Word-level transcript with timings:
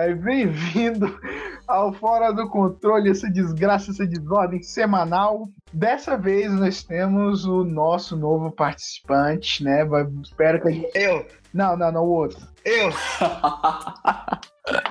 ai, 0.00 0.14
bem-vindo 0.14 1.18
ao 1.66 1.92
Fora 1.92 2.32
do 2.32 2.48
Controle, 2.48 3.10
essa 3.10 3.28
desgraça, 3.30 3.90
essa 3.90 4.06
desordem 4.06 4.62
semanal. 4.62 5.48
Dessa 5.72 6.16
vez 6.16 6.50
nós 6.52 6.82
temos 6.82 7.44
o 7.44 7.64
nosso 7.64 8.16
novo 8.16 8.50
participante, 8.50 9.62
né? 9.64 9.86
Espero 10.22 10.60
que 10.62 10.68
a 10.68 10.70
gente. 10.70 10.90
Eu, 10.94 11.26
Não, 11.52 11.76
não, 11.76 11.92
não, 11.92 12.04
o 12.04 12.08
outro. 12.10 12.38
eu, 12.64 12.88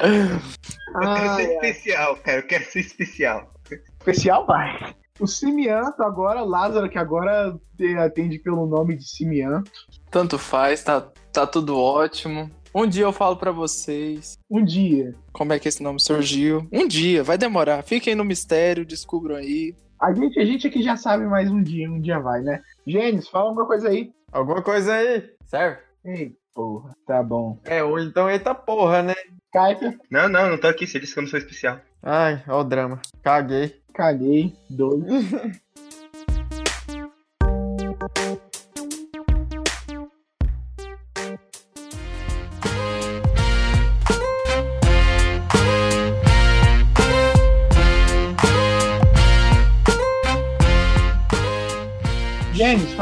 eu 0.93 1.13
quero 1.15 1.35
ser 1.35 1.53
especial, 1.53 2.15
cara, 2.17 2.37
eu 2.39 2.47
quero 2.47 2.65
ser 2.65 2.79
especial. 2.81 3.53
especial 3.99 4.45
vai. 4.45 4.95
O 5.19 5.25
Simianto 5.25 6.03
agora, 6.03 6.43
o 6.43 6.47
Lázaro, 6.47 6.87
que 6.89 6.97
agora 6.99 7.57
te- 7.75 7.97
atende 7.97 8.37
pelo 8.37 8.67
nome 8.67 8.95
de 8.95 9.03
Simianto. 9.09 9.71
Tanto 10.11 10.37
faz, 10.37 10.83
tá, 10.83 11.01
tá 11.33 11.47
tudo 11.47 11.75
ótimo. 11.75 12.51
Um 12.73 12.85
dia 12.87 13.03
eu 13.03 13.11
falo 13.13 13.35
pra 13.37 13.51
vocês 13.51 14.37
Um 14.49 14.63
dia, 14.63 15.13
como 15.31 15.53
é 15.53 15.59
que 15.59 15.67
esse 15.67 15.81
nome 15.81 15.99
surgiu. 15.99 16.67
Um 16.71 16.87
dia, 16.87 17.23
vai 17.23 17.37
demorar. 17.37 17.83
Fiquem 17.83 18.15
no 18.15 18.23
mistério, 18.25 18.85
descubram 18.85 19.35
aí. 19.35 19.75
a 20.01 20.13
gente, 20.13 20.39
a 20.39 20.45
gente 20.45 20.67
aqui 20.67 20.81
já 20.83 20.95
sabe, 20.95 21.25
mas 21.25 21.49
um 21.49 21.61
dia, 21.61 21.89
um 21.89 21.99
dia 21.99 22.19
vai, 22.19 22.41
né? 22.41 22.61
Gênesis, 22.85 23.29
fala 23.29 23.49
alguma 23.49 23.65
coisa 23.65 23.89
aí. 23.89 24.11
Alguma 24.31 24.61
coisa 24.61 24.93
aí, 24.93 25.23
serve? 25.45 25.79
Ei, 26.05 26.35
porra, 26.53 26.91
tá 27.05 27.23
bom. 27.23 27.57
É, 27.65 27.83
ou 27.83 27.99
então 27.99 28.29
eita 28.29 28.53
porra, 28.53 29.01
né? 29.01 29.15
Kaiser, 29.51 29.97
Não, 30.11 30.27
não, 30.29 30.49
não 30.51 30.57
tô 30.57 30.67
aqui, 30.67 30.85
você 30.85 30.99
disse 30.99 31.13
que 31.13 31.19
eu 31.19 31.23
não 31.23 31.29
sou 31.29 31.39
especial. 31.39 31.79
Ai, 32.03 32.43
ó 32.47 32.59
o 32.61 32.63
drama. 32.63 33.01
Caguei. 33.23 33.81
caguei, 33.93 34.53
dois. 34.69 35.01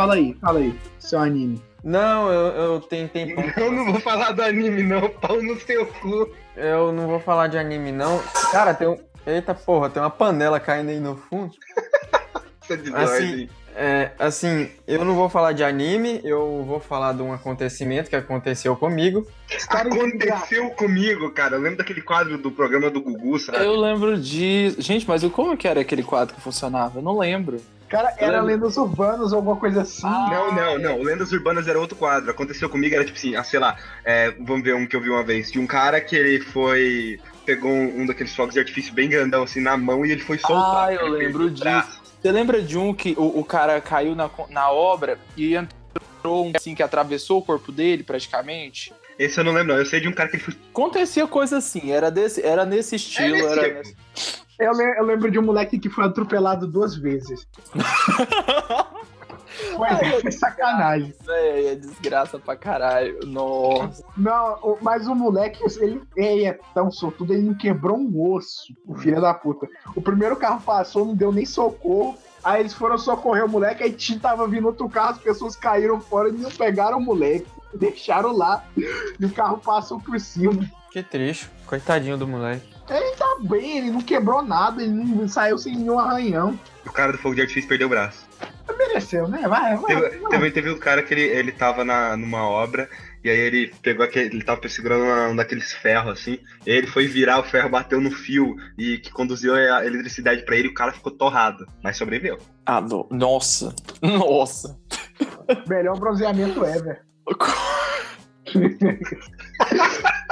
fala 0.05 0.13
aí, 0.13 0.37
fala 0.39 0.59
aí, 0.59 0.79
seu 0.99 1.19
anime. 1.19 1.61
Não, 1.83 2.31
eu, 2.31 2.47
eu 2.53 2.79
tenho 2.81 3.07
tempo. 3.07 3.41
Eu 3.57 3.71
não 3.71 3.91
vou 3.91 3.99
falar 4.01 4.31
do 4.31 4.41
anime, 4.41 4.83
não, 4.83 5.09
pau 5.09 5.41
no 5.41 5.59
seu 5.59 5.85
cu. 5.85 6.31
Eu 6.55 6.91
não 6.91 7.07
vou 7.07 7.19
falar 7.19 7.47
de 7.47 7.57
anime, 7.57 7.91
não. 7.91 8.19
Cara, 8.51 8.73
tem 8.73 8.87
um. 8.87 8.97
Eita 9.25 9.53
porra, 9.53 9.89
tem 9.89 10.01
uma 10.01 10.09
panela 10.09 10.59
caindo 10.59 10.89
aí 10.89 10.99
no 10.99 11.15
fundo. 11.15 11.51
Desordem. 12.67 12.95
Assim, 12.95 13.49
é, 13.75 14.11
assim, 14.17 14.69
eu 14.87 15.03
não 15.03 15.13
vou 15.15 15.29
falar 15.29 15.51
de 15.51 15.63
anime, 15.63 16.21
eu 16.23 16.63
vou 16.65 16.79
falar 16.79 17.13
de 17.13 17.21
um 17.21 17.33
acontecimento 17.33 18.09
que 18.09 18.15
aconteceu 18.15 18.75
comigo. 18.75 19.27
Aconteceu 19.69 20.69
comigo, 20.71 21.29
cara. 21.31 21.55
Eu 21.55 21.61
lembro 21.61 21.77
daquele 21.77 22.01
quadro 22.01 22.37
do 22.37 22.49
programa 22.49 22.89
do 22.89 23.01
Gugu, 23.01 23.37
sabe? 23.37 23.63
Eu 23.63 23.75
lembro 23.75 24.19
de. 24.19 24.75
Gente, 24.79 25.07
mas 25.07 25.23
como 25.25 25.57
que 25.57 25.67
era 25.67 25.81
aquele 25.81 26.03
quadro 26.03 26.33
que 26.33 26.41
funcionava? 26.41 26.99
Eu 26.99 27.03
não 27.03 27.17
lembro. 27.17 27.61
Cara, 27.87 28.13
era 28.17 28.41
lendas 28.41 28.77
urbanas 28.77 29.31
ou 29.31 29.37
alguma 29.37 29.55
coisa 29.57 29.83
assim. 29.83 30.07
Não, 30.07 30.51
não, 30.53 30.79
não. 30.79 30.99
O 30.99 31.03
Lendas 31.03 31.31
Urbanas 31.31 31.67
era 31.67 31.79
outro 31.79 31.95
quadro. 31.95 32.31
Aconteceu 32.31 32.67
comigo, 32.69 32.95
era 32.95 33.05
tipo 33.05 33.17
assim, 33.17 33.35
ah, 33.35 33.43
sei 33.43 33.59
lá, 33.59 33.77
é, 34.03 34.31
vamos 34.39 34.63
ver 34.63 34.75
um 34.75 34.87
que 34.87 34.95
eu 34.95 35.01
vi 35.01 35.09
uma 35.09 35.23
vez. 35.23 35.51
De 35.51 35.59
um 35.59 35.67
cara 35.67 36.01
que 36.01 36.15
ele 36.15 36.39
foi. 36.39 37.19
Pegou 37.45 37.69
um, 37.71 38.01
um 38.01 38.05
daqueles 38.07 38.35
fogos 38.35 38.55
de 38.55 38.59
artifício 38.59 38.91
bem 38.91 39.07
grandão, 39.07 39.43
assim, 39.43 39.61
na 39.61 39.77
mão 39.77 40.03
e 40.03 40.11
ele 40.11 40.21
foi 40.21 40.39
soltar. 40.39 40.87
Ah, 40.89 40.93
eu 40.93 41.07
lembro 41.09 41.49
disso. 41.51 42.01
Você 42.19 42.31
lembra 42.31 42.59
de 42.59 42.75
um 42.75 42.91
que 42.91 43.13
o, 43.17 43.39
o 43.39 43.45
cara 43.45 43.79
caiu 43.79 44.15
na, 44.15 44.27
na 44.49 44.71
obra 44.71 45.19
e 45.37 45.55
entrou 45.55 46.47
um 46.47 46.51
assim 46.55 46.73
que 46.73 46.81
atravessou 46.81 47.37
o 47.37 47.41
corpo 47.43 47.71
dele 47.71 48.01
praticamente? 48.03 48.91
Esse 49.19 49.39
eu 49.39 49.43
não 49.43 49.53
lembro, 49.53 49.73
não. 49.73 49.79
Eu 49.79 49.85
sei 49.85 49.99
de 50.01 50.07
um 50.07 50.11
cara 50.11 50.27
que 50.27 50.37
ele 50.37 50.43
foi. 50.43 50.55
Acontecia 50.71 51.27
coisa 51.27 51.57
assim, 51.57 51.91
era, 51.91 52.09
desse, 52.09 52.41
era 52.41 52.65
nesse 52.65 52.95
estilo. 52.95 53.35
nesse 53.37 53.47
era 53.47 53.63
tipo. 53.63 53.77
nesse- 53.77 54.44
Eu, 54.59 54.71
le- 54.73 54.97
eu 54.97 55.03
lembro 55.05 55.29
de 55.31 55.37
um 55.39 55.43
moleque 55.43 55.77
que 55.79 55.89
foi 55.89 56.05
atropelado 56.05 56.67
duas 56.67 56.95
vezes. 56.95 57.47
Foi, 59.77 59.87
foi 60.21 60.31
sacanagem. 60.31 61.13
Véi, 61.25 61.67
é 61.67 61.75
desgraça 61.75 62.37
pra 62.37 62.57
caralho. 62.57 63.19
Nossa. 63.25 64.03
Não, 64.17 64.77
mas 64.81 65.07
o 65.07 65.15
moleque, 65.15 65.63
ele, 65.79 66.01
ele 66.15 66.45
é 66.45 66.59
tão 66.73 66.91
sortudo, 66.91 67.33
ele 67.33 67.43
não 67.43 67.53
quebrou 67.53 67.97
um 67.97 68.33
osso, 68.33 68.73
o 68.85 68.95
filho 68.95 69.21
da 69.21 69.33
puta. 69.33 69.65
O 69.95 70.01
primeiro 70.01 70.35
carro 70.35 70.59
passou, 70.61 71.05
não 71.05 71.15
deu 71.15 71.31
nem 71.31 71.45
socorro. 71.45 72.17
Aí 72.43 72.59
eles 72.61 72.73
foram 72.73 72.97
socorrer 72.97 73.45
o 73.45 73.49
moleque, 73.49 73.83
aí 73.83 73.93
tinha- 73.93 74.19
tava 74.19 74.45
vindo 74.47 74.67
outro 74.67 74.89
carro, 74.89 75.11
as 75.11 75.19
pessoas 75.19 75.55
caíram 75.55 76.01
fora 76.01 76.29
e 76.29 76.33
não 76.33 76.51
pegaram 76.51 76.97
o 76.97 77.01
moleque. 77.01 77.47
Deixaram 77.73 78.35
lá 78.35 78.63
e 78.77 79.25
o 79.25 79.31
carro 79.31 79.57
passou 79.57 79.99
por 80.01 80.19
cima. 80.19 80.69
Que 80.91 81.01
triste. 81.01 81.49
Coitadinho 81.65 82.17
do 82.17 82.27
moleque. 82.27 82.74
Ele 82.89 83.15
tá 83.15 83.37
bem, 83.41 83.77
ele 83.79 83.89
não 83.91 84.01
quebrou 84.01 84.41
nada, 84.43 84.81
ele 84.83 84.91
não 84.93 85.27
saiu 85.27 85.57
sem 85.57 85.75
nenhum 85.75 85.97
arranhão. 85.99 86.57
O 86.85 86.91
cara 86.91 87.11
do 87.11 87.17
fogo 87.17 87.33
de 87.35 87.41
artifício 87.41 87.67
perdeu 87.67 87.87
o 87.87 87.89
braço. 87.89 88.25
Mereceu, 88.77 89.27
né? 89.27 89.47
Vai, 89.47 89.75
vai. 89.77 89.95
Teve, 90.01 90.17
também 90.29 90.51
teve 90.51 90.69
um 90.71 90.77
cara 90.77 91.01
que 91.01 91.13
ele, 91.13 91.21
ele 91.23 91.51
tava 91.51 91.83
na, 91.85 92.15
numa 92.17 92.43
obra, 92.47 92.89
e 93.23 93.29
aí 93.29 93.37
ele 93.37 93.73
pegou 93.81 94.03
aquele. 94.05 94.25
Ele 94.35 94.43
tava 94.43 94.67
segurando 94.67 95.03
uma- 95.03 95.27
um 95.29 95.35
daqueles 95.35 95.71
ferros 95.73 96.11
assim, 96.11 96.39
e 96.65 96.71
aí 96.71 96.77
ele 96.77 96.87
foi 96.87 97.07
virar, 97.07 97.39
o 97.39 97.43
ferro 97.43 97.69
bateu 97.69 98.01
no 98.01 98.11
fio 98.11 98.55
e 98.77 98.97
que 98.97 99.11
conduziu 99.11 99.55
a 99.55 99.85
eletricidade 99.85 100.43
pra 100.43 100.55
ele 100.57 100.67
e 100.67 100.71
o 100.71 100.73
cara 100.73 100.91
ficou 100.91 101.11
torrado, 101.11 101.65
mas 101.83 101.95
sobreviveu. 101.97 102.37
Ah, 102.65 102.81
no- 102.81 103.07
nossa. 103.11 103.73
Nossa. 104.01 104.77
Melhor 105.67 105.97
bronzeamento 105.99 106.65
ever. 106.65 107.01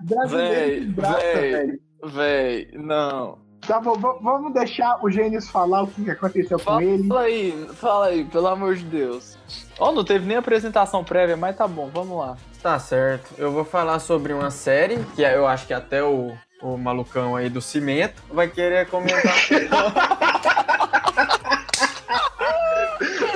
Brasileiro 0.00 0.92
Véi, 0.96 1.78
véi. 2.04 2.68
não. 2.74 3.38
Tá 3.66 3.80
bom, 3.80 3.94
vamos 4.22 4.52
deixar 4.54 5.04
o 5.04 5.10
Gênesis 5.10 5.50
falar 5.50 5.82
o 5.82 5.86
que 5.88 6.08
aconteceu 6.08 6.56
com 6.56 6.64
Fala, 6.64 6.84
ele. 6.84 7.08
fala 7.08 7.22
aí, 7.22 7.68
fala 7.74 8.06
aí, 8.06 8.24
pelo 8.24 8.46
amor 8.46 8.76
de 8.76 8.84
Deus. 8.84 9.36
Ó, 9.78 9.90
não 9.90 10.04
teve 10.04 10.24
nem 10.24 10.36
apresentação 10.36 11.02
prévia, 11.02 11.36
mas 11.36 11.56
tá 11.56 11.66
bom, 11.66 11.90
vamos 11.92 12.16
lá. 12.16 12.36
Tá 12.62 12.78
certo. 12.78 13.34
Eu 13.36 13.50
vou 13.50 13.64
falar 13.64 13.98
sobre 13.98 14.32
uma 14.32 14.52
série 14.52 14.98
que 15.16 15.22
eu 15.22 15.48
acho 15.48 15.66
que 15.66 15.74
até 15.74 16.00
o, 16.04 16.32
o 16.62 16.76
malucão 16.76 17.34
aí 17.34 17.48
do 17.50 17.60
cimento 17.60 18.22
vai 18.30 18.46
querer 18.48 18.86
comentar. 18.88 19.34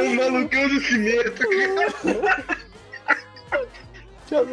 O 0.01 0.15
malucão 0.15 0.69
do 0.69 0.81
cimento, 0.81 1.43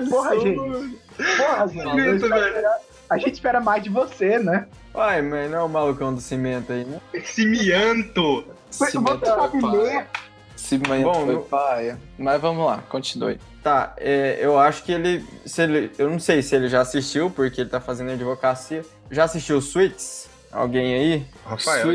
Porra, 0.09 0.39
gente. 0.39 0.55
Porra, 0.57 1.67
gente. 1.67 2.15
Espero- 2.15 2.53
velho. 2.53 2.67
A 3.09 3.17
gente 3.17 3.33
espera 3.35 3.61
mais 3.61 3.81
de 3.83 3.89
você, 3.89 4.37
né? 4.39 4.67
Uai, 4.93 5.21
mas 5.21 5.49
não 5.49 5.59
é 5.59 5.63
o 5.63 5.69
malucão 5.69 6.13
do 6.13 6.19
cimento 6.19 6.73
aí, 6.73 6.83
né? 6.83 6.99
Cimiento! 7.23 8.43
Você 8.69 8.91
Cimento 8.91 9.25
sabe 9.25 9.61
ler. 9.65 10.07
Cimento 10.55 11.03
Bom, 11.03 11.25
foi 11.25 11.35
eu- 11.35 11.41
paia. 11.43 11.99
Mas 12.17 12.41
vamos 12.41 12.65
lá, 12.65 12.83
continue. 12.89 13.39
Tá, 13.63 13.93
é, 13.97 14.37
eu 14.41 14.59
acho 14.59 14.83
que 14.83 14.91
ele, 14.91 15.25
se 15.45 15.61
ele. 15.61 15.91
Eu 15.97 16.09
não 16.09 16.19
sei 16.19 16.41
se 16.41 16.55
ele 16.55 16.67
já 16.67 16.81
assistiu, 16.81 17.29
porque 17.29 17.61
ele 17.61 17.69
tá 17.69 17.79
fazendo 17.79 18.11
advocacia. 18.11 18.83
Já 19.09 19.23
assistiu 19.25 19.61
Suits? 19.61 20.27
Alguém 20.51 20.93
aí? 20.95 21.25
Rafael. 21.45 21.87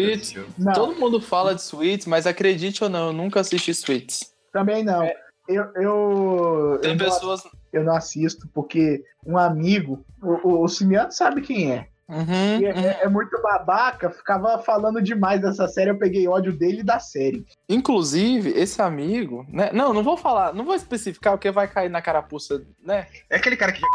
Não, 0.56 0.72
Todo 0.72 0.94
mundo 0.98 1.20
fala 1.20 1.54
de 1.54 1.62
Suits, 1.62 2.06
mas 2.06 2.26
acredite 2.26 2.82
ou 2.84 2.88
não, 2.90 3.08
eu 3.08 3.12
nunca 3.12 3.40
assisti 3.40 3.74
Suits. 3.74 4.32
também 4.52 4.82
não. 4.84 5.04
Eu, 5.48 5.64
eu, 5.76 6.78
Tem 6.80 6.92
eu, 6.92 6.98
pessoas. 6.98 7.42
Eu 7.72 7.82
não 7.84 7.94
assisto 7.94 8.48
porque 8.52 9.02
um 9.26 9.38
amigo, 9.38 10.04
o, 10.22 10.48
o, 10.48 10.62
o 10.64 10.68
Simiano 10.68 11.12
sabe 11.12 11.40
quem 11.40 11.72
é. 11.72 11.88
Uhum, 12.08 12.66
é, 12.66 12.72
uhum. 12.72 12.88
é 13.04 13.08
muito 13.08 13.40
babaca, 13.40 14.10
ficava 14.10 14.58
falando 14.58 15.00
demais 15.00 15.40
dessa 15.40 15.66
série, 15.66 15.90
eu 15.90 15.98
peguei 15.98 16.28
ódio 16.28 16.52
dele 16.52 16.80
e 16.80 16.84
da 16.84 16.98
série. 16.98 17.46
Inclusive, 17.68 18.50
esse 18.50 18.82
amigo, 18.82 19.46
né? 19.48 19.70
Não, 19.72 19.94
não 19.94 20.02
vou 20.02 20.16
falar, 20.16 20.52
não 20.52 20.64
vou 20.64 20.74
especificar 20.74 21.32
porque 21.32 21.50
vai 21.50 21.66
cair 21.66 21.88
na 21.88 22.02
carapuça, 22.02 22.62
né? 22.84 23.06
É 23.30 23.36
aquele 23.36 23.56
cara 23.56 23.72
que 23.72 23.80
já 23.80 23.86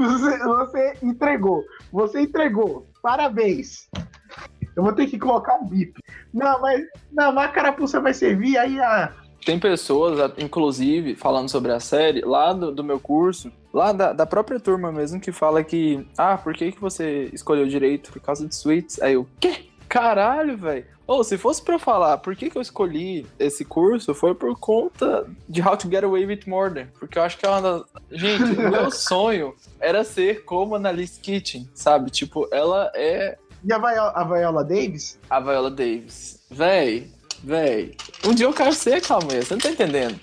Você, 0.00 0.38
você 0.38 0.98
entregou. 1.02 1.64
Você 1.92 2.20
entregou. 2.20 2.86
Parabéns. 3.02 3.88
Eu 4.76 4.82
vou 4.82 4.92
ter 4.92 5.06
que 5.06 5.18
colocar 5.18 5.56
um 5.56 5.66
bip. 5.66 5.98
Não, 6.32 6.60
mas, 6.60 6.84
não, 7.10 7.32
mas 7.32 7.50
a 7.50 7.52
carapuça 7.52 8.00
vai 8.00 8.14
servir 8.14 8.56
aí 8.58 8.78
a. 8.80 9.12
Tem 9.44 9.58
pessoas, 9.58 10.32
inclusive, 10.38 11.14
falando 11.14 11.48
sobre 11.48 11.72
a 11.72 11.80
série, 11.80 12.20
lá 12.20 12.52
do, 12.52 12.70
do 12.72 12.84
meu 12.84 13.00
curso, 13.00 13.50
lá 13.72 13.92
da, 13.92 14.12
da 14.12 14.26
própria 14.26 14.60
turma 14.60 14.92
mesmo, 14.92 15.20
que 15.20 15.32
fala 15.32 15.64
que, 15.64 16.06
ah, 16.16 16.36
por 16.36 16.54
que, 16.54 16.72
que 16.72 16.80
você 16.80 17.30
escolheu 17.32 17.66
direito? 17.66 18.12
Por 18.12 18.20
causa 18.20 18.46
de 18.46 18.54
suítes. 18.54 19.00
Aí 19.00 19.14
eu, 19.14 19.26
quê? 19.40 19.66
Caralho, 19.88 20.56
velho. 20.56 20.84
Ou 21.06 21.24
se 21.24 21.38
fosse 21.38 21.62
pra 21.62 21.76
eu 21.76 21.78
falar 21.78 22.18
por 22.18 22.36
que, 22.36 22.50
que 22.50 22.58
eu 22.58 22.60
escolhi 22.60 23.24
esse 23.38 23.64
curso, 23.64 24.12
foi 24.12 24.34
por 24.34 24.54
conta 24.58 25.26
de 25.48 25.62
How 25.62 25.74
to 25.78 25.88
Get 25.88 26.04
Away 26.04 26.26
with 26.26 26.40
Murder. 26.46 26.88
Porque 26.98 27.18
eu 27.18 27.22
acho 27.22 27.38
que 27.38 27.46
é 27.46 27.48
uma 27.48 27.62
das. 27.62 27.82
Gente, 28.12 28.42
o 28.60 28.70
meu 28.70 28.90
sonho 28.90 29.54
era 29.80 30.04
ser 30.04 30.44
como 30.44 30.74
a 30.74 30.78
Annalise 30.78 31.18
Kitchen, 31.18 31.66
sabe? 31.72 32.10
Tipo, 32.10 32.46
ela 32.52 32.92
é 32.94 33.38
E 33.64 33.72
a 33.72 33.78
Viola, 33.78 34.12
a 34.14 34.24
Viola 34.24 34.62
Davis? 34.62 35.18
a 35.30 35.40
Viola 35.40 35.70
Davis. 35.70 36.44
Véi, 36.50 37.10
véi. 37.42 37.94
Um 38.24 38.34
dia 38.34 38.46
eu 38.46 38.52
quero 38.52 38.72
ser 38.72 38.94
aquela 38.94 39.20
mulher, 39.20 39.44
você 39.44 39.54
não 39.54 39.60
tá 39.60 39.70
entendendo? 39.70 40.18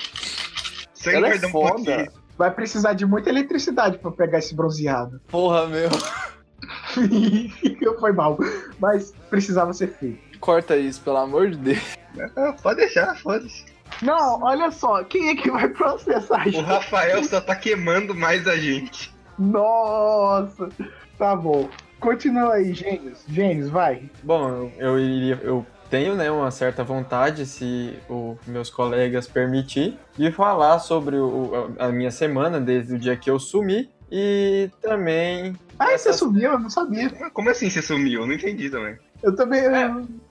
Sangue 0.93 1.17
Ela 1.17 1.29
é 1.29 1.35
um 1.35 1.39
foda. 1.49 1.73
pouquinho. 1.75 2.07
vai 2.37 2.51
precisar 2.51 2.93
de 2.93 3.05
muita 3.05 3.29
eletricidade 3.29 3.97
pra 3.97 4.11
pegar 4.11 4.39
esse 4.39 4.55
bronzeado. 4.55 5.21
Porra, 5.27 5.67
meu. 5.67 5.89
Foi 7.99 8.11
mal. 8.11 8.37
Mas 8.79 9.13
precisava 9.29 9.73
ser 9.73 9.87
feito. 9.97 10.39
Corta 10.39 10.75
isso, 10.77 11.01
pelo 11.01 11.17
amor 11.17 11.49
de 11.51 11.57
Deus. 11.57 11.97
Ah, 12.35 12.53
pode 12.61 12.77
deixar, 12.79 13.15
foda-se. 13.17 13.65
Não, 14.01 14.41
olha 14.41 14.71
só, 14.71 15.03
quem 15.03 15.29
é 15.29 15.35
que 15.35 15.49
vai 15.51 15.67
processar 15.69 16.41
a 16.43 16.47
O 16.47 16.51
gente? 16.51 16.63
Rafael 16.65 17.23
só 17.23 17.39
tá 17.39 17.55
queimando 17.55 18.15
mais 18.15 18.47
a 18.47 18.55
gente. 18.57 19.13
Nossa! 19.37 20.69
Tá 21.17 21.35
bom. 21.35 21.69
Continua 21.99 22.55
aí, 22.55 22.73
Gênios. 22.73 23.23
Gênios, 23.27 23.69
vai. 23.69 24.09
Bom, 24.23 24.71
eu 24.77 24.99
iria. 24.99 25.39
Eu 25.41 25.65
tenho 25.95 26.13
né, 26.15 26.29
uma 26.29 26.51
certa 26.51 26.83
vontade, 26.83 27.45
se 27.45 27.97
os 28.09 28.35
meus 28.45 28.69
colegas 28.69 29.27
permitir, 29.27 29.97
de 30.17 30.29
falar 30.29 30.79
sobre 30.79 31.15
o- 31.15 31.73
a 31.79 31.87
minha 31.87 32.11
semana, 32.11 32.59
desde 32.59 32.95
o 32.95 32.99
dia 32.99 33.15
que 33.15 33.29
eu 33.29 33.39
sumi. 33.39 33.89
E 34.11 34.69
também. 34.81 35.55
Ah, 35.79 35.85
você 35.87 35.93
Essas- 36.09 36.17
sumiu, 36.17 36.51
eu 36.51 36.59
não 36.59 36.69
sabia. 36.69 37.09
Mas 37.19 37.31
Como 37.31 37.49
assim 37.49 37.69
você 37.69 37.81
sumiu? 37.81 38.21
Eu 38.21 38.27
não 38.27 38.33
entendi 38.33 38.69
também. 38.69 38.97
Eu 39.23 39.33
também. 39.35 39.61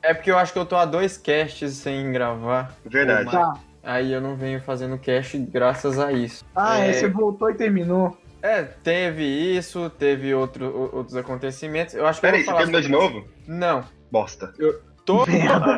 É 0.02 0.12
porque 0.14 0.30
eu 0.30 0.38
acho 0.38 0.52
que 0.52 0.58
eu 0.58 0.66
tô 0.66 0.76
há 0.76 0.84
dois 0.84 1.16
casts 1.16 1.72
sem 1.72 2.12
gravar. 2.12 2.74
Verdade. 2.84 3.30
Tá. 3.30 3.54
Aí 3.82 4.12
eu 4.12 4.20
não 4.20 4.36
venho 4.36 4.60
fazendo 4.60 4.96
cast 4.98 5.36
graças 5.38 5.98
a 5.98 6.12
isso. 6.12 6.44
Ah, 6.54 6.78
É. 6.80 6.90
é, 6.90 6.92
você 6.92 7.08
voltou 7.08 7.50
e 7.50 7.54
terminou. 7.54 8.16
É, 8.42 8.62
teve 8.62 9.24
isso, 9.24 9.90
teve 9.98 10.32
outro, 10.34 10.90
outros 10.92 11.16
acontecimentos. 11.16 11.94
Eu 11.94 12.06
acho 12.06 12.20
que 12.20 12.26
eu 12.26 12.30
Pera 12.30 12.40
aí, 12.40 12.44
vou 12.46 12.54
você 12.54 12.58
terminou 12.70 12.80
de 12.82 12.90
novo? 12.90 13.28
Não. 13.48 13.82
Bosta. 14.12 14.52
Tô... 14.56 14.93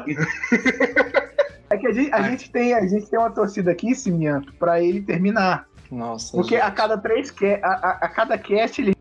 É 1.68 1.76
que 1.76 1.86
a 1.88 1.92
gente, 1.92 2.12
a 2.12 2.22
gente 2.22 2.50
tem, 2.50 2.74
a 2.74 2.86
gente 2.86 3.06
tem 3.06 3.18
uma 3.18 3.30
torcida 3.30 3.72
aqui, 3.72 3.92
Simian, 3.94 4.40
pra 4.58 4.80
ele 4.80 5.02
terminar. 5.02 5.66
Nossa. 5.90 6.30
Porque 6.32 6.54
gente. 6.54 6.64
a 6.64 6.70
cada 6.70 6.96
três 6.96 7.34
a, 7.62 7.66
a, 7.66 7.90
a 8.02 8.08
cada 8.08 8.38
cast 8.38 8.80
ele. 8.80 8.94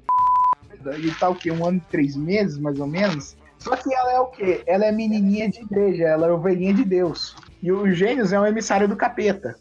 Ele 0.86 1.12
tá 1.16 1.30
o 1.30 1.36
quê? 1.36 1.52
Um 1.52 1.66
ano 1.66 1.78
e 1.78 1.92
três 1.92 2.16
meses, 2.16 2.58
mais 2.58 2.80
ou 2.80 2.88
menos? 2.88 3.36
Só 3.60 3.76
que 3.76 3.94
ela 3.94 4.14
é 4.14 4.20
o 4.20 4.28
quê? 4.28 4.64
Ela 4.68 4.86
é 4.86 4.92
menininha 4.92 5.50
de 5.50 5.62
igreja, 5.62 6.06
ela 6.06 6.28
é 6.28 6.32
ovelhinha 6.32 6.74
de 6.74 6.84
Deus. 6.84 7.36
E 7.62 7.72
o 7.72 7.92
Gênios 7.92 8.32
é 8.32 8.40
um 8.40 8.46
emissário 8.46 8.88
do 8.88 8.96
capeta. 8.96 9.56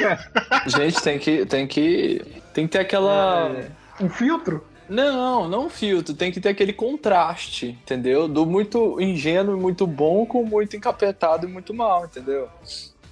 Gente, 0.66 1.02
tem 1.02 1.18
que, 1.18 1.46
tem 1.46 1.66
que. 1.66 2.22
Tem 2.52 2.66
que 2.66 2.72
ter 2.72 2.80
aquela. 2.80 3.50
É. 3.50 3.68
Um 4.02 4.08
filtro? 4.08 4.64
Não, 4.88 5.48
não 5.48 5.68
filtro, 5.68 6.14
tem 6.14 6.30
que 6.30 6.40
ter 6.40 6.50
aquele 6.50 6.72
contraste, 6.72 7.78
entendeu? 7.82 8.28
Do 8.28 8.46
muito 8.46 9.00
ingênuo 9.00 9.56
e 9.56 9.60
muito 9.60 9.86
bom 9.86 10.24
com 10.26 10.44
muito 10.44 10.76
encapetado 10.76 11.46
e 11.46 11.50
muito 11.50 11.74
mal, 11.74 12.04
entendeu? 12.04 12.48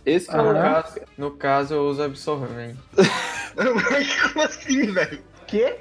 Esse 0.07 0.29
que 0.29 0.37
é 0.37 0.41
o 0.41 0.53
caso, 0.55 1.01
no 1.19 1.31
caso, 1.33 1.75
eu 1.75 1.83
uso 1.89 2.03
absorvente. 2.03 2.79
Como 4.33 4.45
assim, 4.45 4.93
velho? 4.93 5.19
Quê? 5.47 5.77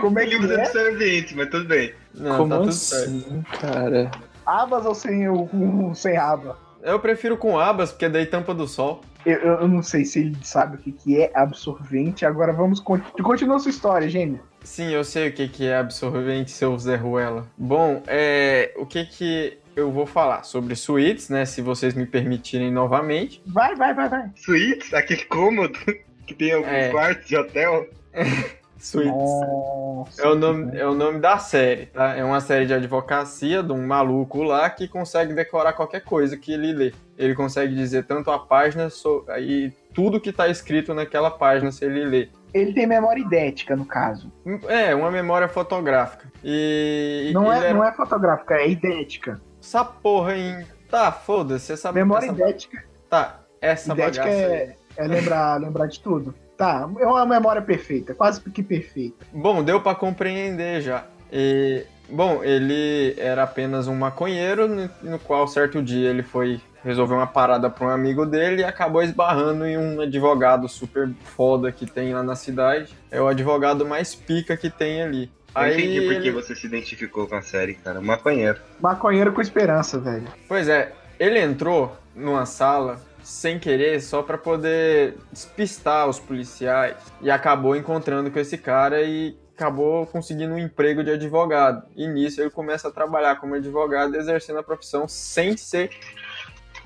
Como 0.00 0.18
é 0.18 0.22
Ele 0.24 0.36
que 0.38 0.44
usa 0.44 0.54
é? 0.54 0.60
absorvente, 0.66 1.34
mas 1.36 1.48
tudo 1.50 1.64
bem. 1.66 1.94
Não, 2.14 2.36
Como 2.36 2.50
tá 2.50 2.58
tudo 2.60 2.72
certo. 2.72 3.04
assim, 3.10 3.42
cara? 3.60 4.10
Abas 4.44 4.84
ou 4.84 4.94
sem, 4.94 5.28
ou 5.28 5.48
sem 5.94 6.16
aba? 6.16 6.58
Eu 6.82 6.98
prefiro 6.98 7.36
com 7.36 7.58
abas, 7.58 7.90
porque 7.92 8.08
daí 8.08 8.26
tampa 8.26 8.52
do 8.52 8.66
sol. 8.66 9.00
Eu, 9.24 9.38
eu- 9.38 9.68
não 9.68 9.82
sei 9.82 10.04
se 10.04 10.18
ele 10.18 10.36
sabe 10.42 10.76
o 10.76 10.78
que, 10.78 10.90
que 10.92 11.22
é 11.22 11.30
absorvente. 11.34 12.26
Agora 12.26 12.52
vamos. 12.52 12.80
con- 12.80 13.00
Continua 13.22 13.58
sua 13.60 13.70
história, 13.70 14.08
Gênio. 14.08 14.40
Sim, 14.64 14.90
eu 14.90 15.04
sei 15.04 15.28
o 15.28 15.32
que, 15.32 15.48
que 15.48 15.66
é 15.66 15.76
absorvente, 15.76 16.50
seu 16.50 16.76
Zé 16.78 16.96
Ruela. 16.96 17.46
Bom, 17.56 18.02
é, 18.06 18.72
o 18.76 18.86
que 18.86 19.04
que 19.04 19.58
eu 19.74 19.90
vou 19.90 20.06
falar 20.06 20.44
sobre 20.44 20.74
suítes, 20.76 21.28
né? 21.28 21.44
Se 21.44 21.60
vocês 21.60 21.94
me 21.94 22.06
permitirem 22.06 22.70
novamente. 22.70 23.42
Vai, 23.46 23.74
vai, 23.74 23.92
vai, 23.94 24.08
vai. 24.08 24.30
Suítes, 24.36 24.92
aquele 24.94 25.24
cômodo 25.24 25.78
que 26.26 26.34
tem 26.34 26.52
alguns 26.52 26.70
É. 26.70 26.90
quartos 26.90 27.26
de 27.26 27.36
hotel. 27.36 27.88
Suítes. 28.78 29.12
Nossa. 29.12 30.22
É 30.22 30.26
o, 30.28 30.34
nome, 30.34 30.76
é 30.76 30.84
o 30.86 30.92
nome 30.94 31.20
da 31.20 31.38
série, 31.38 31.86
tá? 31.86 32.16
É 32.16 32.24
uma 32.24 32.40
série 32.40 32.66
de 32.66 32.74
advocacia 32.74 33.62
de 33.62 33.72
um 33.72 33.86
maluco 33.86 34.42
lá 34.42 34.68
que 34.68 34.88
consegue 34.88 35.32
decorar 35.32 35.72
qualquer 35.74 36.00
coisa 36.02 36.36
que 36.36 36.52
ele 36.52 36.72
lê. 36.72 36.92
Ele 37.16 37.32
consegue 37.34 37.74
dizer 37.76 38.04
tanto 38.06 38.28
a 38.32 38.40
página 38.40 38.90
so- 38.90 39.24
e 39.38 39.72
tudo 39.94 40.20
que 40.20 40.32
tá 40.32 40.48
escrito 40.48 40.92
naquela 40.94 41.30
página 41.30 41.70
se 41.70 41.84
ele 41.84 42.04
lê. 42.04 42.28
Ele 42.54 42.72
tem 42.72 42.86
memória 42.86 43.20
idética, 43.20 43.74
no 43.74 43.84
caso. 43.86 44.30
É, 44.68 44.94
uma 44.94 45.10
memória 45.10 45.48
fotográfica. 45.48 46.30
E. 46.44 47.30
Não 47.32 47.52
é, 47.52 47.58
era- 47.58 47.74
não 47.74 47.84
é 47.84 47.92
fotográfica, 47.92 48.54
é 48.54 48.68
idética. 48.68 49.40
Essa 49.62 49.84
porra, 49.84 50.36
hein? 50.36 50.66
Tá, 50.90 51.10
foda-se, 51.10 51.74
sabe 51.76 52.00
Memória 52.00 52.26
essa... 52.26 52.34
idética, 52.34 52.84
Tá, 53.08 53.40
essa 53.60 53.92
idética 53.92 54.24
bagaça 54.24 54.38
é, 54.42 54.76
é 54.96 55.04
lembrar, 55.06 55.56
lembrar 55.60 55.86
de 55.86 56.00
tudo. 56.00 56.34
Tá, 56.56 56.86
é 57.00 57.06
uma 57.06 57.24
memória 57.24 57.62
perfeita, 57.62 58.14
quase 58.14 58.40
que 58.40 58.62
perfeita. 58.62 59.24
Bom, 59.32 59.64
deu 59.64 59.80
pra 59.80 59.94
compreender 59.94 60.82
já. 60.82 61.04
E, 61.32 61.86
bom, 62.10 62.44
ele 62.44 63.14
era 63.18 63.42
apenas 63.44 63.88
um 63.88 63.94
maconheiro, 63.96 64.68
no, 64.68 64.90
no 65.02 65.18
qual 65.18 65.48
certo 65.48 65.82
dia 65.82 66.10
ele 66.10 66.22
foi 66.22 66.60
resolver 66.84 67.14
uma 67.14 67.26
parada 67.26 67.70
pra 67.70 67.86
um 67.86 67.90
amigo 67.90 68.26
dele 68.26 68.62
e 68.62 68.64
acabou 68.64 69.02
esbarrando 69.02 69.64
em 69.66 69.76
um 69.78 70.00
advogado 70.00 70.68
super 70.68 71.10
foda 71.36 71.70
que 71.72 71.86
tem 71.86 72.12
lá 72.12 72.22
na 72.22 72.34
cidade. 72.36 72.96
É 73.10 73.20
o 73.20 73.28
advogado 73.28 73.86
mais 73.86 74.14
pica 74.14 74.56
que 74.56 74.68
tem 74.70 75.02
ali. 75.02 75.30
Eu 75.54 75.68
entendi 75.68 76.00
por 76.00 76.14
que 76.22 76.28
ele- 76.28 76.30
você 76.32 76.54
se 76.54 76.66
identificou 76.66 77.26
com 77.28 77.34
a 77.36 77.42
série, 77.42 77.74
cara. 77.74 78.00
Maconheiro. 78.00 78.58
Maconheiro 78.80 79.32
com 79.32 79.40
esperança, 79.40 79.98
velho. 80.00 80.26
Pois 80.48 80.66
é, 80.68 80.92
ele 81.20 81.38
entrou 81.38 81.94
numa 82.16 82.46
sala 82.46 82.98
sem 83.22 83.58
querer 83.58 84.00
só 84.00 84.22
pra 84.22 84.36
poder 84.38 85.14
despistar 85.30 86.08
os 86.08 86.18
policiais 86.18 86.96
e 87.20 87.30
acabou 87.30 87.76
encontrando 87.76 88.30
com 88.30 88.38
esse 88.38 88.58
cara 88.58 89.02
e 89.02 89.36
acabou 89.54 90.06
conseguindo 90.06 90.54
um 90.54 90.58
emprego 90.58 91.04
de 91.04 91.10
advogado. 91.12 91.84
E 91.94 92.08
nisso 92.08 92.40
ele 92.40 92.50
começa 92.50 92.88
a 92.88 92.90
trabalhar 92.90 93.36
como 93.36 93.54
advogado, 93.54 94.16
exercendo 94.16 94.58
a 94.58 94.62
profissão 94.62 95.06
sem 95.06 95.56
ser 95.56 95.90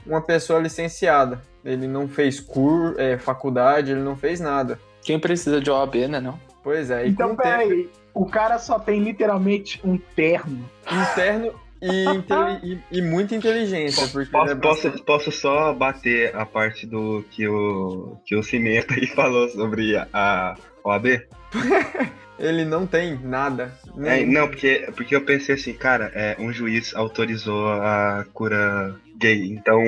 uma 0.06 0.20
pessoa 0.20 0.61
licenciada. 0.61 1.41
Ele 1.64 1.87
não 1.88 2.06
fez 2.08 2.38
cur, 2.41 2.94
é, 2.99 3.19
faculdade, 3.19 3.91
ele 3.91 4.00
não 4.03 4.17
fez 4.17 4.38
nada. 4.41 4.79
Quem 5.03 5.19
precisa 5.19 5.61
de 5.61 5.70
OAB, 5.70 5.94
né, 6.08 6.20
não? 6.20 6.38
Pois 6.62 6.91
é, 6.91 7.06
e 7.06 7.11
Então, 7.11 7.29
o 7.29 7.31
tempo 7.31 7.43
peraí, 7.43 7.91
o 8.14 8.26
cara 8.26 8.58
só 8.58 8.79
tem 8.79 9.00
literalmente 9.03 9.81
um 9.85 9.97
terno. 9.99 10.69
interno 10.91 11.53
e, 11.82 12.05
inteli- 12.08 12.81
e- 12.91 12.99
e 12.99 13.03
muita 13.03 13.35
inteligência, 13.37 14.06
porque 14.08 14.35
ele 14.37 14.50
é 14.50 14.54
Posso, 14.54 14.57
posso, 14.57 14.83
bastante- 14.88 15.02
posso 15.04 15.33
só 15.33 15.73
bater 15.75 16.35
a 16.35 16.47
parte 16.47 16.87
do 16.87 17.25
que 17.31 17.47
o, 17.47 18.16
que 18.25 18.35
o 18.35 18.42
Cimento 18.42 18.95
aí 18.95 19.07
falou 19.14 19.49
sobre 19.49 19.97
a 20.12 20.57
OAB? 20.85 21.21
ele 22.38 22.64
não 22.64 22.87
tem 22.87 23.19
nada. 23.23 23.73
É, 23.99 24.00
nem- 24.00 24.26
não, 24.26 24.49
porque, 24.49 24.88
porque 24.97 25.14
eu 25.14 25.23
pensei 25.25 25.54
assim, 25.54 25.73
cara, 25.73 26.11
é, 26.14 26.37
um 26.38 26.52
juiz 26.52 26.95
autorizou 26.95 27.69
a 27.69 28.25
cura 28.33 28.95
gay, 29.18 29.52
então 29.52 29.80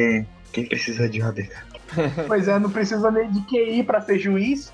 quem 0.52 0.66
precisa 0.66 1.08
de 1.08 1.22
OAB? 1.22 1.48
Pois 2.26 2.46
é, 2.48 2.58
não 2.58 2.68
precisa 2.68 3.10
nem 3.10 3.30
de 3.30 3.40
QI 3.46 3.82
pra 3.82 4.00
ser 4.00 4.18
juiz. 4.18 4.70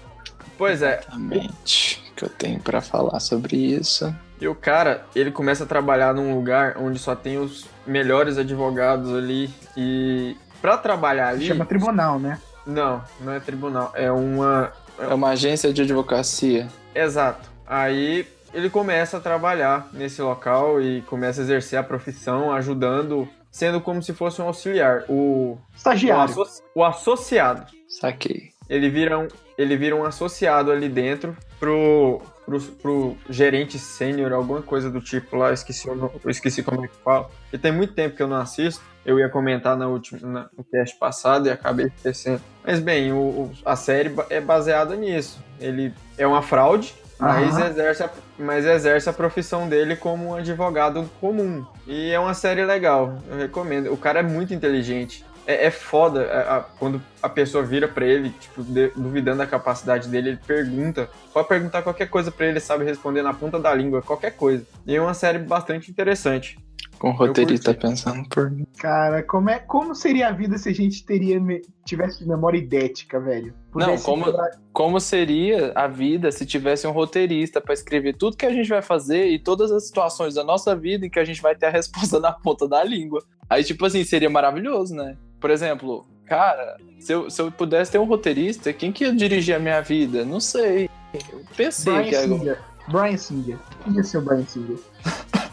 Pois 0.58 0.82
é, 0.82 0.99
Exatamente. 0.99 2.02
O 2.11 2.14
que 2.16 2.25
eu 2.25 2.28
tenho 2.28 2.61
pra 2.61 2.80
falar 2.80 3.20
sobre 3.20 3.56
isso? 3.56 4.12
E 4.40 4.49
o 4.49 4.54
cara, 4.54 5.06
ele 5.14 5.30
começa 5.30 5.64
a 5.64 5.66
trabalhar 5.66 6.12
num 6.12 6.34
lugar 6.34 6.76
onde 6.78 6.99
só 6.99 7.14
tem 7.14 7.38
os 7.38 7.66
melhores 7.87 8.37
advogados 8.37 9.14
ali. 9.14 9.49
E 9.76 10.37
pra 10.61 10.76
trabalhar 10.76 11.28
ali. 11.28 11.46
Chama 11.46 11.64
tribunal, 11.64 12.18
né? 12.18 12.40
Não, 12.66 13.02
não 13.20 13.32
é 13.32 13.40
tribunal. 13.40 13.92
É 13.94 14.11
uma. 14.11 14.73
É 14.99 15.12
uma 15.12 15.30
agência 15.30 15.73
de 15.73 15.82
advocacia. 15.82 16.68
Exato. 16.94 17.50
Aí 17.66 18.26
ele 18.52 18.70
começa 18.70 19.16
a 19.16 19.20
trabalhar 19.20 19.88
nesse 19.92 20.23
local 20.23 20.80
e 20.80 21.02
começa 21.02 21.40
a 21.40 21.44
exercer 21.44 21.78
a 21.78 21.82
profissão, 21.82 22.52
ajudando, 22.52 23.28
sendo 23.54 23.80
como 23.80 24.02
se 24.02 24.12
fosse 24.12 24.42
um 24.42 24.46
auxiliar. 24.46 25.04
O, 25.08 25.12
o, 25.52 25.58
Estagiário. 25.76 26.42
asso- 26.42 26.61
o 26.75 26.82
associado. 26.84 27.64
Saquei. 27.88 28.50
Ele 28.68 28.90
vira 28.90 29.16
um, 29.16 29.28
ele 29.56 29.76
vira 29.76 29.94
um 29.94 30.04
associado 30.04 30.73
ali 30.73 30.88
dentro 30.88 31.37
pro, 31.61 32.20
pro, 32.44 32.61
pro 32.61 33.16
gerente 33.30 33.78
sênior, 33.78 34.32
alguma 34.32 34.61
coisa 34.61 34.90
do 34.90 35.00
tipo 35.00 35.37
lá, 35.37 35.52
esqueci, 35.52 35.88
o 35.88 36.11
eu 36.25 36.30
esqueci 36.30 36.64
como 36.64 36.84
é 36.84 36.88
que 36.88 36.96
fala. 37.04 37.30
Porque 37.44 37.58
tem 37.58 37.70
muito 37.70 37.94
tempo 37.94 38.16
que 38.16 38.23
eu 38.23 38.26
não 38.28 38.38
assisto. 38.38 38.82
Eu 39.06 39.18
ia 39.20 39.28
comentar 39.28 39.76
na 39.76 39.87
última, 39.87 40.18
na- 40.26 40.49
no 40.56 40.64
cast 40.64 40.96
passado 40.99 41.46
e 41.46 41.50
acabei 41.50 41.87
esquecendo. 41.94 42.40
Mas 42.64 42.80
bem, 42.80 43.12
o, 43.12 43.18
o- 43.18 43.52
a 43.64 43.76
série 43.76 44.12
é 44.30 44.40
baseada 44.40 44.96
nisso. 44.96 45.38
Ele 45.61 45.92
é 46.18 46.26
uma 46.26 46.42
fraude, 46.42 46.92
mas 47.25 47.57
Aham. 47.57 47.66
exerce, 47.71 48.02
a, 48.02 48.11
mas 48.38 48.64
exerce 48.66 49.09
a 49.09 49.12
profissão 49.12 49.69
dele 49.69 49.97
como 49.97 50.28
um 50.31 50.35
advogado 50.35 51.09
comum. 51.21 51.64
E 51.87 52.11
é 52.11 52.19
uma 52.19 52.35
série 52.35 52.64
legal, 52.64 53.19
eu 53.31 53.37
recomendo. 53.38 53.93
O 53.93 53.97
cara 53.97 54.21
é 54.21 54.23
muito 54.23 54.52
inteligente. 54.54 55.25
É, 55.47 55.66
é 55.66 55.71
foda 55.71 56.23
a- 56.33 56.57
a- 56.57 56.61
quando 56.61 57.02
a 57.23 57.28
pessoa 57.28 57.62
vira 57.62 57.87
pra 57.87 58.07
ele, 58.07 58.31
tipo, 58.31 58.62
de- 58.62 58.93
duvidando 58.97 59.38
da 59.38 59.47
capacidade 59.47 60.09
dele, 60.09 60.31
ele 60.31 60.38
pergunta. 60.47 61.09
Pode 61.35 61.49
perguntar 61.49 61.83
qualquer 61.83 62.09
coisa 62.09 62.31
pra 62.31 62.47
ele, 62.47 62.54
ele 62.54 62.61
sabe 62.61 62.83
responder 62.85 63.21
na 63.23 63.35
ponta 63.35 63.59
da 63.61 63.75
língua, 63.75 64.00
qualquer 64.00 64.31
coisa. 64.37 64.64
E 64.87 64.97
é 64.97 65.00
uma 65.00 65.12
série 65.14 65.38
bastante 65.38 65.90
interessante. 65.90 66.59
Com 67.04 67.11
o 67.11 67.12
roteirista 67.12 67.75
pensando 67.75 68.26
por 68.30 68.50
mim. 68.50 68.66
Cara, 68.78 69.23
como, 69.23 69.50
é, 69.50 69.58
como 69.58 69.94
seria 69.94 70.28
a 70.28 70.32
vida 70.32 70.56
se 70.56 70.70
a 70.70 70.73
gente 70.73 71.04
teria, 71.04 71.38
me- 71.38 71.61
tivesse 71.84 72.26
memória 72.26 72.56
idética, 72.56 73.20
velho? 73.20 73.52
Não, 73.75 73.87
Pudesse 73.87 74.04
como- 74.04 74.25
lembrar- 74.26 74.50
Como 74.73 74.99
seria 74.99 75.70
a 75.75 75.87
vida 75.87 76.32
se 76.32 76.46
tivesse 76.46 76.87
um 76.87 76.92
roteirista 76.92 77.61
pra 77.61 77.75
escrever 77.75 78.16
tudo 78.16 78.37
que 78.38 78.46
a 78.46 78.52
gente 78.52 78.68
vai 78.70 78.80
fazer 78.82 79.26
e 79.28 79.38
todas 79.38 79.70
as 79.70 79.87
situações 79.87 80.34
da 80.34 80.42
nossa 80.42 80.75
vida 80.75 81.04
em 81.06 81.11
que 81.11 81.18
a 81.18 81.25
gente 81.25 81.42
vai 81.42 81.54
ter 81.54 81.66
a 81.66 81.70
resposta 81.70 82.18
na 82.20 82.32
ponta 82.32 82.66
da 82.66 82.82
língua? 82.82 83.23
Aí, 83.50 83.62
tipo 83.62 83.84
assim, 83.84 84.02
seria 84.02 84.30
maravilhoso, 84.30 84.94
né? 84.94 85.16
Por 85.38 85.50
exemplo, 85.50 86.06
cara, 86.25 86.78
se 86.99 87.12
eu, 87.12 87.28
se 87.30 87.42
eu 87.42 87.52
pudesse 87.52 87.92
ter 87.92 87.99
um 87.99 88.04
roteirista, 88.06 88.73
quem 88.73 88.90
que 88.90 89.04
ia 89.04 89.14
dirigir 89.14 89.54
a 89.54 89.58
minha 89.58 89.82
vida? 89.82 90.25
Não 90.25 90.40
sei. 90.40 90.88
Eu 91.12 91.42
pensei 91.54 91.92
Brian 91.92 92.08
que 92.08 92.16
agora. 92.16 92.38
Singer. 92.38 92.58
Brian 92.88 93.16
Singer. 93.18 93.58
Quem 93.84 93.94
ia 93.94 94.02
ser 94.02 94.16
o 94.18 94.23
Brian 94.23 94.44
Singer? 94.46 94.78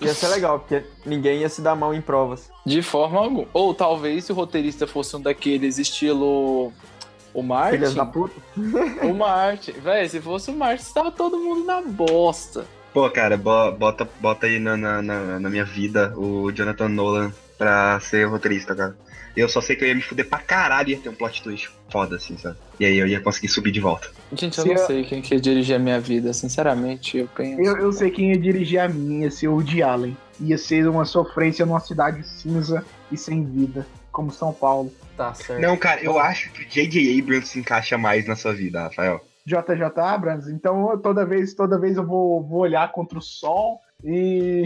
Ia 0.00 0.14
ser 0.14 0.28
legal, 0.28 0.58
porque 0.60 0.82
ninguém 1.04 1.40
ia 1.40 1.48
se 1.48 1.60
dar 1.60 1.74
mal 1.76 1.92
em 1.94 2.00
provas. 2.00 2.50
De 2.64 2.80
forma 2.82 3.18
alguma. 3.20 3.46
Ou 3.52 3.74
talvez 3.74 4.24
se 4.24 4.32
o 4.32 4.34
roteirista 4.34 4.86
fosse 4.86 5.14
um 5.16 5.20
daqueles 5.20 5.78
estilo. 5.78 6.72
O 7.32 7.42
Martin. 7.42 7.76
Filhas 7.76 7.94
da 7.94 8.04
puta. 8.06 8.34
O 9.08 9.14
Martin. 9.14 9.72
Véi, 9.72 10.08
se 10.08 10.20
fosse 10.20 10.50
o 10.50 10.54
Martin, 10.54 10.92
tava 10.92 11.10
todo 11.10 11.38
mundo 11.38 11.64
na 11.64 11.80
bosta. 11.82 12.66
Pô, 12.92 13.08
cara, 13.08 13.36
bo- 13.36 13.70
bota, 13.72 14.08
bota 14.20 14.46
aí 14.46 14.58
na, 14.58 14.76
na, 14.76 15.00
na, 15.00 15.38
na 15.38 15.48
minha 15.50 15.64
vida 15.64 16.12
o 16.16 16.50
Jonathan 16.50 16.88
Nolan 16.88 17.32
pra 17.56 18.00
ser 18.00 18.26
roteirista, 18.26 18.74
cara. 18.74 18.96
Eu 19.36 19.48
só 19.48 19.60
sei 19.60 19.76
que 19.76 19.84
eu 19.84 19.88
ia 19.88 19.94
me 19.94 20.02
fuder 20.02 20.28
pra 20.28 20.38
caralho 20.38 20.88
e 20.88 20.92
ia 20.92 20.98
ter 20.98 21.08
um 21.08 21.14
plot 21.14 21.42
twist 21.42 21.70
foda, 21.88 22.16
assim, 22.16 22.36
sabe? 22.36 22.56
E 22.78 22.84
aí 22.84 22.98
eu 22.98 23.06
ia 23.06 23.20
conseguir 23.20 23.48
subir 23.48 23.70
de 23.72 23.80
volta. 23.80 24.08
Gente, 24.32 24.58
eu 24.58 24.64
Se 24.64 24.68
não 24.74 24.80
eu- 24.80 24.86
sei 24.86 25.04
quem 25.04 25.22
que 25.22 25.34
ia 25.34 25.40
dirigir 25.40 25.76
a 25.76 25.78
minha 25.78 26.00
vida, 26.00 26.32
sinceramente, 26.32 27.18
eu 27.18 27.28
penso. 27.28 27.60
Eu, 27.60 27.76
eu 27.76 27.92
sei 27.92 28.10
quem 28.10 28.30
ia 28.32 28.38
dirigir 28.38 28.80
a 28.80 28.88
minha, 28.88 29.24
ia 29.24 29.30
ser 29.30 29.48
o 29.48 29.62
Allen. 29.84 30.16
Ia 30.40 30.56
ser 30.58 30.88
uma 30.88 31.04
sofrência 31.04 31.64
numa 31.66 31.80
cidade 31.80 32.26
cinza 32.26 32.84
e 33.12 33.16
sem 33.16 33.44
vida, 33.44 33.86
como 34.10 34.30
São 34.30 34.52
Paulo. 34.52 34.92
Tá 35.16 35.34
certo. 35.34 35.60
Não, 35.60 35.76
cara, 35.76 36.00
eu 36.02 36.18
acho 36.18 36.50
que 36.52 36.62
o 36.62 36.66
J.J. 36.68 37.20
Abrams 37.20 37.48
se 37.48 37.58
encaixa 37.58 37.98
mais 37.98 38.26
na 38.26 38.34
sua 38.36 38.54
vida, 38.54 38.82
Rafael. 38.84 39.20
JJ 39.46 39.82
Abrams, 39.96 40.50
então 40.52 40.90
eu- 40.92 40.98
toda 40.98 41.26
vez, 41.26 41.54
toda 41.54 41.78
vez 41.78 41.96
eu 41.96 42.06
vou, 42.06 42.42
vou 42.42 42.60
olhar 42.60 42.90
contra 42.92 43.18
o 43.18 43.22
sol 43.22 43.80
e 44.04 44.64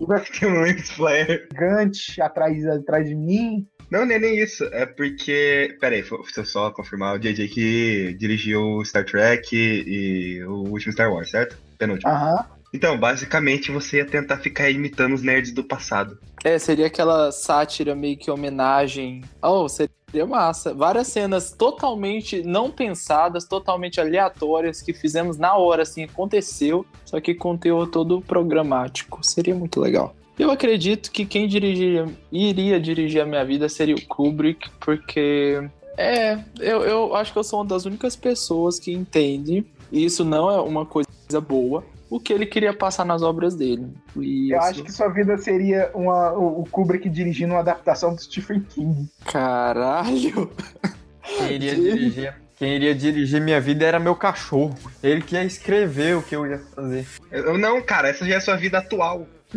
vai 0.00 0.22
Tem 0.24 0.48
um 0.48 0.78
flare. 0.78 1.46
gigante 1.52 2.20
atrás, 2.20 2.66
atrás 2.66 3.08
de 3.08 3.14
mim. 3.14 3.66
Não, 3.90 4.04
nem, 4.04 4.18
nem 4.18 4.38
isso. 4.38 4.64
É 4.72 4.84
porque. 4.84 5.76
Pera 5.80 5.94
aí, 5.94 6.02
deixa 6.02 6.40
eu 6.40 6.44
só 6.44 6.70
confirmar. 6.70 7.16
O 7.16 7.18
JJ 7.18 7.48
que 7.48 8.16
dirigiu 8.18 8.84
Star 8.84 9.04
Trek 9.04 9.54
e, 9.54 10.38
e 10.38 10.44
o 10.44 10.68
último 10.68 10.92
Star 10.92 11.12
Wars, 11.12 11.30
certo? 11.30 11.56
Penúltimo. 11.78 12.10
Aham. 12.10 12.44
Então, 12.74 12.98
basicamente, 12.98 13.70
você 13.70 13.98
ia 13.98 14.04
tentar 14.04 14.38
ficar 14.38 14.68
imitando 14.70 15.14
os 15.14 15.22
nerds 15.22 15.52
do 15.52 15.64
passado. 15.64 16.18
É, 16.44 16.58
seria 16.58 16.86
aquela 16.88 17.32
sátira 17.32 17.94
meio 17.94 18.18
que 18.18 18.30
homenagem. 18.30 19.22
Oh, 19.40 19.68
seria 19.68 19.95
massa. 20.26 20.72
Várias 20.72 21.08
cenas 21.08 21.50
totalmente 21.50 22.42
não 22.42 22.70
pensadas, 22.70 23.44
totalmente 23.44 24.00
aleatórias, 24.00 24.80
que 24.80 24.92
fizemos 24.92 25.36
na 25.36 25.56
hora, 25.56 25.82
assim, 25.82 26.04
aconteceu, 26.04 26.86
só 27.04 27.20
que 27.20 27.34
conteúdo 27.34 27.90
todo 27.90 28.20
programático. 28.20 29.18
Seria 29.22 29.54
muito 29.54 29.80
legal. 29.80 30.14
Eu 30.38 30.50
acredito 30.50 31.10
que 31.10 31.24
quem 31.24 31.48
dirigiria, 31.48 32.06
iria 32.30 32.78
dirigir 32.78 33.22
a 33.22 33.26
minha 33.26 33.44
vida 33.44 33.68
seria 33.68 33.94
o 33.94 34.06
Kubrick, 34.06 34.70
porque. 34.78 35.68
É, 35.96 36.38
eu, 36.58 36.82
eu 36.82 37.16
acho 37.16 37.32
que 37.32 37.38
eu 37.38 37.44
sou 37.44 37.60
uma 37.60 37.64
das 37.64 37.86
únicas 37.86 38.14
pessoas 38.14 38.78
que 38.78 38.92
entende, 38.92 39.64
e 39.90 40.04
isso 40.04 40.24
não 40.24 40.50
é 40.50 40.60
uma 40.60 40.84
coisa 40.84 41.40
boa, 41.40 41.82
o 42.10 42.20
que 42.20 42.32
ele 42.32 42.46
queria 42.46 42.72
passar 42.72 43.04
nas 43.04 43.22
obras 43.22 43.54
dele. 43.54 43.88
E 44.16 44.50
Eu 44.52 44.58
isso- 44.58 44.68
acho 44.68 44.84
que 44.84 44.92
sua 44.92 45.08
vida 45.08 45.36
seria 45.38 45.90
uma, 45.94 46.32
o, 46.32 46.64
Kubrick 46.70 47.08
dirigindo 47.08 47.52
uma 47.54 47.60
adaptação 47.60 48.14
do 48.14 48.22
Stephen 48.22 48.60
King. 48.60 49.08
Caralho! 49.24 50.50
Quem 51.22 51.52
iria 51.52 51.74
dirigir. 51.76 52.34
Quem 52.58 52.74
iria 52.76 52.94
dirigir 52.94 53.40
minha 53.40 53.60
vida 53.60 53.84
era 53.84 53.98
meu 53.98 54.14
cachorro. 54.14 54.74
Ele 55.02 55.20
que 55.20 55.34
ia 55.34 55.44
escrever 55.44 56.16
o 56.16 56.22
que 56.22 56.34
eu 56.34 56.46
ia 56.46 56.58
fazer. 56.74 57.06
Eu, 57.30 57.58
não, 57.58 57.82
cara, 57.82 58.08
essa 58.08 58.24
já 58.24 58.34
é 58.34 58.36
a 58.38 58.40
sua 58.40 58.56
vida 58.56 58.78
atual. 58.78 59.26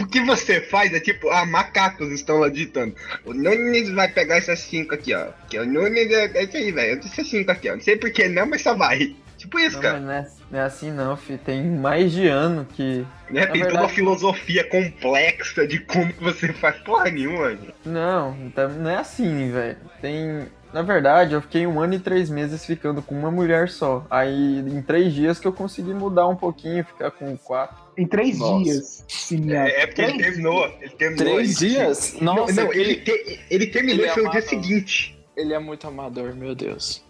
O 0.00 0.06
que 0.06 0.20
você 0.20 0.60
faz 0.60 0.92
é 0.92 1.00
tipo, 1.00 1.28
ah, 1.30 1.46
macacos 1.46 2.10
estão 2.10 2.38
lá 2.38 2.48
ditando. 2.48 2.94
O 3.24 3.32
Nunes 3.32 3.90
vai 3.90 4.08
pegar 4.08 4.36
essas 4.36 4.60
cinco 4.60 4.94
aqui, 4.94 5.14
ó. 5.14 5.28
Que 5.48 5.58
o 5.58 5.66
Nunes 5.66 6.10
é, 6.10 6.30
é 6.34 6.44
isso 6.44 6.56
aí, 6.56 6.72
velho. 6.72 6.98
Essas 7.00 7.28
cinco 7.28 7.50
aqui, 7.50 7.70
ó. 7.70 7.74
Não 7.74 7.80
sei 7.80 7.96
porquê 7.96 8.28
não, 8.28 8.46
mas 8.46 8.62
só 8.62 8.74
vai. 8.74 9.14
Tipo 9.42 9.58
isso, 9.58 9.74
Não, 9.76 9.82
cara. 9.82 9.98
não 9.98 10.12
é, 10.12 10.28
não 10.52 10.58
é 10.60 10.62
assim 10.62 10.92
não, 10.92 11.16
fi. 11.16 11.36
Tem 11.36 11.64
mais 11.68 12.12
de 12.12 12.28
ano 12.28 12.64
que. 12.64 13.04
Né? 13.28 13.44
Tem 13.46 13.46
toda 13.46 13.52
verdade- 13.64 13.78
uma 13.78 13.88
filosofia 13.88 14.62
complexa 14.68 15.66
de 15.66 15.80
como 15.80 16.12
que 16.12 16.22
você 16.22 16.52
faz 16.52 16.76
porra 16.78 17.10
nenhuma. 17.10 17.48
velho. 17.48 17.74
Não, 17.84 18.50
tá- 18.54 18.68
não 18.68 18.88
é 18.88 18.96
assim, 18.98 19.50
velho. 19.50 19.76
Tem. 20.00 20.46
Na 20.72 20.80
verdade, 20.80 21.34
eu 21.34 21.42
fiquei 21.42 21.66
um 21.66 21.80
ano 21.80 21.94
e 21.94 21.98
três 21.98 22.30
meses 22.30 22.64
ficando 22.64 23.02
com 23.02 23.18
uma 23.18 23.32
mulher 23.32 23.68
só. 23.68 24.06
Aí, 24.08 24.60
em 24.60 24.80
três 24.80 25.12
dias 25.12 25.40
que 25.40 25.46
eu 25.48 25.52
consegui 25.52 25.92
mudar 25.92 26.28
um 26.28 26.36
pouquinho, 26.36 26.84
ficar 26.84 27.10
com 27.10 27.36
quatro. 27.36 27.76
Em 27.98 28.06
três 28.06 28.38
Nossa. 28.38 28.62
dias. 28.64 29.04
cineasta. 29.08 29.76
É, 29.76 29.82
é 29.82 29.86
porque 29.88 30.02
ele 30.02 30.18
terminou. 30.22 30.64
Ele 30.80 30.90
terminou. 30.90 31.24
Três 31.34 31.60
ele- 31.60 31.70
dias? 31.74 32.16
Não, 32.20 32.36
Nossa, 32.36 32.52
não, 32.62 32.68
que- 32.70 32.78
ele, 32.78 32.94
te- 32.96 33.40
ele 33.50 33.66
terminou 33.66 34.04
ele 34.04 34.12
e 34.12 34.14
foi 34.14 34.24
o 34.24 34.30
dia 34.30 34.40
seguinte. 34.42 35.18
Ele 35.36 35.52
é 35.52 35.58
muito 35.58 35.84
amador, 35.88 36.32
meu 36.34 36.54
Deus. 36.54 37.02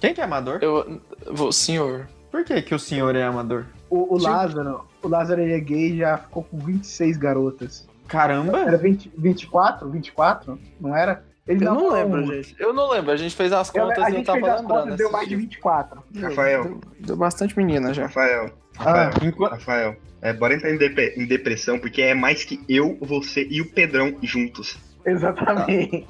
Quem 0.00 0.14
que 0.14 0.20
é 0.20 0.24
amador? 0.24 0.58
Eu. 0.62 1.00
Vou, 1.32 1.50
senhor. 1.52 2.08
Por 2.30 2.44
que, 2.44 2.60
que 2.62 2.74
o 2.74 2.78
senhor 2.78 3.14
é 3.16 3.22
amador? 3.22 3.64
O, 3.88 4.14
o 4.14 4.18
Tipo- 4.18 4.30
Lázaro, 4.30 4.84
o 5.02 5.08
Lázaro 5.08 5.40
ele 5.40 5.52
é 5.54 5.60
gay 5.60 5.92
e 5.92 5.98
já 5.98 6.18
ficou 6.18 6.42
com 6.44 6.58
26 6.58 7.16
garotas. 7.16 7.88
Caramba! 8.08 8.58
Era 8.60 8.76
20, 8.76 9.10
24? 9.16 9.88
24? 9.90 10.58
Não 10.80 10.94
era? 10.96 11.24
Ele 11.46 11.64
Eu 11.64 11.74
não 11.74 11.74
namorou 11.90 11.92
lembro, 12.20 12.34
gente. 12.34 12.56
Eu 12.58 12.72
não 12.72 12.90
lembro. 12.90 13.12
A 13.12 13.16
gente 13.16 13.34
fez 13.34 13.52
as 13.52 13.72
Eu- 13.74 13.82
contas 13.84 14.04
a 14.04 14.08
e 14.08 14.12
eu 14.12 14.16
gente 14.16 14.26
tava 14.26 14.38
fez 14.40 14.52
as 14.52 14.60
lembrando. 14.60 14.80
contas, 14.82 14.96
deu 14.98 15.10
mais 15.12 15.24
de 15.28 15.36
dia. 15.36 15.38
24. 15.38 16.02
Rafael. 16.20 16.62
Deu, 16.64 16.80
deu 17.00 17.16
bastante 17.16 17.56
menina 17.56 17.94
já. 17.94 18.02
Rafael. 18.06 18.50
Ah, 18.78 18.84
Rafael. 18.84 19.28
Enqua- 19.28 19.48
Rafael. 19.50 19.96
É, 20.20 20.32
bora 20.32 20.54
entrar 20.54 20.72
em, 20.72 20.76
depre- 20.78 21.14
em 21.16 21.24
depressão, 21.26 21.78
porque 21.78 22.02
é 22.02 22.14
mais 22.14 22.42
que 22.44 22.60
eu, 22.68 22.98
você 23.00 23.46
e 23.48 23.60
o 23.60 23.70
Pedrão 23.70 24.16
juntos. 24.22 24.76
exatamente. 25.04 26.06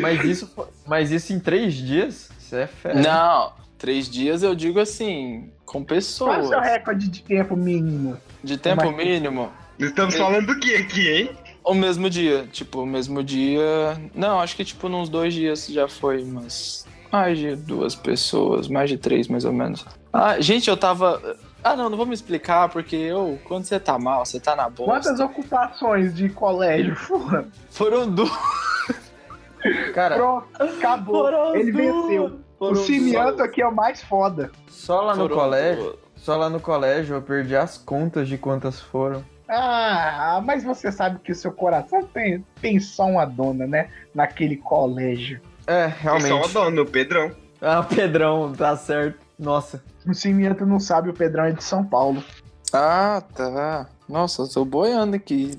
Mas 0.00 0.24
isso, 0.24 0.50
mas 0.86 1.10
isso 1.10 1.34
em 1.34 1.38
três 1.38 1.74
dias? 1.74 2.30
Isso 2.52 2.56
é 2.56 2.66
fé. 2.66 2.94
Não, 2.94 3.52
três 3.78 4.08
dias 4.10 4.42
eu 4.42 4.54
digo 4.54 4.78
assim, 4.78 5.50
com 5.64 5.72
Qual 5.72 5.80
é 5.80 5.82
o 5.82 5.86
pessoas. 5.86 6.48
seu 6.48 6.60
recorde 6.60 7.08
de 7.08 7.22
tempo 7.22 7.56
mínimo? 7.56 8.18
De 8.44 8.58
tempo 8.58 8.84
Mas- 8.92 8.96
mínimo, 8.96 9.50
Estamos 9.78 10.14
falando 10.14 10.46
do 10.46 10.60
que 10.60 10.76
aqui, 10.76 11.08
hein? 11.08 11.30
o 11.64 11.72
mesmo 11.74 12.10
dia. 12.10 12.46
Tipo, 12.52 12.82
o 12.82 12.86
mesmo 12.86 13.22
dia. 13.24 13.98
Não, 14.14 14.38
acho 14.38 14.54
que 14.54 14.64
tipo, 14.64 14.88
nos 14.88 15.08
dois 15.08 15.32
dias 15.32 15.66
já 15.66 15.88
foi 15.88 16.22
umas. 16.22 16.86
Mais 17.10 17.38
de 17.38 17.56
duas 17.56 17.94
pessoas, 17.94 18.68
mais 18.68 18.88
de 18.90 18.96
três, 18.98 19.28
mais 19.28 19.44
ou 19.44 19.52
menos. 19.52 19.84
Ah, 20.12 20.38
gente, 20.40 20.68
eu 20.68 20.76
tava. 20.76 21.36
Ah, 21.64 21.74
não, 21.76 21.88
não 21.90 21.96
vou 21.96 22.06
me 22.06 22.14
explicar, 22.14 22.68
porque 22.68 22.94
eu, 22.96 23.38
quando 23.44 23.64
você 23.64 23.78
tá 23.80 23.98
mal, 23.98 24.24
você 24.26 24.38
tá 24.40 24.54
na 24.54 24.64
Quantas 24.70 25.18
bosta. 25.18 25.24
ocupações 25.24 26.14
de 26.14 26.28
colégio? 26.28 26.94
Porra. 27.08 27.46
Foram 27.70 28.08
duas. 28.10 28.30
Cara, 29.94 30.16
Pronto, 30.16 30.46
acabou. 30.58 31.22
Foram 31.24 31.54
Ele 31.56 31.72
duas. 31.72 31.84
venceu. 32.06 32.40
Foram 32.58 32.72
o 32.72 32.76
Cimianto 32.84 33.36
duas. 33.36 33.48
aqui 33.48 33.62
é 33.62 33.66
o 33.66 33.74
mais 33.74 34.02
foda. 34.02 34.50
só 34.68 35.00
lá 35.00 35.14
no 35.14 35.22
Foram 35.22 35.36
colégio, 35.36 35.82
duas. 35.84 35.96
só 36.16 36.36
lá 36.36 36.48
no 36.50 36.60
colégio 36.60 37.16
eu 37.16 37.22
perdi 37.22 37.56
as 37.56 37.76
contas 37.78 38.28
de 38.28 38.38
quantas 38.38 38.80
foram. 38.80 39.24
Ah, 39.48 40.40
mas 40.44 40.64
você 40.64 40.90
sabe 40.90 41.18
que 41.18 41.30
o 41.32 41.34
seu 41.34 41.52
coração 41.52 42.02
tem, 42.04 42.44
tem 42.60 42.80
só 42.80 43.04
uma 43.06 43.24
dona, 43.26 43.66
né? 43.66 43.90
Naquele 44.14 44.56
colégio. 44.56 45.40
É, 45.66 45.90
Só 45.90 45.94
o 45.94 46.18
realmente. 46.18 46.52
dono, 46.54 46.82
o 46.82 46.86
Pedrão. 46.86 47.30
Ah, 47.60 47.82
Pedrão, 47.82 48.52
tá 48.52 48.74
certo. 48.76 49.18
Nossa. 49.38 49.82
O 50.06 50.14
Cimianto 50.14 50.64
não 50.64 50.80
sabe, 50.80 51.10
o 51.10 51.14
Pedrão 51.14 51.44
é 51.44 51.52
de 51.52 51.62
São 51.62 51.84
Paulo. 51.84 52.22
Ah, 52.72 53.22
tá. 53.34 53.86
Nossa, 54.08 54.42
eu 54.42 54.48
tô 54.48 54.64
boiando 54.64 55.16
aqui. 55.16 55.52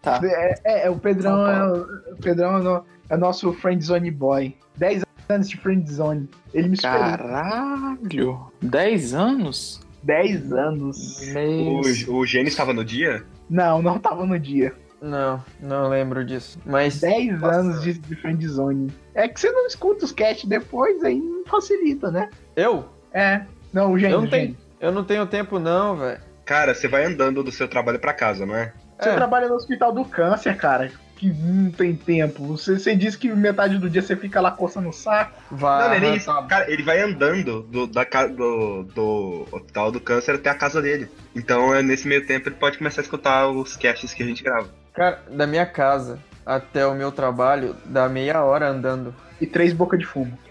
Tá. 0.00 0.20
É, 0.22 0.86
é, 0.86 0.90
o 0.90 0.96
Pedrão, 0.98 1.32
São 1.32 1.48
é, 1.50 1.58
Paulo. 1.58 1.86
o 2.08 2.12
o 2.12 2.16
Pedrão 2.18 2.58
é, 2.58 2.62
no- 2.62 2.84
é 3.08 3.16
nosso 3.16 3.52
friendzone 3.52 4.10
boy. 4.10 4.56
10 4.76 5.04
anos 5.28 5.48
de 5.48 5.56
friendzone. 5.56 6.28
Ele 6.54 6.68
me 6.68 6.76
superou. 6.76 7.00
Caralho! 7.00 8.52
10 8.62 9.14
anos? 9.14 9.80
10 10.02 10.52
anos. 10.52 11.20
Meu. 11.32 11.80
O, 12.12 12.18
o 12.20 12.26
Gênesis 12.26 12.52
estava 12.54 12.72
no 12.72 12.84
dia? 12.84 13.24
Não, 13.50 13.82
não 13.82 13.98
tava 13.98 14.24
no 14.26 14.38
dia. 14.38 14.72
Não, 15.00 15.42
não 15.60 15.88
lembro 15.88 16.24
disso. 16.24 16.58
Mas 16.64 17.00
10 17.00 17.40
Nossa. 17.40 17.56
anos 17.60 17.82
de, 17.82 17.94
de 17.94 18.16
friendzone. 18.16 18.92
É 19.14 19.28
que 19.28 19.38
você 19.38 19.50
não 19.50 19.66
escuta 19.66 20.04
os 20.04 20.12
cast 20.12 20.46
depois, 20.48 21.02
aí 21.04 21.20
não 21.20 21.44
facilita, 21.46 22.10
né? 22.10 22.30
eu? 22.56 22.84
É. 23.12 23.42
Não, 23.72 23.92
o 23.92 23.94
Eu 23.94 23.98
gênio, 23.98 24.20
não 24.22 24.28
tenho, 24.28 24.42
gênio. 24.46 24.58
eu 24.80 24.92
não 24.92 25.04
tenho 25.04 25.26
tempo 25.26 25.58
não, 25.58 25.96
velho. 25.96 26.20
Cara, 26.44 26.74
você 26.74 26.86
vai 26.88 27.04
andando 27.04 27.42
do 27.42 27.50
seu 27.52 27.66
trabalho 27.68 27.98
pra 27.98 28.12
casa, 28.14 28.46
não 28.46 28.54
é? 28.54 28.72
Você 28.98 29.08
É. 29.10 29.14
trabalha 29.14 29.48
no 29.48 29.54
hospital 29.54 29.92
do 29.92 30.04
câncer, 30.04 30.56
cara. 30.56 30.90
Que 31.16 31.32
não 31.32 31.70
tem 31.70 31.96
tempo? 31.96 32.46
Você, 32.48 32.78
você 32.78 32.94
disse 32.94 33.16
que 33.16 33.28
metade 33.34 33.78
do 33.78 33.88
dia 33.88 34.02
você 34.02 34.14
fica 34.14 34.40
lá 34.40 34.50
coçando 34.50 34.90
o 34.90 34.92
saco. 34.92 35.40
Vai. 35.50 35.88
Não, 35.88 35.94
é 35.94 36.00
nem 36.00 36.16
isso. 36.16 36.30
Cara, 36.46 36.70
ele 36.70 36.82
vai 36.82 37.00
andando 37.00 37.62
do, 37.62 37.86
da, 37.86 38.04
do, 38.04 38.82
do 38.84 39.46
hospital 39.50 39.90
do 39.90 40.00
câncer 40.00 40.34
até 40.34 40.50
a 40.50 40.54
casa 40.54 40.82
dele. 40.82 41.08
Então, 41.34 41.74
é, 41.74 41.82
nesse 41.82 42.06
meio 42.06 42.26
tempo, 42.26 42.48
ele 42.48 42.56
pode 42.56 42.78
começar 42.78 43.00
a 43.00 43.04
escutar 43.04 43.48
os 43.48 43.76
casts 43.76 44.12
que 44.12 44.22
a 44.22 44.26
gente 44.26 44.44
grava. 44.44 44.68
Cara, 44.92 45.22
da 45.30 45.46
minha 45.46 45.66
casa 45.66 46.18
até 46.44 46.86
o 46.86 46.94
meu 46.94 47.10
trabalho, 47.10 47.74
dá 47.86 48.08
meia 48.08 48.44
hora 48.44 48.68
andando. 48.68 49.14
E 49.40 49.46
três 49.46 49.72
bocas 49.72 49.98
de 49.98 50.06
fumo. 50.06 50.38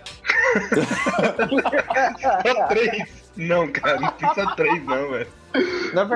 Só 2.46 2.68
três. 2.68 3.25
Não, 3.38 3.72
cara, 3.72 4.00
não 4.00 4.12
tem 4.12 4.34
só 4.34 4.56
três, 4.56 4.84
não, 4.86 5.12
velho. 5.12 5.28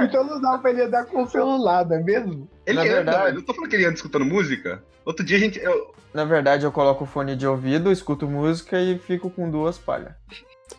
Então 0.04 0.24
não 0.26 0.42
dá 0.42 0.58
pra 0.58 0.70
ele 0.72 0.84
andar 0.84 1.06
com 1.06 1.24
o 1.24 1.28
celular, 1.30 1.86
não 1.86 1.96
é 1.96 2.04
mesmo? 2.04 2.48
Ele 2.66 2.76
Na 2.78 2.82
anda, 2.84 2.92
verdade- 2.94 3.24
velho. 3.24 3.38
Eu 3.40 3.44
tô 3.46 3.54
falando 3.54 3.70
que 3.70 3.76
ele 3.76 3.86
anda 3.86 3.96
escutando 3.96 4.26
música. 4.26 4.84
Outro 5.06 5.26
dia 5.26 5.38
a 5.38 5.40
gente. 5.40 5.60
eu- 5.60 5.94
na 6.14 6.26
verdade, 6.26 6.66
eu 6.66 6.72
coloco 6.72 7.04
o 7.04 7.08
fone 7.08 7.36
de 7.36 7.46
ouvido, 7.48 7.92
escuto 7.92 8.28
música 8.28 8.80
e 8.82 8.98
fico 8.98 9.30
com 9.30 9.50
duas 9.50 9.78
palhas. 9.78 10.14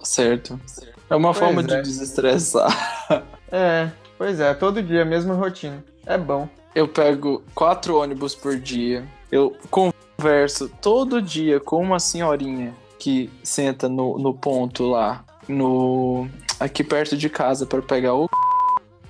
Certo. 0.03 0.61
É 1.09 1.15
uma 1.17 1.29
Pois 1.29 1.39
forma 1.39 1.61
é. 1.63 1.65
de 1.65 1.83
desestressar. 1.83 2.69
É, 3.53 3.91
pois 4.17 4.39
é, 4.39 4.55
todo 4.55 4.81
dia, 4.81 5.05
mesma 5.05 5.35
rotina. 5.35 5.85
É 6.07 6.17
bom. 6.17 6.49
Eu 6.73 6.87
pego 6.87 7.43
quatro 7.53 7.97
ônibus 7.97 8.33
por 8.33 8.57
dia. 8.57 9.05
Eu 9.33 9.57
converso 9.69 10.69
todo 10.81 11.21
dia 11.21 11.59
com 11.59 11.83
uma 11.83 11.99
senhorinha 11.99 12.73
que 12.97 13.29
senta 13.43 13.89
no, 13.89 14.19
no 14.19 14.33
ponto 14.33 14.85
lá, 14.85 15.25
no 15.51 16.29
aqui 16.59 16.83
perto 16.85 17.17
de 17.17 17.29
casa 17.29 17.67
pra 17.67 17.83
pegar 17.83 18.15
o. 18.15 18.29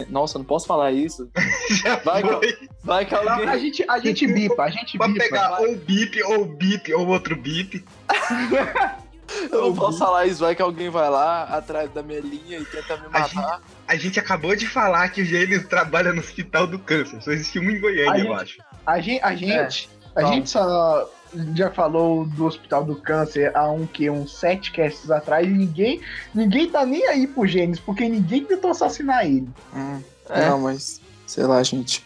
Nossa, 0.08 0.38
não 0.38 0.44
posso 0.46 0.66
falar 0.66 0.90
isso. 0.92 1.28
Vai, 2.04 2.22
foi. 2.22 2.58
Vai 2.82 3.04
que 3.04 3.14
A 3.14 3.18
alguém. 3.34 3.58
gente, 3.60 3.84
a 3.88 3.98
gente 3.98 4.26
bipa, 4.26 4.62
a 4.64 4.70
gente 4.70 4.96
Pra 4.96 5.06
bipa. 5.08 5.20
pegar 5.20 5.60
ou 5.60 5.76
bip, 5.76 6.22
ou 6.22 6.44
bip, 6.46 6.94
ou 6.94 7.06
outro 7.08 7.36
bip. 7.36 7.84
Eu 9.52 9.60
não 9.68 9.74
posso 9.76 9.98
falar 9.98 10.26
isso, 10.26 10.40
vai 10.40 10.56
que 10.56 10.62
alguém 10.62 10.90
vai 10.90 11.08
lá 11.08 11.44
atrás 11.44 11.88
da 11.92 12.02
minha 12.02 12.18
linha 12.20 12.58
e 12.58 12.64
tenta 12.64 12.96
me 12.96 13.06
A 13.12 13.20
matar. 13.20 13.60
A 13.86 13.94
gente 13.94 14.18
acabou 14.18 14.56
de 14.56 14.66
falar 14.66 15.08
que 15.10 15.22
o 15.22 15.24
Gênesis 15.24 15.68
trabalha 15.68 16.12
no 16.12 16.18
Hospital 16.18 16.66
do 16.66 16.80
Câncer. 16.80 17.22
Só 17.22 17.30
existe 17.30 17.58
um 17.60 17.70
em 17.70 17.78
Goiânia, 17.80 18.12
A 18.12 18.18
eu 18.18 18.24
gente- 18.24 18.42
acho. 18.42 18.58
A 18.84 19.00
gente, 19.00 19.22
a 19.22 19.34
gente, 19.36 19.88
a 20.16 20.20
Vamos. 20.22 20.34
gente 20.36 20.50
só 20.50 21.08
já 21.54 21.70
falou 21.70 22.24
do 22.26 22.46
Hospital 22.46 22.84
do 22.84 22.96
Câncer 22.96 23.50
há 23.56 23.70
um 23.70 23.86
que 23.86 24.10
uns 24.10 24.36
sete 24.38 24.72
casts 24.72 25.10
atrás 25.10 25.46
e 25.46 25.50
ninguém, 25.50 26.00
ninguém 26.34 26.68
tá 26.68 26.84
nem 26.84 27.06
aí 27.08 27.26
pro 27.26 27.46
Gênesis, 27.46 27.80
porque 27.80 28.08
ninguém 28.08 28.44
tentou 28.44 28.70
assassinar 28.70 29.24
ele. 29.24 29.48
Hum, 29.74 30.00
É. 30.28 30.48
Não, 30.48 30.60
mas. 30.60 31.00
Sei 31.26 31.44
lá, 31.44 31.62
gente. 31.62 32.04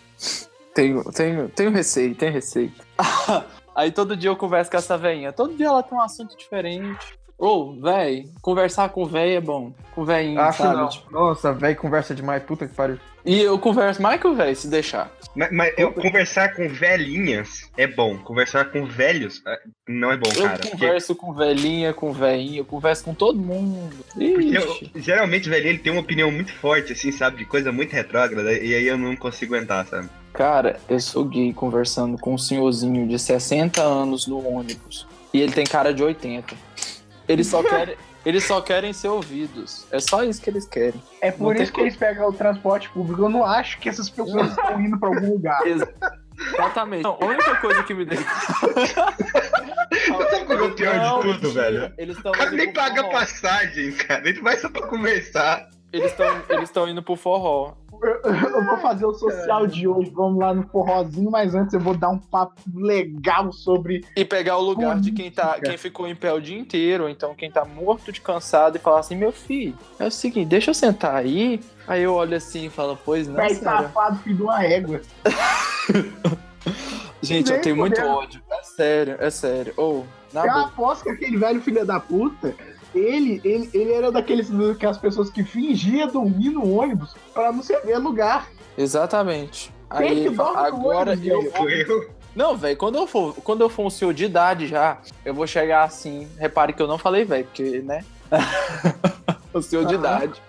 Tenho, 0.75 1.04
tenho, 1.12 1.49
tenho 1.49 1.71
receio, 1.71 2.14
tenho 2.14 2.33
receio. 2.33 2.73
Aí 3.75 3.90
todo 3.90 4.16
dia 4.16 4.31
eu 4.31 4.37
converso 4.37 4.71
com 4.71 4.76
essa 4.76 4.97
veinha. 4.99 5.33
Todo 5.33 5.54
dia 5.57 5.66
ela 5.66 5.83
tem 5.83 5.97
um 5.97 6.00
assunto 6.00 6.37
diferente. 6.37 7.19
Ô, 7.38 7.73
véi, 7.81 8.28
conversar 8.40 8.88
com 8.90 9.04
véi 9.04 9.37
é 9.37 9.40
bom. 9.40 9.73
Com 9.95 10.04
véinho, 10.04 10.40
Acho 10.40 10.62
sabe? 10.62 10.76
não. 10.76 10.88
Tipo, 10.88 11.12
Nossa, 11.12 11.52
velho, 11.52 11.76
conversa 11.76 12.14
demais, 12.14 12.43
puta 12.43 12.66
que 12.69 12.75
pariu. 12.75 12.99
E 13.25 13.40
eu 13.40 13.59
converso 13.59 14.02
mais 14.02 14.21
que 14.21 14.26
o 14.26 14.35
véi, 14.35 14.54
se 14.54 14.69
deixar. 14.69 15.11
Mas, 15.35 15.50
mas 15.50 15.75
eu, 15.78 15.93
conversar 15.93 16.54
com 16.54 16.69
velhinhas 16.69 17.71
é 17.76 17.87
bom. 17.87 18.19
Conversar 18.19 18.66
com 18.66 18.85
velhos 18.85 19.43
é, 19.47 19.61
não 19.88 20.12
é 20.12 20.16
bom, 20.16 20.31
Eu 20.35 20.43
cara. 20.43 20.59
Porque, 20.59 20.71
converso 20.73 21.14
com 21.16 21.33
velhinha, 21.33 21.93
com 21.95 22.12
véinho, 22.12 22.59
eu 22.59 22.64
converso 22.64 23.02
com 23.04 23.14
todo 23.14 23.38
mundo. 23.38 23.97
porque 24.12 24.59
eu- 24.59 25.00
geralmente 25.02 25.49
o 25.49 25.50
velhinho 25.50 25.71
ele 25.73 25.78
tem 25.78 25.90
uma 25.93 26.02
opinião 26.02 26.31
muito 26.31 26.52
forte, 26.52 26.93
assim, 26.93 27.11
sabe? 27.11 27.38
De 27.38 27.45
coisa 27.47 27.73
muito 27.73 27.93
retrógrada. 27.93 28.52
E 28.52 28.75
aí 28.75 28.87
eu 28.87 28.99
não 28.99 29.16
consigo 29.16 29.54
aguentar, 29.54 29.87
sabe? 29.87 30.09
Cara, 30.33 30.78
eu 30.88 31.00
sou 31.00 31.25
gay 31.25 31.52
conversando 31.52 32.19
com 32.19 32.35
um 32.35 32.38
senhorzinho 32.38 33.09
de 33.09 33.19
60 33.19 33.81
anos 33.83 34.26
no 34.26 34.47
ônibus. 34.47 35.07
E 35.33 35.40
ele 35.40 35.52
tem 35.52 35.64
cara 35.64 35.95
de 35.95 36.02
80. 36.02 36.54
Eles 37.28 37.47
só 37.47 37.62
querem, 37.64 37.97
eles 38.25 38.45
só 38.45 38.61
querem 38.61 38.93
ser 38.93 39.09
ouvidos. 39.09 39.87
É 39.90 40.00
só 40.00 40.23
isso 40.25 40.40
que 40.40 40.50
eles 40.50 40.66
querem. 40.66 41.00
É 41.21 41.31
por 41.31 41.54
Não 41.54 41.62
isso 41.62 41.73
que 41.73 41.81
eles 41.81 41.97
pegam 41.97 42.28
o 42.28 42.33
transporte 42.33 42.88
público. 42.90 43.23
Eu 43.23 43.28
não 43.28 43.45
acho 43.45 43.78
que 43.78 43.88
essas 43.88 44.09
pessoas 44.11 44.49
estão 44.57 44.81
indo 44.81 44.99
pra 44.99 45.09
algum 45.09 45.31
lugar. 45.33 45.61
Exatamente. 45.66 47.02
Não, 47.04 47.19
a 47.21 47.26
única 47.26 47.57
coisa 47.57 47.83
que 47.83 47.95
me 47.95 48.04
deixa. 48.04 48.25
Sabe 50.30 50.45
qual 50.47 50.58
é 50.58 50.63
o 50.63 50.75
pior 50.75 50.99
de 50.99 51.23
tudo, 51.32 51.50
velho? 51.52 51.93
Eles 51.97 52.17
estão 52.17 52.32
O 52.32 52.34
cara 52.34 52.49
indo 52.49 52.56
nem 52.56 52.73
paga 52.73 53.02
forró. 53.02 53.13
passagem, 53.13 53.93
cara. 53.93 54.28
Ele 54.28 54.41
vai 54.41 54.56
só 54.56 54.69
pra 54.69 54.87
conversar. 54.87 55.69
Eles 55.93 56.10
estão 56.10 56.43
eles 56.49 56.71
tão 56.71 56.89
indo 56.89 57.02
pro 57.02 57.15
forró. 57.17 57.75
Eu 58.04 58.64
vou 58.67 58.76
fazer 58.78 59.06
o 59.06 59.14
social 59.14 59.67
de 59.67 59.88
hoje, 59.88 60.10
vamos 60.10 60.38
lá 60.38 60.52
no 60.52 60.62
forrozinho, 60.69 61.30
mas 61.30 61.54
antes 61.54 61.73
eu 61.75 61.80
vou 61.80 61.97
dar 61.97 62.10
um 62.10 62.19
papo 62.19 62.60
legal 62.75 63.50
sobre. 63.52 64.04
E 64.17 64.25
pegar 64.25 64.58
o 64.58 64.62
lugar 64.62 65.00
de 65.00 65.10
quem 65.12 65.30
tá, 65.30 65.47
Política. 65.49 65.69
quem 65.71 65.78
ficou 65.78 66.06
em 66.06 66.14
pé 66.14 66.32
o 66.32 66.40
dia 66.40 66.58
inteiro, 66.58 67.04
ou 67.04 67.08
então 67.10 67.34
quem 67.34 67.50
tá 67.50 67.64
morto 67.64 68.12
de 68.12 68.21
cansado 68.21 68.76
e 68.76 68.78
falar 68.80 69.00
assim, 69.00 69.17
meu 69.17 69.32
filho, 69.32 69.76
é 69.99 70.06
o 70.06 70.10
seguinte, 70.10 70.49
deixa 70.49 70.71
eu 70.71 70.75
sentar 70.75 71.14
aí. 71.17 71.60
Aí 71.86 72.02
eu 72.02 72.14
olho 72.14 72.36
assim 72.36 72.67
e 72.67 72.71
falo, 72.71 72.99
pois 73.04 73.26
não, 73.28 73.36
senhora. 73.49 73.82
safado, 73.82 74.19
filho 74.21 74.36
de 74.36 74.43
uma 74.43 74.58
régua. 74.58 75.00
Gente, 77.23 77.49
eu 77.49 77.54
Nem 77.54 77.62
tenho 77.62 77.76
muito 77.76 78.00
ódio. 78.02 78.43
É 78.50 78.62
sério, 78.62 79.17
é 79.19 79.30
sério. 79.30 79.73
Ou, 79.76 80.06
na 80.32 80.43
Eu 80.47 80.52
boa. 80.52 80.64
aposto 80.67 81.04
que 81.04 81.10
aquele 81.10 81.36
velho 81.38 81.60
filho 81.62 81.84
da 81.86 81.99
puta, 81.99 82.54
ele, 82.95 83.41
ele, 83.45 83.69
ele 83.73 83.93
era 83.93 84.11
daqueles 84.13 84.49
daquelas 84.50 84.99
pessoas 84.99 85.30
que 85.30 85.43
fingia 85.43 86.07
dormir 86.07 86.50
no 86.50 86.78
ônibus 86.78 87.15
pra 87.33 87.52
não 87.52 87.63
se 87.63 87.76
ver 87.80 87.99
lugar. 87.99 88.49
Exatamente. 88.76 89.73
Quem 89.97 90.09
Aí 90.09 90.28
que 90.28 90.41
agora 90.41 91.13
ônibus, 91.13 91.26
eu. 91.26 91.69
Eu, 91.69 92.11
Não, 92.35 92.57
velho, 92.57 92.76
quando 92.76 92.97
eu 92.97 93.07
for, 93.07 93.35
quando 93.45 93.61
eu 93.61 93.69
for 93.69 93.87
um 93.87 93.91
senhor 93.91 94.13
de 94.13 94.25
idade 94.25 94.67
já, 94.67 94.99
eu 95.25 95.33
vou 95.35 95.47
chegar 95.47 95.85
assim. 95.85 96.28
Repare 96.39 96.73
que 96.73 96.83
eu 96.83 96.89
não 96.89 96.99
falei, 96.99 97.25
velho, 97.25 97.45
porque, 97.45 97.80
né? 97.80 98.04
o 99.52 99.63
senhor 99.63 99.85
de 99.85 99.95
Aham. 99.95 100.00
idade. 100.00 100.43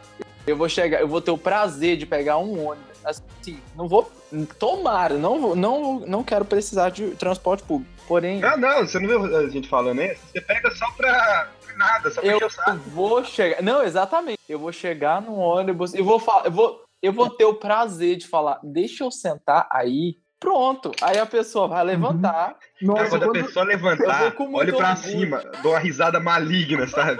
Eu 0.47 0.55
vou 0.55 0.69
chegar, 0.69 1.01
eu 1.01 1.07
vou 1.07 1.21
ter 1.21 1.31
o 1.31 1.37
prazer 1.37 1.97
de 1.97 2.05
pegar 2.05 2.37
um 2.37 2.67
ônibus. 2.67 2.95
Assim, 3.03 3.59
não 3.75 3.87
vou. 3.87 4.11
Tomara, 4.59 5.15
não 5.15 5.39
vou, 5.39 5.55
não, 5.55 5.99
não 5.99 6.23
quero 6.23 6.43
precisar 6.45 6.89
de 6.89 7.09
transporte 7.11 7.63
público. 7.63 7.91
Porém, 8.07 8.43
Ah, 8.43 8.55
não, 8.57 8.85
você 8.85 8.99
não 8.99 9.07
viu 9.07 9.37
a 9.37 9.49
gente 9.49 9.67
falando 9.67 10.01
isso? 10.01 10.21
Você 10.31 10.41
pega 10.41 10.69
só 10.71 10.85
pra 10.91 11.49
nada, 11.77 12.11
só 12.11 12.21
eu 12.21 12.39
vou 12.87 13.23
chegar. 13.23 13.61
Não, 13.61 13.83
exatamente. 13.83 14.39
Eu 14.47 14.59
vou 14.59 14.71
chegar 14.71 15.21
no 15.21 15.35
ônibus 15.35 15.93
e 15.93 16.01
vou 16.01 16.19
falar. 16.19 16.45
Eu 16.45 16.51
vou, 16.51 16.83
eu 17.01 17.13
vou 17.13 17.29
ter 17.29 17.45
o 17.45 17.55
prazer 17.55 18.17
de 18.17 18.27
falar, 18.27 18.59
deixa 18.63 19.03
eu 19.03 19.11
sentar 19.11 19.67
aí. 19.71 20.17
Pronto. 20.39 20.91
Aí 21.01 21.17
a 21.17 21.25
pessoa 21.25 21.67
vai 21.67 21.83
levantar. 21.83 22.53
Cara, 22.53 22.57
Nossa, 22.81 23.09
quando 23.09 23.23
a 23.23 23.25
quando, 23.27 23.45
pessoa 23.45 23.65
Eu 23.65 23.69
levantar, 23.69 24.35
olha 24.53 24.75
pra 24.75 24.95
cima, 24.95 25.41
dou 25.63 25.71
uma 25.71 25.79
risada 25.79 26.19
maligna, 26.19 26.87
sabe? 26.87 27.19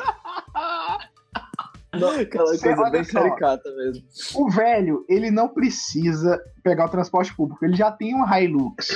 Aquela 2.22 2.58
coisa 2.58 2.90
bem 2.90 3.04
só. 3.04 3.22
caricata 3.22 3.72
mesmo. 3.72 4.04
o 4.36 4.50
velho, 4.50 5.06
ele 5.08 5.32
não 5.32 5.48
precisa 5.48 6.40
pegar 6.62 6.86
o 6.86 6.90
transporte 6.90 7.34
público, 7.34 7.64
ele 7.64 7.76
já 7.76 7.92
tem 7.92 8.14
um 8.14 8.26
Hilux. 8.28 8.88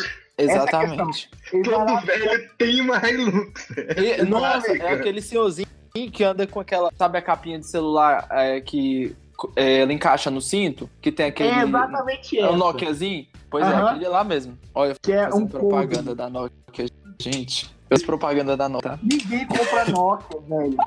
Exatamente. 0.44 1.30
Ele 1.54 1.64
vai 1.70 1.86
Todo 1.86 2.06
velho 2.06 2.50
tem 2.58 2.82
uma 2.82 2.98
Hilux. 3.10 3.68
E, 3.98 4.24
nossa, 4.24 4.72
é 4.72 4.94
aquele 4.94 5.22
senhorzinho 5.22 5.68
que 6.14 6.24
anda 6.24 6.46
com 6.48 6.60
aquela. 6.60 6.92
Sabe 6.98 7.18
a 7.18 7.22
capinha 7.22 7.60
de 7.60 7.66
celular 7.66 8.28
é, 8.32 8.62
que 8.62 9.16
é, 9.56 9.82
ela 9.82 9.92
encaixa 9.94 10.30
no 10.32 10.42
cinto? 10.42 10.90
Que 11.02 11.12
tem 11.12 11.28
aquele. 11.28 11.50
é 11.50 11.64
exatamente 11.64 12.38
É 12.40 12.44
o 12.46 12.50
essa. 12.50 12.58
Nokiazinho? 12.58 13.28
Pois 13.50 13.66
é, 13.66 13.70
Aham. 13.70 13.90
aquele 13.90 14.08
lá 14.08 14.24
mesmo. 14.24 14.58
Olha, 14.76 14.96
Que 15.02 15.12
é 15.12 15.24
fazendo 15.26 15.44
um 15.44 15.48
propaganda 15.48 16.04
couro. 16.04 16.16
da 16.16 16.30
Nokia, 16.30 16.86
gente. 17.20 17.70
Eu 17.90 17.98
fiz 17.98 18.06
propaganda 18.06 18.56
da 18.56 18.70
Nokia. 18.70 19.00
Ninguém 19.02 19.46
compra 19.48 19.86
Nokia, 19.86 20.40
velho. 20.48 20.78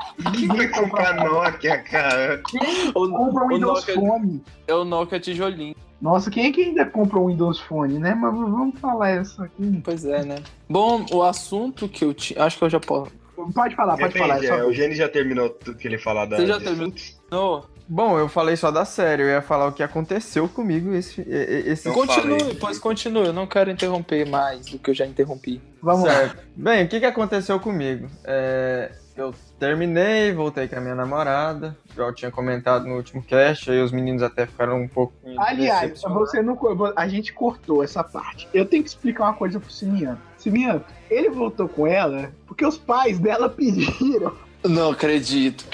Vai 0.49 0.69
comprar 0.69 1.15
Nokia, 1.17 1.79
cara? 1.83 2.41
Quem 2.49 2.61
O, 2.95 3.09
compra 3.11 3.43
um 3.43 3.47
o 3.47 3.49
Windows 3.49 3.81
Nokia 3.81 3.95
Phone? 3.95 4.43
é 4.69 4.75
o 4.75 4.85
Nokia 4.85 5.19
tijolinho. 5.21 5.75
Nossa, 6.01 6.31
quem 6.31 6.47
é 6.47 6.53
que 6.53 6.63
ainda 6.63 6.85
compra 6.87 7.19
um 7.19 7.27
Windows 7.27 7.59
Phone, 7.61 7.99
né? 7.99 8.15
Mas 8.15 8.33
vamos 8.33 8.79
falar 8.81 9.21
isso 9.21 9.43
aqui. 9.43 9.81
Pois 9.85 10.05
é, 10.05 10.25
né? 10.25 10.37
Bom, 10.69 11.05
o 11.13 11.23
assunto 11.23 11.89
que 11.89 12.05
eu 12.05 12.15
tinha. 12.15 12.43
Acho 12.45 12.59
que 12.59 12.65
eu 12.65 12.71
já 12.71 12.81
posso. 12.81 13.11
Pode 13.55 13.75
falar, 13.75 13.97
pode 13.97 14.17
falar. 14.17 14.43
É 14.45 14.47
só- 14.47 14.55
é, 14.59 14.65
o 14.65 14.73
Gênesis 14.73 14.99
já 14.99 15.09
terminou 15.09 15.49
tudo 15.51 15.77
que 15.77 15.89
ele 15.89 15.99
falar 15.99 16.27
da. 16.27 16.37
Você 16.37 16.47
já 16.47 16.61
terminou? 16.61 17.67
Bom, 17.89 18.19
eu 18.19 18.29
falei 18.29 18.57
só 18.57 18.71
da 18.71 18.85
série, 18.85 19.23
eu 19.23 19.29
ia 19.29 19.43
falar 19.43 19.67
o 19.67 19.73
que 19.73 19.83
aconteceu 19.83 20.49
comigo 20.49 20.95
esse, 20.95 21.21
esse 21.29 21.89
Não 21.89 21.95
continue, 21.95 22.41
falei. 22.41 22.55
pois 22.61 22.79
continue. 22.79 23.27
Eu 23.27 23.33
não 23.33 23.47
quero 23.47 23.71
interromper 23.71 24.27
mais 24.27 24.67
do 24.67 24.79
que 24.79 24.91
eu 24.91 24.95
já 24.95 25.07
interrompi. 25.07 25.61
Vamos 25.83 26.05
lá. 26.05 26.15
Certo. 26.15 26.43
Bem, 26.57 26.85
o 26.85 26.89
que, 26.89 27.01
que 27.01 27.07
aconteceu 27.07 27.59
comigo? 27.61 28.09
É, 28.25 28.93
eu 29.17 29.35
terminei, 29.59 30.33
voltei 30.33 30.67
com 30.67 30.77
a 30.77 30.81
minha 30.81 30.95
namorada, 30.95 31.77
já 31.95 32.03
eu 32.03 32.15
tinha 32.15 32.31
comentado 32.31 32.87
no 32.87 32.97
último 32.97 33.23
cast, 33.23 33.71
aí 33.71 33.81
os 33.83 33.93
meninos 33.93 34.23
até 34.23 34.47
ficaram 34.47 34.81
um 34.81 34.89
pouco. 34.89 35.13
Aliás, 35.39 36.01
você 36.01 36.41
não, 36.41 36.59
a 36.97 37.09
gente 37.09 37.33
cortou 37.33 37.85
essa 37.85 38.03
parte. 38.03 38.49
Eu 38.55 38.65
tenho 38.65 38.83
que 38.83 38.89
explicar 38.89 39.25
uma 39.25 39.35
coisa 39.35 39.61
pro 39.61 39.71
Simiano. 39.71 40.21
Simiano, 40.39 40.83
ele 41.11 41.29
voltou 41.29 41.69
com 41.69 41.87
ela 41.87 42.33
porque 42.47 42.65
os 42.65 42.79
pais 42.79 43.19
dela 43.19 43.49
pediram. 43.51 44.35
Não 44.65 44.91
acredito. 44.91 45.65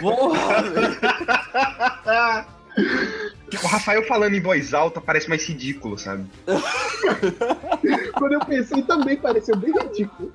Porra. 0.00 0.64
O 3.62 3.66
Rafael 3.66 4.06
falando 4.06 4.34
em 4.34 4.40
voz 4.40 4.74
alta 4.74 5.00
parece 5.00 5.28
mais 5.28 5.44
ridículo, 5.44 5.98
sabe? 5.98 6.26
Quando 8.14 8.32
eu 8.34 8.40
pensei 8.40 8.82
também 8.82 9.16
pareceu 9.16 9.56
bem 9.56 9.72
ridículo. 9.72 10.32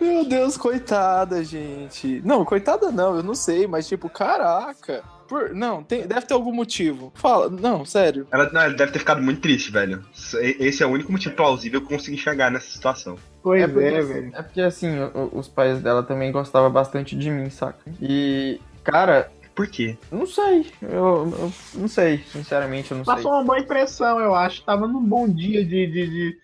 Meu 0.00 0.24
Deus, 0.24 0.56
coitada, 0.56 1.44
gente. 1.44 2.22
Não, 2.24 2.44
coitada 2.44 2.90
não, 2.90 3.16
eu 3.16 3.22
não 3.22 3.34
sei, 3.34 3.66
mas 3.66 3.86
tipo, 3.86 4.08
caraca. 4.08 5.04
Por... 5.28 5.54
Não, 5.54 5.82
tem... 5.82 6.06
deve 6.06 6.26
ter 6.26 6.34
algum 6.34 6.52
motivo. 6.52 7.12
Fala, 7.14 7.50
não, 7.50 7.84
sério. 7.84 8.26
Ela, 8.32 8.50
não, 8.50 8.60
ela 8.60 8.74
deve 8.74 8.92
ter 8.92 8.98
ficado 8.98 9.22
muito 9.22 9.40
triste, 9.40 9.70
velho. 9.70 10.04
Esse 10.40 10.82
é 10.82 10.86
o 10.86 10.90
único 10.90 11.12
motivo 11.12 11.34
plausível 11.34 11.80
que 11.80 11.92
eu 11.92 11.98
consigo 11.98 12.16
enxergar 12.16 12.50
nessa 12.50 12.70
situação. 12.70 13.16
Pois 13.42 13.60
É 13.60 13.64
é, 13.64 13.68
porque, 13.68 14.00
velho. 14.02 14.30
é 14.34 14.42
porque 14.42 14.60
assim, 14.60 14.98
o- 15.00 15.30
os 15.38 15.48
pais 15.48 15.80
dela 15.80 16.02
também 16.02 16.30
gostavam 16.30 16.70
bastante 16.70 17.16
de 17.16 17.28
mim, 17.30 17.50
saca? 17.50 17.78
E, 18.00 18.60
cara, 18.84 19.30
Por 19.54 19.66
quê? 19.66 19.98
não 20.10 20.26
sei. 20.26 20.66
Eu, 20.80 21.28
eu 21.38 21.52
não 21.74 21.88
sei, 21.88 22.18
sinceramente, 22.30 22.90
eu 22.92 22.98
não 22.98 23.04
sei. 23.04 23.14
Passou 23.14 23.32
uma 23.32 23.44
boa 23.44 23.58
impressão, 23.58 24.20
eu 24.20 24.34
acho. 24.34 24.62
Tava 24.64 24.86
num 24.86 25.02
bom 25.04 25.28
dia 25.28 25.64
de. 25.64 25.86
de, 25.86 26.06
de... 26.06 26.38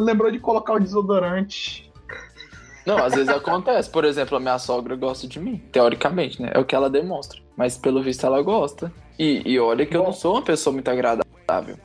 Lembrou 0.00 0.30
de 0.30 0.38
colocar 0.38 0.72
o 0.74 0.80
desodorante. 0.80 1.88
Não, 2.86 2.96
às 3.04 3.12
vezes 3.14 3.28
acontece. 3.28 3.90
Por 3.90 4.04
exemplo, 4.06 4.36
a 4.38 4.40
minha 4.40 4.58
sogra 4.58 4.96
gosta 4.96 5.28
de 5.28 5.38
mim. 5.38 5.62
Teoricamente, 5.70 6.40
né? 6.40 6.50
É 6.54 6.58
o 6.58 6.64
que 6.64 6.74
ela 6.74 6.88
demonstra. 6.88 7.38
Mas 7.54 7.76
pelo 7.76 8.02
visto 8.02 8.24
ela 8.24 8.40
gosta. 8.40 8.90
E, 9.18 9.42
e 9.44 9.60
olha 9.60 9.84
que 9.84 9.94
eu 9.94 10.02
não 10.02 10.12
sou 10.12 10.34
uma 10.36 10.42
pessoa 10.42 10.72
muito 10.72 10.88
agradável. 10.88 11.76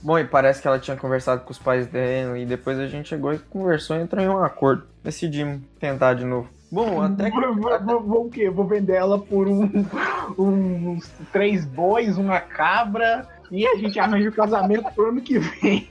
Bom, 0.00 0.18
e 0.18 0.24
parece 0.24 0.62
que 0.62 0.68
ela 0.68 0.78
tinha 0.78 0.96
conversado 0.96 1.42
com 1.42 1.50
os 1.50 1.58
pais 1.58 1.86
dela 1.86 2.38
e 2.38 2.46
depois 2.46 2.78
a 2.78 2.86
gente 2.86 3.08
chegou 3.08 3.32
e 3.32 3.38
conversou 3.38 3.96
e 3.96 4.02
entrou 4.02 4.24
em 4.24 4.28
um 4.28 4.42
acordo. 4.42 4.84
Decidimos 5.02 5.60
tentar 5.80 6.14
de 6.14 6.24
novo. 6.24 6.48
Bom, 6.70 7.02
até 7.02 7.30
que. 7.30 7.40
Vou, 7.40 7.56
vou, 7.56 7.80
vou, 7.80 8.02
vou 8.02 8.26
o 8.26 8.30
quê? 8.30 8.50
Vou 8.50 8.66
vender 8.66 8.94
ela 8.94 9.18
por 9.18 9.48
um, 9.48 9.68
uns 10.38 11.10
três 11.32 11.64
bois, 11.64 12.18
uma 12.18 12.40
cabra. 12.40 13.26
E 13.50 13.66
a 13.66 13.76
gente 13.76 13.98
arranja 13.98 14.28
o 14.28 14.32
casamento 14.32 14.92
pro 14.94 15.08
ano 15.08 15.22
que 15.22 15.38
vem. 15.38 15.88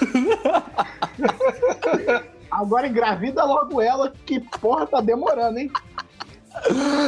Agora 2.50 2.86
engravida 2.86 3.44
logo 3.44 3.80
ela, 3.80 4.12
que 4.26 4.40
porra 4.58 4.86
tá 4.86 5.00
demorando, 5.00 5.58
hein? 5.58 5.70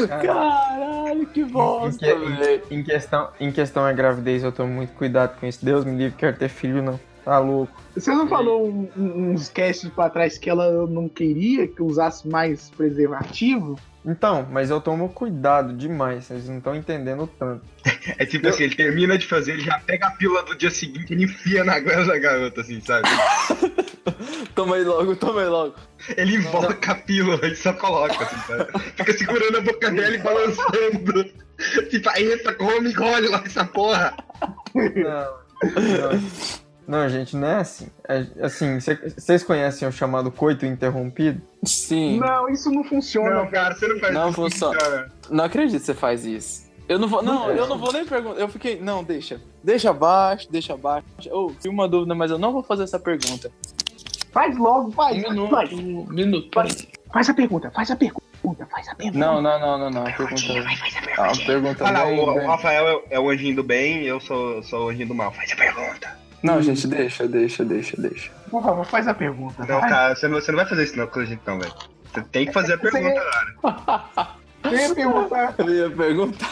Caralho, 0.08 1.26
que 1.26 1.44
bosta, 1.44 2.06
Em, 2.06 2.20
que- 2.20 2.32
velho. 2.42 2.62
em 2.70 2.82
questão, 2.82 3.28
em 3.40 3.52
questão 3.52 3.84
à 3.84 3.92
gravidez, 3.92 4.42
eu 4.42 4.52
tomo 4.52 4.72
muito 4.72 4.92
cuidado 4.94 5.38
com 5.38 5.46
isso. 5.46 5.64
Deus 5.64 5.84
me 5.84 5.96
livre, 5.96 6.16
quero 6.18 6.36
ter 6.36 6.48
filho, 6.48 6.82
não. 6.82 6.98
Tá 7.24 7.38
louco. 7.38 7.72
Você 7.96 8.10
não 8.12 8.28
falou 8.28 8.68
um- 8.68 8.88
um- 8.96 9.30
uns 9.32 9.48
casts 9.48 9.88
pra 9.88 10.10
trás 10.10 10.36
que 10.36 10.50
ela 10.50 10.86
não 10.86 11.08
queria 11.08 11.66
que 11.66 11.82
usasse 11.82 12.28
mais 12.28 12.68
preservativo? 12.70 13.78
Então, 14.04 14.46
mas 14.52 14.68
eu 14.68 14.78
tomo 14.82 15.08
cuidado 15.08 15.72
demais, 15.72 16.24
vocês 16.26 16.46
não 16.50 16.58
estão 16.58 16.74
entendendo 16.74 17.26
tanto. 17.38 17.62
É 18.18 18.26
tipo 18.26 18.46
assim, 18.48 18.64
ele 18.64 18.74
termina 18.74 19.16
de 19.16 19.26
fazer, 19.26 19.52
ele 19.52 19.62
já 19.62 19.78
pega 19.78 20.08
a 20.08 20.10
pílula 20.10 20.42
do 20.42 20.54
dia 20.54 20.70
seguinte 20.70 21.14
e 21.14 21.24
enfia 21.24 21.64
na 21.64 21.78
goela 21.80 22.04
da 22.04 22.18
garota, 22.18 22.60
assim, 22.60 22.78
sabe? 22.82 23.08
Toma 24.54 24.76
aí 24.76 24.84
logo, 24.84 25.16
toma 25.16 25.40
aí 25.40 25.48
logo. 25.48 25.74
Ele 26.16 26.36
invoca 26.36 26.92
a 26.92 26.94
pílula 26.94 27.46
e 27.46 27.56
só 27.56 27.72
coloca, 27.72 28.24
assim, 28.24 28.36
sabe? 28.46 28.78
Fica 28.96 29.12
segurando 29.12 29.58
a 29.58 29.60
boca 29.62 29.90
dela 29.90 30.14
e 30.14 30.18
balançando. 30.18 31.24
Tipo, 31.88 32.10
entra, 32.18 32.52
come, 32.54 32.90
engole 32.90 33.28
lá 33.28 33.42
essa 33.46 33.64
porra. 33.64 34.16
Não, 34.74 34.82
não. 35.62 36.20
Não, 36.86 37.08
gente, 37.08 37.36
não 37.36 37.48
é 37.48 37.56
assim. 37.56 37.86
É, 38.08 38.26
assim, 38.44 38.78
vocês 38.78 39.42
conhecem 39.42 39.88
o 39.88 39.92
chamado 39.92 40.30
coito 40.30 40.66
interrompido? 40.66 41.40
Sim. 41.64 42.18
Não, 42.18 42.48
isso 42.48 42.70
não 42.70 42.84
funciona. 42.84 43.36
Não, 43.36 43.50
cara, 43.50 43.74
você 43.74 43.88
não 43.88 43.98
faz 43.98 44.12
Não 44.12 44.28
isso, 44.28 44.34
funciona. 44.34 44.78
cara. 44.78 45.12
Não 45.30 45.44
acredito 45.44 45.80
que 45.80 45.86
você 45.86 45.94
faz 45.94 46.26
isso. 46.26 46.64
Eu 46.86 46.98
não 46.98 47.08
vou. 47.08 47.22
Não, 47.22 47.50
eu 47.50 47.66
não 47.66 47.78
vou 47.78 47.92
nem 47.92 48.04
perguntar. 48.04 48.38
Eu 48.38 48.48
fiquei. 48.48 48.78
Não, 48.78 49.02
deixa. 49.02 49.40
Deixa 49.62 49.90
abaixo, 49.90 50.50
deixa 50.50 50.74
abaixo. 50.74 51.06
Ô, 51.30 51.50
oh, 51.64 51.68
uma 51.70 51.88
dúvida, 51.88 52.14
mas 52.14 52.30
eu 52.30 52.38
não 52.38 52.52
vou 52.52 52.62
fazer 52.62 52.82
essa 52.82 52.98
pergunta. 52.98 53.50
Faz 54.34 54.58
logo, 54.58 54.90
faz. 54.90 55.16
Um 55.16 55.30
minuto. 55.30 55.50
Faz, 55.50 55.70
minuto. 55.70 56.50
faz 57.12 57.28
a 57.30 57.34
pergunta, 57.34 57.70
faz 57.70 57.90
a 57.92 57.96
pergunta, 57.96 58.66
faz 58.66 58.88
a 58.88 58.94
pergunta. 58.96 59.18
Não, 59.18 59.40
não, 59.40 59.60
não, 59.60 59.78
não, 59.78 59.90
não. 59.90 60.04
Pergunta. 60.04 60.42
Ah, 61.16 61.32
pergunta 61.46 61.86
Ah, 61.86 61.92
não, 61.92 62.06
bem, 62.06 62.18
o, 62.18 62.30
o 62.30 62.34
bem. 62.34 62.46
Rafael 62.46 62.88
é, 62.88 63.14
é 63.14 63.20
o 63.20 63.30
anjinho 63.30 63.54
do 63.54 63.62
bem, 63.62 64.02
eu 64.02 64.18
sou, 64.18 64.60
sou 64.64 64.86
o 64.86 64.88
anjinho 64.90 65.06
do 65.06 65.14
mal. 65.14 65.30
Faz 65.30 65.52
a 65.52 65.56
pergunta. 65.56 66.18
Não, 66.42 66.60
gente, 66.60 66.84
deixa, 66.88 67.28
deixa, 67.28 67.64
deixa, 67.64 67.96
deixa. 67.96 68.32
Por 68.50 68.60
favor, 68.60 68.84
faz 68.84 69.06
a 69.06 69.14
pergunta. 69.14 69.64
Não, 69.64 69.80
vai. 69.80 69.88
cara, 69.88 70.16
você 70.16 70.26
não, 70.26 70.40
você 70.40 70.50
não 70.50 70.58
vai 70.58 70.66
fazer 70.66 70.82
isso 70.82 70.98
não 70.98 71.06
com 71.06 71.20
a 71.20 71.24
gente 71.24 71.40
não, 71.46 71.58
velho. 71.60 71.72
Você 72.12 72.22
tem 72.22 72.46
que 72.46 72.52
fazer 72.52 72.74
a 72.74 72.78
pergunta, 72.78 73.20
cara. 73.62 74.34
Você 74.64 74.76
ia 74.76 74.94
perguntar. 74.94 75.54
Eu 75.58 75.74
ia 75.74 75.90
perguntar. 75.90 76.50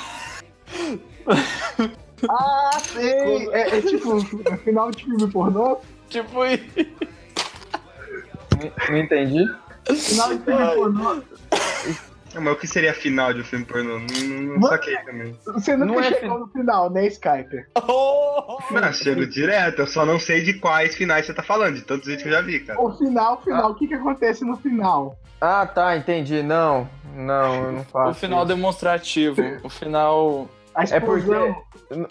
Ah, 2.28 2.70
sei. 2.80 3.48
É, 3.52 3.78
é 3.78 3.80
tipo, 3.80 4.20
final 4.58 4.90
de 4.90 5.04
filme 5.04 5.30
pornô? 5.30 5.78
Tipo 6.08 6.44
isso. 6.44 6.62
Não- 8.62 8.72
Não 8.90 8.96
entendi. 8.98 9.44
Final 9.96 10.28
de 10.34 10.42
filme 10.44 10.74
pornô. 10.74 11.22
Ah, 12.34 12.40
Mas 12.40 12.52
o 12.54 12.56
que 12.56 12.66
seria 12.66 12.92
a 12.92 12.94
final 12.94 13.32
de 13.34 13.40
um 13.40 13.44
filme 13.44 13.64
pornô? 13.64 13.98
Não, 13.98 14.56
não, 14.58 14.68
saquei 14.68 14.96
também. 14.98 15.36
Você 15.44 15.76
nunca 15.76 15.92
Não 15.92 16.00
é 16.00 16.04
chegou 16.14 16.38
no 16.38 16.46
final, 16.48 16.88
né, 16.90 17.06
Skyper? 17.08 17.68
Oh! 17.86 18.58
Não, 18.70 18.92
chego 18.92 19.26
direto, 19.26 19.80
eu 19.80 19.86
só 19.86 20.06
não 20.06 20.18
sei 20.18 20.40
de 20.42 20.54
quais 20.54 20.94
finais 20.94 21.26
você 21.26 21.34
tá 21.34 21.42
falando, 21.42 21.74
de 21.74 21.82
todos 21.82 22.02
os 22.02 22.06
vídeos 22.08 22.22
que 22.22 22.28
eu 22.28 22.32
já 22.32 22.40
vi, 22.40 22.60
cara. 22.60 22.80
O 22.80 22.90
final, 22.96 23.34
o 23.34 23.42
final, 23.42 23.70
o 23.72 23.74
que 23.74 23.86
que 23.86 23.94
acontece 23.94 24.44
no 24.44 24.56
final? 24.56 25.16
Ah, 25.40 25.66
tá, 25.66 25.96
entendi. 25.96 26.42
Não, 26.42 26.88
não, 27.14 27.64
eu 27.64 27.72
não 27.72 27.84
faço. 27.84 28.10
O 28.12 28.14
final 28.14 28.38
isso. 28.44 28.48
demonstrativo. 28.48 29.42
O 29.64 29.68
final. 29.68 30.48
É 30.90 31.00
porque, 31.00 31.26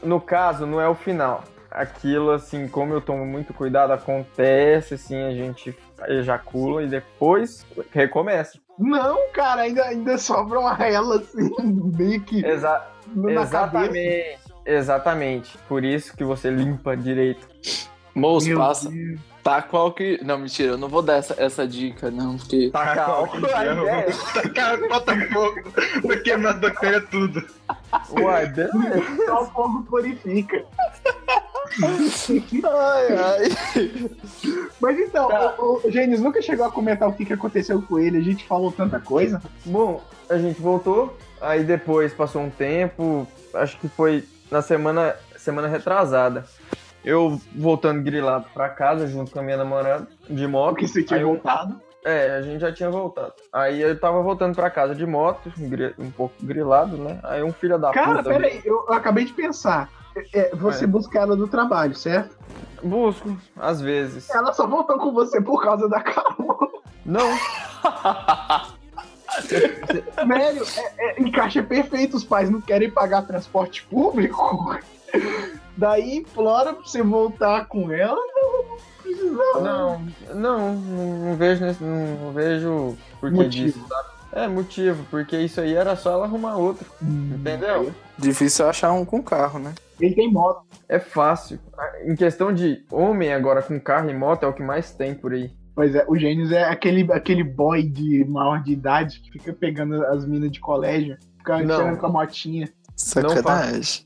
no 0.03 0.21
caso, 0.21 0.67
não 0.67 0.79
é 0.79 0.87
o 0.87 0.93
final. 0.93 1.43
Aquilo, 1.71 2.31
assim, 2.31 2.67
como 2.67 2.93
eu 2.93 2.99
tomo 3.01 3.25
muito 3.25 3.53
cuidado, 3.53 3.91
acontece, 3.93 4.93
assim, 4.95 5.19
a 5.23 5.31
gente 5.31 5.75
ejacula 6.07 6.83
e 6.83 6.87
depois 6.87 7.65
recomeça. 7.91 8.59
Não, 8.77 9.31
cara, 9.31 9.61
ainda, 9.61 9.83
ainda 9.83 10.17
sobra 10.17 10.59
uma 10.59 10.75
ela 10.85 11.17
assim, 11.17 11.49
meio 11.97 12.21
que 12.21 12.43
Exa 12.45 12.87
na 13.13 13.23
cabeça. 13.23 13.41
exatamente. 13.41 14.39
Exatamente. 14.65 15.57
Por 15.67 15.83
isso 15.83 16.15
que 16.15 16.23
você 16.23 16.49
limpa 16.49 16.95
direito. 16.95 17.47
Moço, 18.13 18.47
Meu 18.47 18.57
passa. 18.57 18.89
Deus. 18.89 19.19
Tá 19.43 19.59
qual 19.61 19.91
que. 19.91 20.19
Não, 20.23 20.37
mentira, 20.37 20.73
eu 20.73 20.77
não 20.77 20.87
vou 20.87 21.01
dar 21.01 21.15
essa, 21.15 21.35
essa 21.41 21.67
dica, 21.67 22.11
não, 22.11 22.37
porque. 22.37 22.69
Taca 22.69 23.05
álcool, 23.05 23.37
a 23.55 23.65
ideia. 23.65 24.05
Cara, 24.53 24.87
bota 24.87 25.15
fogo, 25.33 25.55
vai 26.03 26.17
queimar 26.17 26.53
as 26.53 26.59
bactérias 26.59 27.03
tudo. 27.09 27.43
Uai, 28.19 28.45
beleza. 28.47 29.25
Só 29.25 29.43
o 29.43 29.45
fogo 29.47 29.83
purifica. 29.83 30.63
Ai, 32.63 33.07
ai. 33.17 34.09
Mas 34.79 34.99
então, 34.99 35.27
Tá. 35.27 35.55
o, 35.59 35.81
o 35.87 35.91
Gênesis 35.91 36.23
nunca 36.23 36.41
chegou 36.41 36.65
a 36.65 36.71
comentar 36.71 37.07
o 37.07 37.13
que, 37.13 37.25
que 37.25 37.33
aconteceu 37.33 37.81
com 37.81 37.99
ele. 37.99 38.17
A 38.17 38.21
gente 38.21 38.45
falou 38.45 38.71
tanta 38.71 38.99
coisa. 38.99 39.41
Bom, 39.65 40.01
a 40.29 40.37
gente 40.37 40.61
voltou, 40.61 41.15
aí 41.39 41.63
depois 41.63 42.13
passou 42.13 42.41
um 42.41 42.49
tempo, 42.49 43.27
acho 43.53 43.77
que 43.79 43.87
foi 43.87 44.23
na 44.49 44.61
semana, 44.61 45.15
semana 45.37 45.67
retrasada. 45.67 46.45
Eu 47.03 47.41
voltando 47.55 48.01
grilado 48.03 48.45
pra 48.53 48.69
casa 48.69 49.07
junto 49.07 49.31
com 49.31 49.39
a 49.39 49.43
minha 49.43 49.57
namorada 49.57 50.07
de 50.29 50.45
moto. 50.47 50.71
Porque 50.71 50.87
você 50.87 51.03
tinha 51.03 51.19
eu- 51.19 51.27
voltado. 51.27 51.81
É, 52.03 52.31
a 52.31 52.41
gente 52.41 52.59
já 52.61 52.71
tinha 52.73 52.89
voltado. 52.89 53.33
Aí 53.53 53.79
eu 53.79 53.99
tava 53.99 54.23
voltando 54.23 54.55
pra 54.55 54.71
casa 54.71 54.95
de 54.95 55.05
moto, 55.05 55.51
um 55.99 56.09
pouco 56.09 56.33
grilado, 56.41 56.97
né? 56.97 57.19
Aí 57.21 57.43
um 57.43 57.53
filho 57.53 57.77
da 57.77 57.91
Cara, 57.91 58.17
puta. 58.23 58.29
peraí, 58.31 58.59
eu, 58.65 58.85
eu 58.87 58.93
acabei 58.95 59.23
de 59.23 59.33
pensar. 59.33 59.87
É, 60.33 60.55
você 60.55 60.83
É. 60.83 60.87
busca 60.87 61.19
ela 61.19 61.35
do 61.35 61.47
trabalho, 61.47 61.95
certo? 61.95 62.35
Busco, 62.83 63.37
às 63.57 63.79
vezes. 63.81 64.29
Ela 64.29 64.53
só 64.53 64.65
voltou 64.67 64.97
com 64.97 65.11
você 65.13 65.39
por 65.41 65.61
causa 65.63 65.87
da 65.87 66.01
carona. 66.01 66.69
Não, 67.05 67.27
Velho, 70.27 70.65
é, 70.77 70.93
é, 70.97 71.21
encaixa 71.21 71.63
perfeito. 71.63 72.17
Os 72.17 72.23
pais 72.23 72.49
não 72.49 72.59
querem 72.61 72.89
pagar 72.89 73.21
transporte 73.23 73.83
público. 73.85 74.77
Daí 75.77 76.17
implora 76.17 76.73
pra 76.73 76.83
você 76.85 77.01
voltar 77.01 77.65
com 77.67 77.91
ela. 77.91 78.15
Não, 78.19 78.63
não 78.63 78.77
precisava. 79.01 79.61
não, 79.61 80.01
não, 80.35 80.73
não 80.75 81.35
vejo, 81.35 81.63
nesse- 81.65 81.83
não, 81.83 82.31
vejo 82.33 82.97
por 83.19 83.29
que 83.29 83.35
Motivo. 83.37 83.65
disso, 83.67 83.85
sabe? 83.87 84.09
É 84.33 84.47
motivo, 84.47 85.05
porque 85.11 85.37
isso 85.37 85.59
aí 85.59 85.73
era 85.75 85.93
só 85.97 86.11
ela 86.11 86.23
arrumar 86.25 86.55
outro, 86.55 86.85
entendeu? 87.01 87.91
Difícil 88.17 88.65
achar 88.69 88.93
um 88.93 89.03
com 89.03 89.21
carro, 89.21 89.59
né? 89.59 89.73
Ele 90.01 90.15
tem 90.15 90.31
moto. 90.31 90.65
É 90.89 90.99
fácil. 90.99 91.59
Em 92.05 92.15
questão 92.15 92.53
de 92.53 92.83
homem 92.91 93.33
agora 93.33 93.61
com 93.61 93.79
carro 93.79 94.09
e 94.09 94.13
moto 94.13 94.43
é 94.43 94.47
o 94.47 94.53
que 94.53 94.63
mais 94.63 94.91
tem 94.91 95.13
por 95.13 95.33
aí. 95.33 95.51
Pois 95.73 95.95
é, 95.95 96.05
o 96.07 96.17
Gênesis 96.17 96.51
é 96.51 96.63
aquele, 96.63 97.11
aquele 97.11 97.43
boy 97.43 97.81
de 97.81 98.25
maior 98.25 98.61
de 98.61 98.73
idade 98.73 99.19
que 99.21 99.31
fica 99.31 99.53
pegando 99.53 100.05
as 100.07 100.25
minas 100.25 100.51
de 100.51 100.59
colégio, 100.59 101.17
fica 101.37 101.59
Não. 101.59 101.77
tirando 101.77 101.97
com 101.97 102.05
a 102.07 102.09
motinha. 102.09 102.69
Sacanagem. 102.95 104.05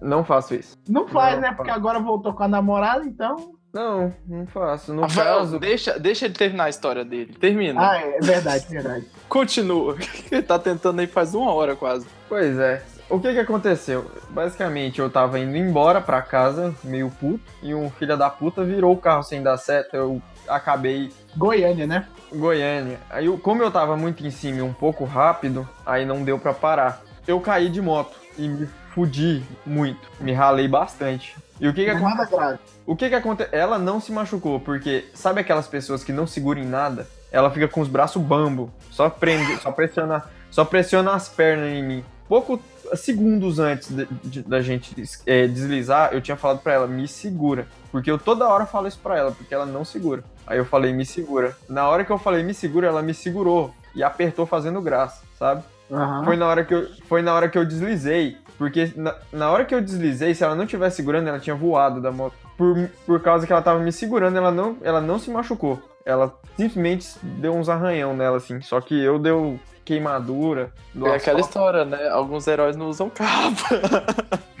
Não 0.00 0.24
faço 0.24 0.54
isso. 0.54 0.76
Não 0.88 1.06
faz, 1.06 1.34
Não, 1.34 1.42
né? 1.42 1.52
Porque 1.52 1.70
agora 1.70 1.98
voltou 1.98 2.32
com 2.32 2.42
a 2.42 2.48
namorada, 2.48 3.04
então. 3.04 3.54
Não, 3.72 4.12
não 4.28 4.46
faço. 4.46 4.92
No 4.92 5.02
Rafael, 5.02 5.38
caso, 5.38 5.58
deixa, 5.58 5.98
deixa 5.98 6.26
ele 6.26 6.34
terminar 6.34 6.64
a 6.64 6.68
história 6.68 7.04
dele. 7.04 7.32
Termina. 7.32 7.80
Ah, 7.80 7.96
é 7.96 8.20
verdade, 8.20 8.66
verdade. 8.68 9.06
Continua. 9.28 9.96
Ele 10.30 10.42
tá 10.42 10.58
tentando 10.58 11.00
aí 11.00 11.06
faz 11.06 11.34
uma 11.34 11.54
hora 11.54 11.74
quase. 11.74 12.06
pois 12.28 12.58
é. 12.58 12.82
O 13.12 13.20
que 13.20 13.32
que 13.32 13.38
aconteceu? 13.40 14.10
Basicamente, 14.30 14.98
eu 14.98 15.10
tava 15.10 15.38
indo 15.38 15.54
embora 15.56 16.00
pra 16.00 16.22
casa, 16.22 16.74
meio 16.82 17.10
puto, 17.10 17.44
e 17.62 17.74
um 17.74 17.90
filho 17.90 18.16
da 18.16 18.30
puta 18.30 18.64
virou 18.64 18.92
o 18.94 18.96
carro 18.96 19.22
sem 19.22 19.42
dar 19.42 19.58
seta. 19.58 19.98
Eu 19.98 20.20
acabei 20.48 21.12
Goiânia, 21.36 21.86
né? 21.86 22.06
Goiânia. 22.34 22.98
Aí, 23.10 23.26
eu- 23.26 23.36
como 23.36 23.62
eu 23.62 23.70
tava 23.70 23.96
muito 23.98 24.26
em 24.26 24.30
cima 24.30 24.58
e 24.58 24.62
um 24.62 24.72
pouco 24.72 25.04
rápido, 25.04 25.68
aí 25.84 26.06
não 26.06 26.24
deu 26.24 26.38
pra 26.38 26.54
parar. 26.54 27.02
Eu 27.26 27.38
caí 27.38 27.68
de 27.68 27.82
moto 27.82 28.16
e 28.38 28.48
me 28.48 28.66
fudi 28.94 29.42
muito. 29.66 30.00
Me 30.18 30.32
ralei 30.32 30.66
bastante. 30.66 31.36
E 31.60 31.68
o 31.68 31.74
que 31.74 31.84
que 31.84 31.92
Não 31.92 32.08
é 32.08 32.14
nada 32.14 32.24
grave. 32.24 32.58
o 32.86 32.96
que 32.96 33.10
que 33.10 33.14
aconteceu? 33.14 33.52
Ela 33.58 33.78
não 33.78 34.00
se 34.00 34.10
machucou, 34.10 34.58
porque 34.58 35.04
sabe 35.12 35.40
aquelas 35.42 35.68
pessoas 35.68 36.02
que 36.02 36.12
não 36.12 36.26
seguram 36.26 36.62
em 36.62 36.66
nada? 36.66 37.06
Ela 37.30 37.50
fica 37.50 37.68
com 37.68 37.82
os 37.82 37.88
braços 37.88 38.22
bambo, 38.22 38.72
só 38.90 39.08
prende, 39.10 39.56
só 39.60 39.70
pressiona, 39.70 40.24
só 40.50 40.64
pressiona 40.64 41.12
as 41.12 41.28
pernas 41.28 41.70
em 41.70 41.82
mim. 41.82 42.04
Pouco 42.28 42.58
segundos 42.96 43.58
antes 43.58 43.90
de- 43.90 44.06
de- 44.24 44.42
da 44.42 44.60
gente 44.60 44.94
é, 45.26 45.46
deslizar, 45.46 46.10
eu 46.12 46.20
tinha 46.20 46.36
falado 46.36 46.60
pra 46.60 46.72
ela, 46.72 46.86
me 46.86 47.06
segura. 47.08 47.66
Porque 47.90 48.10
eu 48.10 48.18
toda 48.18 48.48
hora 48.48 48.64
falo 48.66 48.86
isso 48.88 48.98
pra 49.02 49.16
ela, 49.18 49.32
porque 49.32 49.54
ela 49.54 49.66
não 49.66 49.84
segura. 49.84 50.24
Aí 50.46 50.58
eu 50.58 50.64
falei, 50.64 50.92
me 50.92 51.04
segura. 51.04 51.56
Na 51.68 51.88
hora 51.88 52.04
que 52.04 52.10
eu 52.12 52.18
falei, 52.18 52.42
me 52.42 52.54
segura, 52.54 52.86
ela 52.88 53.02
me 53.02 53.12
segurou 53.14 53.72
e 53.94 54.02
apertou 54.02 54.46
fazendo 54.46 54.80
graça, 54.80 55.22
sabe? 55.38 55.62
Aham. 55.90 56.24
Foi 56.24 56.36
na 56.36 56.46
hora 56.46 56.64
que 56.64 56.74
eu, 56.74 56.88
foi 57.06 57.20
na 57.22 57.34
hora 57.34 57.48
que 57.48 57.58
eu 57.58 57.64
deslizei. 57.64 58.36
Porque 58.56 58.92
na, 58.96 59.14
na 59.32 59.50
hora 59.50 59.64
que 59.64 59.74
eu 59.74 59.80
deslizei, 59.80 60.34
se 60.34 60.42
ela 60.44 60.54
não 60.54 60.66
tivesse 60.66 60.96
segurando, 60.96 61.28
ela 61.28 61.38
tinha 61.40 61.54
voado 61.56 62.00
da 62.00 62.10
moto. 62.12 62.34
Por, 62.56 62.88
por 63.04 63.20
causa 63.20 63.46
que 63.46 63.52
ela 63.52 63.62
tava 63.62 63.80
me 63.80 63.90
segurando, 63.92 64.36
ela 64.36 64.50
não, 64.50 64.76
ela 64.82 65.00
não 65.00 65.18
se 65.18 65.30
machucou. 65.30 65.82
Ela 66.04 66.34
simplesmente 66.56 67.08
deu 67.22 67.54
uns 67.54 67.68
arranhão 67.68 68.14
nela, 68.16 68.36
assim. 68.36 68.60
Só 68.60 68.80
que 68.80 68.98
eu 68.98 69.18
deu 69.18 69.58
queimadura. 69.84 70.72
do 70.94 71.06
É 71.06 71.16
aquela 71.16 71.40
asfalto. 71.40 71.40
história, 71.40 71.84
né? 71.84 72.08
Alguns 72.08 72.46
heróis 72.46 72.76
não 72.76 72.88
usam 72.88 73.10
capa. 73.10 73.82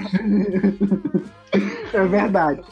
É 1.92 2.04
verdade. 2.06 2.62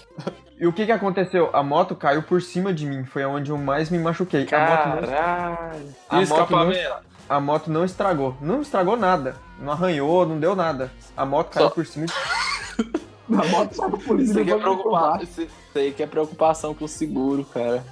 E 0.59 0.67
o 0.67 0.73
que 0.73 0.87
que 0.87 0.93
aconteceu? 0.93 1.51
A 1.53 1.63
moto 1.63 1.95
caiu 1.95 2.23
por 2.23 2.41
cima 2.43 2.73
de 2.73 2.87
mim. 2.87 3.05
Foi 3.05 3.25
onde 3.25 3.51
eu 3.51 3.59
mais 3.59 3.91
me 3.91 3.99
machuquei. 3.99 4.47
A 4.51 4.59
moto, 4.71 4.89
não, 5.03 5.09
Caralho. 5.09 5.95
A 6.09 6.15
moto 6.17 6.23
escapamento? 6.23 6.95
a 7.29 7.41
moto 7.41 7.71
não 7.71 7.85
estragou. 7.85 8.37
Não 8.41 8.63
estragou 8.63 8.97
nada. 8.97 9.37
Não 9.61 9.73
arranhou, 9.73 10.27
não 10.27 10.39
deu 10.41 10.57
nada. 10.57 10.91
A 11.17 11.25
moto 11.27 11.51
caiu 11.53 11.69
Só- 11.69 11.75
por 11.75 11.87
cima 11.87 12.07
de 12.07 12.13
Na 13.29 13.45
moto 13.45 13.75
só 13.75 13.89
do 13.89 13.97
polícia. 13.99 14.33
Isso 14.33 14.41
aqui, 14.41 14.51
é. 14.51 15.23
Isso 15.23 15.51
aí 15.77 15.93
que 15.93 16.03
é 16.03 16.07
preocupação 16.07 16.75
com 16.75 16.85
o 16.85 16.89
seguro, 16.89 17.45
cara. 17.45 17.85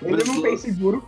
Ele 0.00 0.24
não 0.24 0.40
tem 0.42 0.56
seguro. 0.56 1.04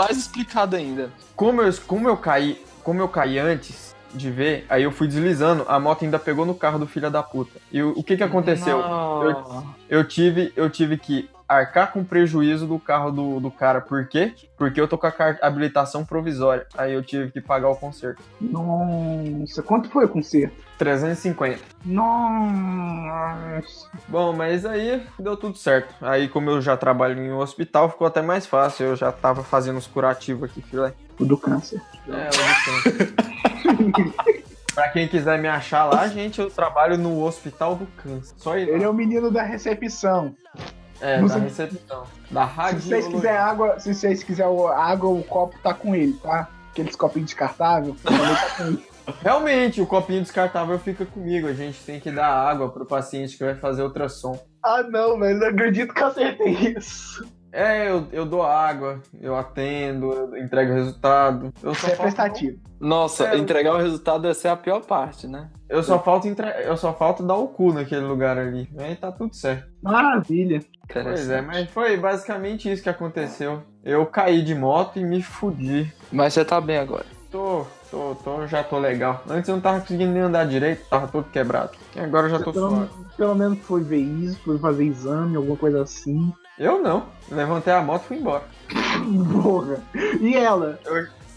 Mais 0.00 0.16
explicado 0.16 0.76
ainda. 0.76 1.10
como 1.36 1.60
eu, 1.60 1.72
como 1.86 2.08
eu 2.08 2.16
caí, 2.16 2.64
como 2.82 3.00
eu 3.00 3.08
caí 3.08 3.38
antes 3.38 3.94
de 4.14 4.30
ver, 4.30 4.66
aí 4.68 4.82
eu 4.82 4.90
fui 4.90 5.06
deslizando, 5.06 5.64
a 5.68 5.78
moto 5.78 6.04
ainda 6.04 6.18
pegou 6.18 6.44
no 6.44 6.54
carro 6.54 6.78
do 6.78 6.86
filho 6.86 7.10
da 7.10 7.22
puta. 7.22 7.60
E 7.70 7.82
o, 7.82 7.90
o 7.90 8.02
que 8.02 8.16
que 8.16 8.22
aconteceu? 8.22 8.78
Não. 8.78 9.74
Eu 9.88 10.06
tive, 10.06 10.52
eu 10.56 10.68
tive 10.70 10.96
que 10.96 11.28
arcar 11.50 11.92
com 11.92 12.04
prejuízo 12.04 12.66
do 12.66 12.78
carro 12.78 13.10
do, 13.10 13.40
do 13.40 13.50
cara. 13.50 13.80
Por 13.80 14.06
quê? 14.06 14.32
Porque 14.56 14.80
eu 14.80 14.86
tô 14.86 14.96
com 14.96 15.08
a 15.08 15.12
habilitação 15.42 16.04
provisória. 16.04 16.64
Aí 16.78 16.94
eu 16.94 17.02
tive 17.02 17.32
que 17.32 17.40
pagar 17.40 17.68
o 17.68 17.76
conserto. 17.76 18.22
Nossa, 18.40 19.62
quanto 19.62 19.90
foi 19.90 20.04
o 20.04 20.08
conserto? 20.08 20.54
350. 20.78 21.60
Nossa. 21.84 23.90
Bom, 24.06 24.32
mas 24.32 24.64
aí 24.64 25.04
deu 25.18 25.36
tudo 25.36 25.58
certo. 25.58 25.92
Aí, 26.00 26.28
como 26.28 26.50
eu 26.50 26.62
já 26.62 26.76
trabalho 26.76 27.20
em 27.20 27.32
um 27.32 27.38
hospital, 27.38 27.90
ficou 27.90 28.06
até 28.06 28.22
mais 28.22 28.46
fácil. 28.46 28.86
Eu 28.86 28.96
já 28.96 29.10
tava 29.10 29.42
fazendo 29.42 29.78
os 29.78 29.88
curativos 29.88 30.48
aqui, 30.48 30.62
filé. 30.62 30.94
O 31.18 31.24
do 31.24 31.36
câncer. 31.36 31.82
É, 32.08 32.28
eu 32.28 33.74
não 33.74 33.92
sei. 33.92 34.44
Pra 34.72 34.88
quem 34.88 35.08
quiser 35.08 35.38
me 35.38 35.48
achar 35.48 35.84
lá, 35.84 36.06
gente, 36.06 36.40
eu 36.40 36.48
trabalho 36.48 36.96
no 36.96 37.24
Hospital 37.24 37.74
do 37.74 37.86
Câncer. 37.86 38.34
Só 38.38 38.50
lá. 38.50 38.60
Ele 38.60 38.84
é 38.84 38.88
o 38.88 38.94
menino 38.94 39.30
da 39.30 39.42
recepção. 39.42 40.34
É, 41.00 41.20
Não 41.20 41.28
da 41.28 41.36
recepção. 41.36 42.04
Da 42.30 42.46
Se 42.48 42.54
rádio. 42.54 42.80
vocês 42.82 43.06
quiserem 43.08 43.38
água, 43.38 43.78
se 43.80 43.94
vocês 43.94 44.22
quiserem 44.22 44.66
água, 44.68 45.10
o 45.10 45.22
copo 45.24 45.56
tá 45.62 45.72
com 45.74 45.94
ele, 45.94 46.12
tá? 46.14 46.48
Aqueles 46.72 46.94
copinhos 46.96 47.26
descartáveis, 47.30 47.94
tá 48.02 48.10
com 48.56 48.64
ele. 48.66 48.84
Realmente, 49.22 49.80
o 49.80 49.86
copinho 49.86 50.22
descartável 50.22 50.78
fica 50.78 51.04
comigo. 51.04 51.48
A 51.48 51.52
gente 51.52 51.82
tem 51.84 51.98
que 51.98 52.10
dar 52.10 52.28
água 52.28 52.68
pro 52.70 52.86
paciente 52.86 53.36
que 53.36 53.44
vai 53.44 53.54
fazer 53.56 53.82
ultrassom. 53.82 54.38
Ah 54.62 54.82
não, 54.84 55.18
velho, 55.18 55.38
não 55.40 55.48
acredito 55.48 55.92
que 55.92 56.02
eu 56.02 56.06
acertei 56.06 56.52
isso. 56.78 57.26
É, 57.52 57.90
eu, 57.90 58.06
eu 58.12 58.24
dou 58.24 58.44
água, 58.44 59.00
eu 59.20 59.34
atendo, 59.36 60.12
eu 60.12 60.36
entrego 60.36 60.70
o 60.70 60.74
resultado. 60.76 61.52
Eu 61.60 61.72
Isso 61.72 61.80
só 61.80 61.86
é 61.88 61.90
falta, 61.96 62.02
prestativo. 62.02 62.58
Nossa, 62.78 63.26
É, 63.26 63.34
eu- 63.34 63.38
entregar 63.38 63.74
o 63.74 63.78
resultado 63.78 64.22
deve 64.22 64.34
ser 64.34 64.46
a 64.48 64.56
pior 64.56 64.80
parte, 64.82 65.26
né? 65.26 65.48
eu 65.68 65.82
só 65.82 65.98
falta 65.98 66.28
entre... 66.28 66.46
eu 66.64 66.76
só 66.76 66.92
falta 66.92 67.24
dar 67.24 67.34
o 67.34 67.48
cu 67.48 67.72
naquele 67.72 68.02
lugar 68.06 68.38
ali. 68.38 68.68
Aí 68.78 68.94
tá 68.94 69.10
tudo 69.10 69.34
certo. 69.34 69.66
Maravilha. 69.82 70.60
Pois 70.92 71.28
é, 71.30 71.40
mas 71.40 71.70
foi 71.70 71.96
basicamente 71.96 72.70
isso 72.70 72.82
que 72.82 72.88
aconteceu. 72.88 73.62
Eu 73.84 74.04
caí 74.06 74.42
de 74.42 74.54
moto 74.54 74.98
e 74.98 75.04
me 75.04 75.22
fudi. 75.22 75.92
Mas 76.12 76.34
você 76.34 76.44
tá 76.44 76.60
bem 76.60 76.78
agora. 76.78 77.06
Tô, 77.30 77.64
tô, 77.90 78.16
tô, 78.24 78.46
já 78.46 78.62
tô 78.64 78.78
legal. 78.78 79.22
Antes 79.28 79.48
eu 79.48 79.54
não 79.54 79.62
tava 79.62 79.80
conseguindo 79.80 80.12
nem 80.12 80.22
andar 80.22 80.46
direito, 80.46 80.88
tava 80.88 81.06
todo 81.06 81.30
quebrado. 81.30 81.72
E 81.94 82.00
agora 82.00 82.26
eu 82.26 82.30
já 82.30 82.38
tô 82.40 82.52
Pelo, 82.52 82.70
suave. 82.70 82.90
pelo 83.16 83.34
menos 83.34 83.58
foi 83.60 83.82
ver 83.82 84.00
isso, 84.00 84.38
foi 84.44 84.58
fazer 84.58 84.84
exame, 84.84 85.36
alguma 85.36 85.56
coisa 85.56 85.82
assim. 85.82 86.32
Eu 86.58 86.82
não. 86.82 87.06
Levantei 87.30 87.72
a 87.72 87.80
moto 87.80 88.02
e 88.02 88.06
fui 88.08 88.16
embora. 88.18 88.44
Porra. 89.42 89.78
E 90.20 90.36
ela? 90.36 90.78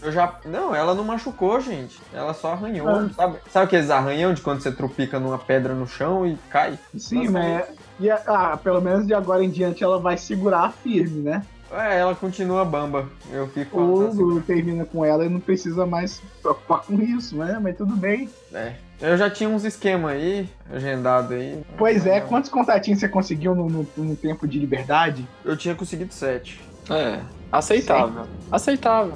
Eu 0.02 0.12
já. 0.12 0.34
Não, 0.44 0.74
ela 0.74 0.94
não 0.94 1.02
machucou, 1.02 1.58
gente. 1.60 1.98
Ela 2.12 2.34
só 2.34 2.52
arranhou. 2.52 2.88
Ah. 2.88 3.08
Sabe, 3.16 3.38
sabe 3.50 3.64
aqueles 3.64 3.90
arranhão 3.90 4.34
de 4.34 4.42
quando 4.42 4.60
você 4.60 4.70
tropica 4.70 5.18
numa 5.18 5.38
pedra 5.38 5.74
no 5.74 5.86
chão 5.86 6.26
e 6.26 6.36
cai? 6.50 6.78
Sim, 6.94 7.20
Nossa, 7.20 7.30
né? 7.30 7.64
E 8.00 8.10
a- 8.10 8.22
ah, 8.26 8.56
pelo 8.56 8.80
menos 8.80 9.06
de 9.06 9.14
agora 9.14 9.44
em 9.44 9.50
diante 9.50 9.84
ela 9.84 9.98
vai 10.00 10.16
segurar 10.16 10.72
firme, 10.72 11.22
né? 11.22 11.44
É, 11.72 11.98
ela 11.98 12.14
continua 12.14 12.64
bamba. 12.64 13.08
Eu 13.32 13.48
fico. 13.48 13.80
Ela 13.80 14.04
tá 14.06 14.10
segura- 14.12 14.44
termina 14.46 14.84
com 14.84 15.04
ela 15.04 15.24
e 15.24 15.28
não 15.28 15.40
precisa 15.40 15.84
mais 15.86 16.12
se 16.12 16.22
preocupar 16.40 16.82
com 16.82 17.00
isso, 17.00 17.36
né? 17.36 17.58
Mas 17.60 17.76
tudo 17.76 17.96
bem. 17.96 18.28
É. 18.52 18.74
Eu 19.00 19.16
já 19.16 19.28
tinha 19.28 19.48
uns 19.48 19.64
esquemas 19.64 20.12
aí, 20.12 20.48
agendado 20.72 21.34
aí. 21.34 21.64
Pois 21.76 22.06
é, 22.06 22.20
quantos 22.20 22.48
contatinhos 22.48 23.00
você 23.00 23.08
conseguiu 23.08 23.54
no, 23.54 23.68
no- 23.68 23.86
no 23.96 24.14
tempo 24.16 24.46
de 24.46 24.58
liberdade? 24.58 25.26
Eu 25.44 25.56
tinha 25.56 25.74
conseguido 25.74 26.12
sete. 26.14 26.60
É. 26.88 27.20
Aceitável. 27.50 28.26
Aceitável. 28.52 29.14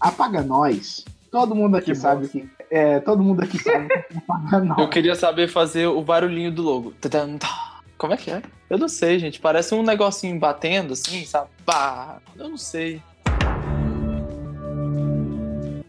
Apaga 0.00 0.42
nós. 0.42 1.04
Todo 1.30 1.54
mundo 1.54 1.76
aqui 1.76 1.86
Que 1.92 1.94
sabe 1.96 2.28
que. 2.28 2.48
É, 2.70 3.00
todo 3.00 3.22
mundo 3.22 3.42
aqui 3.42 3.58
sabe 3.58 3.88
nós. 4.66 4.78
Eu 4.78 4.88
queria 4.88 5.14
saber 5.14 5.48
fazer 5.48 5.86
o 5.86 6.02
barulhinho 6.02 6.52
do 6.52 6.62
logo. 6.62 6.92
Como 7.96 8.12
é 8.12 8.16
que 8.16 8.30
é? 8.30 8.42
Eu 8.68 8.78
não 8.78 8.88
sei, 8.88 9.18
gente. 9.18 9.40
Parece 9.40 9.74
um 9.74 9.82
negocinho 9.82 10.38
batendo 10.38 10.92
assim, 10.92 11.24
sabe? 11.24 11.48
Eu 12.36 12.48
não 12.50 12.56
sei. 12.58 13.02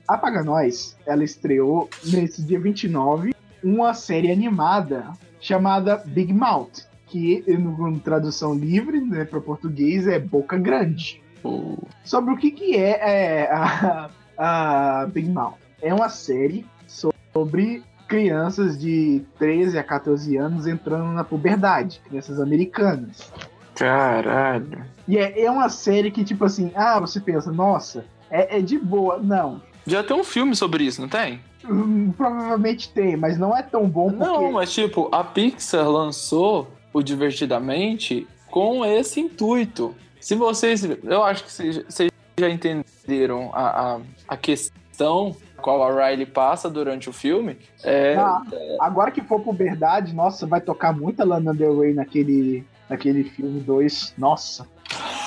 Apaga 0.08 0.42
Nós, 0.44 0.98
ela 1.06 1.24
estreou 1.24 1.88
nesse 2.04 2.42
dia 2.42 2.60
29 2.60 3.34
uma 3.64 3.94
série 3.94 4.32
animada 4.32 5.12
chamada 5.40 6.02
Big 6.04 6.34
Mouth, 6.34 6.88
que 7.08 7.44
em 7.48 8.00
tradução 8.00 8.56
livre 8.56 9.00
né, 9.02 9.24
para 9.26 9.40
português 9.40 10.08
é 10.08 10.18
Boca 10.18 10.58
Grande. 10.58 11.22
O- 11.44 11.78
Sobre 12.04 12.34
o 12.34 12.38
que, 12.38 12.50
que 12.52 12.76
é, 12.76 13.44
é, 13.44 13.52
a, 13.52 14.10
a 14.38 15.06
Big 15.08 15.30
Mouth? 15.30 15.58
É 15.82 15.94
uma 15.94 16.10
série 16.10 16.66
sobre 16.88 17.84
crianças 18.08 18.78
de 18.78 19.22
13 19.38 19.78
a 19.78 19.84
14 19.84 20.36
anos 20.36 20.66
entrando 20.66 21.12
na 21.14 21.24
puberdade, 21.24 22.02
crianças 22.08 22.40
americanas. 22.40 23.32
Caralho. 23.76 24.84
E 25.08 25.18
é, 25.18 25.44
é 25.44 25.50
uma 25.50 25.70
série 25.70 26.12
que, 26.12 26.24
tipo 26.24 26.44
assim, 26.44 26.72
ah, 26.76 27.00
você 27.00 27.20
pensa, 27.20 27.52
nossa, 27.52 28.04
é, 28.30 28.58
é 28.58 28.62
de 28.62 28.78
boa. 28.78 29.20
Não, 29.20 29.62
Já 29.86 30.04
tem 30.04 30.18
um 30.18 30.24
filme 30.24 30.56
sobre 30.56 30.84
isso, 30.84 31.00
não 31.00 31.08
tem? 31.08 31.40
Hum, 31.64 32.12
provavelmente 32.16 32.92
tem, 32.92 33.16
mas 33.16 33.38
não 33.38 33.56
é 33.56 33.62
tão 33.62 33.88
bom 33.88 34.12
porque. 34.12 34.24
Não, 34.26 34.52
mas 34.54 34.74
tipo, 34.74 35.10
a 35.12 35.24
Pixar 35.24 35.90
lançou 35.90 36.68
o 36.92 37.02
Divertidamente 37.02 38.28
com 38.50 38.84
esse 38.84 39.20
intuito. 39.20 39.96
Se 40.20 40.36
vocês. 40.36 40.84
Eu 41.04 41.24
acho 41.24 41.44
que 41.44 41.52
vocês 41.52 42.12
já 42.40 42.50
entenderam 42.50 43.52
a, 43.54 43.96
a, 43.96 44.00
a 44.28 44.38
questão 44.38 45.36
qual 45.60 45.84
a 45.84 46.10
Riley 46.10 46.26
passa 46.26 46.70
durante 46.70 47.10
o 47.10 47.14
filme. 47.14 47.58
É, 47.84 48.16
Ah, 48.16 48.42
agora 48.80 49.12
que 49.12 49.22
for 49.22 49.42
puberdade, 49.42 50.14
nossa, 50.14 50.48
vai 50.48 50.62
tocar 50.62 50.94
muita 50.94 51.24
Lana 51.24 51.54
Del 51.54 51.80
Rey 51.80 51.94
naquele, 51.94 52.66
naquele 52.90 53.24
filme 53.24 53.60
2. 53.60 54.16
Nossa. 54.18 54.68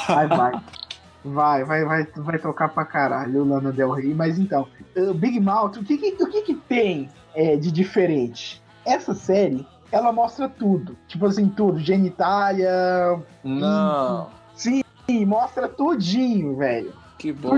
Vai, 0.09 0.27
vai. 0.27 0.53
Vai, 1.25 1.65
vai, 1.65 1.85
vai, 1.85 2.07
vai 2.17 2.39
tocar 2.39 2.69
pra 2.71 2.85
caralho 2.85 3.43
o 3.43 3.49
Lana 3.49 3.71
Del 3.71 3.93
Rey. 3.93 4.13
Mas 4.13 4.39
então, 4.39 4.67
uh, 4.97 5.15
Big 5.15 5.39
Mouth, 5.39 5.77
o 5.77 5.85
que 5.85 5.97
que, 5.97 6.23
o 6.23 6.29
que, 6.29 6.43
que 6.43 6.55
tem 6.55 7.09
é, 7.35 7.55
de 7.57 7.71
diferente? 7.71 8.61
Essa 8.85 9.15
série, 9.15 9.65
ela 9.93 10.13
mostra 10.13 10.49
tudo. 10.49 10.97
Tipo 11.07 11.27
assim, 11.27 11.49
tudo. 11.49 11.79
Genitália. 11.79 13.23
não. 13.45 14.31
Sim, 14.55 14.83
mostra 15.27 15.69
tudinho, 15.69 16.57
velho. 16.57 16.93
Que 17.23 17.33
bom. 17.33 17.57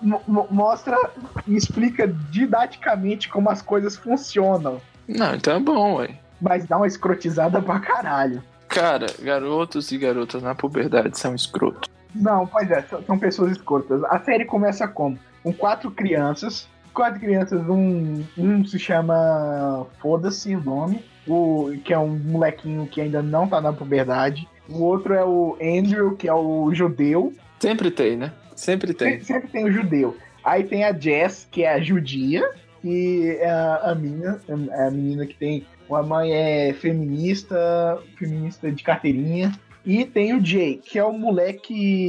Mo- 0.00 0.22
mo- 0.28 0.46
Mostra 0.48 0.96
e 1.44 1.56
explica 1.56 2.06
didaticamente 2.06 3.28
como 3.28 3.50
as 3.50 3.60
coisas 3.60 3.96
funcionam. 3.96 4.80
Não, 5.08 5.34
então 5.34 5.56
é 5.56 5.58
bom, 5.58 5.96
ué. 5.96 6.10
Mas 6.40 6.66
dá 6.66 6.76
uma 6.76 6.86
escrotizada 6.86 7.60
pra 7.60 7.80
caralho. 7.80 8.40
Cara, 8.68 9.06
garotos 9.20 9.90
e 9.90 9.98
garotas 9.98 10.40
na 10.40 10.54
puberdade 10.54 11.18
são 11.18 11.34
escrotos. 11.34 11.90
Não, 12.14 12.46
pois 12.46 12.70
é, 12.70 12.82
são 12.82 13.02
são 13.02 13.18
pessoas 13.18 13.50
escrotas. 13.50 14.04
A 14.04 14.20
série 14.20 14.44
começa 14.44 14.86
como? 14.86 15.18
Com 15.42 15.52
quatro 15.52 15.90
crianças. 15.90 16.68
Quatro 16.94 17.18
crianças, 17.18 17.60
um, 17.68 18.22
um 18.38 18.64
se 18.64 18.78
chama 18.78 19.84
Foda-se 20.00 20.54
o 20.54 20.62
nome, 20.62 21.04
o, 21.26 21.72
que 21.84 21.92
é 21.92 21.98
um 21.98 22.16
molequinho 22.16 22.86
que 22.86 23.00
ainda 23.00 23.20
não 23.20 23.48
tá 23.48 23.60
na 23.60 23.72
puberdade. 23.72 24.46
O 24.68 24.80
outro 24.82 25.12
é 25.12 25.24
o 25.24 25.56
Andrew, 25.60 26.14
que 26.14 26.28
é 26.28 26.34
o 26.34 26.72
judeu. 26.72 27.32
Sempre 27.58 27.90
tem, 27.90 28.16
né? 28.16 28.30
Sempre 28.62 28.94
tem. 28.94 29.18
Sempre, 29.18 29.24
sempre 29.24 29.48
tem 29.48 29.64
o 29.64 29.72
judeu. 29.72 30.16
Aí 30.44 30.62
tem 30.62 30.84
a 30.84 30.92
Jess, 30.92 31.48
que 31.50 31.64
é 31.64 31.72
a 31.74 31.80
judia, 31.80 32.48
que 32.80 33.36
é 33.40 33.50
a, 33.50 33.90
a 33.90 33.94
menina, 33.96 34.40
a 34.48 34.90
menina 34.90 35.26
que 35.26 35.34
tem. 35.34 35.66
Uma 35.88 36.04
mãe 36.04 36.32
é 36.32 36.72
feminista, 36.72 38.00
feminista 38.16 38.70
de 38.70 38.84
carteirinha. 38.84 39.50
E 39.84 40.04
tem 40.04 40.32
o 40.32 40.44
Jay, 40.44 40.76
que 40.76 40.96
é 40.96 41.04
o 41.04 41.12
moleque 41.12 42.08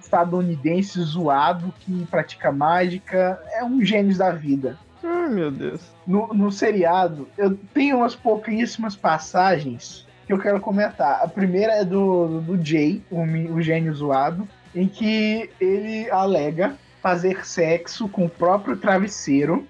estadunidense 0.00 1.02
zoado 1.02 1.74
que 1.80 2.06
pratica 2.06 2.52
mágica. 2.52 3.42
É 3.52 3.64
um 3.64 3.84
gênio 3.84 4.16
da 4.16 4.30
vida. 4.30 4.78
Ai, 5.02 5.28
meu 5.28 5.50
Deus. 5.50 5.80
No, 6.06 6.28
no 6.28 6.52
seriado, 6.52 7.26
eu 7.36 7.58
tenho 7.74 7.96
umas 7.96 8.14
pouquíssimas 8.14 8.94
passagens 8.94 10.06
que 10.24 10.32
eu 10.32 10.38
quero 10.38 10.60
comentar. 10.60 11.20
A 11.20 11.26
primeira 11.26 11.72
é 11.72 11.84
do, 11.84 12.42
do 12.42 12.64
Jay, 12.64 13.02
o, 13.10 13.22
o 13.54 13.60
gênio 13.60 13.92
zoado, 13.92 14.48
em 14.74 14.86
que 14.86 15.50
ele 15.60 16.10
alega 16.10 16.76
fazer 17.02 17.46
sexo 17.46 18.08
com 18.08 18.26
o 18.26 18.28
próprio 18.28 18.76
travesseiro. 18.76 19.66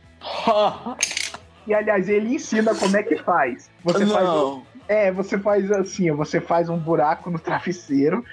E 1.66 1.74
aliás, 1.74 2.08
ele 2.08 2.34
ensina 2.34 2.74
como 2.74 2.96
é 2.96 3.02
que 3.02 3.16
faz. 3.16 3.70
Você 3.84 4.06
faz 4.06 4.26
não. 4.26 4.62
é, 4.88 5.12
você 5.12 5.38
faz 5.38 5.70
assim, 5.70 6.11
você 6.11 6.40
faz 6.40 6.68
um 6.68 6.78
buraco 6.78 7.30
no 7.30 7.38
travesseiro, 7.38 8.24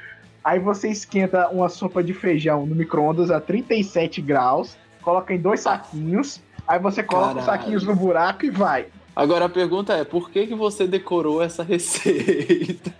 aí 0.43 0.57
você 0.57 0.89
esquenta 0.89 1.49
uma 1.49 1.67
sopa 1.67 2.01
de 2.01 2.13
feijão 2.13 2.65
no 2.65 2.73
micro-ondas 2.73 3.29
a 3.29 3.41
37 3.41 4.21
graus, 4.21 4.77
coloca 5.01 5.33
em 5.33 5.37
dois 5.37 5.59
saquinhos, 5.59 6.41
aí 6.67 6.79
você 6.79 7.03
coloca 7.03 7.39
os 7.39 7.45
Caralho. 7.45 7.61
saquinhos 7.61 7.83
no 7.83 7.95
buraco 7.95 8.45
e 8.45 8.49
vai. 8.49 8.87
Agora 9.15 9.45
a 9.45 9.49
pergunta 9.49 9.93
é, 9.93 10.03
por 10.03 10.29
que, 10.29 10.47
que 10.47 10.55
você 10.55 10.87
decorou 10.87 11.41
essa 11.41 11.61
receita? 11.63 12.93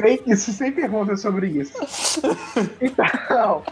Sem, 0.00 0.20
isso 0.26 0.52
sem 0.52 0.72
perguntas 0.72 1.20
sobre 1.20 1.48
isso. 1.48 1.78
Então, 2.80 3.62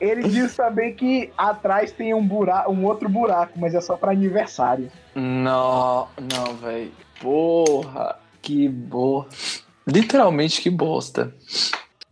ele 0.00 0.22
diz 0.28 0.56
também 0.56 0.94
que 0.94 1.30
atrás 1.36 1.92
tem 1.92 2.12
um, 2.14 2.26
buraco, 2.26 2.72
um 2.72 2.84
outro 2.84 3.08
buraco, 3.08 3.52
mas 3.58 3.74
é 3.74 3.80
só 3.80 3.96
para 3.96 4.12
aniversário. 4.12 4.90
Não, 5.14 6.08
não, 6.20 6.54
velho. 6.56 6.90
Porra, 7.20 8.16
que 8.40 8.68
boa. 8.68 9.26
Literalmente 9.86 10.60
que 10.60 10.70
bosta. 10.70 11.34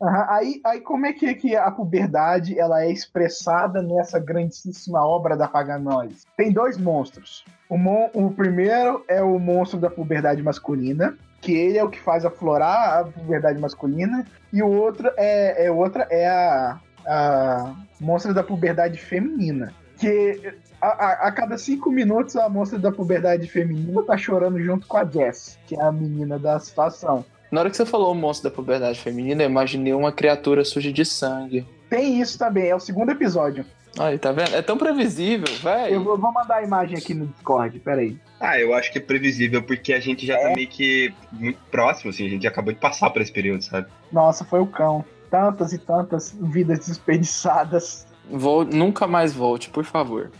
Aham, 0.02 0.26
Aí, 0.30 0.60
aí 0.64 0.80
como 0.80 1.04
é 1.06 1.12
que, 1.12 1.26
é 1.26 1.34
que 1.34 1.54
a 1.56 1.70
puberdade 1.70 2.58
ela 2.58 2.82
é 2.82 2.90
expressada 2.90 3.82
nessa 3.82 4.18
grandíssima 4.18 5.04
obra 5.04 5.36
da 5.36 5.46
Paganóis? 5.46 6.24
Tem 6.36 6.50
dois 6.52 6.78
monstros. 6.78 7.44
O, 7.68 7.76
mon- 7.76 8.08
o 8.14 8.30
primeiro 8.30 9.04
é 9.08 9.22
o 9.22 9.38
monstro 9.38 9.78
da 9.78 9.90
puberdade 9.90 10.42
masculina, 10.42 11.16
que 11.40 11.52
ele 11.52 11.78
é 11.78 11.84
o 11.84 11.88
que 11.88 12.00
faz 12.00 12.24
aflorar 12.24 12.98
a 13.00 13.04
puberdade 13.04 13.58
masculina, 13.58 14.24
e 14.52 14.62
o 14.62 14.68
outro 14.68 15.10
é, 15.16 15.66
é 15.66 15.70
outra 15.70 16.06
é 16.10 16.28
a, 16.28 16.78
a 17.06 17.74
monstra 18.00 18.32
da 18.34 18.42
puberdade 18.42 18.98
feminina. 18.98 19.72
Que 19.98 20.54
a, 20.80 20.88
a- 20.88 21.28
a 21.28 21.32
cada 21.32 21.56
cinco 21.58 21.90
minutos 21.90 22.36
a 22.36 22.48
monstra 22.48 22.78
da 22.78 22.90
puberdade 22.90 23.46
feminina 23.48 24.02
tá 24.02 24.16
chorando 24.16 24.58
junto 24.62 24.86
com 24.86 24.96
a 24.96 25.04
Jess, 25.04 25.58
que 25.66 25.74
é 25.76 25.82
a 25.82 25.92
menina 25.92 26.38
da 26.38 26.58
situação. 26.58 27.24
Na 27.50 27.60
hora 27.60 27.70
que 27.70 27.76
você 27.76 27.84
falou 27.84 28.12
o 28.12 28.14
monstro 28.14 28.48
da 28.48 28.54
puberdade 28.54 29.00
feminina, 29.00 29.42
eu 29.42 29.50
imaginei 29.50 29.92
uma 29.92 30.12
criatura 30.12 30.64
suja 30.64 30.92
de 30.92 31.04
sangue. 31.04 31.66
Tem 31.88 32.20
isso 32.20 32.38
também, 32.38 32.68
é 32.68 32.74
o 32.76 32.80
segundo 32.80 33.10
episódio. 33.10 33.64
Aí, 33.98 34.18
tá 34.18 34.30
vendo? 34.32 34.54
É 34.54 34.62
tão 34.62 34.76
previsível, 34.78 35.48
Eu 35.48 35.58
velho. 35.60 36.04
vou, 36.04 36.16
vou 36.18 36.32
mandar 36.32 36.56
a 36.56 36.62
imagem 36.62 36.96
aqui 36.96 37.12
no 37.12 37.26
Discord, 37.26 37.78
peraí. 37.80 38.16
Ah, 38.38 38.58
eu 38.58 38.72
acho 38.74 38.90
que 38.92 38.98
é 38.98 39.00
previsível, 39.00 39.62
porque 39.62 39.92
a 39.92 40.00
gente 40.00 40.24
já 40.24 40.38
tá 40.38 40.50
meio 40.54 40.68
que 40.68 41.12
muito 41.32 41.58
próximo, 41.70 42.10
assim, 42.10 42.26
a 42.26 42.30
gente 42.30 42.46
acabou 42.46 42.72
de 42.72 42.78
passar 42.78 43.10
por 43.10 43.20
esse 43.20 43.32
período, 43.32 43.62
sabe? 43.62 43.88
Nossa, 44.12 44.44
foi 44.44 44.60
o 44.60 44.66
cão. 44.66 45.04
Tantas 45.30 45.72
e 45.72 45.78
tantas 45.78 46.36
vidas 46.40 46.86
desperdiçadas. 46.86 48.06
Vol- 48.30 48.64
Nunca 48.64 49.06
mais 49.06 49.32
volte, 49.34 49.68
por 49.70 49.84
favor. 49.84 50.30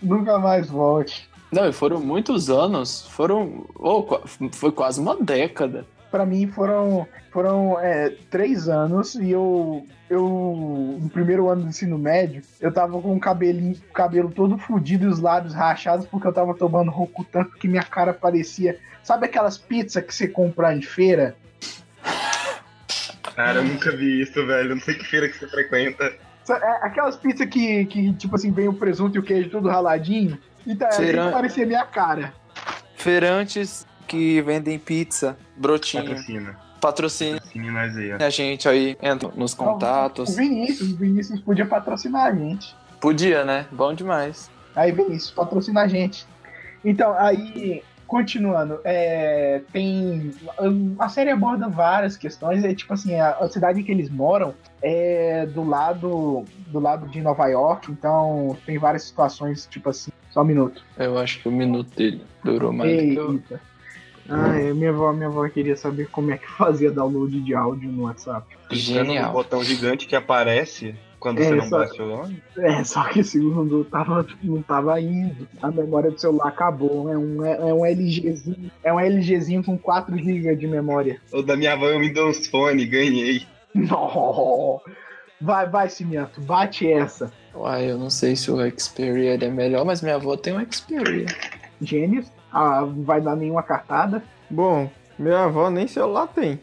Nunca 0.00 0.38
mais 0.38 0.68
volte. 0.68 1.28
Não, 1.52 1.68
e 1.68 1.72
foram 1.72 2.00
muitos 2.00 2.50
anos. 2.50 3.06
Foram. 3.10 3.66
oh, 3.76 4.04
foi 4.52 4.72
quase 4.72 5.00
uma 5.00 5.16
década. 5.16 5.86
Pra 6.10 6.24
mim 6.24 6.46
foram, 6.46 7.06
foram 7.30 7.78
é, 7.80 8.10
três 8.30 8.68
anos 8.68 9.14
e 9.16 9.30
eu, 9.30 9.86
eu, 10.08 10.98
no 11.00 11.08
primeiro 11.10 11.48
ano 11.48 11.62
do 11.62 11.68
ensino 11.68 11.98
médio, 11.98 12.42
eu 12.60 12.72
tava 12.72 13.00
com 13.00 13.14
o 13.14 13.20
cabelinho, 13.20 13.76
cabelo 13.92 14.30
todo 14.30 14.56
fudido 14.56 15.04
e 15.04 15.08
os 15.08 15.18
lábios 15.20 15.52
rachados 15.54 16.06
porque 16.06 16.26
eu 16.26 16.32
tava 16.32 16.54
tomando 16.54 16.90
Rokutan 16.90 17.44
que 17.60 17.68
minha 17.68 17.82
cara 17.82 18.14
parecia. 18.14 18.78
Sabe 19.02 19.26
aquelas 19.26 19.58
pizzas 19.58 20.02
que 20.04 20.14
você 20.14 20.26
compra 20.28 20.74
em 20.74 20.82
feira? 20.82 21.36
Cara, 23.34 23.58
eu 23.58 23.64
nunca 23.64 23.94
vi 23.94 24.22
isso, 24.22 24.46
velho. 24.46 24.74
Não 24.74 24.80
sei 24.80 24.94
que 24.94 25.04
feira 25.04 25.28
que 25.28 25.36
você 25.38 25.46
frequenta. 25.46 26.04
É, 26.48 26.86
Aquelas 26.86 27.16
pizzas 27.16 27.46
que, 27.48 27.84
que, 27.86 28.12
tipo 28.14 28.34
assim, 28.34 28.50
vem 28.50 28.68
o 28.68 28.72
presunto 28.72 29.16
e 29.16 29.18
o 29.18 29.22
queijo 29.22 29.50
tudo 29.50 29.68
raladinho. 29.68 30.38
Então, 30.66 30.90
Será- 30.92 31.24
assim 31.24 31.32
parecia 31.32 31.66
minha 31.66 31.84
cara. 31.84 32.32
Feirantes 32.96 33.86
que 34.06 34.40
vendem 34.42 34.78
pizza, 34.78 35.36
brotinho, 35.56 36.04
Patrocina. 36.04 36.56
Patrocina 36.80 37.40
nós 37.72 37.96
aí, 37.96 38.12
ó. 38.12 38.24
a 38.24 38.30
gente 38.30 38.68
aí, 38.68 38.96
entra 39.02 39.30
nos 39.34 39.52
O 39.52 39.56
contatos. 39.56 40.36
Vinícius, 40.36 40.92
o 40.92 40.96
Vinícius 40.96 41.40
podia 41.40 41.66
patrocinar 41.66 42.26
a 42.26 42.34
gente. 42.34 42.74
Podia, 43.00 43.44
né? 43.44 43.66
Bom 43.72 43.92
demais. 43.94 44.50
Aí, 44.74 44.92
Vinícius, 44.92 45.30
patrocina 45.30 45.82
a 45.82 45.88
gente. 45.88 46.26
Então, 46.84 47.14
aí, 47.18 47.82
continuando, 48.06 48.80
é, 48.84 49.62
tem. 49.72 50.30
A 50.98 51.08
série 51.08 51.30
aborda 51.30 51.68
várias 51.68 52.16
questões. 52.16 52.62
É 52.64 52.74
tipo 52.74 52.92
assim, 52.94 53.14
a, 53.18 53.30
a 53.30 53.48
cidade 53.48 53.82
que 53.82 53.90
eles 53.90 54.08
moram 54.08 54.54
é 54.82 55.46
do 55.46 55.64
lado 55.64 56.44
do 56.68 56.78
lado 56.78 57.06
de 57.08 57.20
Nova 57.20 57.46
York, 57.48 57.90
então 57.90 58.56
tem 58.64 58.78
várias 58.78 59.04
situações, 59.04 59.66
tipo 59.66 59.88
assim. 59.90 60.10
Só 60.30 60.42
um 60.42 60.44
minuto. 60.44 60.84
Eu 60.98 61.18
acho 61.18 61.40
que 61.40 61.48
o 61.48 61.52
minuto 61.52 61.88
dele 61.96 62.22
durou 62.44 62.72
mais 62.72 62.92
do 62.92 63.38
que 63.38 63.50
eu. 63.52 63.58
Ah, 64.28 64.58
é, 64.58 64.72
minha 64.72 64.90
avó, 64.90 65.12
minha 65.12 65.28
avó 65.28 65.48
queria 65.48 65.76
saber 65.76 66.08
como 66.10 66.30
é 66.32 66.38
que 66.38 66.46
fazia 66.50 66.90
download 66.90 67.40
de 67.40 67.54
áudio 67.54 67.90
no 67.90 68.04
WhatsApp. 68.04 68.46
Clicando 68.68 68.98
no 69.00 69.04
Genial. 69.06 69.32
botão 69.32 69.62
gigante 69.62 70.06
que 70.06 70.16
aparece 70.16 70.94
quando 71.20 71.40
É, 71.40 71.44
você 71.44 71.54
não 71.54 71.64
só- 71.68 71.78
baixa 71.78 72.02
o 72.02 72.08
nome. 72.08 72.42
É, 72.58 72.84
só 72.84 73.04
que 73.04 73.20
esse 73.20 73.30
segundo 73.32 73.84
tava, 73.84 74.26
não 74.42 74.60
tava 74.62 75.00
indo. 75.00 75.46
A 75.62 75.70
memória 75.70 76.10
do 76.10 76.20
celular 76.20 76.48
acabou. 76.48 77.10
É 77.12 77.16
um, 77.16 77.44
é, 77.44 77.52
é 77.70 77.74
um 77.74 77.84
LGzinho. 77.86 78.70
É 78.82 78.92
um 78.92 78.98
LGzinho 79.00 79.62
com 79.64 79.78
4 79.78 80.16
GB 80.16 80.56
de 80.56 80.66
memória. 80.66 81.20
O 81.32 81.42
da 81.42 81.56
minha 81.56 81.72
avó 81.74 81.88
é 81.88 81.96
um 81.96 82.00
Windows 82.00 82.46
Phone, 82.48 82.84
ganhei. 82.86 83.42
Não. 83.74 84.80
Vai, 85.40 85.68
vai, 85.68 85.88
Cimento, 85.90 86.40
bate 86.40 86.90
essa. 86.90 87.30
Uai, 87.54 87.90
eu 87.90 87.98
não 87.98 88.08
sei 88.10 88.34
se 88.36 88.50
o 88.50 88.56
Xperia 88.78 89.34
é 89.34 89.50
melhor, 89.50 89.84
mas 89.84 90.00
minha 90.02 90.14
avó 90.16 90.36
tem 90.36 90.54
um 90.56 90.66
Xperia. 90.72 91.26
Gênios. 91.80 92.26
Ah, 92.58 92.80
não 92.80 93.02
vai 93.04 93.20
dar 93.20 93.36
nenhuma 93.36 93.62
cartada. 93.62 94.22
Bom, 94.48 94.90
minha 95.18 95.44
avó 95.44 95.68
nem 95.68 95.86
celular 95.86 96.26
tem. 96.28 96.58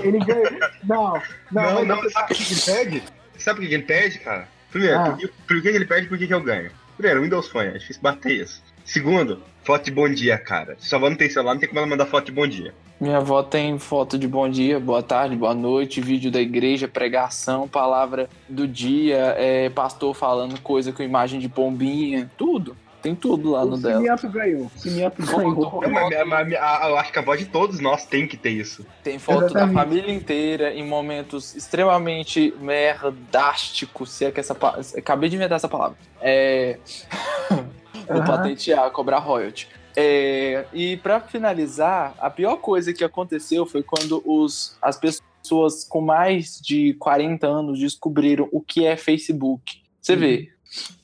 Ele 0.00 0.18
ganha. 0.18 0.50
Não, 0.82 1.22
não, 1.52 1.84
Não, 1.84 1.84
não, 1.84 2.10
sabe 2.10 2.34
por 2.34 2.36
que 2.36 2.52
ele 2.52 2.60
perde? 2.62 3.02
Sabe 3.38 3.60
por 3.60 3.68
que 3.68 3.74
ele 3.74 3.82
perde, 3.84 4.18
cara? 4.18 4.48
Primeiro, 4.72 4.98
Ah. 4.98 5.16
por, 5.46 5.62
que, 5.62 5.68
ele 5.68 5.84
perde 5.84 6.06
e 6.06 6.08
por 6.08 6.18
que 6.18 6.26
que 6.26 6.34
eu 6.34 6.42
ganho? 6.42 6.72
Primeiro, 6.96 7.22
Windows 7.22 7.46
Phone, 7.46 7.68
é 7.68 7.78
difícil 7.78 8.02
bater 8.02 8.42
isso. 8.42 8.60
Segundo, 8.84 9.40
foto 9.62 9.84
de 9.84 9.92
bom 9.92 10.08
dia, 10.08 10.36
cara. 10.36 10.76
Se 10.80 10.88
sua 10.88 10.98
avó 10.98 11.08
não 11.08 11.16
tem 11.16 11.30
celular, 11.30 11.54
não 11.54 11.60
tem 11.60 11.68
como 11.68 11.78
ela 11.78 11.88
mandar 11.88 12.06
foto 12.06 12.26
de 12.26 12.32
bom 12.32 12.46
dia. 12.46 12.74
Minha 13.00 13.18
avó 13.18 13.44
tem 13.44 13.78
foto 13.78 14.18
de 14.18 14.26
bom 14.26 14.48
dia, 14.48 14.80
boa 14.80 15.02
tarde, 15.02 15.36
boa 15.36 15.54
noite, 15.54 16.00
vídeo 16.00 16.30
da 16.30 16.40
igreja, 16.40 16.88
pregação, 16.88 17.68
palavra 17.68 18.28
do 18.48 18.66
dia, 18.66 19.34
é, 19.38 19.70
pastor 19.70 20.12
falando 20.12 20.60
coisa 20.60 20.92
com 20.92 21.02
imagem 21.04 21.38
de 21.38 21.48
pombinha, 21.48 22.28
tudo. 22.36 22.76
Tem 23.02 23.14
tudo 23.14 23.50
lá 23.52 23.62
O 23.62 23.66
no 23.70 23.78
dela. 23.78 24.00
Cimento 24.00 24.28
ganhou. 24.28 24.70
Voltou. 25.18 25.80
ganhou. 25.80 26.34
A- 26.60 26.88
eu 26.88 26.96
acho 26.98 27.12
que 27.12 27.18
a 27.18 27.22
voz 27.22 27.38
de 27.40 27.46
todos 27.46 27.80
nós 27.80 28.04
tem 28.04 28.26
que 28.26 28.36
ter 28.36 28.50
isso. 28.50 28.84
Tem 29.02 29.18
foto 29.18 29.44
Exatamente. 29.46 29.74
da 29.74 29.80
família 29.82 30.12
inteira 30.12 30.74
em 30.74 30.86
momentos 30.86 31.54
extremamente 31.54 32.54
merdásticos, 32.60 34.10
se 34.10 34.24
é 34.24 34.30
que 34.30 34.40
essa 34.40 34.54
pa- 34.54 34.78
Acabei 34.96 35.28
de 35.28 35.36
inventar 35.36 35.56
essa 35.56 35.68
palavra. 35.68 35.96
É. 36.20 36.78
Vou 38.06 38.16
Aham. 38.18 38.26
patentear, 38.26 38.90
cobrar 38.90 39.18
royalty. 39.18 39.68
É, 39.96 40.64
e 40.72 40.96
pra 40.98 41.20
finalizar, 41.20 42.14
a 42.18 42.30
pior 42.30 42.56
coisa 42.56 42.92
que 42.92 43.02
aconteceu 43.04 43.66
foi 43.66 43.82
quando 43.82 44.22
os, 44.24 44.76
as 44.80 44.96
pessoas 44.96 45.28
pessoas 45.42 45.84
com 45.84 46.02
mais 46.02 46.60
de 46.60 46.92
40 46.98 47.46
anos 47.46 47.78
descobriram 47.78 48.46
o 48.52 48.60
que 48.60 48.84
é 48.84 48.94
Facebook. 48.94 49.80
Você 49.98 50.14
vê, 50.14 50.50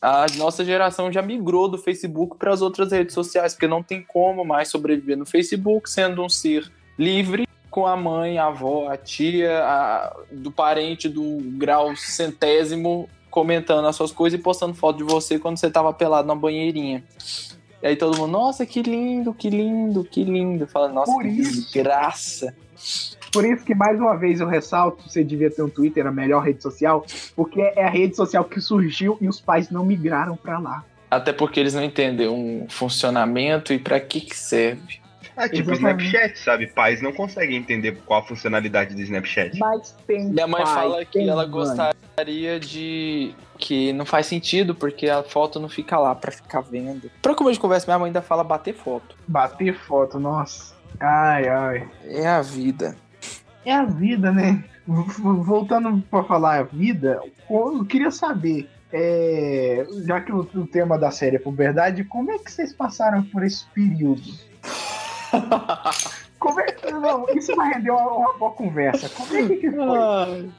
a 0.00 0.26
nossa 0.36 0.64
geração 0.64 1.10
já 1.12 1.22
migrou 1.22 1.68
do 1.68 1.78
Facebook 1.78 2.36
para 2.36 2.52
as 2.52 2.62
outras 2.62 2.92
redes 2.92 3.14
sociais, 3.14 3.54
porque 3.54 3.66
não 3.66 3.82
tem 3.82 4.02
como 4.02 4.44
mais 4.44 4.68
sobreviver 4.68 5.16
no 5.16 5.26
Facebook 5.26 5.90
sendo 5.90 6.22
um 6.22 6.28
ser 6.28 6.70
livre 6.98 7.46
com 7.70 7.86
a 7.86 7.96
mãe, 7.96 8.38
a 8.38 8.46
avó, 8.46 8.88
a 8.88 8.96
tia, 8.96 9.62
a, 9.62 10.16
do 10.32 10.50
parente 10.50 11.08
do 11.08 11.38
grau 11.58 11.94
centésimo 11.94 13.08
comentando 13.30 13.86
as 13.86 13.94
suas 13.94 14.12
coisas 14.12 14.40
e 14.40 14.42
postando 14.42 14.72
foto 14.72 14.96
de 14.96 15.04
você 15.04 15.38
quando 15.38 15.58
você 15.58 15.68
tava 15.68 15.92
pelado 15.92 16.26
na 16.26 16.34
banheirinha. 16.34 17.04
E 17.82 17.86
aí 17.86 17.96
todo 17.96 18.16
mundo, 18.16 18.30
nossa, 18.30 18.64
que 18.64 18.80
lindo, 18.80 19.34
que 19.34 19.50
lindo, 19.50 20.02
que 20.04 20.24
lindo. 20.24 20.66
Fala, 20.66 20.88
nossa, 20.88 21.12
Por 21.12 21.22
que 21.22 21.28
isso. 21.28 21.70
graça. 21.74 22.56
Por 23.36 23.44
isso 23.44 23.64
que, 23.64 23.74
mais 23.74 23.98
uma 24.00 24.16
vez, 24.16 24.40
eu 24.40 24.46
ressalto, 24.46 25.02
você 25.06 25.22
devia 25.22 25.50
ter 25.50 25.62
um 25.62 25.68
Twitter, 25.68 26.06
a 26.06 26.10
melhor 26.10 26.42
rede 26.42 26.62
social, 26.62 27.04
porque 27.34 27.60
é 27.60 27.84
a 27.84 27.90
rede 27.90 28.16
social 28.16 28.42
que 28.44 28.60
surgiu 28.60 29.18
e 29.20 29.28
os 29.28 29.38
pais 29.40 29.68
não 29.70 29.84
migraram 29.84 30.36
pra 30.36 30.58
lá. 30.58 30.82
Até 31.10 31.32
porque 31.34 31.60
eles 31.60 31.74
não 31.74 31.84
entendem 31.84 32.26
o 32.28 32.66
funcionamento 32.68 33.72
e 33.74 33.78
para 33.78 34.00
que 34.00 34.22
que 34.22 34.34
serve. 34.34 35.00
É 35.36 35.48
tipo 35.50 35.70
Exatamente. 35.70 36.06
Snapchat, 36.06 36.38
sabe? 36.38 36.66
Pais 36.68 37.02
não 37.02 37.12
conseguem 37.12 37.58
entender 37.58 37.98
qual 38.06 38.20
a 38.20 38.22
funcionalidade 38.26 38.94
do 38.94 39.02
Snapchat. 39.02 39.58
Mas 39.58 39.94
tem 40.06 40.30
Minha 40.30 40.46
mãe 40.46 40.64
pai, 40.64 40.74
fala 40.74 41.04
que 41.04 41.28
ela 41.28 41.42
mãe. 41.42 41.50
gostaria 41.50 42.58
de. 42.58 43.34
que 43.58 43.92
não 43.92 44.06
faz 44.06 44.24
sentido, 44.24 44.74
porque 44.74 45.10
a 45.10 45.22
foto 45.22 45.60
não 45.60 45.68
fica 45.68 45.98
lá 45.98 46.14
pra 46.14 46.32
ficar 46.32 46.62
vendo. 46.62 47.10
Pra 47.20 47.34
como 47.34 47.52
de 47.52 47.60
conversa, 47.60 47.86
minha 47.86 47.98
mãe 47.98 48.06
ainda 48.08 48.22
fala 48.22 48.42
bater 48.42 48.74
foto. 48.74 49.14
Bater 49.28 49.74
foto, 49.74 50.18
nossa. 50.18 50.74
Ai, 50.98 51.46
ai. 51.46 51.88
É 52.06 52.26
a 52.26 52.40
vida. 52.40 52.96
É 53.66 53.74
a 53.74 53.84
vida, 53.84 54.30
né? 54.30 54.64
Voltando 54.86 56.00
pra 56.08 56.22
falar 56.22 56.60
a 56.60 56.62
vida, 56.62 57.20
eu 57.50 57.84
queria 57.84 58.12
saber, 58.12 58.70
é, 58.92 59.84
já 60.06 60.20
que 60.20 60.32
o, 60.32 60.48
o 60.54 60.66
tema 60.68 60.96
da 60.96 61.10
série 61.10 61.34
é 61.34 61.40
puberdade, 61.40 62.04
como 62.04 62.30
é 62.30 62.38
que 62.38 62.50
vocês 62.50 62.72
passaram 62.72 63.24
por 63.24 63.42
esse 63.42 63.66
período? 63.74 64.22
Como 66.38 66.60
é 66.60 66.66
que. 66.70 66.90
Não, 66.92 67.26
isso 67.30 67.56
vai 67.56 67.72
render 67.72 67.90
uma, 67.90 68.12
uma 68.12 68.32
boa 68.34 68.52
conversa. 68.52 69.08
Como 69.08 69.34
é 69.34 69.48
que, 69.48 69.56
que 69.56 69.70
foi? 69.70 70.50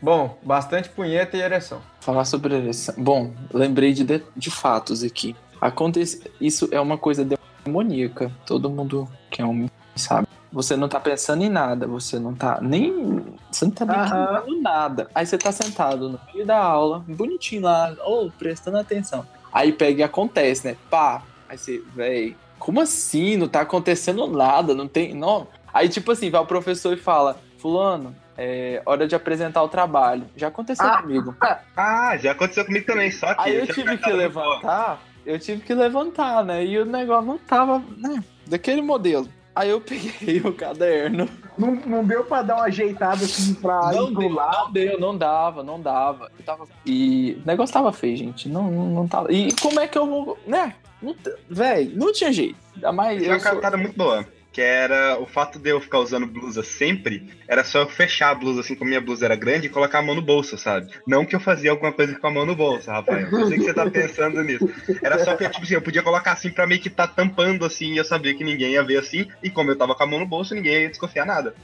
Bom, 0.00 0.38
bastante 0.42 0.88
punheta 0.90 1.36
e 1.36 1.40
ereção. 1.40 1.80
Falar 2.00 2.24
sobre 2.24 2.54
ereção. 2.54 2.94
Bom, 2.98 3.32
lembrei 3.52 3.92
de, 3.92 4.04
de, 4.04 4.22
de 4.36 4.50
fatos 4.50 5.02
aqui. 5.02 5.34
Acontece, 5.60 6.22
isso 6.40 6.68
é 6.70 6.80
uma 6.80 6.98
coisa 6.98 7.26
demoníaca. 7.64 8.30
Todo 8.46 8.70
mundo 8.70 9.08
que 9.30 9.40
é 9.40 9.44
homem 9.44 9.70
sabe. 9.96 10.28
Você 10.52 10.76
não 10.76 10.88
tá 10.88 10.98
pensando 11.00 11.42
em 11.42 11.48
nada, 11.48 11.86
você 11.86 12.18
não 12.18 12.34
tá 12.34 12.58
nem. 12.60 13.24
Você 13.50 13.64
não 13.64 13.72
tá 13.72 13.84
pensando 13.86 14.62
nada. 14.62 15.08
Aí 15.14 15.26
você 15.26 15.36
tá 15.36 15.52
sentado 15.52 16.08
no 16.08 16.20
meio 16.32 16.46
da 16.46 16.56
aula, 16.58 17.04
bonitinho 17.06 17.62
lá, 17.62 17.94
ou 18.04 18.30
prestando 18.30 18.78
atenção. 18.78 19.26
Aí 19.52 19.72
pega 19.72 20.00
e 20.00 20.02
acontece, 20.02 20.66
né? 20.68 20.76
Pá. 20.90 21.22
Aí 21.48 21.58
você, 21.58 21.82
véi, 21.94 22.36
como 22.58 22.80
assim? 22.80 23.36
Não 23.36 23.48
tá 23.48 23.60
acontecendo 23.62 24.26
nada, 24.26 24.74
não 24.74 24.88
tem. 24.88 25.14
Não. 25.14 25.46
Aí, 25.72 25.88
tipo 25.88 26.12
assim, 26.12 26.30
vai 26.30 26.40
o 26.40 26.46
professor 26.46 26.92
e 26.94 27.00
fala: 27.00 27.38
Fulano, 27.58 28.14
é 28.36 28.80
hora 28.86 29.06
de 29.06 29.14
apresentar 29.14 29.62
o 29.62 29.68
trabalho. 29.68 30.24
Já 30.36 30.48
aconteceu 30.48 30.86
Ah. 30.86 31.02
comigo. 31.02 31.34
Ah, 31.76 32.16
já 32.16 32.32
aconteceu 32.32 32.64
comigo 32.64 32.86
também, 32.86 33.10
só 33.10 33.34
que. 33.34 33.40
Aí 33.42 33.56
eu 33.56 33.66
tinha 33.66 33.74
tive 33.84 33.98
que 33.98 34.10
levantar, 34.12 35.02
eu 35.26 35.38
tive 35.38 35.60
que 35.62 35.74
levantar, 35.74 36.42
né? 36.42 36.64
E 36.64 36.78
o 36.78 36.86
negócio 36.86 37.26
não 37.26 37.36
tava, 37.36 37.82
né? 37.98 38.24
Daquele 38.46 38.80
modelo. 38.80 39.28
Aí 39.56 39.70
eu 39.70 39.80
peguei 39.80 40.38
o 40.44 40.52
caderno. 40.52 41.26
Não, 41.56 41.74
não 41.86 42.04
deu 42.04 42.22
pra 42.24 42.42
dar 42.42 42.56
uma 42.56 42.66
ajeitada 42.66 43.24
assim 43.24 43.54
pra 43.54 43.90
Não 43.90 44.12
deu, 44.12 44.28
não 44.30 44.70
deu, 44.70 45.00
não 45.00 45.16
dava, 45.16 45.62
não 45.62 45.80
dava. 45.80 46.30
Eu 46.38 46.44
tava... 46.44 46.68
E 46.84 47.38
o 47.42 47.46
negócio 47.46 47.72
tava 47.72 47.90
feio, 47.90 48.18
gente. 48.18 48.50
Não, 48.50 48.70
não, 48.70 48.86
não 48.88 49.08
tava. 49.08 49.32
E 49.32 49.50
como 49.54 49.80
é 49.80 49.88
que 49.88 49.96
eu 49.96 50.06
vou. 50.06 50.38
Né? 50.46 50.74
Não 51.00 51.16
Véi, 51.48 51.90
não 51.94 52.12
tinha 52.12 52.30
jeito. 52.30 52.56
Mais. 52.92 53.22
Tinha 53.22 53.36
Eu 53.36 53.38
uma 53.38 53.70
sou... 53.70 53.78
muito 53.78 53.96
boa. 53.96 54.26
Que 54.56 54.62
era 54.62 55.18
o 55.20 55.26
fato 55.26 55.58
de 55.58 55.68
eu 55.68 55.78
ficar 55.78 55.98
usando 55.98 56.26
blusa 56.26 56.62
sempre, 56.62 57.28
era 57.46 57.62
só 57.62 57.80
eu 57.80 57.86
fechar 57.86 58.30
a 58.30 58.34
blusa 58.34 58.60
assim, 58.60 58.74
como 58.74 58.88
minha 58.88 59.02
blusa 59.02 59.26
era 59.26 59.36
grande, 59.36 59.66
e 59.66 59.68
colocar 59.68 59.98
a 59.98 60.02
mão 60.02 60.14
no 60.14 60.22
bolso, 60.22 60.56
sabe? 60.56 60.90
Não 61.06 61.26
que 61.26 61.36
eu 61.36 61.40
fazia 61.40 61.70
alguma 61.70 61.92
coisa 61.92 62.18
com 62.18 62.26
a 62.26 62.30
mão 62.30 62.46
no 62.46 62.56
bolso, 62.56 62.90
Rafael. 62.90 63.28
Eu 63.30 63.46
sei 63.48 63.58
que 63.58 63.64
você 63.64 63.74
tá 63.74 63.84
pensando 63.90 64.42
nisso. 64.42 64.66
Era 65.02 65.22
só 65.22 65.36
que, 65.36 65.46
tipo 65.46 65.62
assim, 65.62 65.74
eu 65.74 65.82
podia 65.82 66.02
colocar 66.02 66.32
assim 66.32 66.48
pra 66.48 66.66
meio 66.66 66.80
que 66.80 66.88
tá 66.88 67.06
tampando 67.06 67.66
assim, 67.66 67.92
e 67.92 67.96
eu 67.98 68.04
sabia 68.06 68.34
que 68.34 68.42
ninguém 68.42 68.72
ia 68.72 68.82
ver 68.82 68.96
assim, 68.96 69.28
e 69.42 69.50
como 69.50 69.70
eu 69.70 69.76
tava 69.76 69.94
com 69.94 70.02
a 70.04 70.06
mão 70.06 70.20
no 70.20 70.26
bolso, 70.26 70.54
ninguém 70.54 70.84
ia 70.84 70.88
desconfiar 70.88 71.26
nada. 71.26 71.54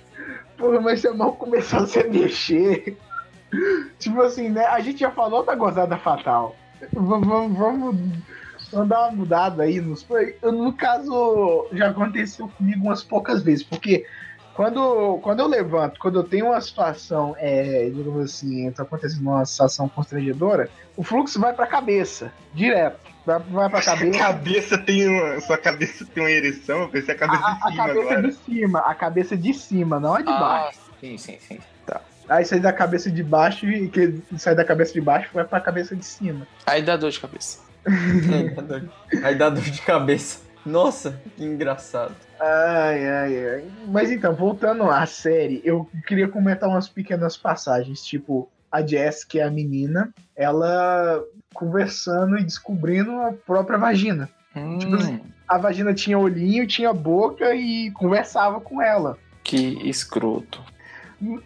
Porra, 0.58 0.78
mas 0.78 1.00
seu 1.00 1.16
mão 1.16 1.32
começou 1.32 1.78
a 1.78 1.86
se 1.86 2.04
mexer. 2.04 2.98
Tipo 3.98 4.20
assim, 4.20 4.50
né? 4.50 4.66
A 4.66 4.80
gente 4.80 5.00
já 5.00 5.10
falou 5.10 5.42
da 5.46 5.54
gozada 5.54 5.96
fatal. 5.96 6.54
V- 6.78 6.88
Vamos, 6.92 7.96
vamos, 8.72 8.88
vamos 8.88 8.88
dar 8.88 9.00
uma 9.02 9.12
mudada 9.12 9.62
aí. 9.62 9.80
Nos... 9.80 10.06
Eu, 10.42 10.52
No 10.52 10.72
caso, 10.72 11.66
já 11.72 11.90
aconteceu 11.90 12.48
comigo 12.48 12.84
umas 12.86 13.02
poucas 13.02 13.42
vezes, 13.42 13.62
porque 13.62 14.04
quando, 14.54 15.18
quando 15.22 15.40
eu 15.40 15.46
levanto, 15.46 15.98
quando 15.98 16.18
eu 16.18 16.24
tenho 16.24 16.46
uma 16.46 16.60
situação, 16.60 17.34
é, 17.38 17.88
digamos 17.92 18.24
assim, 18.24 18.70
tá 18.72 18.82
acontecendo 18.82 19.22
uma 19.22 19.44
situação 19.44 19.88
constrangedora, 19.88 20.68
o 20.96 21.02
fluxo 21.02 21.40
vai 21.40 21.52
pra 21.54 21.66
cabeça, 21.66 22.30
direto. 22.52 23.00
Vai, 23.24 23.38
vai 23.38 23.70
pra 23.70 23.80
Sua 23.82 23.94
cabeça. 23.96 24.18
cabeça 24.18 24.78
tem 24.78 25.08
uma. 25.08 25.40
Sua 25.40 25.56
cabeça 25.56 26.04
tem 26.04 26.22
uma 26.22 26.30
ereção, 26.30 26.80
eu 26.82 26.88
pensei 26.88 27.14
a 27.14 27.18
cabeça 27.18 27.46
A, 27.46 27.50
de 27.52 27.56
a 27.56 27.70
cima 27.70 27.76
cabeça 27.86 28.00
agora. 28.10 28.22
de 28.28 28.34
cima, 28.34 28.78
a 28.80 28.94
cabeça 28.94 29.36
de 29.36 29.54
cima, 29.54 30.00
não 30.00 30.14
a 30.14 30.18
de 30.18 30.24
baixo. 30.26 30.78
Ah, 30.90 30.92
sim, 31.00 31.16
sim, 31.16 31.38
sim. 31.40 31.58
Tá. 31.86 32.00
Aí 32.28 32.44
sai 32.44 32.60
da 32.60 32.72
cabeça 32.72 33.10
de 33.10 33.22
baixo 33.22 33.66
e 33.66 33.88
que 33.88 34.20
sai 34.38 34.54
da 34.54 34.64
cabeça 34.64 34.92
de 34.92 35.00
baixo 35.00 35.30
vai 35.32 35.44
pra 35.44 35.60
cabeça 35.60 35.94
de 35.96 36.04
cima. 36.04 36.46
Aí 36.66 36.82
dá 36.82 36.96
dor 36.96 37.10
de 37.10 37.20
cabeça. 37.20 37.58
Aí 39.24 39.34
dá 39.34 39.48
dor 39.50 39.62
de 39.62 39.82
cabeça. 39.82 40.40
Nossa, 40.64 41.20
que 41.36 41.44
engraçado. 41.44 42.14
Ai, 42.40 43.08
ai, 43.08 43.48
ai. 43.54 43.64
Mas 43.88 44.10
então, 44.12 44.34
voltando 44.34 44.84
à 44.84 45.04
série, 45.06 45.60
eu 45.64 45.88
queria 46.06 46.28
comentar 46.28 46.68
umas 46.68 46.88
pequenas 46.88 47.36
passagens, 47.36 48.04
tipo, 48.04 48.48
a 48.70 48.80
Jess, 48.86 49.24
que 49.24 49.40
é 49.40 49.42
a 49.44 49.50
menina, 49.50 50.10
ela 50.36 51.20
conversando 51.52 52.38
e 52.38 52.44
descobrindo 52.44 53.10
a 53.20 53.32
própria 53.32 53.76
vagina. 53.78 54.28
Tipo 54.78 54.94
assim, 54.96 55.14
Hum, 55.14 55.20
A 55.48 55.58
vagina 55.58 55.92
tinha 55.94 56.18
olhinho, 56.18 56.66
tinha 56.66 56.92
boca 56.92 57.54
e 57.54 57.90
conversava 57.92 58.60
com 58.60 58.80
ela. 58.80 59.18
que 59.42 59.88
escroto. 59.88 60.62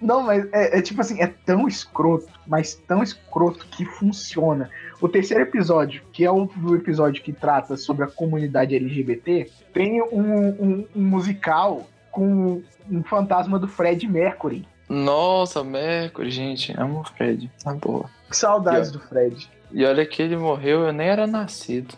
Não, 0.01 0.23
mas 0.23 0.47
é, 0.53 0.79
é 0.79 0.83
tipo 0.83 1.01
assim, 1.01 1.21
é 1.21 1.27
tão 1.27 1.69
escroto, 1.69 2.29
mas 2.47 2.75
tão 2.75 3.03
escroto 3.03 3.67
que 3.67 3.85
funciona. 3.85 4.71
O 5.01 5.09
terceiro 5.09 5.43
episódio, 5.43 6.03
que 6.13 6.25
é 6.25 6.31
o 6.31 6.47
do 6.47 6.75
episódio 6.75 7.23
que 7.23 7.33
trata 7.33 7.77
sobre 7.77 8.05
a 8.05 8.09
comunidade 8.09 8.75
LGBT, 8.75 9.51
tem 9.73 10.01
um, 10.03 10.49
um- 10.49 10.87
um 10.97 11.03
musical 11.03 11.87
com 12.11 12.63
um 12.91 13.03
fantasma 13.03 13.59
do 13.59 13.69
Fred 13.69 14.07
Mercury. 14.09 14.67
Nossa, 14.89 15.63
Mercury, 15.65 16.31
gente, 16.31 16.73
amo 16.81 17.01
o 17.01 17.05
Fred. 17.05 17.51
Na 17.65 17.75
boa. 17.75 18.09
Que 18.31 18.37
saudades 18.37 18.91
do 18.91 19.01
Fred 19.01 19.49
E 19.73 19.85
olha 19.85 20.07
que 20.07 20.23
ele 20.23 20.37
morreu, 20.37 20.87
eu 20.87 20.93
nem 20.93 21.09
era 21.09 21.27
nascido. 21.27 21.95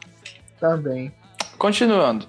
também. 0.59 1.12
Continuando. 1.59 2.26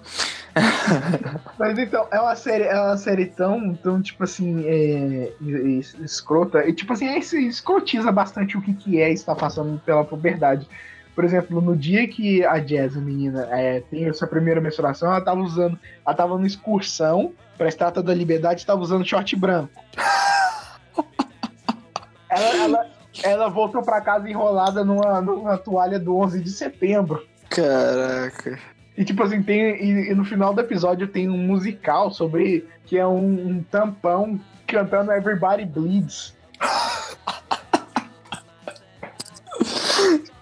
Mas 1.58 1.78
então, 1.78 2.06
é 2.10 2.20
uma 2.20 2.34
série, 2.36 2.64
é 2.64 2.74
uma 2.80 2.96
série 2.96 3.26
tão, 3.26 3.74
tão 3.74 4.00
tipo 4.02 4.24
assim, 4.24 4.64
é, 4.66 5.32
es- 5.40 5.94
escrota. 6.00 6.66
E 6.66 6.72
tipo 6.72 6.92
assim, 6.92 7.06
é, 7.06 7.18
escrotiza 7.18 8.10
bastante 8.10 8.56
o 8.56 8.62
que, 8.62 8.74
que 8.74 9.00
é 9.00 9.10
estar 9.10 9.34
passando 9.34 9.78
pela 9.80 10.04
puberdade. 10.04 10.66
Por 11.14 11.24
exemplo, 11.24 11.60
no 11.60 11.76
dia 11.76 12.06
que 12.08 12.44
a 12.44 12.58
Jazz, 12.58 12.96
a 12.96 13.00
menina, 13.00 13.46
é, 13.50 13.80
tem 13.80 14.08
a 14.08 14.14
sua 14.14 14.26
primeira 14.28 14.60
menstruação, 14.60 15.10
ela 15.10 15.20
tava 15.20 15.40
usando. 15.40 15.78
Ela 16.06 16.14
tava 16.16 16.34
numa 16.34 16.46
excursão 16.46 17.32
pra 17.58 17.68
Estátua 17.68 18.02
da 18.02 18.14
Liberdade 18.14 18.64
tava 18.64 18.80
usando 18.80 19.04
short 19.06 19.36
branco. 19.36 19.70
ela, 22.30 22.56
ela, 22.64 22.86
ela 23.22 23.48
voltou 23.48 23.82
pra 23.82 24.00
casa 24.00 24.28
enrolada 24.30 24.84
numa, 24.84 25.20
numa 25.20 25.58
toalha 25.58 25.98
do 25.98 26.16
11 26.16 26.40
de 26.40 26.50
setembro. 26.50 27.26
Caraca. 27.50 28.58
E 28.96 29.04
tipo 29.04 29.22
assim, 29.22 29.42
tem. 29.42 29.82
E, 29.82 30.10
e 30.10 30.14
no 30.14 30.24
final 30.24 30.52
do 30.52 30.60
episódio 30.60 31.06
tem 31.08 31.28
um 31.28 31.38
musical 31.38 32.10
sobre. 32.10 32.68
que 32.84 32.98
é 32.98 33.06
um, 33.06 33.48
um 33.48 33.62
tampão 33.62 34.40
cantando 34.66 35.12
Everybody 35.12 35.64
Bleeds. 35.64 36.36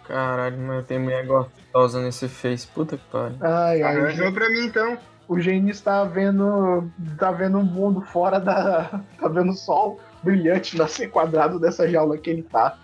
Caralho, 0.08 0.58
mas 0.58 0.76
eu 0.78 0.82
tenho 0.84 1.02
mulher 1.02 1.26
gostosa 1.26 2.00
nesse 2.02 2.28
Face. 2.28 2.66
Puta 2.66 2.96
que 2.96 3.04
pariu. 3.12 3.36
Ai, 3.42 3.82
ai. 3.82 3.96
Arranjou 3.96 4.32
pra 4.32 4.48
mim 4.48 4.64
então. 4.64 4.96
O 5.28 5.38
Gene 5.38 5.70
está 5.70 6.02
vendo. 6.04 6.90
tá 7.18 7.30
vendo 7.30 7.58
um 7.58 7.62
mundo 7.64 8.00
fora 8.00 8.40
da. 8.40 9.02
tá 9.20 9.28
vendo 9.28 9.50
o 9.50 9.54
sol 9.54 10.00
brilhante 10.22 10.76
nascer 10.76 11.10
quadrado 11.10 11.60
dessa 11.60 11.86
jaula 11.88 12.16
que 12.16 12.30
ele 12.30 12.42
tá. 12.42 12.78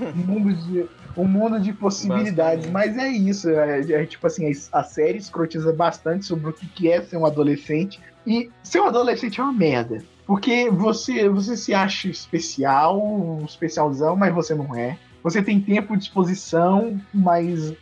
Um 0.00 0.14
mundo 0.14 0.54
de. 0.54 0.88
Um 1.16 1.26
mundo 1.26 1.60
de 1.60 1.72
possibilidades, 1.72 2.68
mas 2.70 2.96
é 2.96 3.08
isso. 3.08 3.48
É, 3.48 3.80
é 3.80 4.06
tipo 4.06 4.26
assim, 4.26 4.50
a 4.72 4.82
série 4.82 5.18
escrotiza 5.18 5.72
bastante 5.72 6.24
sobre 6.24 6.50
o 6.50 6.52
que 6.52 6.66
que 6.66 6.90
é 6.90 7.00
ser 7.02 7.16
um 7.16 7.26
adolescente. 7.26 8.00
E 8.26 8.50
ser 8.62 8.80
um 8.80 8.86
adolescente 8.86 9.40
é 9.40 9.44
uma 9.44 9.52
merda. 9.52 10.02
Porque 10.26 10.70
você, 10.70 11.28
você 11.28 11.56
se 11.56 11.74
acha 11.74 12.08
especial, 12.08 13.00
um 13.00 13.44
especialzão, 13.44 14.16
mas 14.16 14.34
você 14.34 14.54
não 14.54 14.74
é. 14.74 14.98
Você 15.22 15.42
tem 15.42 15.60
tempo 15.60 15.94
de 15.94 16.00
disposição, 16.00 17.00
mas 17.12 17.74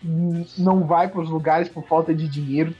não 0.58 0.84
vai 0.84 1.08
para 1.08 1.20
os 1.20 1.28
lugares 1.28 1.68
por 1.68 1.86
falta 1.86 2.14
de 2.14 2.28
dinheiro. 2.28 2.74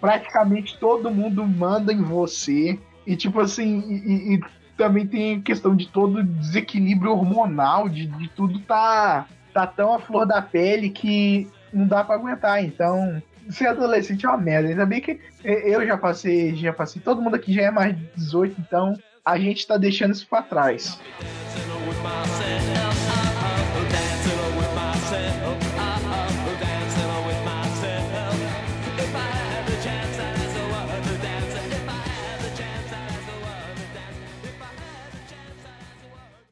Praticamente 0.00 0.78
todo 0.78 1.10
mundo 1.10 1.46
manda 1.46 1.92
em 1.92 2.02
você. 2.02 2.78
E 3.06 3.16
tipo 3.16 3.40
assim, 3.40 3.80
e, 3.86 4.34
e 4.34 4.40
também 4.78 5.06
tem 5.06 5.36
a 5.36 5.40
questão 5.40 5.74
de 5.74 5.88
todo 5.88 6.22
desequilíbrio 6.22 7.10
hormonal, 7.10 7.88
de, 7.88 8.06
de 8.06 8.28
tudo 8.28 8.60
tá, 8.60 9.26
tá 9.58 9.66
tão 9.66 9.92
à 9.92 9.98
flor 9.98 10.24
da 10.24 10.40
pele 10.40 10.88
que 10.88 11.48
não 11.72 11.86
dá 11.86 12.04
para 12.04 12.14
aguentar. 12.14 12.62
Então, 12.62 13.20
ser 13.50 13.66
adolescente 13.66 14.24
é 14.24 14.28
uma 14.28 14.38
merda. 14.38 14.68
Ainda 14.68 14.86
bem 14.86 15.00
que 15.00 15.18
eu 15.42 15.84
já 15.84 15.98
passei, 15.98 16.54
já 16.54 16.72
passei, 16.72 17.02
todo 17.02 17.20
mundo 17.20 17.34
aqui 17.34 17.52
já 17.52 17.62
é 17.62 17.70
mais 17.70 17.96
de 17.96 18.04
18, 18.16 18.60
então 18.60 18.96
a 19.24 19.36
gente 19.36 19.66
tá 19.66 19.76
deixando 19.76 20.12
isso 20.12 20.28
para 20.28 20.42
trás. 20.42 20.98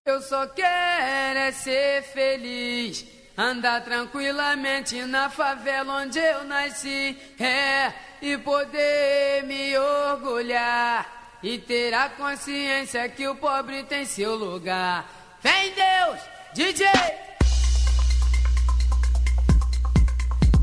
Eu 0.07 0.21
só 0.23 0.47
quero 0.47 1.39
é 1.41 1.51
ser 1.51 2.03
feliz. 2.05 3.05
Andar 3.37 3.83
tranquilamente 3.83 5.03
na 5.03 5.29
favela 5.29 6.03
onde 6.03 6.19
eu 6.19 6.45
nasci. 6.45 7.19
É, 7.41 7.93
e 8.23 8.39
poder 8.39 9.43
me 9.45 9.77
orgulhar. 9.77 11.07
E 11.43 11.59
ter 11.59 11.93
a 11.93 12.09
consciência 12.09 13.09
que 13.09 13.27
o 13.27 13.35
pobre 13.35 13.83
tem 13.83 14.05
seu 14.05 14.37
lugar. 14.37 15.05
Vem 15.43 15.73
Deus, 15.75 16.21
DJ! 16.55 16.87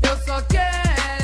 Eu 0.02 0.16
só 0.26 0.40
quero. 0.42 0.74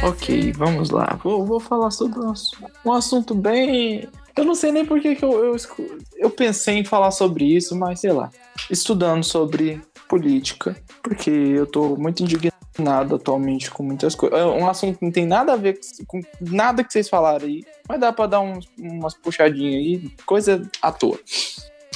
É 0.02 0.06
Ok, 0.06 0.52
vamos 0.52 0.90
lá. 0.90 1.18
Vou, 1.22 1.44
vou 1.46 1.58
falar 1.60 1.90
sobre 1.90 2.20
um, 2.20 2.30
assu- 2.30 2.56
um 2.84 2.92
assunto 2.92 3.34
bem. 3.34 4.08
Eu 4.40 4.44
não 4.46 4.54
sei 4.54 4.72
nem 4.72 4.86
por 4.86 4.98
que, 5.00 5.14
que 5.14 5.22
eu, 5.22 5.44
eu, 5.44 5.56
eu 6.16 6.30
pensei 6.30 6.78
em 6.78 6.84
falar 6.84 7.10
sobre 7.10 7.44
isso, 7.44 7.76
mas 7.76 8.00
sei 8.00 8.10
lá. 8.10 8.30
Estudando 8.70 9.22
sobre 9.22 9.82
política, 10.08 10.74
porque 11.02 11.30
eu 11.30 11.66
tô 11.66 11.94
muito 11.94 12.22
indignado 12.22 13.16
atualmente 13.16 13.70
com 13.70 13.82
muitas 13.82 14.14
coisas. 14.14 14.38
É 14.38 14.44
um 14.44 14.66
assunto 14.66 14.98
que 14.98 15.04
não 15.04 15.12
tem 15.12 15.26
nada 15.26 15.52
a 15.52 15.56
ver 15.56 15.78
com 16.06 16.22
nada 16.40 16.82
que 16.82 16.90
vocês 16.90 17.06
falaram 17.06 17.46
aí, 17.46 17.62
mas 17.86 18.00
dá 18.00 18.12
pra 18.14 18.26
dar 18.26 18.40
uns, 18.40 18.66
umas 18.78 19.14
puxadinhas 19.14 19.74
aí, 19.74 20.10
coisa 20.24 20.62
à 20.80 20.90
toa. 20.90 21.18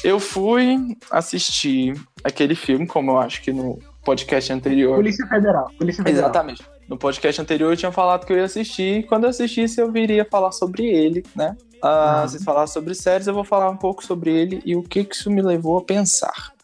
Eu 0.04 0.20
fui 0.20 0.98
assistir 1.10 1.98
aquele 2.22 2.54
filme, 2.54 2.86
como 2.86 3.12
eu 3.12 3.18
acho 3.18 3.40
que 3.40 3.54
no 3.54 3.78
podcast 4.04 4.52
anterior. 4.52 4.96
Polícia 4.96 5.26
Federal. 5.26 5.70
Polícia 5.78 6.04
Federal. 6.04 6.24
Exatamente. 6.28 6.62
No 6.86 6.98
podcast 6.98 7.40
anterior 7.40 7.72
eu 7.72 7.76
tinha 7.76 7.90
falado 7.90 8.26
que 8.26 8.32
eu 8.34 8.36
ia 8.36 8.44
assistir, 8.44 8.98
e 8.98 9.02
quando 9.02 9.24
eu 9.24 9.30
assistisse 9.30 9.80
eu 9.80 9.90
viria 9.90 10.26
falar 10.30 10.52
sobre 10.52 10.84
ele, 10.84 11.24
né? 11.34 11.56
Ah, 11.86 12.20
Uhum. 12.22 12.28
Vocês 12.28 12.42
falaram 12.42 12.66
sobre 12.66 12.94
séries, 12.94 13.26
eu 13.26 13.34
vou 13.34 13.44
falar 13.44 13.68
um 13.68 13.76
pouco 13.76 14.02
sobre 14.02 14.30
ele 14.30 14.62
e 14.64 14.74
o 14.74 14.82
que, 14.82 15.04
que 15.04 15.14
isso 15.14 15.30
me 15.30 15.42
levou 15.42 15.76
a 15.76 15.84
pensar. 15.84 16.54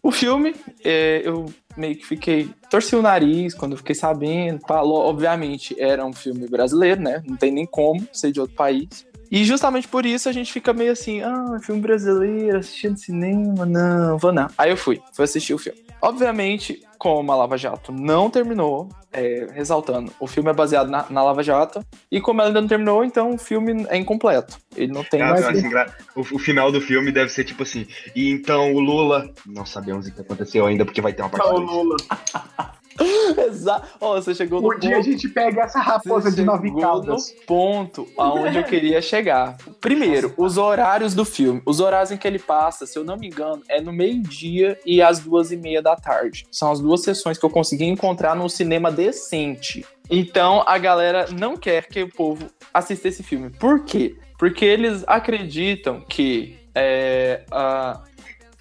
O 0.00 0.12
filme, 0.12 0.54
é, 0.84 1.22
eu 1.24 1.46
meio 1.76 1.96
que 1.96 2.06
fiquei. 2.06 2.48
Torci 2.70 2.94
o 2.94 3.02
nariz 3.02 3.54
quando 3.54 3.72
eu 3.72 3.78
fiquei 3.78 3.94
sabendo. 3.94 4.60
Falou, 4.66 5.00
obviamente, 5.06 5.74
era 5.78 6.04
um 6.04 6.12
filme 6.12 6.48
brasileiro, 6.48 7.00
né? 7.00 7.22
Não 7.26 7.36
tem 7.36 7.50
nem 7.50 7.66
como 7.66 8.06
ser 8.12 8.30
de 8.30 8.40
outro 8.40 8.54
país. 8.54 9.06
E 9.32 9.46
justamente 9.46 9.88
por 9.88 10.04
isso 10.04 10.28
a 10.28 10.32
gente 10.32 10.52
fica 10.52 10.74
meio 10.74 10.92
assim, 10.92 11.22
ah, 11.22 11.58
filme 11.62 11.80
brasileiro, 11.80 12.58
assistindo 12.58 12.98
cinema, 12.98 13.64
não, 13.64 14.18
vou 14.18 14.30
não. 14.30 14.46
Aí 14.58 14.70
eu 14.70 14.76
fui, 14.76 15.00
fui 15.14 15.24
assistir 15.24 15.54
o 15.54 15.58
filme. 15.58 15.80
Obviamente, 16.02 16.82
como 16.98 17.32
a 17.32 17.36
Lava 17.36 17.56
Jato 17.56 17.92
não 17.92 18.28
terminou, 18.28 18.90
é, 19.10 19.46
ressaltando, 19.54 20.12
o 20.20 20.26
filme 20.26 20.50
é 20.50 20.52
baseado 20.52 20.90
na, 20.90 21.06
na 21.08 21.24
Lava 21.24 21.42
Jato, 21.42 21.82
e 22.10 22.20
como 22.20 22.42
ela 22.42 22.50
ainda 22.50 22.60
não 22.60 22.68
terminou, 22.68 23.02
então 23.02 23.30
o 23.30 23.38
filme 23.38 23.86
é 23.88 23.96
incompleto. 23.96 24.58
Ele 24.76 24.92
não 24.92 25.02
tem 25.02 25.20
eu 25.20 25.28
mais. 25.28 25.64
engra- 25.64 25.90
o, 26.14 26.20
o 26.20 26.38
final 26.38 26.70
do 26.70 26.80
filme 26.80 27.10
deve 27.10 27.30
ser 27.30 27.44
tipo 27.44 27.62
assim. 27.62 27.86
E 28.14 28.30
então 28.30 28.74
o 28.74 28.80
Lula. 28.80 29.30
Não 29.46 29.64
sabemos 29.64 30.06
o 30.06 30.12
que 30.12 30.20
aconteceu 30.20 30.66
ainda, 30.66 30.84
porque 30.84 31.00
vai 31.00 31.14
ter 31.14 31.22
uma 31.22 31.30
parte 31.30 31.48
Ô, 31.48 31.54
2. 31.54 31.70
Lula. 31.70 31.96
Exato. 33.48 33.88
Ó, 34.00 34.14
você 34.20 34.34
chegou 34.34 34.60
no 34.60 34.68
Um 34.74 34.78
dia 34.78 34.92
a 34.92 34.94
ponto. 34.96 35.04
gente 35.10 35.28
pega 35.28 35.62
essa 35.62 35.80
raposa 35.80 36.30
Você 36.30 36.36
de 36.36 36.44
nove 36.44 36.70
caudas. 36.80 37.34
no 37.34 37.46
ponto 37.46 38.06
aonde 38.16 38.58
eu 38.58 38.64
queria 38.64 39.00
chegar. 39.00 39.56
Primeiro, 39.80 40.32
os 40.36 40.56
horários 40.58 41.14
do 41.14 41.24
filme. 41.24 41.62
Os 41.64 41.80
horários 41.80 42.10
em 42.10 42.16
que 42.16 42.26
ele 42.26 42.38
passa, 42.38 42.86
se 42.86 42.98
eu 42.98 43.04
não 43.04 43.16
me 43.16 43.26
engano, 43.28 43.62
é 43.68 43.80
no 43.80 43.92
meio-dia 43.92 44.78
e 44.84 45.00
às 45.02 45.20
duas 45.20 45.52
e 45.52 45.56
meia 45.56 45.80
da 45.82 45.96
tarde. 45.96 46.46
São 46.50 46.70
as 46.70 46.80
duas 46.80 47.02
sessões 47.02 47.38
que 47.38 47.44
eu 47.44 47.50
consegui 47.50 47.84
encontrar 47.84 48.34
num 48.36 48.48
cinema 48.48 48.90
decente. 48.90 49.84
Então, 50.10 50.62
a 50.66 50.76
galera 50.78 51.26
não 51.32 51.56
quer 51.56 51.86
que 51.86 52.02
o 52.02 52.08
povo 52.08 52.46
assista 52.72 53.08
esse 53.08 53.22
filme. 53.22 53.50
Por 53.50 53.84
quê? 53.84 54.16
Porque 54.38 54.64
eles 54.64 55.04
acreditam 55.06 56.00
que 56.00 56.58
é, 56.74 57.44
a, 57.50 58.02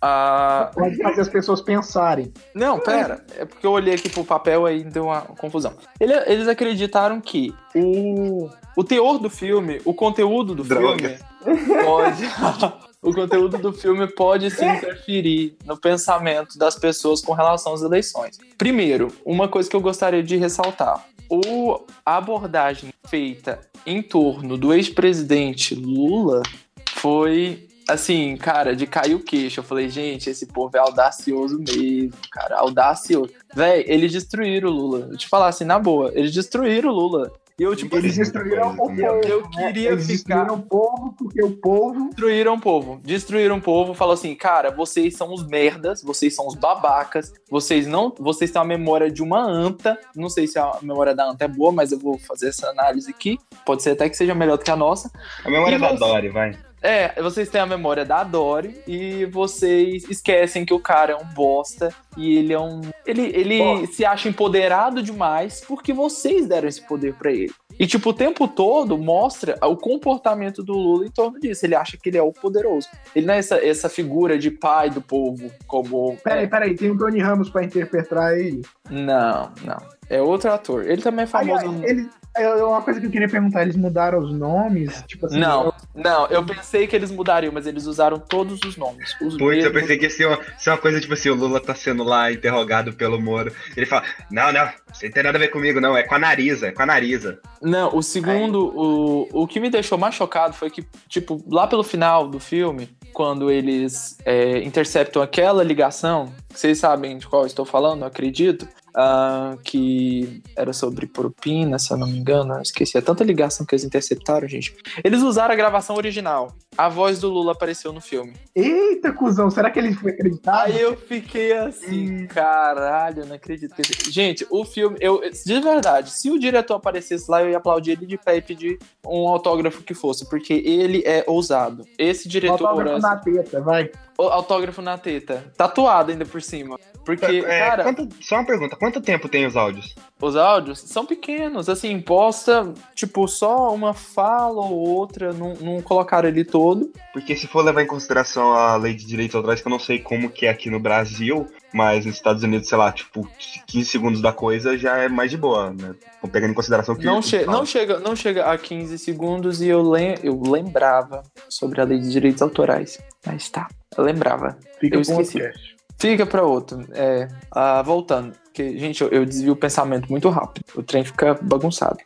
a, 0.02 0.72
Pode 0.74 0.98
fazer 0.98 1.22
as 1.22 1.30
pessoas 1.30 1.62
pensarem. 1.62 2.34
não, 2.56 2.80
pera. 2.80 3.24
É 3.38 3.46
porque 3.46 3.66
eu 3.66 3.72
olhei 3.72 3.94
aqui 3.94 4.10
pro 4.10 4.24
papel 4.26 4.66
aí 4.66 4.84
deu 4.84 5.06
uma 5.06 5.22
confusão. 5.22 5.74
Ele- 6.00 6.14
eles 6.26 6.48
acreditaram 6.48 7.22
que 7.22 7.54
o, 7.76 8.50
o 8.76 8.84
teor 8.84 9.20
do 9.20 9.30
filme, 9.30 9.80
o 9.86 9.94
conteúdo 9.94 10.56
do 10.56 10.64
Droga. 10.64 11.18
filme 11.44 11.84
pode. 11.84 12.24
o 13.02 13.14
conteúdo 13.14 13.58
do 13.58 13.74
filme 13.74 14.08
pode 14.08 14.50
se 14.52 14.66
interferir 14.66 15.56
no 15.66 15.78
pensamento 15.78 16.58
das 16.58 16.76
pessoas 16.76 17.22
com 17.22 17.34
relação 17.34 17.74
às 17.74 17.82
eleições. 17.82 18.38
Primeiro, 18.58 19.10
uma 19.26 19.48
coisa 19.48 19.70
que 19.70 19.76
eu 19.76 19.82
gostaria 19.82 20.24
de 20.24 20.36
ressaltar. 20.38 21.06
O, 21.30 21.86
a 22.06 22.18
abordagem 22.18 22.92
feita 23.08 23.60
em 23.86 24.02
torno 24.02 24.58
do 24.58 24.74
ex-presidente 24.74 25.74
Lula 25.74 26.44
foi 26.90 27.68
assim, 27.88 28.36
cara, 28.38 28.76
de 28.76 28.86
cair 28.88 29.16
o 29.16 29.20
queixo. 29.24 29.60
Eu 29.60 29.64
falei, 29.64 29.90
gente, 29.90 30.30
esse 30.30 30.46
povo 30.46 30.76
é 30.76 30.80
audacioso 30.80 31.60
mesmo, 31.60 32.14
cara, 32.32 32.60
audacioso. 32.60 33.30
Véi, 33.54 33.84
eles 33.88 34.12
destruíram 34.12 34.70
o 34.70 34.74
Lula. 34.74 35.08
Eu 35.12 35.18
te 35.18 35.28
falar 35.28 35.48
assim, 35.48 35.64
na 35.66 35.80
boa, 35.80 36.12
eles 36.14 36.34
destruíram 36.34 36.90
o 36.90 36.94
Lula. 36.94 37.32
E 37.60 37.64
eu, 37.64 37.76
tipo, 37.76 37.96
Eles 37.96 38.14
assim, 38.14 38.22
destruíram 38.22 38.72
o 38.72 38.76
povo. 38.78 39.00
eu 39.00 39.42
né? 39.42 39.48
queria 39.68 39.92
Eles 39.92 40.08
ficar. 40.08 40.46
destruíram 40.46 40.56
o 40.56 40.62
povo 40.64 41.14
porque 41.16 41.44
o 41.44 41.52
povo. 41.52 42.06
Destruíram 42.08 42.54
o 42.56 42.60
povo. 42.60 43.02
Destruíram 43.04 43.58
o 43.58 43.62
povo. 43.62 43.94
Falou 43.94 44.16
assim, 44.16 44.34
cara, 44.34 44.72
vocês 44.72 45.16
são 45.16 45.32
os 45.32 45.46
merdas, 45.46 46.02
vocês 46.02 46.34
são 46.34 46.48
os 46.48 46.56
babacas, 46.56 47.32
vocês 47.52 47.86
não. 47.86 48.12
Vocês 48.18 48.50
têm 48.50 48.60
a 48.60 48.66
memória 48.66 49.12
de 49.12 49.22
uma 49.22 49.44
anta. 49.44 49.96
Não 50.16 50.28
sei 50.28 50.48
se 50.48 50.58
a 50.58 50.72
memória 50.82 51.14
da 51.14 51.30
anta 51.30 51.46
é 51.46 51.48
boa, 51.48 51.72
mas 51.72 51.92
eu 51.92 52.00
vou 52.00 52.18
fazer 52.18 52.48
essa 52.50 52.68
análise 52.70 53.12
aqui. 53.12 53.38
Pode 53.64 53.84
ser 53.84 53.92
até 53.92 54.10
que 54.10 54.18
seja 54.18 54.34
melhor 54.34 54.58
do 54.58 54.64
que 54.64 54.72
a 54.72 54.76
nossa. 54.76 55.12
A 55.46 55.50
memória 55.50 55.76
E 55.76 55.80
da 55.80 55.90
você? 55.90 56.00
Dory, 56.00 56.30
vai. 56.30 56.58
É, 56.82 57.22
vocês 57.22 57.48
têm 57.48 57.62
a 57.62 57.66
memória 57.66 58.04
da 58.04 58.24
Dory 58.24 58.82
e 58.88 59.26
vocês 59.26 60.10
esquecem 60.10 60.66
que 60.66 60.74
o 60.74 60.80
cara 60.80 61.14
é 61.14 61.16
um 61.16 61.26
bosta 61.26 61.94
e 62.18 62.38
ele 62.38 62.54
é 62.54 62.60
um. 62.60 62.82
Ele, 63.06 63.28
ele 63.36 63.88
se 63.88 64.04
acha 64.04 64.28
empoderado 64.28 65.04
demais 65.04 65.62
porque 65.68 65.94
vocês 65.94 66.48
deram 66.48 66.68
esse 66.68 66.82
poder 66.82 67.14
pra 67.14 67.32
ele. 67.32 67.54
E, 67.80 67.88
tipo, 67.88 68.10
o 68.10 68.14
tempo 68.14 68.48
todo 68.48 68.98
mostra 68.98 69.58
o 69.64 69.76
comportamento 69.76 70.64
do 70.64 70.74
Lula 70.74 71.06
em 71.06 71.10
torno 71.10 71.40
disso. 71.40 71.66
Ele 71.66 71.76
acha 71.76 71.98
que 71.98 72.10
ele 72.10 72.18
é 72.18 72.22
o 72.22 72.32
poderoso. 72.32 72.88
Ele 73.16 73.26
não 73.26 73.34
é 73.34 73.40
essa, 73.40 73.56
essa 73.56 73.90
figura 73.90 74.38
de 74.38 74.52
pai 74.52 74.90
do 74.90 75.02
povo, 75.02 75.52
como. 75.68 76.18
Peraí, 76.24 76.48
peraí, 76.48 76.76
tem 76.76 76.92
o 76.92 76.98
Tony 76.98 77.20
Ramos 77.20 77.50
pra 77.50 77.64
interpretar 77.64 78.38
ele. 78.38 78.62
Não, 78.90 79.52
não. 79.64 79.78
É 80.10 80.22
outro 80.22 80.52
ator. 80.52 80.86
Ele 80.86 81.02
também 81.02 81.24
é 81.24 81.28
famoso. 81.28 81.70
Aliás, 81.70 81.84
ele, 81.84 82.10
é 82.36 82.64
uma 82.64 82.82
coisa 82.82 83.00
que 83.00 83.06
eu 83.06 83.12
queria 83.12 83.28
perguntar, 83.28 83.62
eles 83.64 83.76
mudaram 83.76 84.20
os 84.20 84.34
nomes? 84.34 85.04
Tipo 85.08 85.26
assim, 85.26 85.40
Não, 85.40 85.74
não, 85.94 86.28
eu 86.28 86.46
pensei 86.46 86.88
que 86.88 86.96
eles 86.96 87.12
mudariam, 87.12 87.52
mas 87.54 87.68
eles 87.68 87.86
usaram 87.86 88.18
todos 88.20 88.60
os 88.66 88.78
nomes. 88.78 89.12
Os 89.22 89.38
Putz, 89.38 89.40
eu 89.40 89.48
mesmos. 89.48 89.82
pensei 89.82 89.98
que 89.98 90.06
ia 90.06 90.10
ser 90.10 90.26
uma, 90.28 90.40
ser 90.58 90.70
uma 90.70 90.78
coisa 90.78 91.00
tipo 91.00 91.14
assim, 91.14 91.30
o 91.30 91.36
Lula 91.36 91.60
tá 91.60 91.76
sendo 91.76 92.04
lá 92.04 92.32
interrogado 92.32 92.94
pelo 92.94 93.20
Moro. 93.20 93.52
Ele 93.76 93.86
fala, 93.86 94.04
não, 94.30 94.52
não, 94.52 94.66
isso 94.94 95.04
não 95.06 95.12
tem 95.12 95.24
nada 95.24 95.38
a 95.38 95.42
ver 95.42 95.50
comigo, 95.50 95.82
não, 95.82 95.96
é 95.98 96.04
com 96.04 96.16
a 96.16 96.20
Narisa, 96.20 96.68
é 96.68 96.72
com 96.72 96.84
a 96.84 96.86
Narisa. 96.86 97.40
Não, 97.62 97.96
o 97.96 98.02
segundo, 98.02 98.74
o, 98.76 99.44
o 99.44 99.48
que 99.48 99.60
me 99.60 99.70
deixou 99.70 99.98
mais 99.98 100.16
chocado 100.16 100.54
foi 100.54 100.70
que, 100.70 100.86
tipo, 101.08 101.44
lá 101.50 101.68
pelo 101.68 101.84
final 101.84 102.28
do 102.28 102.40
filme, 102.40 102.90
quando 103.14 103.52
eles 103.52 104.18
é, 104.26 104.60
interceptam 104.64 105.22
aquela 105.22 105.64
ligação, 105.64 106.34
vocês 106.50 106.78
sabem 106.80 107.18
de 107.18 107.28
qual 107.28 107.44
eu 107.44 107.48
estou 107.48 107.66
falando, 107.66 108.02
eu 108.02 108.08
acredito. 108.08 108.68
Ah, 108.96 109.58
que 109.64 110.42
era 110.56 110.74
sobre 110.74 111.08
propina, 111.08 111.78
se 111.80 111.92
eu 111.92 111.98
não 111.98 112.08
me 112.08 112.18
engano. 112.18 112.56
Eu 112.56 112.62
esqueci, 112.62 112.98
é 112.98 113.02
tanta 113.02 113.24
ligação 113.24 113.66
que 113.66 113.74
eles 113.76 113.84
interceptaram, 113.84 114.48
gente. 114.48 114.76
Eles 115.04 115.22
usaram 115.22 115.54
a 115.54 115.58
gravação 115.58 115.96
original. 115.96 116.54
A 116.78 116.88
voz 116.88 117.20
do 117.20 117.30
Lula 117.30 117.52
apareceu 117.52 117.92
no 117.92 118.00
filme. 118.00 118.34
Eita, 118.56 119.12
cuzão, 119.12 119.50
será 119.50 119.70
que 119.70 119.78
ele 119.80 119.94
foi 119.94 120.12
acreditado? 120.12 120.68
Aí 120.68 120.80
eu 120.80 120.96
fiquei 120.96 121.52
assim, 121.54 122.26
caralho, 122.28 123.26
não 123.26 123.36
acredito. 123.36 123.76
que 123.76 124.12
Gente, 124.12 124.46
o 124.50 124.64
filme, 124.64 124.98
eu, 125.02 125.22
de 125.22 125.60
verdade, 125.60 126.12
se 126.12 126.30
o 126.32 126.40
diretor 126.40 126.76
aparecesse 126.76 127.30
lá, 127.30 127.42
eu 127.44 127.50
ia 127.50 127.58
aplaudir 127.58 127.92
ele 127.92 128.06
de 128.06 128.18
pé 128.18 128.38
e 128.38 128.42
pedir 128.42 128.80
um 129.06 129.28
autógrafo 129.28 129.84
que 129.84 129.94
fosse, 129.94 130.30
porque 130.30 130.54
ele 130.54 131.04
é 131.06 131.24
ousado. 131.28 131.84
Esse 131.98 132.28
diretor. 132.30 132.66
Autógrafo 132.66 132.98
esse- 132.98 133.02
na 133.02 133.16
teta, 133.18 133.62
vai. 133.62 133.92
Autógrafo 134.28 134.82
na 134.82 134.98
teta. 134.98 135.52
Tatuado 135.58 136.12
ainda 136.12 136.26
por 136.26 136.42
cima. 136.42 136.78
Porque, 137.04 137.26
É, 137.26 137.60
cara, 137.68 137.84
quanto- 137.84 138.08
só 138.22 138.36
uma 138.36 138.46
pergunta, 138.46 138.76
quanto 138.76 139.02
tempo 139.02 139.28
tem 139.28 139.46
os 139.48 139.56
áudios? 139.56 139.96
os 140.22 140.36
áudios 140.36 140.78
são 140.82 141.04
pequenos, 141.04 141.68
assim, 141.68 142.00
posta, 142.00 142.72
tipo, 142.94 143.28
só 143.28 143.74
uma 143.74 143.92
fala 143.92 144.62
ou 144.62 144.78
outra, 144.88 145.34
não, 145.34 145.56
não 145.56 145.82
colocaram 145.82 146.30
ele 146.30 146.46
todo. 146.46 146.92
Porque 147.12 147.36
se 147.36 147.48
for 147.48 147.66
levar 147.66 147.82
em 147.82 147.88
consideração 147.88 148.54
a 148.54 148.76
lei 148.76 148.94
de 148.94 149.04
direitos 149.04 149.36
autorais, 149.36 149.62
que 149.62 149.68
eu 149.68 149.72
não 149.72 149.80
sei 149.80 149.98
como 149.98 150.30
que 150.30 150.46
é 150.46 150.50
aqui 150.52 150.70
no 150.70 150.80
Brasil, 150.80 151.48
mas 151.74 152.06
nos 152.06 152.14
Estados 152.16 152.44
Unidos, 152.44 152.70
sei 152.70 152.78
lá, 152.78 152.92
tipo, 152.92 153.28
15 153.66 153.90
segundos 153.90 154.22
da 154.22 154.32
coisa 154.32 154.78
já 154.78 154.96
é 154.98 155.10
mais 155.10 155.32
de 155.32 155.38
boa, 155.38 155.72
né? 155.72 155.96
Pegando 156.32 156.52
em 156.52 156.56
consideração 156.56 156.96
que. 156.96 157.04
Não, 157.04 157.20
que 157.20 157.30
che 157.30 157.46
não, 157.46 157.66
chega, 157.66 158.00
não 158.00 158.16
chega 158.16 158.46
a 158.52 158.58
15 158.60 159.00
segundos 159.00 159.60
e 159.60 159.68
eu, 159.68 159.82
lem 159.82 160.16
eu 160.22 160.40
lembrava 160.40 161.24
sobre 161.50 161.82
a 161.82 161.84
lei 161.84 161.98
de 161.98 162.12
direitos 162.12 162.44
autorais. 162.44 163.00
Mas 163.26 163.50
tá, 163.50 163.68
eu 163.98 164.04
lembrava. 164.04 164.58
Fica 164.80 164.96
Eu 164.98 165.02
esqueci. 165.02 165.34
podcast. 165.40 165.76
Fica 166.00 166.26
pra 166.26 166.44
outro. 166.44 166.86
É, 166.94 167.28
ah, 167.52 167.82
voltando, 167.84 168.34
que, 168.54 168.78
gente, 168.78 169.02
eu, 169.04 169.10
eu 169.10 169.26
desvio 169.26 169.54
o 169.54 169.56
pensamento 169.56 170.10
muito 170.10 170.30
rápido. 170.30 170.64
O 170.76 170.82
trem 170.82 171.04
fica 171.04 171.38
bagunçado. 171.42 171.98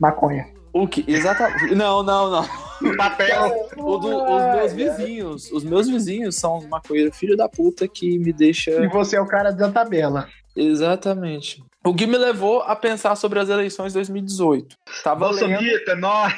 Maconha. 0.00 0.46
O 0.72 0.88
que? 0.88 1.04
Exatamente. 1.06 1.74
Não, 1.74 2.02
não, 2.02 2.30
não. 2.30 2.96
Papel! 2.96 3.68
O 3.78 3.96
do- 3.98 4.24
os 4.24 4.42
meus 4.56 4.72
vizinhos. 4.72 5.52
Os 5.52 5.62
meus 5.62 5.88
vizinhos 5.88 6.34
são 6.36 6.58
uma 6.58 6.80
coisa 6.80 7.12
filho 7.12 7.36
da 7.36 7.48
puta 7.48 7.86
que 7.86 8.18
me 8.18 8.30
E 8.30 8.32
deixa. 8.32 8.88
você 8.88 9.16
é 9.16 9.20
o 9.20 9.26
cara 9.28 9.52
da 9.52 9.70
tabela. 9.70 10.28
Exatamente. 10.56 11.62
O 11.86 11.94
que 11.94 12.06
me 12.06 12.18
levou 12.18 12.60
a 12.62 12.74
pensar 12.74 13.14
sobre 13.14 13.38
as 13.38 13.48
eleições 13.48 13.92
de 13.92 13.98
2018. 13.98 14.76
Tava 15.04 15.30
lendo. 15.30 15.48
Bolsonaro, 15.48 16.00
nós! 16.00 16.34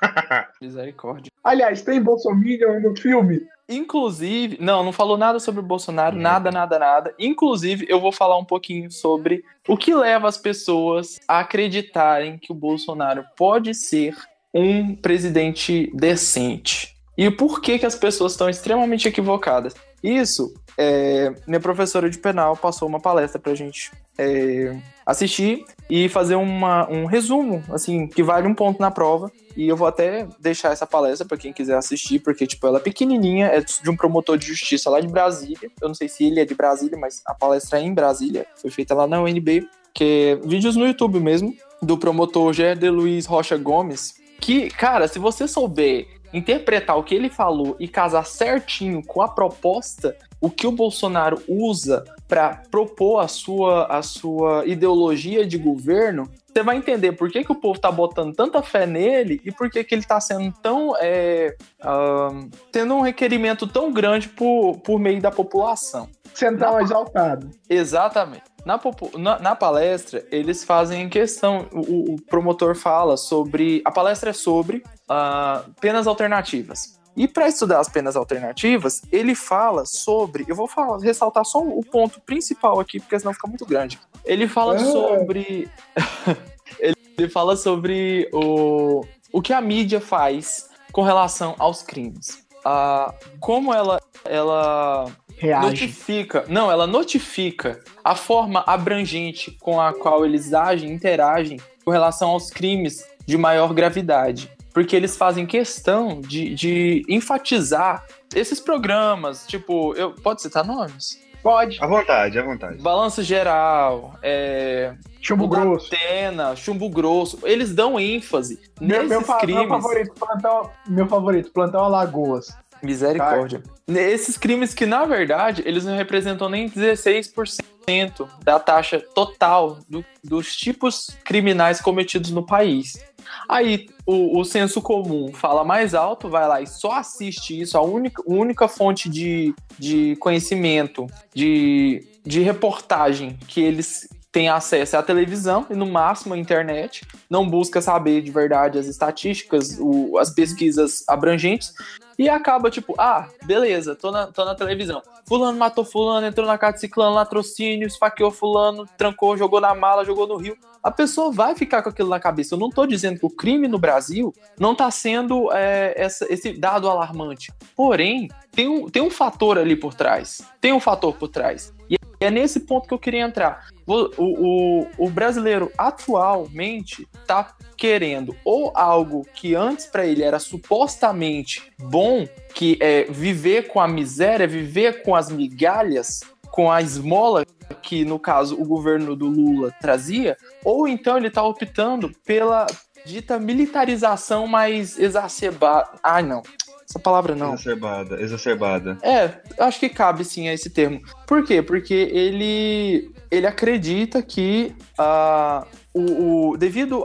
Misericórdia. 0.60 1.30
Aliás, 1.42 1.82
tem 1.82 2.02
Bolsonaro 2.02 2.80
no 2.80 2.96
filme? 2.96 3.42
Inclusive, 3.68 4.58
não, 4.60 4.82
não 4.82 4.92
falou 4.92 5.16
nada 5.16 5.38
sobre 5.38 5.60
o 5.60 5.64
Bolsonaro, 5.64 6.16
nada, 6.16 6.50
nada, 6.50 6.78
nada. 6.78 7.14
Inclusive, 7.18 7.86
eu 7.88 8.00
vou 8.00 8.10
falar 8.10 8.36
um 8.36 8.44
pouquinho 8.44 8.90
sobre 8.90 9.44
o 9.68 9.76
que 9.76 9.94
leva 9.94 10.28
as 10.28 10.36
pessoas 10.36 11.20
a 11.28 11.38
acreditarem 11.38 12.36
que 12.36 12.50
o 12.50 12.54
Bolsonaro 12.54 13.24
pode 13.36 13.72
ser 13.74 14.16
um 14.52 14.96
presidente 14.96 15.90
decente. 15.94 16.96
E 17.16 17.28
o 17.28 17.36
porquê 17.36 17.78
que 17.78 17.86
as 17.86 17.94
pessoas 17.94 18.32
estão 18.32 18.48
extremamente 18.48 19.06
equivocadas. 19.06 19.74
Isso, 20.02 20.52
é, 20.76 21.32
minha 21.46 21.60
professora 21.60 22.10
de 22.10 22.18
penal 22.18 22.56
passou 22.56 22.88
uma 22.88 22.98
palestra 22.98 23.38
pra 23.38 23.54
gente 23.54 23.92
é, 24.18 24.76
assistir 25.10 25.64
e 25.88 26.08
fazer 26.08 26.36
uma, 26.36 26.88
um 26.88 27.04
resumo, 27.04 27.62
assim, 27.70 28.06
que 28.06 28.22
vale 28.22 28.46
um 28.46 28.54
ponto 28.54 28.80
na 28.80 28.90
prova. 28.90 29.30
E 29.56 29.68
eu 29.68 29.76
vou 29.76 29.88
até 29.88 30.26
deixar 30.38 30.72
essa 30.72 30.86
palestra 30.86 31.26
pra 31.26 31.36
quem 31.36 31.52
quiser 31.52 31.76
assistir, 31.76 32.20
porque, 32.20 32.46
tipo, 32.46 32.66
ela 32.66 32.78
é 32.78 32.80
pequenininha, 32.80 33.46
é 33.46 33.60
de 33.60 33.90
um 33.90 33.96
promotor 33.96 34.38
de 34.38 34.46
justiça 34.46 34.88
lá 34.88 35.00
de 35.00 35.08
Brasília. 35.08 35.68
Eu 35.80 35.88
não 35.88 35.94
sei 35.94 36.08
se 36.08 36.24
ele 36.24 36.40
é 36.40 36.44
de 36.44 36.54
Brasília, 36.54 36.96
mas 36.96 37.22
a 37.26 37.34
palestra 37.34 37.80
é 37.80 37.82
em 37.82 37.92
Brasília. 37.92 38.46
Foi 38.56 38.70
feita 38.70 38.94
lá 38.94 39.06
na 39.06 39.20
UNB, 39.20 39.68
que 39.92 40.04
é 40.04 40.46
vídeos 40.46 40.76
no 40.76 40.86
YouTube 40.86 41.18
mesmo, 41.18 41.54
do 41.82 41.98
promotor 41.98 42.52
Gerder 42.52 42.92
Luiz 42.92 43.26
Rocha 43.26 43.56
Gomes. 43.56 44.14
Que, 44.40 44.70
cara, 44.70 45.08
se 45.08 45.18
você 45.18 45.48
souber 45.48 46.06
interpretar 46.32 46.96
o 46.96 47.02
que 47.02 47.14
ele 47.14 47.28
falou 47.28 47.76
e 47.80 47.88
casar 47.88 48.24
certinho 48.24 49.02
com 49.04 49.20
a 49.20 49.28
proposta, 49.28 50.16
o 50.40 50.48
que 50.50 50.66
o 50.66 50.72
Bolsonaro 50.72 51.42
usa 51.46 52.04
para 52.26 52.62
propor 52.70 53.18
a 53.20 53.28
sua, 53.28 53.86
a 53.86 54.02
sua 54.02 54.64
ideologia 54.66 55.46
de 55.46 55.58
governo, 55.58 56.30
você 56.46 56.62
vai 56.62 56.76
entender 56.76 57.12
por 57.12 57.30
que, 57.30 57.44
que 57.44 57.52
o 57.52 57.54
povo 57.54 57.78
tá 57.78 57.90
botando 57.92 58.34
tanta 58.34 58.62
fé 58.62 58.86
nele 58.86 59.40
e 59.44 59.52
por 59.52 59.70
que, 59.70 59.84
que 59.84 59.94
ele 59.94 60.02
tá 60.04 60.20
sendo 60.20 60.52
tão. 60.60 60.94
É, 61.00 61.54
ahn, 61.80 62.48
tendo 62.72 62.94
um 62.94 63.00
requerimento 63.00 63.66
tão 63.66 63.92
grande 63.92 64.28
por, 64.28 64.78
por 64.78 64.98
meio 64.98 65.20
da 65.20 65.30
população. 65.30 66.08
Central 66.34 66.80
exaltado. 66.80 67.50
Exatamente. 67.68 68.44
Na, 68.64 68.78
na- 69.18 69.38
na 69.38 69.54
palestra, 69.56 70.24
eles 70.30 70.64
fazem 70.64 71.08
questão. 71.08 71.66
O, 71.72 72.14
o 72.14 72.22
promotor 72.22 72.74
fala 72.74 73.16
sobre. 73.16 73.80
A 73.84 73.90
palestra 73.90 74.30
é 74.30 74.32
sobre 74.34 74.82
ah, 75.08 75.64
penas 75.80 76.06
alternativas. 76.06 76.99
E 77.20 77.28
para 77.28 77.46
estudar 77.48 77.80
as 77.80 77.88
penas 77.90 78.16
alternativas, 78.16 79.02
ele 79.12 79.34
fala 79.34 79.84
sobre. 79.84 80.46
Eu 80.48 80.56
vou 80.56 80.66
falar, 80.66 80.96
ressaltar 81.00 81.44
só 81.44 81.58
o 81.58 81.84
ponto 81.84 82.18
principal 82.22 82.80
aqui, 82.80 82.98
porque 82.98 83.18
senão 83.18 83.34
fica 83.34 83.46
muito 83.46 83.66
grande. 83.66 84.00
Ele 84.24 84.48
fala 84.48 84.76
Ah. 84.76 84.78
sobre. 84.78 85.68
ele, 86.80 86.96
ele 87.18 87.28
fala 87.28 87.56
sobre 87.56 88.26
o, 88.32 89.04
o 89.30 89.42
que 89.42 89.52
a 89.52 89.60
mídia 89.60 90.00
faz 90.00 90.70
com 90.92 91.02
relação 91.02 91.54
aos 91.58 91.82
crimes. 91.82 92.42
Ah, 92.64 93.12
como 93.38 93.74
ela, 93.74 94.00
ela 94.24 95.04
Reage. 95.36 95.66
notifica, 95.66 96.46
não, 96.48 96.72
ela 96.72 96.86
notifica 96.86 97.80
a 98.02 98.14
forma 98.14 98.64
abrangente 98.66 99.50
com 99.60 99.78
a 99.78 99.92
qual 99.92 100.24
eles 100.24 100.54
agem, 100.54 100.90
interagem 100.90 101.60
com 101.84 101.90
relação 101.90 102.30
aos 102.30 102.48
crimes 102.48 103.04
de 103.26 103.36
maior 103.36 103.74
gravidade. 103.74 104.50
Porque 104.72 104.94
eles 104.94 105.16
fazem 105.16 105.46
questão 105.46 106.20
de, 106.20 106.54
de 106.54 107.04
enfatizar 107.08 108.04
esses 108.34 108.60
programas, 108.60 109.44
tipo, 109.46 109.94
eu 109.94 110.12
pode 110.12 110.42
citar 110.42 110.64
nomes? 110.64 111.18
Pode. 111.42 111.78
À 111.82 111.86
vontade, 111.86 112.38
à 112.38 112.42
vontade. 112.42 112.82
Balanço 112.82 113.22
Geral, 113.22 114.14
é, 114.22 114.94
Chumbo 115.22 115.44
o 115.44 115.48
grosso. 115.48 115.90
Datena, 115.90 116.54
Chumbo 116.54 116.88
Grosso, 116.90 117.38
eles 117.44 117.74
dão 117.74 117.98
ênfase 117.98 118.60
Meu, 118.78 118.88
nesses 118.98 119.08
meu, 119.08 119.20
fa- 119.22 119.32
meu 119.32 119.40
crimes. 119.40 119.68
favorito, 119.68 120.12
plantão, 120.14 120.70
meu 120.86 121.06
favorito, 121.08 121.50
plantão 121.50 121.82
Alagoas. 121.82 122.54
Misericórdia. 122.82 123.62
Esses 123.88 124.36
crimes 124.38 124.72
que, 124.74 124.84
na 124.86 125.04
verdade, 125.04 125.62
eles 125.66 125.84
não 125.84 125.96
representam 125.96 126.48
nem 126.48 126.68
16% 126.68 128.28
da 128.42 128.58
taxa 128.58 129.00
total 129.14 129.78
do- 129.88 130.04
dos 130.22 130.54
tipos 130.56 131.10
criminais 131.24 131.80
cometidos 131.80 132.30
no 132.30 132.44
país. 132.44 133.02
Aí 133.48 133.88
o, 134.10 134.40
o 134.40 134.44
senso 134.44 134.80
comum 134.82 135.32
fala 135.32 135.62
mais 135.64 135.94
alto, 135.94 136.28
vai 136.28 136.46
lá 136.48 136.60
e 136.60 136.66
só 136.66 136.92
assiste 136.92 137.58
isso, 137.60 137.76
a 137.78 137.82
única, 137.82 138.22
única 138.26 138.66
fonte 138.68 139.08
de, 139.08 139.54
de 139.78 140.16
conhecimento, 140.16 141.06
de, 141.34 142.04
de 142.24 142.40
reportagem 142.40 143.38
que 143.46 143.60
eles 143.60 144.08
têm 144.32 144.48
acesso 144.48 144.94
é 144.94 144.98
a 144.98 145.02
televisão 145.02 145.66
e 145.70 145.74
no 145.74 145.86
máximo 145.86 146.34
a 146.34 146.38
internet, 146.38 147.04
não 147.28 147.48
busca 147.48 147.80
saber 147.82 148.22
de 148.22 148.30
verdade 148.30 148.78
as 148.78 148.86
estatísticas, 148.86 149.76
o- 149.80 150.16
as 150.18 150.30
pesquisas 150.30 151.02
abrangentes, 151.08 151.72
e 152.20 152.28
acaba 152.28 152.70
tipo, 152.70 152.94
ah, 152.98 153.26
beleza, 153.44 153.94
tô 153.96 154.10
na, 154.10 154.26
tô 154.26 154.44
na 154.44 154.54
televisão. 154.54 155.00
Fulano 155.26 155.56
matou 155.58 155.86
fulano, 155.86 156.26
entrou 156.26 156.46
na 156.46 156.58
casa 156.58 156.74
de 156.74 156.80
ciclano, 156.80 157.14
latrocínio, 157.14 157.86
esfaqueou 157.86 158.30
fulano, 158.30 158.86
trancou, 158.98 159.38
jogou 159.38 159.58
na 159.58 159.74
mala, 159.74 160.04
jogou 160.04 160.26
no 160.26 160.36
rio. 160.36 160.54
A 160.82 160.90
pessoa 160.90 161.32
vai 161.32 161.54
ficar 161.54 161.82
com 161.82 161.88
aquilo 161.88 162.10
na 162.10 162.20
cabeça. 162.20 162.54
Eu 162.54 162.58
não 162.58 162.68
tô 162.68 162.84
dizendo 162.84 163.18
que 163.18 163.24
o 163.24 163.30
crime 163.30 163.66
no 163.66 163.78
Brasil 163.78 164.34
não 164.58 164.74
tá 164.74 164.90
sendo 164.90 165.50
é, 165.50 165.94
essa- 165.96 166.26
esse 166.30 166.52
dado 166.52 166.90
alarmante. 166.90 167.50
Porém, 167.74 168.28
tem 168.52 168.68
um, 168.68 168.90
tem 168.90 169.00
um 169.00 169.10
fator 169.10 169.56
ali 169.56 169.74
por 169.74 169.94
trás. 169.94 170.42
Tem 170.60 170.74
um 170.74 170.80
fator 170.80 171.14
por 171.16 171.28
trás. 171.28 171.72
E 171.88 171.96
é 172.20 172.30
nesse 172.30 172.60
ponto 172.60 172.86
que 172.86 172.92
eu 172.92 172.98
queria 172.98 173.22
entrar. 173.22 173.66
O, 173.86 174.10
o, 174.18 174.86
o 174.98 175.08
brasileiro 175.10 175.72
atualmente 175.78 177.08
tá 177.26 177.54
querendo 177.80 178.36
ou 178.44 178.70
algo 178.74 179.26
que 179.34 179.54
antes 179.54 179.86
para 179.86 180.04
ele 180.04 180.22
era 180.22 180.38
supostamente 180.38 181.72
bom, 181.80 182.28
que 182.54 182.76
é 182.78 183.04
viver 183.04 183.68
com 183.68 183.80
a 183.80 183.88
miséria, 183.88 184.46
viver 184.46 185.02
com 185.02 185.16
as 185.16 185.30
migalhas, 185.30 186.20
com 186.50 186.70
a 186.70 186.82
esmola 186.82 187.42
que 187.80 188.04
no 188.04 188.18
caso 188.18 188.60
o 188.60 188.66
governo 188.66 189.16
do 189.16 189.26
Lula 189.26 189.72
trazia, 189.80 190.36
ou 190.62 190.86
então 190.86 191.16
ele 191.16 191.30
tá 191.30 191.42
optando 191.42 192.12
pela 192.26 192.66
dita 193.06 193.38
militarização 193.38 194.46
mais 194.46 194.98
exacerbada. 194.98 195.88
Ai, 196.02 196.22
não. 196.22 196.42
Essa 196.90 196.98
palavra 196.98 197.36
não. 197.36 197.54
Exacerbada, 197.54 198.20
exacerbada. 198.20 198.98
É, 199.00 199.30
acho 199.60 199.78
que 199.78 199.88
cabe 199.88 200.24
sim 200.24 200.48
a 200.48 200.52
esse 200.52 200.68
termo. 200.68 201.00
Por 201.24 201.44
quê? 201.44 201.62
Porque 201.62 201.94
ele, 201.94 203.12
ele 203.30 203.46
acredita 203.46 204.20
que 204.20 204.74
ah, 204.98 205.64
o, 205.94 206.50
o- 206.50 206.56
devido 206.56 207.04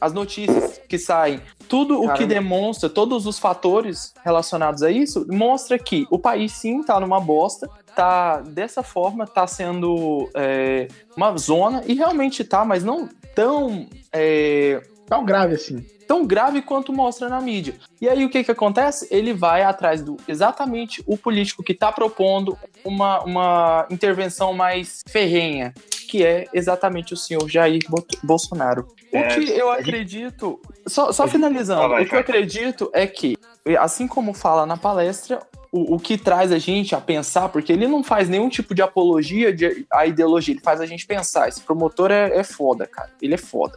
às 0.00 0.12
notícias 0.12 0.80
que 0.88 0.98
saem 0.98 1.40
tudo 1.68 1.98
o 1.98 2.02
que 2.02 2.08
Caramba. 2.08 2.26
demonstra, 2.34 2.90
todos 2.90 3.26
os 3.26 3.38
fatores 3.38 4.12
relacionados 4.24 4.82
a 4.82 4.90
isso, 4.90 5.24
mostra 5.30 5.78
que 5.78 6.04
o 6.10 6.18
país 6.18 6.50
sim 6.52 6.82
tá 6.82 6.98
numa 6.98 7.20
bosta, 7.20 7.70
tá 7.94 8.40
dessa 8.40 8.82
forma, 8.82 9.24
tá 9.24 9.46
sendo 9.46 10.28
é, 10.34 10.88
uma 11.16 11.36
zona, 11.38 11.82
e 11.86 11.94
realmente 11.94 12.42
tá, 12.42 12.64
mas 12.64 12.82
não 12.82 13.08
tão. 13.36 13.86
é, 14.12 14.82
Tão 15.06 15.24
grave 15.24 15.54
assim. 15.54 15.84
tão 16.06 16.24
grave 16.26 16.62
quanto 16.62 16.92
mostra 16.92 17.28
na 17.28 17.40
mídia. 17.40 17.74
E 18.00 18.08
aí 18.08 18.24
o 18.24 18.30
que 18.30 18.44
que 18.44 18.50
acontece? 18.52 19.08
Ele 19.10 19.32
vai 19.32 19.62
atrás 19.62 20.02
do 20.02 20.16
exatamente 20.28 21.02
o 21.06 21.16
político 21.18 21.62
que 21.64 21.72
está 21.72 21.90
propondo 21.90 22.56
uma, 22.84 23.22
uma 23.24 23.86
intervenção 23.90 24.52
mais 24.52 25.02
ferrenha, 25.08 25.74
que 26.08 26.24
é 26.24 26.46
exatamente 26.54 27.12
o 27.12 27.16
senhor 27.16 27.48
Jair 27.48 27.80
Bo- 27.88 28.06
Bolsonaro. 28.22 28.86
O 29.12 29.16
É, 29.16 29.28
que 29.34 29.50
eu 29.50 29.70
acredito, 29.70 30.60
só, 30.86 31.10
só 31.12 31.26
finalizando, 31.26 31.82
o 31.94 32.06
que 32.06 32.14
eu 32.14 32.20
acredito 32.20 32.88
é 32.92 33.06
que, 33.06 33.36
assim 33.78 34.06
como 34.06 34.32
fala 34.32 34.64
na 34.66 34.76
palestra, 34.76 35.40
o, 35.72 35.96
o 35.96 35.98
que 35.98 36.16
traz 36.16 36.52
a 36.52 36.58
gente 36.58 36.94
a 36.94 37.00
pensar, 37.00 37.48
porque 37.48 37.72
ele 37.72 37.88
não 37.88 38.04
faz 38.04 38.28
nenhum 38.28 38.48
tipo 38.48 38.74
de 38.74 38.82
apologia 38.82 39.52
de, 39.52 39.84
à 39.92 40.06
ideologia, 40.06 40.54
ele 40.54 40.62
faz 40.62 40.80
a 40.80 40.86
gente 40.86 41.04
pensar. 41.06 41.48
Esse 41.48 41.60
promotor 41.60 42.10
é, 42.12 42.36
é 42.38 42.44
foda, 42.44 42.86
cara. 42.86 43.10
Ele 43.20 43.34
é 43.34 43.38
foda. 43.38 43.76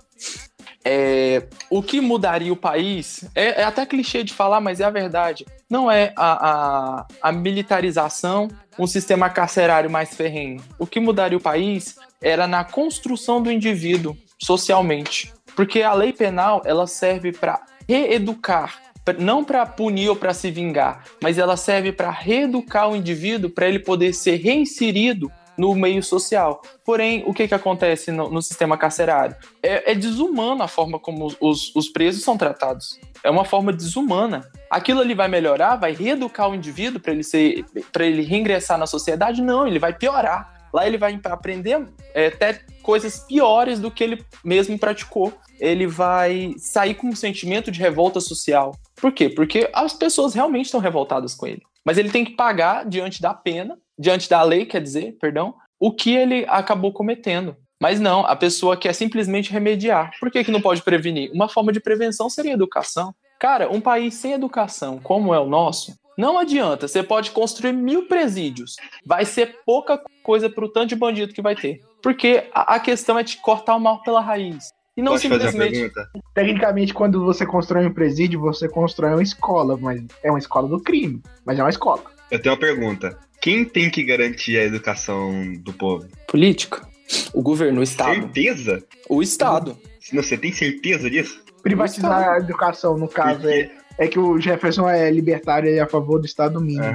É, 0.91 1.43
o 1.69 1.83
que 1.83 2.01
mudaria 2.01 2.51
o 2.51 2.55
país 2.55 3.23
é, 3.35 3.61
é 3.61 3.63
até 3.63 3.85
clichê 3.85 4.23
de 4.23 4.33
falar, 4.33 4.59
mas 4.59 4.79
é 4.79 4.85
a 4.85 4.89
verdade. 4.89 5.45
Não 5.69 5.91
é 5.91 6.11
a, 6.15 6.49
a, 6.49 7.07
a 7.21 7.31
militarização, 7.31 8.47
um 8.77 8.87
sistema 8.87 9.29
carcerário 9.29 9.87
mais 9.87 10.15
ferrenho. 10.15 10.63
O 10.79 10.87
que 10.87 10.99
mudaria 10.99 11.37
o 11.37 11.41
país 11.41 11.95
era 12.19 12.47
na 12.47 12.63
construção 12.63 13.39
do 13.39 13.51
indivíduo 13.51 14.17
socialmente. 14.41 15.31
Porque 15.55 15.83
a 15.83 15.93
lei 15.93 16.11
penal 16.11 16.63
ela 16.65 16.87
serve 16.87 17.31
para 17.31 17.61
reeducar, 17.87 18.81
não 19.19 19.43
para 19.43 19.67
punir 19.67 20.09
ou 20.09 20.15
para 20.15 20.33
se 20.33 20.49
vingar, 20.49 21.03
mas 21.21 21.37
ela 21.37 21.55
serve 21.55 21.91
para 21.91 22.09
reeducar 22.09 22.89
o 22.89 22.95
indivíduo 22.95 23.51
para 23.51 23.67
ele 23.67 23.77
poder 23.77 24.11
ser 24.13 24.37
reinserido 24.37 25.31
no 25.59 25.75
meio 25.75 26.01
social. 26.01 26.61
Porém, 26.85 27.21
o 27.27 27.33
que, 27.33 27.47
que 27.47 27.53
acontece 27.53 28.11
no, 28.11 28.29
no 28.29 28.41
sistema 28.41 28.77
carcerário? 28.77 29.35
É, 29.61 29.91
é 29.91 29.95
desumano 29.95 30.63
a 30.63 30.67
forma 30.67 30.97
como 30.97 31.27
os, 31.41 31.75
os 31.75 31.89
presos 31.89 32.23
são 32.23 32.37
tratados. 32.37 32.97
É 33.21 33.29
uma 33.29 33.43
forma 33.43 33.73
desumana. 33.73 34.49
Aquilo 34.71 35.01
ali 35.01 35.13
vai 35.13 35.27
melhorar, 35.27 35.75
vai 35.75 35.91
reeducar 35.91 36.49
o 36.49 36.55
indivíduo 36.55 37.01
para 37.01 37.11
ele 37.11 37.23
ser, 37.23 37.65
para 37.91 38.05
ele 38.05 38.21
reingressar 38.21 38.77
na 38.77 38.87
sociedade? 38.87 39.41
Não, 39.41 39.67
ele 39.67 39.79
vai 39.79 39.93
piorar. 39.93 40.69
Lá 40.73 40.87
ele 40.87 40.97
vai 40.97 41.19
aprender 41.25 41.85
é, 42.13 42.27
até 42.27 42.61
coisas 42.81 43.19
piores 43.19 43.79
do 43.79 43.91
que 43.91 44.03
ele 44.03 44.25
mesmo 44.45 44.79
praticou. 44.79 45.33
Ele 45.59 45.85
vai 45.85 46.53
sair 46.57 46.95
com 46.95 47.07
um 47.07 47.15
sentimento 47.15 47.69
de 47.69 47.81
revolta 47.81 48.21
social. 48.21 48.73
Por 48.95 49.11
quê? 49.11 49.29
Porque 49.29 49.69
as 49.73 49.91
pessoas 49.91 50.33
realmente 50.33 50.65
estão 50.65 50.79
revoltadas 50.79 51.35
com 51.35 51.47
ele. 51.47 51.63
Mas 51.83 51.97
ele 51.97 52.09
tem 52.09 52.23
que 52.23 52.35
pagar 52.35 52.85
diante 52.85 53.21
da 53.21 53.33
pena, 53.33 53.77
diante 53.99 54.29
da 54.29 54.41
lei, 54.41 54.65
quer 54.65 54.81
dizer, 54.81 55.17
perdão, 55.19 55.53
o 55.77 55.91
que 55.91 56.15
ele 56.15 56.45
acabou 56.47 56.93
cometendo. 56.93 57.55
Mas 57.81 57.99
não, 57.99 58.25
a 58.25 58.35
pessoa 58.35 58.75
quer 58.75 58.93
simplesmente 58.93 59.51
remediar. 59.51 60.11
Por 60.19 60.31
que, 60.31 60.43
que 60.43 60.51
não 60.51 60.61
pode 60.61 60.81
prevenir? 60.81 61.31
Uma 61.33 61.47
forma 61.47 61.71
de 61.71 61.79
prevenção 61.79 62.29
seria 62.29 62.53
educação. 62.53 63.13
Cara, 63.39 63.71
um 63.71 63.79
país 63.79 64.15
sem 64.15 64.33
educação, 64.33 64.99
como 64.99 65.33
é 65.33 65.39
o 65.39 65.47
nosso, 65.47 65.93
não 66.17 66.37
adianta. 66.37 66.87
Você 66.87 67.01
pode 67.01 67.31
construir 67.31 67.71
mil 67.71 68.05
presídios. 68.05 68.75
Vai 69.05 69.23
ser 69.23 69.59
pouca 69.65 70.01
coisa 70.21 70.49
pro 70.49 70.67
tanto 70.67 70.87
de 70.89 70.95
bandido 70.97 71.33
que 71.33 71.41
vai 71.41 71.55
ter. 71.55 71.81
Porque 72.03 72.49
a, 72.53 72.75
a 72.75 72.79
questão 72.79 73.17
é 73.17 73.23
de 73.23 73.37
cortar 73.37 73.75
o 73.75 73.79
mal 73.79 74.03
pela 74.03 74.19
raiz. 74.19 74.69
E 74.97 75.01
não 75.01 75.13
Posso 75.13 75.21
simplesmente. 75.21 75.89
Tecnicamente, 76.33 76.93
quando 76.93 77.23
você 77.23 77.45
constrói 77.45 77.85
um 77.85 77.93
presídio, 77.93 78.41
você 78.41 78.67
constrói 78.67 79.11
uma 79.11 79.23
escola, 79.23 79.77
mas 79.77 80.03
é 80.21 80.29
uma 80.29 80.39
escola 80.39 80.67
do 80.67 80.81
crime, 80.81 81.23
mas 81.45 81.57
é 81.57 81.63
uma 81.63 81.69
escola. 81.69 82.03
Eu 82.29 82.41
tenho 82.41 82.53
uma 82.53 82.59
pergunta. 82.59 83.17
Quem 83.41 83.63
tem 83.65 83.89
que 83.89 84.03
garantir 84.03 84.57
a 84.57 84.63
educação 84.65 85.53
do 85.59 85.71
povo? 85.73 86.07
Política. 86.27 86.87
O 87.33 87.41
governo, 87.41 87.79
o 87.79 87.83
Estado. 87.83 88.15
Certeza? 88.15 88.83
O 89.07 89.21
Estado. 89.21 89.77
Não, 90.11 90.21
você 90.21 90.37
tem 90.37 90.51
certeza 90.51 91.09
disso? 91.09 91.41
Privatizar 91.63 92.29
a 92.29 92.37
educação, 92.37 92.97
no 92.97 93.07
caso, 93.07 93.47
é, 93.47 93.63
Porque... 93.63 93.71
é 93.97 94.07
que 94.07 94.19
o 94.19 94.39
Jefferson 94.39 94.89
é 94.89 95.09
libertário 95.11 95.69
e 95.69 95.75
é 95.77 95.81
a 95.81 95.87
favor 95.87 96.19
do 96.19 96.25
Estado 96.25 96.59
mínimo. 96.59 96.85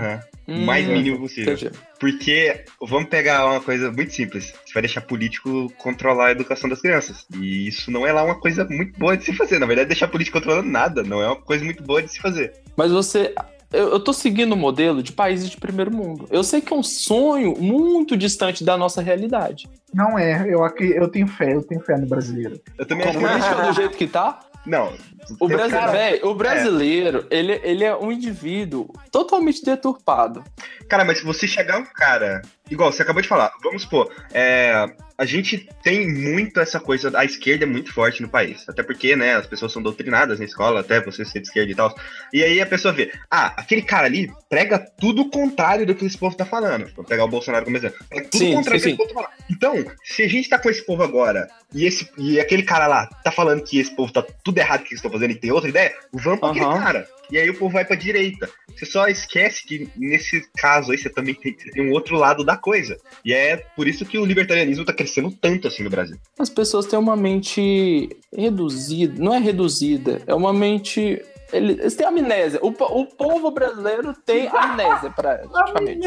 O 0.46 0.52
Hum, 0.52 0.66
mais 0.66 0.86
mínimo 0.86 1.18
possível. 1.18 1.54
entendi. 1.54 1.70
Porque 1.98 2.64
vamos 2.80 3.08
pegar 3.08 3.46
uma 3.46 3.60
coisa 3.62 3.90
muito 3.90 4.12
simples. 4.12 4.52
Você 4.64 4.74
vai 4.74 4.82
deixar 4.82 5.00
político 5.00 5.72
controlar 5.78 6.26
a 6.26 6.30
educação 6.32 6.68
das 6.68 6.82
crianças. 6.82 7.24
E 7.40 7.66
isso 7.66 7.90
não 7.90 8.06
é 8.06 8.12
lá 8.12 8.22
uma 8.22 8.38
coisa 8.38 8.62
muito 8.66 8.98
boa 8.98 9.16
de 9.16 9.24
se 9.24 9.32
fazer. 9.32 9.58
Na 9.58 9.64
verdade, 9.66 9.88
deixar 9.88 10.08
político 10.08 10.38
controlando 10.38 10.68
nada 10.68 11.02
não 11.02 11.22
é 11.22 11.26
uma 11.28 11.36
coisa 11.40 11.64
muito 11.64 11.82
boa 11.82 12.02
de 12.02 12.10
se 12.10 12.20
fazer. 12.20 12.52
Mas 12.76 12.92
você. 12.92 13.34
Eu, 13.74 13.90
eu 13.90 14.00
tô 14.00 14.12
seguindo 14.12 14.52
o 14.52 14.56
modelo 14.56 15.02
de 15.02 15.12
países 15.12 15.50
de 15.50 15.56
primeiro 15.56 15.90
mundo. 15.90 16.26
Eu 16.30 16.44
sei 16.44 16.60
que 16.60 16.72
é 16.72 16.76
um 16.76 16.82
sonho 16.82 17.54
muito 17.60 18.16
distante 18.16 18.62
da 18.64 18.76
nossa 18.76 19.02
realidade. 19.02 19.68
Não 19.92 20.18
é, 20.18 20.46
eu, 20.48 20.60
eu 20.80 21.08
tenho 21.08 21.26
fé, 21.26 21.54
eu 21.54 21.62
tenho 21.62 21.80
fé 21.80 21.96
no 21.96 22.06
brasileiro. 22.06 22.60
Eu 22.78 22.86
também 22.86 23.04
Com 23.04 23.10
acho 23.10 23.18
política 23.18 23.62
do 23.66 23.72
jeito 23.72 23.96
que 23.96 24.06
tá, 24.06 24.40
Não. 24.66 24.92
O, 25.40 25.48
cara, 25.48 25.92
véi, 25.92 26.20
o 26.22 26.34
brasileiro, 26.34 27.26
ele, 27.30 27.60
ele 27.62 27.84
é 27.84 27.96
um 27.96 28.12
indivíduo 28.12 28.88
totalmente 29.10 29.64
deturpado. 29.64 30.44
Cara, 30.88 31.04
mas 31.04 31.18
se 31.18 31.24
você 31.24 31.46
chegar 31.46 31.78
um 31.78 31.84
cara. 31.84 32.42
Igual 32.70 32.90
você 32.90 33.02
acabou 33.02 33.20
de 33.20 33.28
falar, 33.28 33.52
vamos 33.62 33.82
supor, 33.82 34.10
é, 34.32 34.86
a 35.16 35.24
gente 35.24 35.68
tem 35.82 36.10
muito 36.10 36.58
essa 36.58 36.80
coisa, 36.80 37.12
a 37.16 37.24
esquerda 37.24 37.64
é 37.64 37.66
muito 37.66 37.92
forte 37.92 38.22
no 38.22 38.28
país. 38.28 38.66
Até 38.68 38.82
porque, 38.82 39.14
né, 39.14 39.34
as 39.34 39.46
pessoas 39.46 39.72
são 39.72 39.82
doutrinadas 39.82 40.38
na 40.38 40.44
escola, 40.44 40.80
até 40.80 41.00
você 41.00 41.24
ser 41.24 41.40
de 41.40 41.46
esquerda 41.46 41.70
e 41.70 41.74
tal. 41.74 41.94
E 42.32 42.42
aí 42.42 42.60
a 42.60 42.66
pessoa 42.66 42.92
vê, 42.92 43.12
ah, 43.30 43.52
aquele 43.56 43.82
cara 43.82 44.06
ali 44.06 44.32
prega 44.48 44.78
tudo 44.78 45.22
o 45.22 45.30
contrário 45.30 45.86
do 45.86 45.94
que 45.94 46.04
esse 46.04 46.18
povo 46.18 46.36
tá 46.36 46.44
falando. 46.44 46.90
Vou 46.96 47.04
pegar 47.04 47.24
o 47.24 47.28
Bolsonaro 47.28 47.64
como 47.64 47.76
exemplo. 47.76 47.98
Prega 48.08 48.28
tudo 48.28 48.38
Sim, 48.38 48.52
o 48.52 48.56
contrário 48.56 48.80
sim, 48.80 48.90
do 48.90 48.96
que 48.96 49.02
esse 49.02 49.12
povo 49.12 49.14
tá 49.14 49.14
falando. 49.14 49.44
Então, 49.50 49.92
se 50.02 50.22
a 50.22 50.28
gente 50.28 50.48
tá 50.48 50.58
com 50.58 50.70
esse 50.70 50.84
povo 50.84 51.02
agora, 51.02 51.48
e, 51.72 51.86
esse, 51.86 52.08
e 52.18 52.40
aquele 52.40 52.62
cara 52.62 52.86
lá 52.86 53.06
tá 53.22 53.30
falando 53.30 53.62
que 53.62 53.78
esse 53.78 53.94
povo 53.94 54.12
tá 54.12 54.24
tudo 54.42 54.58
errado 54.58 54.82
que 54.82 54.90
eles 54.90 54.98
estão 54.98 55.10
fazendo 55.18 55.30
e 55.32 55.34
tem 55.40 55.50
outra 55.52 55.68
ideia, 55.68 55.92
vamos 56.12 56.40
pra 56.40 56.50
aquele 56.50 56.64
Aham. 56.64 56.78
cara. 56.82 57.08
E 57.30 57.38
aí 57.38 57.48
o 57.48 57.58
povo 57.58 57.72
vai 57.72 57.84
pra 57.84 57.96
direita. 57.96 58.48
Você 58.76 58.84
só 58.84 59.06
esquece 59.08 59.64
que 59.66 59.88
nesse 59.96 60.42
caso 60.58 60.92
aí 60.92 60.98
você 60.98 61.08
também 61.08 61.34
tem, 61.34 61.56
você 61.58 61.70
tem 61.70 61.88
um 61.88 61.92
outro 61.92 62.16
lado 62.16 62.44
da 62.44 62.56
coisa. 62.56 62.96
E 63.24 63.32
é 63.32 63.56
por 63.76 63.88
isso 63.88 64.04
que 64.04 64.18
o 64.18 64.24
libertarianismo 64.26 64.84
tá 64.84 64.92
crescendo 64.92 65.30
tanto 65.30 65.66
assim 65.68 65.82
no 65.82 65.90
Brasil. 65.90 66.16
As 66.38 66.50
pessoas 66.50 66.86
têm 66.86 66.98
uma 66.98 67.16
mente 67.16 68.10
reduzida. 68.36 69.14
Não 69.22 69.34
é 69.34 69.38
reduzida, 69.38 70.20
é 70.26 70.34
uma 70.34 70.52
mente. 70.52 71.22
ele- 71.52 71.72
Eles 71.74 71.94
têm 71.94 72.06
amnésia. 72.06 72.58
O, 72.62 72.68
o 72.68 73.06
povo 73.06 73.50
brasileiro 73.52 74.12
tem 74.26 74.48
amnésia, 74.48 75.10
praticamente. 75.10 76.06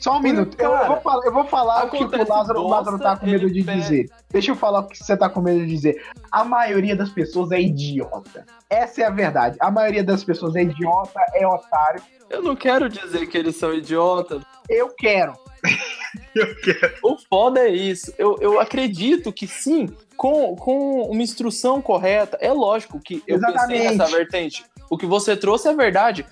Só 0.00 0.16
um 0.16 0.20
minuto, 0.20 0.56
eu, 0.60 0.70
Cara, 0.70 0.84
eu 0.84 0.88
vou 0.88 1.00
falar, 1.00 1.26
eu 1.26 1.32
vou 1.32 1.44
falar 1.44 1.84
o 1.86 1.90
que 1.90 2.04
o 2.04 2.28
Lázaro, 2.28 2.60
o 2.60 2.68
Lázaro 2.68 2.98
tá 2.98 3.16
com 3.16 3.26
medo 3.26 3.50
de 3.50 3.64
pega- 3.64 3.80
dizer. 3.80 4.10
Deixa 4.30 4.50
eu 4.52 4.56
falar 4.56 4.80
o 4.80 4.86
que 4.86 4.96
você 4.96 5.16
tá 5.16 5.28
com 5.28 5.40
medo 5.40 5.60
de 5.60 5.66
dizer. 5.66 6.02
A 6.30 6.44
maioria 6.44 6.94
das 6.94 7.10
pessoas 7.10 7.50
é 7.50 7.60
idiota. 7.60 8.46
Essa 8.70 9.02
é 9.02 9.06
a 9.06 9.10
verdade. 9.10 9.56
A 9.60 9.70
maioria 9.70 10.04
das 10.04 10.22
pessoas 10.22 10.54
é 10.54 10.62
idiota, 10.62 11.20
é 11.34 11.46
otário. 11.46 12.00
Eu 12.30 12.42
não 12.42 12.54
quero 12.54 12.88
dizer 12.88 13.26
que 13.26 13.36
eles 13.36 13.56
são 13.56 13.72
idiotas. 13.74 14.42
Eu 14.68 14.88
quero. 14.96 15.32
Eu 16.34 16.54
quero. 16.60 16.94
O 17.02 17.16
foda 17.28 17.60
é 17.60 17.68
isso. 17.68 18.12
Eu, 18.16 18.36
eu 18.40 18.60
acredito 18.60 19.32
que 19.32 19.46
sim, 19.46 19.88
com, 20.16 20.54
com 20.56 21.02
uma 21.02 21.22
instrução 21.22 21.82
correta, 21.82 22.38
é 22.40 22.52
lógico 22.52 22.98
que 23.00 23.16
eu 23.26 23.38
pensei 23.38 23.50
Exatamente. 23.50 23.96
nessa 23.98 24.16
vertente. 24.16 24.64
O 24.88 24.96
que 24.96 25.04
você 25.04 25.36
trouxe 25.36 25.68
é 25.68 25.74
verdade. 25.74 26.24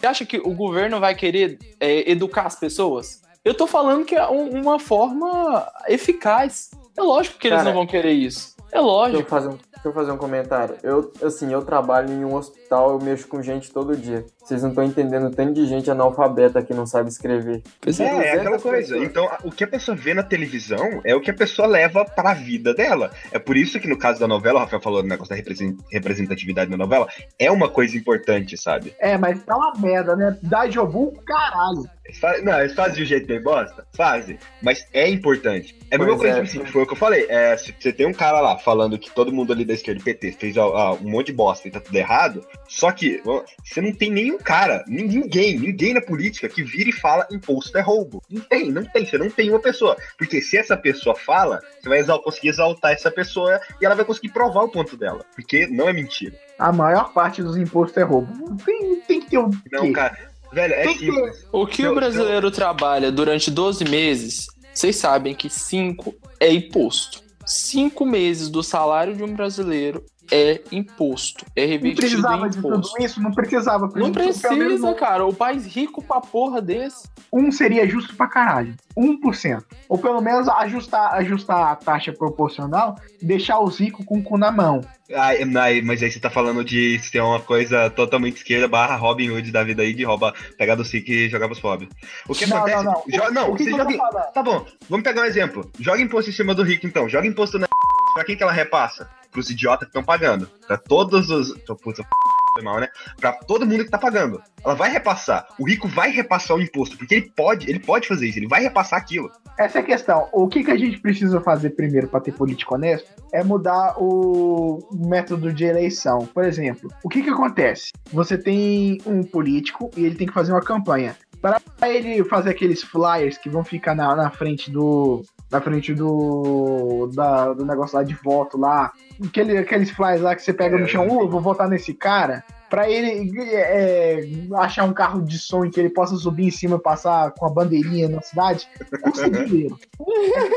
Você 0.00 0.06
acha 0.06 0.24
que 0.24 0.38
o 0.38 0.54
governo 0.54 0.98
vai 0.98 1.14
querer 1.14 1.58
é, 1.78 2.10
educar 2.10 2.46
as 2.46 2.58
pessoas? 2.58 3.20
Eu 3.44 3.52
tô 3.54 3.66
falando 3.66 4.04
que 4.04 4.14
é 4.16 4.26
um- 4.28 4.60
uma 4.62 4.78
forma 4.78 5.70
eficaz. 5.88 6.70
É 6.96 7.02
lógico 7.02 7.38
que 7.38 7.48
eles 7.48 7.58
Cara, 7.58 7.68
não 7.68 7.74
vão 7.76 7.86
querer 7.86 8.12
isso. 8.12 8.54
É 8.58 8.62
Deixa 8.62 8.78
eu 8.78 8.82
lógico. 8.82 9.28
fazer 9.28 9.48
um, 9.48 9.58
deixa 9.82 9.88
eu 9.88 9.92
fazer 9.92 10.12
um 10.12 10.16
comentário. 10.18 10.76
Eu, 10.82 11.10
assim, 11.22 11.52
eu 11.52 11.62
trabalho 11.62 12.10
em 12.12 12.24
um 12.24 12.34
hospital, 12.34 12.90
eu 12.92 13.00
mexo 13.00 13.26
com 13.26 13.42
gente 13.42 13.72
todo 13.72 13.96
dia. 13.96 14.24
Vocês 14.42 14.62
não 14.62 14.70
estão 14.70 14.84
entendendo 14.84 15.26
o 15.26 15.30
tanto 15.30 15.52
de 15.54 15.66
gente 15.66 15.90
analfabeta 15.90 16.62
que 16.62 16.74
não 16.74 16.84
sabe 16.86 17.08
escrever. 17.08 17.62
É, 17.86 18.02
é. 18.02 18.04
é 18.26 18.32
aquela 18.32 18.56
200 18.56 18.62
coisa. 18.62 18.78
pessoas. 18.94 19.02
Então, 19.02 19.28
o 19.44 19.50
que 19.50 19.64
a 19.64 19.68
pessoa 19.68 19.96
vê 19.96 20.12
na 20.12 20.22
televisão 20.22 21.00
é 21.04 21.14
o 21.14 21.20
que 21.20 21.30
a 21.30 21.34
pessoa 21.34 21.66
leva 21.68 22.04
pra 22.04 22.34
vida 22.34 22.74
dela. 22.74 23.10
É 23.32 23.38
por 23.38 23.56
isso 23.56 23.78
que 23.80 23.88
no 23.88 23.96
caso 23.98 24.20
da 24.20 24.26
novela, 24.28 24.58
o 24.58 24.62
Rafael 24.62 24.82
falou 24.82 25.02
do 25.02 25.08
negócio 25.08 25.30
da 25.30 25.36
represen- 25.36 25.76
representatividade 25.90 26.70
na 26.70 26.76
novela, 26.76 27.06
é 27.38 27.50
uma 27.50 27.68
coisa 27.68 27.96
importante, 27.96 28.56
sabe? 28.56 28.94
É, 28.98 29.16
mas 29.16 29.42
tá 29.44 29.56
uma 29.56 29.72
merda, 29.78 30.16
né? 30.16 30.36
Dá 30.42 30.68
Jobu, 30.68 31.12
caralho. 31.24 31.88
eles 32.04 32.18
fa- 32.18 32.38
não, 32.42 32.58
eles 32.60 32.74
fazem 32.74 32.94
de 32.96 33.02
um 33.02 33.06
jeito 33.06 33.26
bem 33.26 33.40
bosta? 33.42 33.86
Fazem. 33.96 34.38
Mas 34.62 34.84
é 34.92 35.08
importante. 35.08 35.78
É 35.90 35.96
a 35.96 35.98
mesma 35.98 36.16
Pois 36.16 36.20
coisa, 36.22 36.38
é, 36.38 36.42
tipo 36.44 36.58
assim, 36.58 36.66
sim. 36.66 36.72
foi 36.72 36.82
o 36.82 36.86
que 36.86 36.92
eu 36.92 36.96
falei. 36.96 37.26
É, 37.28 37.56
se 37.56 37.74
você 37.78 37.92
tem 37.92 38.06
um 38.06 38.12
cara 38.12 38.40
lá 38.40 38.58
falando 38.58 38.98
que 38.98 39.10
todo 39.10 39.32
mundo 39.32 39.52
ali 39.52 39.64
da 39.70 39.74
esquerda, 39.74 40.02
PT, 40.04 40.32
fez 40.32 40.56
ó, 40.56 40.94
um 40.94 41.10
monte 41.10 41.26
de 41.28 41.32
bosta 41.32 41.66
e 41.66 41.70
tá 41.70 41.80
tudo 41.80 41.96
errado. 41.96 42.44
Só 42.68 42.90
que 42.92 43.20
ó, 43.24 43.42
você 43.64 43.80
não 43.80 43.92
tem 43.92 44.10
nenhum 44.10 44.38
cara, 44.38 44.84
nin- 44.86 45.04
ninguém, 45.06 45.58
ninguém 45.58 45.94
na 45.94 46.00
política 46.00 46.48
que 46.48 46.62
vira 46.62 46.90
e 46.90 46.92
fala 46.92 47.26
imposto 47.30 47.76
é 47.78 47.80
roubo. 47.80 48.22
Não 48.30 48.40
tem, 48.42 48.70
não 48.70 48.84
tem. 48.84 49.06
Você 49.06 49.16
não 49.18 49.30
tem 49.30 49.50
uma 49.50 49.58
pessoa. 49.60 49.96
Porque 50.18 50.40
se 50.40 50.56
essa 50.56 50.76
pessoa 50.76 51.14
fala, 51.14 51.60
você 51.80 51.88
vai 51.88 51.98
exal- 51.98 52.22
conseguir 52.22 52.48
exaltar 52.48 52.92
essa 52.92 53.10
pessoa 53.10 53.60
e 53.80 53.84
ela 53.86 53.94
vai 53.94 54.04
conseguir 54.04 54.30
provar 54.30 54.62
o 54.64 54.68
ponto 54.68 54.96
dela. 54.96 55.24
Porque 55.34 55.66
não 55.66 55.88
é 55.88 55.92
mentira. 55.92 56.34
A 56.58 56.72
maior 56.72 57.12
parte 57.12 57.42
dos 57.42 57.56
impostos 57.56 57.96
é 57.96 58.02
roubo. 58.02 58.32
Não 58.48 58.56
tem, 58.56 58.96
tem 59.00 59.20
que 59.20 59.30
ter 59.30 59.38
o 59.38 59.50
Não, 59.72 59.82
quê? 59.82 59.92
cara. 59.92 60.30
Velho, 60.52 60.74
é 60.74 60.84
simples. 60.94 61.46
O 61.52 61.64
que 61.66 61.82
Seu- 61.82 61.92
o 61.92 61.94
brasileiro 61.94 62.50
trabalha 62.50 63.12
durante 63.12 63.50
12 63.52 63.84
meses, 63.84 64.46
vocês 64.74 64.96
sabem 64.96 65.32
que 65.34 65.48
5 65.48 66.12
é 66.40 66.52
imposto. 66.52 67.22
5 67.50 68.06
meses 68.06 68.48
do 68.48 68.62
salário 68.62 69.16
de 69.16 69.24
um 69.24 69.34
brasileiro 69.34 70.04
é 70.30 70.60
imposto. 70.70 71.44
É 71.56 71.62
Não 71.62 71.68
revestido 71.72 72.00
precisava 72.00 72.46
em 72.46 72.50
de 72.50 72.60
tudo 72.60 72.88
isso, 73.00 73.20
não 73.22 73.32
precisava. 73.32 73.88
Não 73.94 74.12
precisa, 74.12 74.94
cara. 74.94 75.24
O 75.26 75.34
país 75.34 75.66
rico 75.66 76.02
pra 76.02 76.20
porra 76.20 76.60
desse. 76.62 77.08
Um 77.32 77.50
seria 77.52 77.86
justo 77.88 78.14
pra 78.16 78.26
caralho. 78.26 78.74
1%. 78.96 79.62
Ou 79.88 79.98
pelo 79.98 80.20
menos 80.20 80.48
ajustar, 80.48 81.14
ajustar 81.14 81.70
a 81.72 81.76
taxa 81.76 82.12
proporcional, 82.12 82.96
deixar 83.22 83.60
os 83.60 83.78
ricos 83.78 84.04
com 84.04 84.18
o 84.18 84.22
cu 84.22 84.36
na 84.36 84.50
mão. 84.50 84.80
Ai, 85.14 85.38
ai, 85.56 85.80
mas 85.80 86.02
aí 86.02 86.10
você 86.10 86.20
tá 86.20 86.30
falando 86.30 86.64
de 86.64 86.98
ser 87.00 87.20
uma 87.20 87.40
coisa 87.40 87.88
totalmente 87.90 88.36
esquerda 88.38 88.68
barra 88.68 88.96
Robin 88.96 89.30
Hood 89.30 89.50
da 89.50 89.62
vida 89.64 89.82
aí, 89.82 89.92
de 89.92 90.04
rouba, 90.04 90.32
pegar 90.58 90.74
do 90.76 90.84
SIC 90.84 91.08
e 91.08 91.28
jogar 91.28 91.46
pros 91.46 91.60
pobres. 91.60 91.88
O 92.28 92.34
que 92.34 92.46
não, 92.46 92.58
acontece? 92.58 92.84
não, 92.84 92.92
não. 92.92 93.02
Jo- 93.08 93.24
O- 93.28 93.32
não, 93.32 93.50
o 93.52 93.56
que, 93.56 93.64
você 93.64 93.70
que 93.70 93.76
joga. 93.76 93.96
falando? 93.96 94.32
Tá 94.32 94.42
bom, 94.42 94.66
vamos 94.88 95.04
pegar 95.04 95.22
um 95.22 95.26
exemplo. 95.26 95.70
Joga 95.80 96.00
imposto 96.00 96.30
em 96.30 96.34
cima 96.34 96.54
do 96.54 96.62
rico, 96.62 96.86
então. 96.86 97.08
Joga 97.08 97.26
imposto 97.26 97.58
na. 97.58 97.66
Pra 98.14 98.24
quem 98.24 98.36
que 98.36 98.42
ela 98.42 98.52
repassa? 98.52 99.08
Pros 99.30 99.48
idiotas 99.50 99.86
que 99.86 99.90
estão 99.90 100.02
pagando. 100.02 100.48
Pra 100.66 100.76
todos 100.76 101.30
os. 101.30 101.52
Tô, 101.62 101.76
puta, 101.76 102.02
foi 102.52 102.62
mal, 102.62 102.80
né? 102.80 102.88
Pra 103.18 103.32
todo 103.32 103.66
mundo 103.66 103.84
que 103.84 103.90
tá 103.90 103.98
pagando. 103.98 104.42
Ela 104.64 104.74
vai 104.74 104.90
repassar. 104.90 105.46
O 105.58 105.66
rico 105.66 105.86
vai 105.88 106.10
repassar 106.10 106.56
o 106.56 106.60
imposto, 106.60 106.96
porque 106.96 107.14
ele 107.14 107.32
pode, 107.34 107.70
ele 107.70 107.78
pode 107.78 108.08
fazer 108.08 108.26
isso, 108.26 108.38
ele 108.38 108.48
vai 108.48 108.62
repassar 108.62 108.98
aquilo. 108.98 109.30
Essa 109.58 109.78
é 109.78 109.82
a 109.82 109.84
questão. 109.84 110.28
O 110.32 110.48
que, 110.48 110.64
que 110.64 110.70
a 110.70 110.76
gente 110.76 110.98
precisa 111.00 111.40
fazer 111.40 111.70
primeiro 111.70 112.08
para 112.08 112.20
ter 112.20 112.32
político 112.32 112.74
honesto 112.74 113.08
é 113.32 113.44
mudar 113.44 113.94
o 113.98 114.78
método 114.92 115.52
de 115.52 115.64
eleição. 115.64 116.26
Por 116.26 116.44
exemplo, 116.44 116.90
o 117.04 117.08
que, 117.08 117.22
que 117.22 117.30
acontece? 117.30 117.90
Você 118.12 118.36
tem 118.36 118.98
um 119.06 119.22
político 119.22 119.90
e 119.96 120.04
ele 120.04 120.16
tem 120.16 120.26
que 120.26 120.32
fazer 120.32 120.52
uma 120.52 120.62
campanha. 120.62 121.16
Para 121.40 121.60
ele 121.88 122.22
fazer 122.24 122.50
aqueles 122.50 122.82
flyers 122.82 123.38
que 123.38 123.48
vão 123.48 123.64
ficar 123.64 123.94
na, 123.94 124.14
na 124.14 124.30
frente 124.30 124.70
do. 124.70 125.22
Na 125.50 125.60
frente 125.60 125.94
do. 125.94 127.10
Da, 127.14 127.52
do 127.52 127.64
negócio 127.64 127.96
lá 127.96 128.04
de 128.04 128.14
voto 128.14 128.58
lá. 128.58 128.92
Aquele, 129.24 129.58
aqueles 129.58 129.90
flyers 129.90 130.22
lá 130.22 130.34
que 130.34 130.42
você 130.42 130.52
pega 130.52 130.78
no 130.78 130.86
chão, 130.86 131.04
eu 131.04 131.28
vou 131.28 131.40
votar 131.40 131.68
nesse 131.68 131.92
cara. 131.92 132.44
Pra 132.70 132.88
ele 132.88 133.32
é, 133.52 134.20
achar 134.54 134.84
um 134.84 134.92
carro 134.92 135.20
de 135.22 135.40
som 135.40 135.64
em 135.64 135.70
que 135.70 135.80
ele 135.80 135.90
possa 135.90 136.14
subir 136.14 136.46
em 136.46 136.50
cima 136.52 136.76
e 136.76 136.80
passar 136.80 137.32
com 137.32 137.44
a 137.44 137.50
bandeirinha 137.50 138.08
na 138.08 138.22
cidade, 138.22 138.68
custa 139.02 139.28
dinheiro. 139.44 139.76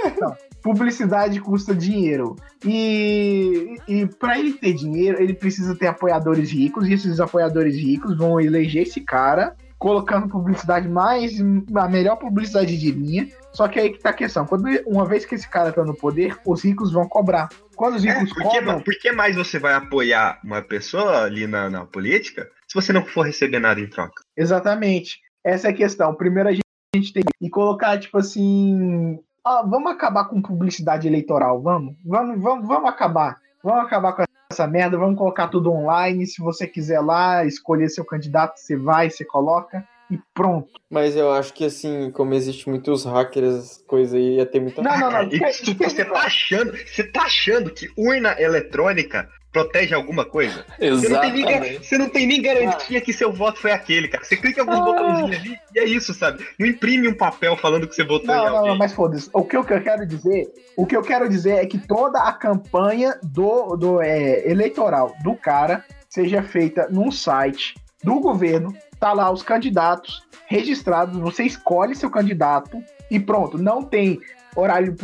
Então, 0.06 0.38
publicidade 0.62 1.41
custa 1.41 1.74
dinheiro. 1.74 2.36
E, 2.64 3.78
e 3.88 4.06
para 4.06 4.38
ele 4.38 4.54
ter 4.54 4.74
dinheiro, 4.74 5.22
ele 5.22 5.34
precisa 5.34 5.76
ter 5.76 5.88
apoiadores 5.88 6.52
ricos, 6.52 6.88
e 6.88 6.94
esses 6.94 7.20
apoiadores 7.20 7.76
ricos 7.76 8.16
vão 8.16 8.39
eleger 8.39 8.84
esse 8.84 9.02
cara, 9.02 9.56
colocando 9.78 10.30
publicidade 10.30 10.88
mais. 10.88 11.34
a 11.40 11.88
melhor 11.90 12.16
publicidade 12.18 12.78
de 12.78 12.92
linha. 12.92 13.28
Só 13.52 13.68
que 13.68 13.80
aí 13.80 13.92
que 13.92 14.00
tá 14.00 14.10
a 14.10 14.14
questão. 14.14 14.46
Quando, 14.46 14.66
uma 14.88 15.06
vez 15.06 15.26
que 15.26 15.36
esse 15.36 15.48
cara 15.50 15.72
tá 15.72 15.84
no 15.84 15.96
poder, 15.96 16.38
os 16.46 16.64
ricos 16.64 16.92
vão 16.92 17.08
cobrar. 17.08 17.50
Quando 17.76 17.96
os 17.96 18.06
É, 18.06 18.14
ricos 18.14 18.34
por, 18.34 18.44
que, 18.44 18.50
cobram. 18.60 18.82
por 18.82 18.94
que 18.96 19.12
mais 19.12 19.36
você 19.36 19.60
vai 19.60 19.74
apoiar 19.74 20.40
uma 20.44 20.62
pessoa 20.62 21.24
ali 21.24 21.46
na, 21.48 21.70
na 21.70 21.86
política 21.86 22.50
se 22.68 22.74
você 22.76 22.92
não 22.94 23.06
for 23.06 23.26
receber 23.26 23.60
nada 23.60 23.80
em 23.80 23.90
troca? 23.90 24.22
Exatamente. 24.36 25.20
Essa 25.44 25.68
é 25.68 25.72
a 25.72 25.76
questão. 25.76 26.16
Primeiro 26.16 26.50
a 26.50 26.52
gente, 26.54 26.64
a 26.96 26.98
gente 26.98 27.14
tem 27.14 27.24
que 27.40 27.50
colocar, 27.50 28.00
tipo 28.00 28.18
assim. 28.18 29.20
Ah, 29.46 29.62
vamos 29.62 29.92
acabar 29.92 30.26
com 30.26 30.42
publicidade 30.42 31.08
eleitoral, 31.08 31.62
vamos? 31.62 31.96
Vamos, 32.06 32.42
vamos, 32.42 32.68
vamos 32.68 32.90
acabar. 32.90 33.38
Vamos 33.62 33.86
acabar 33.86 34.14
com 34.14 34.24
essa 34.54 34.68
merda, 34.68 34.97
vamos 34.97 35.18
colocar 35.18 35.47
tudo 35.47 35.72
online. 35.72 36.26
Se 36.26 36.41
você 36.41 36.68
quiser 36.68 36.99
lá 36.99 37.43
escolher 37.45 37.89
seu 37.89 38.06
candidato, 38.06 38.58
você 38.58 38.78
vai, 38.78 39.10
você 39.10 39.26
coloca 39.26 39.86
e 40.10 40.20
pronto. 40.34 40.70
Mas 40.89 41.16
eu 41.16 41.32
acho 41.32 41.54
que 41.54 41.66
assim, 41.66 42.12
como 42.12 42.34
existe 42.34 42.70
muitos 42.70 43.04
hackers, 43.04 43.84
coisa 43.88 44.16
aí, 44.16 44.38
ia 44.38 44.45
ter 44.45 44.60
muita. 44.60 44.82
Não, 44.82 44.97
não, 44.99 45.12
não. 45.12 45.30
Você 45.30 46.06
tá 46.06 46.20
achando, 46.20 46.72
você 46.78 47.04
tá 47.04 47.24
achando 47.24 47.72
que 47.72 47.89
urna 47.97 48.39
eletrônica 48.39 49.28
protege 49.54 49.93
alguma 49.93 50.26
coisa? 50.26 50.66
Você 50.80 51.08
não, 51.08 51.22
tem 51.22 51.32
nem, 51.32 51.41
Exatamente. 51.43 51.86
você 51.88 51.97
não 51.97 52.10
tem 52.10 52.28
nem 52.28 52.41
garantia 52.41 52.99
que 52.99 53.14
seu 53.14 53.32
voto 53.32 53.60
foi 53.62 53.72
aquele, 53.72 54.08
cara. 54.08 54.24
Você 54.24 54.36
clica 54.36 54.60
em 54.60 54.62
alguns 54.62 54.80
Ah. 54.80 54.84
botãozinhos 54.84 55.36
ali 55.39 55.58
e 55.76 55.80
é 55.80 55.86
isso, 55.86 56.14
sabe? 56.14 56.45
Não 56.60 56.66
imprime 56.68 57.08
um 57.08 57.14
papel 57.14 57.56
falando 57.56 57.88
que 57.88 57.95
você 57.95 58.04
votou 58.04 58.34
em 58.34 58.38
Não, 58.38 58.45
não, 58.45 58.56
alguém. 58.58 58.72
não, 58.72 58.78
mas 58.78 58.91
foda-se. 58.93 59.30
O 59.32 59.43
que 59.45 59.56
eu 59.56 59.64
que 59.64 59.74
eu 59.74 59.82
quero 59.82 60.06
dizer, 60.06 60.51
o 60.76 60.86
que 60.86 60.97
eu 60.97 61.01
quero 61.04 61.30
dizer 61.30 61.51
é 61.64 61.66
que 61.66 61.78
toda 61.78 62.20
a 62.20 62.34
campanha 62.34 63.18
do, 63.24 63.76
do 63.78 64.01
é, 64.01 64.49
eleitoral 64.49 65.16
do 65.24 65.36
cara 65.36 65.86
seja 66.10 66.41
feita 66.43 66.88
num 66.89 67.12
site 67.12 67.76
do 68.04 68.20
governo, 68.20 68.76
tá 68.99 69.14
lá 69.14 69.32
os 69.32 69.43
candidatos 69.43 70.24
registrados, 70.47 71.18
você 71.20 71.43
escolhe 71.43 71.95
seu 71.95 72.10
candidato 72.10 72.84
e 73.10 73.20
pronto, 73.20 73.58
não 73.58 73.82
tem 73.84 74.20
horário 74.56 74.95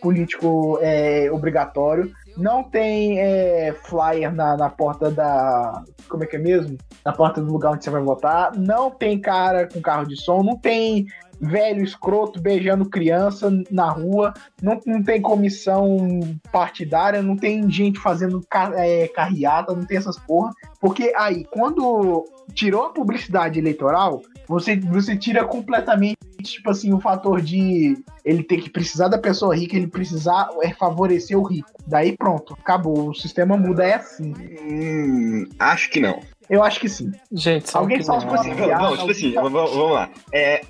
político 0.00 0.78
é, 0.80 1.28
obrigatório, 1.32 2.12
não 2.36 2.62
tem 2.62 3.20
é, 3.20 3.74
flyer 3.84 4.32
na, 4.34 4.56
na 4.56 4.70
porta 4.70 5.10
da. 5.10 5.82
Como 6.08 6.24
é 6.24 6.26
que 6.26 6.36
é 6.36 6.38
mesmo? 6.38 6.76
Na 7.04 7.12
porta 7.12 7.40
do 7.40 7.52
lugar 7.52 7.72
onde 7.72 7.84
você 7.84 7.90
vai 7.90 8.02
votar, 8.02 8.56
não 8.56 8.90
tem 8.90 9.20
cara 9.20 9.66
com 9.66 9.80
carro 9.80 10.06
de 10.06 10.16
som, 10.20 10.42
não 10.42 10.56
tem 10.56 11.06
velho 11.40 11.82
escroto 11.82 12.40
beijando 12.40 12.88
criança 12.88 13.50
na 13.68 13.90
rua, 13.90 14.32
não, 14.62 14.78
não 14.86 15.02
tem 15.02 15.20
comissão 15.20 16.20
partidária, 16.52 17.20
não 17.20 17.36
tem 17.36 17.68
gente 17.68 17.98
fazendo 17.98 18.40
ca- 18.48 18.72
é, 18.76 19.08
carreata, 19.08 19.74
não 19.74 19.84
tem 19.84 19.98
essas 19.98 20.18
porra. 20.20 20.52
Porque 20.80 21.12
aí, 21.16 21.44
quando 21.50 22.24
tirou 22.54 22.84
a 22.86 22.92
publicidade 22.92 23.58
eleitoral, 23.58 24.22
você, 24.52 24.76
você 24.76 25.16
tira 25.16 25.44
completamente, 25.44 26.18
tipo 26.42 26.70
assim, 26.70 26.92
o 26.92 27.00
fator 27.00 27.40
de 27.40 27.96
ele 28.24 28.42
ter 28.42 28.58
que 28.60 28.68
precisar 28.70 29.08
da 29.08 29.18
pessoa 29.18 29.56
rica, 29.56 29.76
ele 29.76 29.86
precisar 29.86 30.48
é, 30.62 30.72
favorecer 30.74 31.38
o 31.38 31.42
rico. 31.42 31.70
Daí 31.86 32.16
pronto, 32.16 32.54
acabou. 32.60 33.08
O 33.10 33.14
sistema 33.14 33.56
muda, 33.56 33.84
é 33.84 33.94
assim. 33.94 34.32
Hum, 34.62 35.48
acho 35.58 35.90
que 35.90 36.00
não. 36.00 36.20
Eu 36.50 36.62
acho 36.62 36.80
que 36.80 36.88
sim. 36.88 37.10
Gente, 37.32 37.70
sabe 37.70 37.84
Alguém 37.84 37.98
que 37.98 38.04
só 38.04 38.20
fosse- 38.20 38.50
Vamos, 38.50 38.66
vamos, 38.68 38.98
tipo 38.98 39.10
assim, 39.10 39.32
vamos, 39.32 39.52
vamos 39.52 39.92
lá. 39.92 40.10
É, 40.32 40.62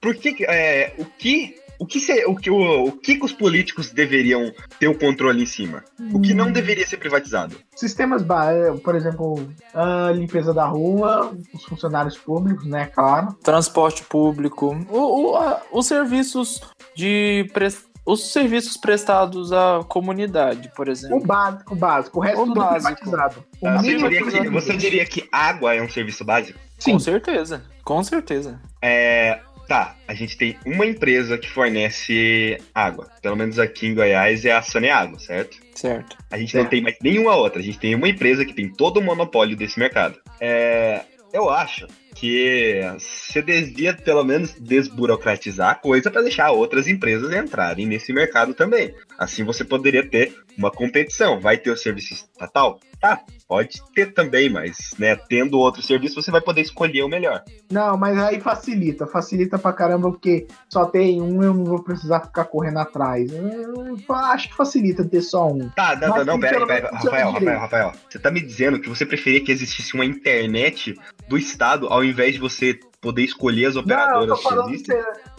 por 0.00 0.14
que, 0.14 0.32
que- 0.34 0.44
é, 0.44 0.94
o 0.98 1.04
que. 1.04 1.56
O 1.78 1.86
que, 1.86 2.00
se- 2.00 2.24
o, 2.26 2.34
que, 2.34 2.50
o, 2.50 2.84
o 2.86 2.92
que 2.92 3.16
que 3.16 3.24
os 3.24 3.32
políticos 3.32 3.90
deveriam 3.90 4.52
ter 4.80 4.88
o 4.88 4.98
controle 4.98 5.42
em 5.42 5.46
cima? 5.46 5.84
O 6.12 6.20
que 6.20 6.32
não 6.34 6.50
deveria 6.50 6.86
ser 6.86 6.96
privatizado? 6.96 7.56
Sistemas, 7.74 8.22
ba- 8.22 8.48
por 8.82 8.94
exemplo, 8.94 9.46
a 9.74 10.10
limpeza 10.12 10.54
da 10.54 10.64
rua, 10.66 11.34
os 11.54 11.64
funcionários 11.64 12.16
públicos, 12.16 12.64
né, 12.66 12.86
claro. 12.86 13.34
Transporte 13.42 14.02
público, 14.04 14.76
o- 14.90 15.30
o- 15.32 15.36
a- 15.36 15.62
os 15.72 15.86
serviços 15.86 16.60
de 16.94 17.48
pres- 17.52 17.84
os 18.06 18.32
serviços 18.32 18.76
prestados 18.76 19.52
à 19.52 19.80
comunidade, 19.88 20.70
por 20.76 20.88
O 20.88 20.92
exemplo. 20.92 21.26
básico, 21.26 21.74
o 21.74 21.76
básico. 21.76 22.18
O 22.18 22.22
resto 22.22 22.40
O 22.42 22.46
tudo 22.46 22.60
básico. 22.60 22.94
privatizado. 22.94 23.44
O 23.60 23.66
Ah, 23.68 23.76
Você 23.78 23.82
diria, 23.88 24.08
que, 24.08 24.14
privatizado. 24.16 24.50
você 24.52 24.76
diria 24.76 25.06
que 25.06 25.28
água 25.32 25.74
é 25.74 25.82
um 25.82 25.88
serviço 25.88 26.24
básico? 26.24 26.58
Sim. 26.78 26.92
Com 26.92 26.98
certeza, 27.00 27.62
com 27.84 28.02
certeza. 28.04 28.60
É, 28.80 29.40
tá, 29.66 29.96
a 30.06 30.14
gente 30.14 30.36
tem 30.36 30.56
uma 30.64 30.86
empresa 30.86 31.36
que 31.36 31.48
fornece 31.48 32.58
água. 32.74 33.10
Pelo 33.20 33.36
menos 33.36 33.58
aqui 33.58 33.86
em 33.86 33.94
Goiás 33.94 34.44
é 34.44 34.52
a 34.52 34.62
Saneágua, 34.62 35.18
certo? 35.18 35.58
Certo. 35.74 36.16
A 36.30 36.38
gente 36.38 36.52
Certo. 36.52 36.64
não 36.64 36.70
tem 36.70 36.80
mais 36.80 36.96
nenhuma 37.02 37.34
outra. 37.34 37.60
A 37.60 37.62
gente 37.62 37.78
tem 37.78 37.94
uma 37.94 38.08
empresa 38.08 38.44
que 38.44 38.54
tem 38.54 38.68
todo 38.68 38.98
o 38.98 39.02
monopólio 39.02 39.56
desse 39.56 39.78
mercado. 39.78 40.18
É, 40.40 41.02
eu 41.32 41.50
acho 41.50 41.86
que 42.14 42.80
você 42.98 43.42
devia, 43.42 43.92
pelo 43.94 44.24
menos, 44.24 44.54
desburocratizar 44.54 45.70
a 45.70 45.74
coisa 45.74 46.10
para 46.10 46.22
deixar 46.22 46.50
outras 46.50 46.88
empresas 46.88 47.30
entrarem 47.34 47.84
nesse 47.86 48.10
mercado 48.10 48.54
também. 48.54 48.94
Assim 49.18 49.44
você 49.44 49.62
poderia 49.62 50.08
ter 50.08 50.34
uma 50.56 50.70
competição. 50.70 51.38
Vai 51.38 51.58
ter 51.58 51.70
o 51.70 51.76
serviço 51.76 52.14
estatal? 52.14 52.80
Tá, 52.98 53.22
pode 53.48 53.80
ter 53.94 54.12
também, 54.12 54.50
mas 54.50 54.76
né, 54.98 55.16
tendo 55.16 55.58
outro 55.58 55.82
serviço, 55.82 56.20
você 56.20 56.30
vai 56.30 56.40
poder 56.40 56.62
escolher 56.62 57.02
o 57.02 57.08
melhor. 57.08 57.42
Não, 57.70 57.96
mas 57.96 58.18
aí 58.18 58.40
facilita. 58.40 59.06
Facilita 59.06 59.58
pra 59.58 59.72
caramba, 59.72 60.10
porque 60.10 60.46
só 60.68 60.86
tem 60.86 61.20
um, 61.20 61.42
eu 61.42 61.54
não 61.54 61.64
vou 61.64 61.82
precisar 61.82 62.20
ficar 62.20 62.44
correndo 62.44 62.78
atrás. 62.78 63.30
Eu 63.32 63.96
acho 64.08 64.48
que 64.48 64.56
facilita 64.56 65.04
ter 65.04 65.22
só 65.22 65.48
um. 65.48 65.68
Tá, 65.70 65.96
não, 65.96 66.08
Mas 66.08 66.26
não, 66.26 66.34
não, 66.34 66.40
tem 66.40 66.50
pera 66.50 66.66
pera 66.66 66.90
Rafael. 66.92 67.30
Rafael, 67.30 67.58
Rafael. 67.58 67.92
Você 68.08 68.18
tá 68.18 68.30
me 68.30 68.40
dizendo 68.40 68.80
que 68.80 68.88
você 68.88 69.06
preferia 69.06 69.42
que 69.42 69.52
existisse 69.52 69.94
uma 69.94 70.04
internet 70.04 70.94
do 71.28 71.38
Estado 71.38 71.86
ao 71.88 72.04
invés 72.04 72.34
de 72.34 72.40
você 72.40 72.78
poder 73.00 73.22
escolher 73.22 73.66
as 73.66 73.74
Não, 73.74 73.82
eu 73.82 73.84
operadoras 73.84 74.28
tô 74.28 74.36
que 74.36 74.42
falando 74.42 74.70
existem. 74.70 74.96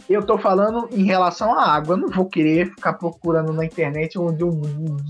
Eu 0.10 0.26
tô 0.26 0.38
falando 0.38 0.88
em 0.92 1.04
relação 1.04 1.54
à 1.54 1.76
água. 1.76 1.96
Eu 1.96 1.98
não 1.98 2.08
vou 2.08 2.26
querer 2.30 2.68
ficar 2.68 2.94
procurando 2.94 3.52
na 3.52 3.66
internet 3.66 4.18
onde 4.18 4.42
eu 4.42 4.52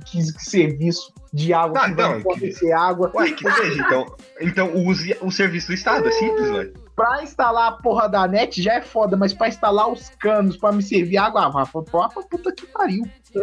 que 0.06 0.24
serviço 0.24 1.14
de 1.38 1.54
água 1.54 1.80
Ah, 1.80 1.90
que 1.90 2.02
não, 2.02 2.22
fornecer 2.22 2.72
água. 2.72 3.12
Ué, 3.14 3.32
que 3.32 3.50
seja, 3.52 3.82
então, 3.82 4.06
então 4.42 4.76
use 4.76 5.16
o 5.22 5.32
serviço 5.32 5.68
do 5.68 5.74
Estado, 5.74 6.08
é 6.08 6.12
simples, 6.12 6.50
velho. 6.50 6.74
Pra 6.96 7.22
instalar 7.22 7.68
a 7.68 7.72
porra 7.74 8.10
da 8.10 8.28
net 8.28 8.60
já 8.60 8.74
é 8.74 8.82
foda, 8.82 9.16
mas 9.16 9.32
pra 9.34 9.48
instalar 9.48 9.88
os 9.88 10.10
canos 10.20 10.58
pra 10.58 10.72
me 10.72 10.82
servir 10.82 11.18
água, 11.18 11.46
ah, 11.46 11.52
pra, 11.52 11.82
pra, 11.84 12.10
pra 12.10 12.24
puta 12.24 12.52
que 12.52 12.66
pariu. 12.66 13.04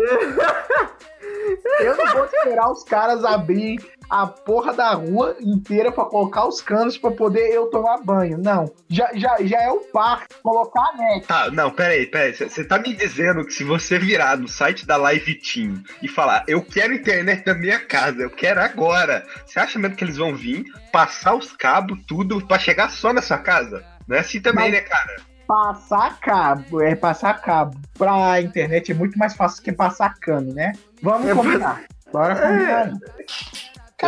Eu 1.80 1.96
não 1.96 2.06
vou 2.14 2.24
esperar 2.24 2.70
os 2.70 2.82
caras 2.84 3.24
abrir 3.24 3.78
a 4.08 4.26
porra 4.26 4.72
da 4.72 4.92
rua 4.94 5.36
inteira 5.40 5.90
pra 5.92 6.04
colocar 6.04 6.46
os 6.46 6.60
canos 6.60 6.96
pra 6.98 7.10
poder 7.10 7.50
eu 7.52 7.66
tomar 7.66 7.98
banho. 8.02 8.38
Não, 8.38 8.70
já, 8.88 9.10
já, 9.14 9.36
já 9.40 9.60
é 9.62 9.70
o 9.70 9.80
par 9.92 10.24
colocar 10.42 10.82
a 10.92 10.96
net. 10.96 11.26
Tá, 11.26 11.50
não, 11.50 11.70
peraí, 11.70 12.06
peraí. 12.06 12.34
Você 12.34 12.64
tá 12.64 12.78
me 12.78 12.94
dizendo 12.94 13.44
que 13.44 13.52
se 13.52 13.64
você 13.64 13.98
virar 13.98 14.36
no 14.36 14.48
site 14.48 14.86
da 14.86 14.96
Live 14.96 15.34
Team 15.36 15.82
e 16.02 16.08
falar, 16.08 16.44
eu 16.46 16.62
quero 16.62 16.94
internet 16.94 17.46
na 17.46 17.54
minha 17.54 17.80
casa, 17.80 18.22
eu 18.22 18.30
quero 18.30 18.60
agora, 18.60 19.24
você 19.46 19.58
acha 19.58 19.78
mesmo 19.78 19.96
que 19.96 20.04
eles 20.04 20.16
vão 20.16 20.34
vir, 20.34 20.64
passar 20.92 21.34
os 21.34 21.52
cabos, 21.52 21.98
tudo, 22.06 22.46
pra 22.46 22.58
chegar 22.58 22.90
só 22.90 23.12
na 23.12 23.22
sua 23.22 23.38
casa? 23.38 23.84
Não 24.06 24.16
é 24.16 24.20
assim 24.20 24.40
também, 24.40 24.64
Mas- 24.70 24.72
né, 24.74 24.80
cara? 24.80 25.16
Passar 25.46 26.18
cabo, 26.20 26.80
é 26.80 26.94
passar 26.94 27.34
cabo 27.42 27.76
pra 27.98 28.40
internet 28.40 28.90
é 28.92 28.94
muito 28.94 29.18
mais 29.18 29.34
fácil 29.36 29.62
que 29.62 29.70
passar 29.72 30.14
cano, 30.14 30.54
né? 30.54 30.72
Vamos 31.02 31.28
É, 31.28 31.34
combinar. 31.34 31.82
Bora 32.10 32.34
combinar. 32.34 32.92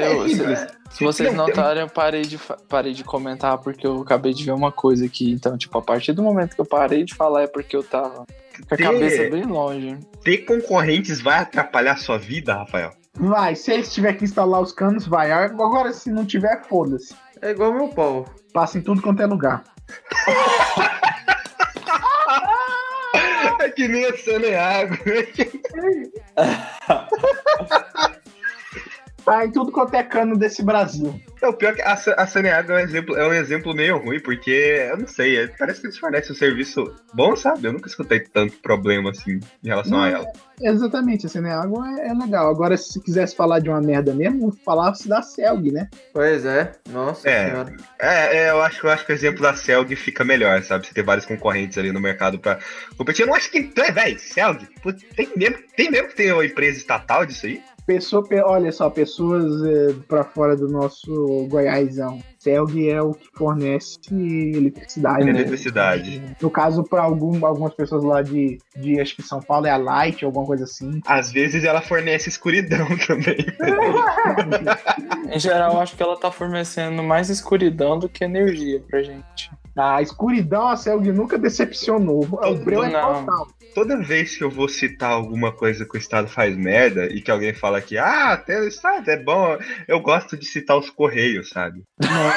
Cara, 0.01 0.13
Eu- 0.13 0.25
é 0.25 0.29
simples. 0.29 0.67
Se 0.91 1.05
vocês 1.05 1.35
notarem, 1.35 1.83
eu 1.83 1.89
parei 1.89 2.23
de, 2.23 2.39
parei 2.69 2.93
de 2.93 3.03
comentar 3.05 3.59
porque 3.59 3.87
eu 3.87 4.01
acabei 4.03 4.33
de 4.33 4.45
ver 4.45 4.53
uma 4.53 4.71
coisa 4.73 5.05
aqui. 5.07 5.31
Então, 5.33 5.57
tipo, 5.59 5.77
a 5.79 5.83
partir 5.83 6.13
do 6.13 6.23
momento 6.23 6.55
que 6.55 6.61
eu 6.61 6.67
parei 6.67 7.05
de 7.05 7.15
falar 7.15 7.43
é 7.43 7.47
porque 7.47 7.77
eu 7.77 7.83
tava 7.83 8.25
com 8.69 8.75
a 8.75 8.77
Ter- 8.77 8.85
cabeça 8.85 9.31
bem 9.31 9.43
longe. 9.45 9.99
Ter 10.23 10.39
concorrentes 10.39 11.21
vai 11.21 11.41
atrapalhar 11.41 11.93
a 11.93 11.97
sua 11.97 12.19
vida, 12.19 12.55
Rafael? 12.55 12.91
Vai, 13.19 13.55
se 13.57 13.73
eles 13.73 13.93
tiver 13.93 14.13
que 14.15 14.25
instalar 14.25 14.61
os 14.61 14.73
canos, 14.73 15.07
vai. 15.07 15.33
Agora, 15.33 15.93
se 15.93 16.11
não 16.11 16.25
tiver, 16.25 16.63
foda-se. 16.67 17.15
É 17.43 17.51
igual 17.51 17.73
meu 17.73 17.89
pau. 17.89 18.25
Passa 18.53 18.79
em 18.79 18.83
tudo 18.83 19.03
quanto 19.03 19.23
é 19.23 19.27
lugar. 19.27 19.65
É 23.59 23.71
que 23.71 23.89
nem 23.89 24.05
a 24.05 24.17
Saneago. 24.17 24.97
Tá 29.27 29.45
em 29.45 29.51
tudo 29.51 29.73
quanto 29.73 29.93
é 29.95 30.05
cano 30.05 30.39
desse 30.39 30.63
Brasil. 30.65 31.21
É, 31.43 31.49
o 31.49 31.53
pior 31.53 31.73
é 31.73 31.75
que 31.75 31.83
a, 31.83 31.93
a 31.95 32.27
Saneago 32.29 32.71
é 32.71 32.77
um, 32.77 32.79
exemplo, 32.79 33.17
é 33.17 33.27
um 33.29 33.33
exemplo 33.33 33.75
meio 33.75 33.99
ruim, 33.99 34.21
porque, 34.21 34.87
eu 34.89 34.97
não 34.97 35.09
sei, 35.09 35.37
é- 35.37 35.49
parece 35.49 35.81
que 35.81 35.89
eles 35.89 35.99
fornecem 35.99 36.31
um 36.31 36.39
serviço 36.39 36.95
bom, 37.13 37.35
sabe? 37.35 37.67
Eu 37.67 37.73
nunca 37.73 37.89
escutei 37.89 38.21
tanto 38.21 38.57
problema 38.59 39.11
assim 39.11 39.41
em 39.65 39.69
relação 39.69 39.99
a 39.99 40.09
Não, 40.09 40.17
ela. 40.17 40.33
Exatamente, 40.63 41.27
assim, 41.27 41.41
né? 41.41 41.53
Água 41.53 41.85
é, 42.01 42.09
é 42.09 42.15
legal. 42.15 42.49
Agora, 42.49 42.77
se 42.77 43.03
quisesse 43.03 43.35
falar 43.35 43.59
de 43.59 43.69
uma 43.69 43.81
merda 43.81 44.15
mesmo, 44.15 44.57
falasse 44.65 45.09
da 45.09 45.21
Celg, 45.21 45.73
né? 45.73 45.89
Pois 46.13 46.45
é, 46.45 46.71
nossa 46.89 47.29
É. 47.29 47.51
senhora. 47.51 47.77
É, 48.01 48.37
é, 48.45 48.51
eu 48.51 48.63
acho, 48.63 48.87
eu 48.87 48.91
acho 48.93 49.05
que 49.05 49.13
o 49.13 49.15
exemplo 49.15 49.43
da 49.43 49.55
Celg 49.57 49.95
fica 49.97 50.25
melhor, 50.25 50.63
sabe? 50.63 50.87
Você 50.87 50.95
ter 50.95 51.03
vários 51.03 51.27
concorrentes 51.27 51.77
ali 51.77 51.91
no 51.91 52.01
mercado 52.01 52.39
pra 52.39 52.61
competir. 52.97 53.23
Eu 53.23 53.27
não 53.27 53.35
acho 53.35 53.51
que. 53.51 53.73
É, 53.77 53.91
velho, 53.91 54.19
Celg, 54.21 54.69
tem 55.17 55.29
mesmo, 55.37 55.57
tem 55.77 55.91
mesmo 55.91 56.09
que 56.09 56.15
ter 56.15 56.33
uma 56.33 56.47
empresa 56.47 56.79
estatal 56.79 57.27
disso 57.27 57.47
aí? 57.47 57.61
Pessoa, 57.87 58.23
pe- 58.27 58.43
olha 58.43 58.73
só, 58.73 58.91
pessoas 58.91 59.63
é, 59.65 59.93
pra 60.09 60.25
fora 60.25 60.57
do 60.57 60.69
nosso 60.69 61.47
Goiásão. 61.49 62.21
Celg 62.47 62.89
é 62.89 63.03
o 63.03 63.13
que 63.13 63.27
fornece 63.35 63.99
eletricidade, 64.09 65.25
né? 65.25 65.31
Eletricidade. 65.31 66.23
No 66.41 66.49
caso, 66.49 66.85
pra 66.85 67.03
algum, 67.03 67.45
algumas 67.45 67.75
pessoas 67.75 68.05
lá 68.05 68.23
de, 68.23 68.59
de, 68.77 69.01
acho 69.01 69.17
que 69.17 69.23
São 69.23 69.41
Paulo 69.41 69.67
é 69.67 69.71
a 69.71 69.77
Light, 69.77 70.25
alguma 70.25 70.47
coisa 70.47 70.63
assim. 70.63 71.01
Às 71.05 71.33
vezes 71.33 71.65
ela 71.65 71.83
fornece 71.83 72.29
escuridão 72.29 72.87
também. 73.05 73.37
Em 75.33 75.41
geral, 75.41 75.81
acho 75.81 75.97
que 75.97 76.03
ela 76.03 76.17
tá 76.17 76.31
fornecendo 76.31 77.03
mais 77.03 77.29
escuridão 77.31 77.99
do 77.99 78.09
que 78.09 78.23
energia 78.23 78.81
pra 78.89 79.03
gente. 79.03 79.51
A 79.77 80.01
escuridão, 80.01 80.69
a 80.69 80.77
Celg 80.77 81.13
nunca 81.13 81.37
decepcionou. 81.37 82.25
O 82.25 82.55
breu 82.55 82.83
é 82.83 82.91
Não. 82.91 83.27
total. 83.27 83.49
Toda 83.75 84.03
vez 84.03 84.35
que 84.35 84.43
eu 84.43 84.51
vou 84.51 84.71
citar 84.71 85.11
alguma 85.11 85.53
coisa 85.53 85.85
que 85.85 85.97
o 85.97 85.99
Estado 85.99 86.29
faz 86.29 86.57
merda 86.57 87.13
e 87.13 87.21
que 87.21 87.31
alguém 87.31 87.53
fala 87.53 87.83
que, 87.83 87.99
ah, 87.99 88.33
até 88.33 88.59
o 88.59 88.67
Estado 88.67 89.11
é 89.11 89.23
bom, 89.23 89.59
eu 89.87 90.01
gosto 90.01 90.35
de 90.35 90.47
citar 90.47 90.79
os 90.79 90.89
Correios, 90.89 91.51
sabe? 91.51 91.83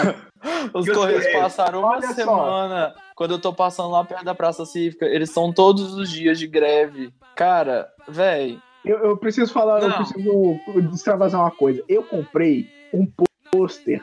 Os 0.73 0.87
os 0.87 0.95
Correios 0.95 1.27
passaram 1.33 1.79
uma 1.79 1.89
Olha 1.89 2.07
só. 2.07 2.13
semana. 2.13 2.93
Quando 3.15 3.31
eu 3.31 3.39
tô 3.39 3.51
passando 3.53 3.89
lá 3.91 4.03
perto 4.05 4.23
da 4.23 4.33
Praça 4.33 4.65
Cívica, 4.65 5.05
eles 5.05 5.29
são 5.31 5.51
todos 5.51 5.93
os 5.93 6.09
dias 6.09 6.39
de 6.39 6.47
greve. 6.47 7.11
Cara, 7.35 7.89
véi, 8.07 8.57
Eu, 8.85 8.97
eu 8.99 9.17
preciso 9.17 9.51
falar, 9.51 9.81
eu 9.81 9.89
Não. 9.89 9.97
preciso 9.97 10.59
extravasar 10.93 11.41
uma 11.41 11.51
coisa. 11.51 11.83
Eu 11.89 12.01
comprei 12.03 12.69
um 12.93 13.05
pôster. 13.51 14.01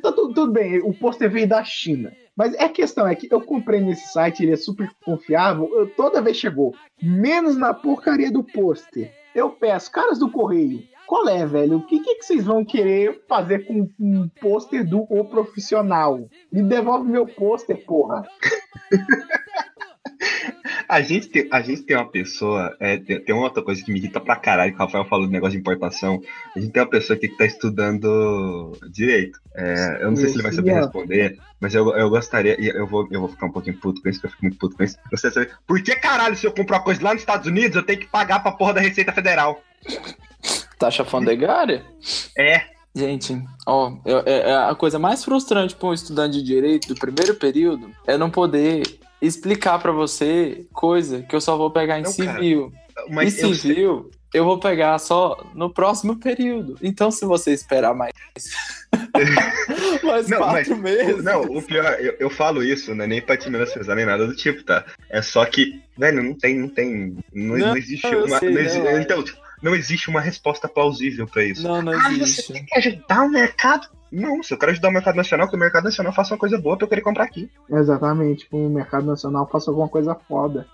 Tá 0.00 0.12
tudo, 0.12 0.34
tudo 0.34 0.52
bem, 0.52 0.78
o 0.82 0.92
pôster 0.94 1.28
veio 1.30 1.48
da 1.48 1.64
China. 1.64 2.12
Mas 2.36 2.54
a 2.58 2.68
questão 2.68 3.06
é 3.08 3.14
que 3.14 3.28
eu 3.32 3.40
comprei 3.40 3.80
nesse 3.80 4.12
site, 4.12 4.42
ele 4.42 4.52
é 4.52 4.56
super 4.56 4.88
confiável. 5.04 5.68
eu- 5.74 5.88
toda 5.96 6.20
vez 6.22 6.36
chegou, 6.36 6.74
menos 7.02 7.56
na 7.56 7.72
porcaria 7.74 8.30
do 8.30 8.44
pôster. 8.44 9.12
Eu 9.34 9.50
peço, 9.50 9.90
caras 9.90 10.18
do 10.18 10.30
correio, 10.30 10.84
qual 11.06 11.28
é, 11.28 11.46
velho? 11.46 11.78
O 11.78 11.86
que, 11.86 12.00
que, 12.00 12.22
vocês 12.22 12.44
vão 12.44 12.64
querer 12.64 13.22
fazer 13.28 13.66
com 13.66 13.88
um 13.98 14.28
pôster 14.40 14.88
do 14.88 15.02
O 15.10 15.24
Profissional? 15.24 16.28
Me 16.50 16.62
devolve 16.62 17.08
meu 17.08 17.26
pôster, 17.26 17.84
porra. 17.84 18.26
A 20.88 21.00
gente 21.00 21.28
tem, 21.28 21.48
a 21.50 21.60
gente 21.60 21.82
tem 21.82 21.96
uma 21.96 22.08
pessoa, 22.08 22.76
é, 22.78 22.96
tem, 22.98 23.20
tem 23.20 23.34
uma 23.34 23.44
outra 23.44 23.62
coisa 23.62 23.82
que 23.82 23.90
me 23.90 23.98
irrita 23.98 24.20
pra 24.20 24.36
caralho, 24.36 24.72
que 24.72 24.76
o 24.76 24.84
Rafael 24.84 25.04
falou 25.06 25.26
do 25.26 25.32
negócio 25.32 25.52
de 25.52 25.58
importação. 25.58 26.20
A 26.54 26.60
gente 26.60 26.72
tem 26.72 26.82
uma 26.82 26.88
pessoa 26.88 27.16
aqui 27.16 27.28
que 27.28 27.36
tá 27.36 27.46
estudando 27.46 28.72
direito. 28.90 29.40
É, 29.54 29.98
eu 30.02 30.10
não 30.10 30.16
sei 30.16 30.28
se 30.28 30.34
ele 30.34 30.42
vai 30.42 30.52
saber 30.52 30.70
é. 30.70 30.74
responder, 30.80 31.38
mas 31.60 31.74
eu, 31.74 31.88
eu 31.96 32.10
gostaria, 32.10 32.56
eu 32.60 32.86
vou, 32.86 33.08
eu 33.10 33.20
vou 33.20 33.28
ficar 33.28 33.46
um 33.46 33.52
pouquinho 33.52 33.78
puto 33.80 34.02
com 34.02 34.08
isso, 34.08 34.20
porque 34.20 34.26
eu 34.26 34.30
fico 34.32 34.44
muito 34.44 34.58
puto 34.58 34.76
com 34.76 34.84
isso. 34.84 34.96
Eu 35.04 35.10
gostaria 35.10 35.44
de 35.44 35.50
saber, 35.50 35.60
por 35.66 35.82
que 35.82 35.96
caralho, 35.96 36.36
se 36.36 36.46
eu 36.46 36.52
comprar 36.52 36.78
uma 36.78 36.84
coisa 36.84 37.02
lá 37.02 37.12
nos 37.12 37.22
Estados 37.22 37.46
Unidos, 37.46 37.76
eu 37.76 37.82
tenho 37.82 38.00
que 38.00 38.06
pagar 38.06 38.40
pra 38.40 38.52
porra 38.52 38.74
da 38.74 38.80
Receita 38.80 39.12
Federal? 39.12 39.62
Taxa 40.78 41.02
alfandegária? 41.02 41.84
É, 42.36 42.62
Gente, 42.96 43.36
ó, 43.66 43.92
eu- 44.06 44.22
é- 44.24 44.50
é 44.50 44.54
a 44.56 44.72
coisa 44.72 45.00
mais 45.00 45.24
frustrante 45.24 45.74
para 45.74 45.88
um 45.88 45.92
estudante 45.92 46.34
de 46.38 46.44
direito 46.44 46.86
do 46.86 46.94
primeiro 46.94 47.34
período 47.34 47.90
é 48.06 48.16
não 48.16 48.30
poder 48.30 48.84
explicar 49.20 49.80
pra 49.80 49.90
você 49.90 50.64
coisa 50.72 51.20
que 51.22 51.34
eu 51.34 51.40
só 51.40 51.56
vou 51.56 51.72
pegar 51.72 51.98
em 51.98 52.04
Não, 52.04 52.14
cara, 52.16 52.32
civil. 52.34 52.72
mas 53.10 53.36
e 53.36 53.40
eu 53.40 53.48
sei- 53.48 53.74
civil, 53.74 54.10
eu 54.32 54.44
vou 54.44 54.60
pegar 54.60 54.96
só 55.00 55.44
no 55.56 55.70
próximo 55.74 56.20
período. 56.20 56.78
Então, 56.80 57.10
se 57.10 57.24
você 57.24 57.52
esperar 57.52 57.94
mais, 57.96 58.12
mais 60.04 60.28
Não, 60.28 60.38
quatro 60.38 60.76
meses. 60.76 61.24
Não, 61.24 61.42
o 61.42 61.62
pior, 61.62 61.96
eu, 62.00 62.14
eu 62.20 62.30
falo 62.30 62.62
isso, 62.62 62.94
não 62.94 63.04
é 63.04 63.08
nem 63.08 63.20
pra 63.20 63.36
te 63.36 63.50
menosprezar 63.50 63.96
nem 63.96 64.06
nada 64.06 64.26
do 64.26 64.36
tipo, 64.36 64.62
tá? 64.62 64.84
É 65.10 65.20
só 65.20 65.44
que, 65.44 65.80
velho, 65.98 66.22
não 66.22 66.34
tem, 66.34 66.58
não 66.58 66.68
tem. 66.68 67.16
Não, 67.32 67.56
Não, 67.58 67.76
existe 67.76 68.06
eu 68.06 68.24
uma. 68.24 68.38
sei, 68.38 68.50
não 68.50 68.60
exi- 68.60 68.78
não, 68.78 68.86
é. 68.88 69.00
então, 69.02 69.22
tipo, 69.22 69.42
não 69.64 69.74
existe 69.74 70.08
uma 70.10 70.20
resposta 70.20 70.68
plausível 70.68 71.26
pra 71.26 71.42
isso. 71.42 71.62
Não, 71.66 71.80
não 71.82 71.92
Ah, 71.92 72.02
você 72.10 72.22
existe. 72.22 72.52
tem 72.52 72.64
que 72.64 72.76
ajudar 72.78 73.22
o 73.24 73.28
mercado? 73.30 73.88
Não, 74.12 74.42
se 74.42 74.54
eu 74.54 74.58
quero 74.58 74.70
ajudar 74.70 74.90
o 74.90 74.92
mercado 74.92 75.16
nacional, 75.16 75.48
que 75.48 75.56
o 75.56 75.58
mercado 75.58 75.84
nacional 75.84 76.12
faça 76.12 76.34
uma 76.34 76.38
coisa 76.38 76.56
boa 76.58 76.76
pra 76.76 76.84
eu 76.84 76.88
querer 76.88 77.00
comprar 77.00 77.24
aqui. 77.24 77.50
Exatamente, 77.68 78.48
com 78.48 78.66
o 78.66 78.70
mercado 78.70 79.06
nacional 79.06 79.48
faça 79.50 79.70
alguma 79.70 79.88
coisa 79.88 80.14
foda. 80.28 80.66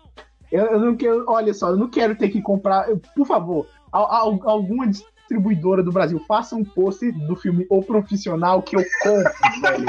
Eu, 0.53 0.67
eu 0.67 0.81
não 0.81 0.95
quero, 0.97 1.25
olha 1.29 1.55
só, 1.55 1.71
eu 1.71 1.77
não 1.77 1.89
quero 1.89 2.15
ter 2.17 2.29
que 2.29 2.43
comprar, 2.43 2.91
eu- 2.91 3.01
por 3.15 3.27
favor, 3.27 3.67
al- 3.93 4.13
al- 4.13 4.49
alguma 4.51 4.87
distribuidora 4.87 5.83
do 5.83 5.93
Brasil 5.93 6.23
faça 6.27 6.57
um 6.57 6.65
pôster 6.65 7.13
do 7.17 7.37
filme 7.37 7.65
O 7.71 7.83
Profissional 7.83 8.61
que 8.61 8.77
eu 8.77 8.85
compro, 9.03 9.33
velho. 9.63 9.87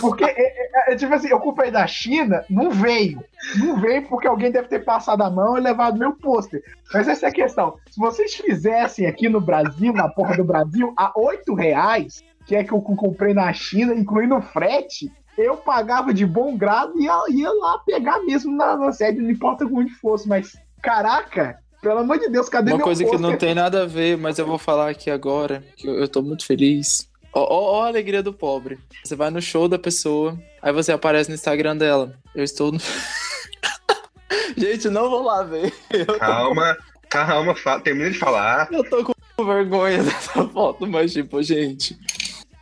Porque, 0.00 0.24
é, 0.24 0.34
é, 0.36 0.92
é, 0.92 0.96
tipo 0.96 1.14
assim, 1.14 1.28
eu 1.28 1.40
comprei 1.40 1.70
da 1.70 1.86
China, 1.86 2.44
não 2.48 2.70
veio. 2.70 3.22
Não 3.56 3.80
veio 3.80 4.06
porque 4.06 4.28
alguém 4.28 4.50
deve 4.50 4.68
ter 4.68 4.84
passado 4.84 5.22
a 5.22 5.30
mão 5.30 5.56
e 5.56 5.60
levado 5.60 5.98
meu 5.98 6.12
pôster. 6.12 6.62
Mas 6.92 7.08
essa 7.08 7.26
é 7.26 7.28
a 7.30 7.32
questão. 7.32 7.76
Se 7.90 7.98
vocês 7.98 8.34
fizessem 8.34 9.06
aqui 9.06 9.28
no 9.28 9.40
Brasil, 9.40 9.92
na 9.92 10.08
porra 10.08 10.36
do 10.36 10.44
Brasil, 10.44 10.92
a 10.96 11.12
8 11.18 11.54
reais, 11.54 12.22
que 12.46 12.54
é 12.54 12.62
que 12.62 12.72
eu 12.72 12.80
comprei 12.80 13.32
na 13.32 13.52
China, 13.52 13.94
incluindo 13.94 14.36
o 14.36 14.42
frete, 14.42 15.10
eu 15.38 15.56
pagava 15.56 16.12
de 16.12 16.26
bom 16.26 16.56
grado 16.56 16.92
e 16.98 17.04
ia, 17.04 17.24
ia 17.30 17.50
lá 17.50 17.78
pegar 17.78 18.20
mesmo 18.24 18.54
na, 18.54 18.76
na 18.76 18.92
sede, 18.92 19.20
não 19.20 19.30
importa 19.30 19.64
onde 19.64 19.92
fosse. 19.94 20.28
Mas, 20.28 20.56
caraca, 20.82 21.58
pelo 21.80 22.00
amor 22.00 22.18
de 22.18 22.28
Deus, 22.28 22.48
cadê 22.48 22.72
Uma 22.72 22.78
meu 22.78 22.84
coisa 22.84 23.04
que 23.04 23.10
pôster? 23.10 23.30
não 23.30 23.38
tem 23.38 23.54
nada 23.54 23.82
a 23.82 23.86
ver, 23.86 24.18
mas 24.18 24.38
eu 24.38 24.46
vou 24.46 24.58
falar 24.58 24.90
aqui 24.90 25.10
agora, 25.10 25.62
que 25.76 25.86
eu, 25.86 25.94
eu 25.94 26.08
tô 26.08 26.20
muito 26.20 26.44
feliz. 26.44 27.08
Ó, 27.38 27.46
ó, 27.48 27.78
ó 27.78 27.84
a 27.84 27.86
alegria 27.86 28.20
do 28.22 28.32
pobre. 28.32 28.78
Você 29.04 29.14
vai 29.14 29.30
no 29.30 29.40
show 29.40 29.68
da 29.68 29.78
pessoa, 29.78 30.36
aí 30.60 30.72
você 30.72 30.90
aparece 30.90 31.28
no 31.30 31.36
Instagram 31.36 31.76
dela. 31.76 32.12
Eu 32.34 32.42
estou 32.42 32.72
no. 32.72 32.78
Gente, 34.56 34.88
não 34.88 35.08
vou 35.08 35.22
lá 35.22 35.44
ver. 35.44 35.72
Eu 35.90 36.04
tô, 36.04 36.18
Calma, 36.18 36.76
calma, 37.08 37.54
fala, 37.54 37.80
termina 37.80 38.10
de 38.10 38.18
falar. 38.18 38.68
eu 38.72 38.82
tô 38.90 39.04
com 39.04 39.44
vergonha 39.44 40.02
dessa 40.02 40.48
foto, 40.48 40.84
mas 40.86 41.12
tipo, 41.12 41.40
gente. 41.42 41.96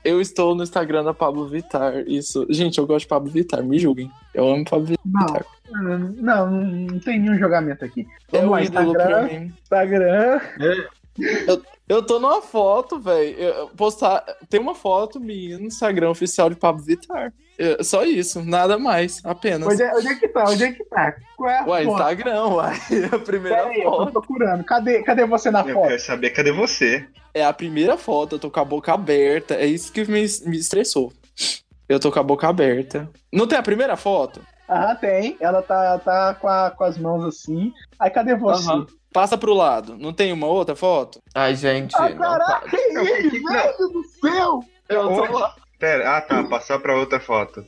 Eu 0.05 0.21
estou 0.21 0.55
no 0.55 0.63
Instagram 0.63 1.03
da 1.03 1.15
Pablo 1.15 1.49
Vittar. 1.49 2.05
Isso. 2.07 2.47
Gente, 2.51 2.79
eu 2.79 2.87
gosto 2.87 3.01
de 3.01 3.09
Pablo 3.09 3.31
Vittar, 3.33 3.65
me 3.65 3.79
julguem. 3.79 4.11
Eu 4.35 4.47
amo 4.49 4.65
Pablo 4.65 4.87
Vittar. 4.87 5.45
Não, 5.73 5.99
não, 5.99 6.51
não 6.51 6.99
tem 7.01 7.19
nenhum 7.19 7.37
julgamento 7.39 7.85
aqui. 7.85 8.07
É 8.31 8.39
Vamos 8.41 8.49
o 8.49 8.51
lá, 8.53 8.71
pra 8.71 8.85
Instagram. 8.85 9.23
mim. 9.27 9.53
Instagram. 9.63 10.41
Eu 11.89 12.03
tô 12.05 12.19
numa 12.19 12.43
foto, 12.43 12.99
velho. 12.99 13.69
Postar. 13.77 14.25
Tem 14.49 14.59
uma 14.61 14.75
foto 14.75 15.21
minha 15.21 15.57
no 15.59 15.67
Instagram 15.67 16.11
oficial 16.11 16.51
de 16.51 16.57
Pablo 16.57 16.83
Vittar. 16.83 17.33
É, 17.59 17.83
Só 17.83 18.05
isso, 18.05 18.45
nada 18.45 18.77
mais, 18.79 19.25
apenas. 19.25 19.67
Onde 19.69 19.83
é, 19.83 19.95
onde 19.95 20.09
é 20.09 20.15
que 20.17 20.29
tá? 20.29 20.45
Onde 20.49 20.65
é 20.65 20.73
que 20.73 20.85
tá? 20.85 21.15
Qual 21.37 21.49
é 21.49 21.59
a 21.61 21.65
Ué, 21.65 21.85
foto? 21.85 21.93
Instagram, 21.95 22.47
uai. 22.49 22.77
A 23.13 23.19
primeira 23.19 23.57
Pera 23.59 23.69
aí, 23.71 23.79
eu 23.81 23.91
tô 23.91 23.97
foto. 23.99 24.13
procurando. 24.13 24.65
Cadê, 24.65 25.03
cadê 25.03 25.25
você 25.27 25.51
na 25.51 25.61
Eu 25.61 25.75
foto? 25.75 25.89
quero 25.89 26.01
saber 26.01 26.31
cadê 26.31 26.53
você. 26.53 27.07
É 27.33 27.45
a 27.45 27.53
primeira 27.53 27.97
foto, 27.97 28.35
eu 28.35 28.39
tô 28.39 28.51
com 28.51 28.61
a 28.61 28.65
boca 28.65 28.93
aberta. 28.93 29.55
É 29.55 29.65
isso 29.67 29.93
que 29.93 30.05
me, 30.05 30.27
me 30.45 30.57
estressou. 30.57 31.13
Eu 31.89 32.01
tô 32.01 32.11
com 32.11 32.19
a 32.19 32.23
boca 32.23 32.49
aberta. 32.49 33.09
Não 33.33 33.47
tem 33.47 33.57
a 33.59 33.63
primeira 33.63 33.97
foto? 33.97 34.41
Aham, 34.69 34.97
tem. 34.97 35.37
Ela 35.41 35.63
tá, 35.63 35.99
tá 36.01 36.35
com, 36.35 36.49
a- 36.49 36.71
com 36.73 36.83
as 36.85 36.99
mãos 36.99 37.25
assim. 37.25 37.73
Aí 37.99 38.11
cadê 38.11 38.35
você? 38.35 38.69
Aham. 38.69 38.87
Passa 39.17 39.39
pro 39.39 39.55
lado. 39.55 39.97
Não 39.97 40.13
tem 40.13 40.31
uma 40.31 40.47
outra 40.47 40.77
foto? 40.77 41.23
Ai, 41.35 41.55
gente. 41.57 41.97
Ah, 41.97 42.11
não, 42.11 42.19
caraca, 42.19 42.69
que 42.69 42.93
Não, 42.93 43.03
isso, 43.03 43.43
não. 43.43 43.53
velho 43.53 43.89
do 43.89 44.05
céu! 44.21 44.61
Eu 44.91 45.09
tô 45.09 45.39
lá. 45.39 45.55
Pera, 45.79 46.19
ah 46.19 46.21
tá, 46.21 46.45
passar 46.45 46.79
pra 46.81 46.95
outra 46.95 47.19
foto. 47.19 47.65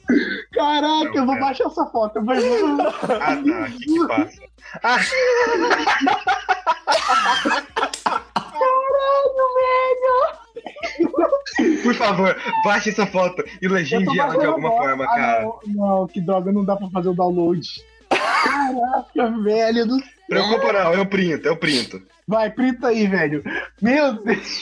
Caraca, 0.53 1.11
eu 1.15 1.25
vou 1.25 1.41
baixar 1.41 1.65
essa 1.69 1.87
foto. 1.87 2.17
Eu 2.17 2.25
vou... 2.27 2.35
Ah 2.35 3.37
tá, 3.37 3.41
o 3.41 3.73
que 3.73 3.85
que 3.87 4.07
passa? 4.07 4.43
Ah, 4.83 4.99
por 11.83 11.95
favor, 11.95 12.37
baixe 12.65 12.91
essa 12.91 13.07
foto 13.07 13.43
e 13.61 13.69
legende 13.69 14.19
ela 14.19 14.37
de 14.39 14.45
alguma 14.45 14.71
forma, 14.71 15.05
Ah, 15.05 15.17
cara. 15.17 15.43
Não, 15.43 15.61
não, 15.67 16.07
que 16.07 16.21
droga, 16.21 16.53
não 16.53 16.65
dá 16.65 16.77
pra 16.77 16.89
fazer 16.91 17.09
o 17.09 17.15
download. 17.15 17.63
Caraca, 18.11 19.31
velho 19.43 19.87
do 19.87 19.99
Preocupa 20.29 20.73
não, 20.73 20.93
eu 20.95 21.07
printo, 21.07 21.47
eu 21.49 21.57
printo. 21.57 22.03
Vai, 22.27 22.51
printa 22.51 22.89
aí, 22.89 23.07
velho. 23.07 23.43
Meu 23.81 24.13
Deus. 24.23 24.61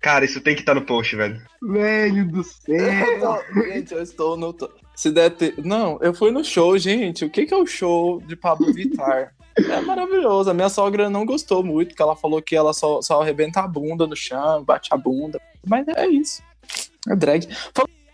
Cara, 0.00 0.24
isso 0.24 0.40
tem 0.40 0.54
que 0.54 0.60
estar 0.62 0.74
no 0.74 0.82
post, 0.82 1.16
velho. 1.16 1.40
Velho 1.62 2.26
do 2.26 2.40
Eu 2.40 2.44
céu. 2.44 3.20
tô- 3.54 3.62
Gente, 3.62 3.94
eu 3.94 4.02
estou 4.02 4.36
no. 4.36 4.54
Se 4.94 5.10
der 5.10 5.30
ter... 5.30 5.54
Não, 5.64 5.98
eu 6.02 6.12
fui 6.14 6.30
no 6.30 6.44
show, 6.44 6.76
gente. 6.78 7.24
O 7.24 7.30
que, 7.30 7.46
que 7.46 7.54
é 7.54 7.56
o 7.56 7.66
show 7.66 8.20
de 8.22 8.36
Pablo 8.36 8.72
Vittar? 8.72 9.32
É 9.56 9.80
maravilhoso. 9.80 10.50
A 10.50 10.54
minha 10.54 10.68
sogra 10.68 11.08
não 11.08 11.24
gostou 11.24 11.62
muito, 11.64 11.88
porque 11.88 12.02
ela 12.02 12.14
falou 12.16 12.42
que 12.42 12.54
ela 12.54 12.72
só, 12.72 13.00
só 13.00 13.22
arrebenta 13.22 13.60
a 13.60 13.68
bunda 13.68 14.06
no 14.06 14.14
chão, 14.16 14.62
bate 14.64 14.88
a 14.92 14.96
bunda. 14.96 15.40
Mas 15.66 15.86
é 15.88 16.06
isso. 16.06 16.42
É 17.08 17.16
drag. 17.16 17.48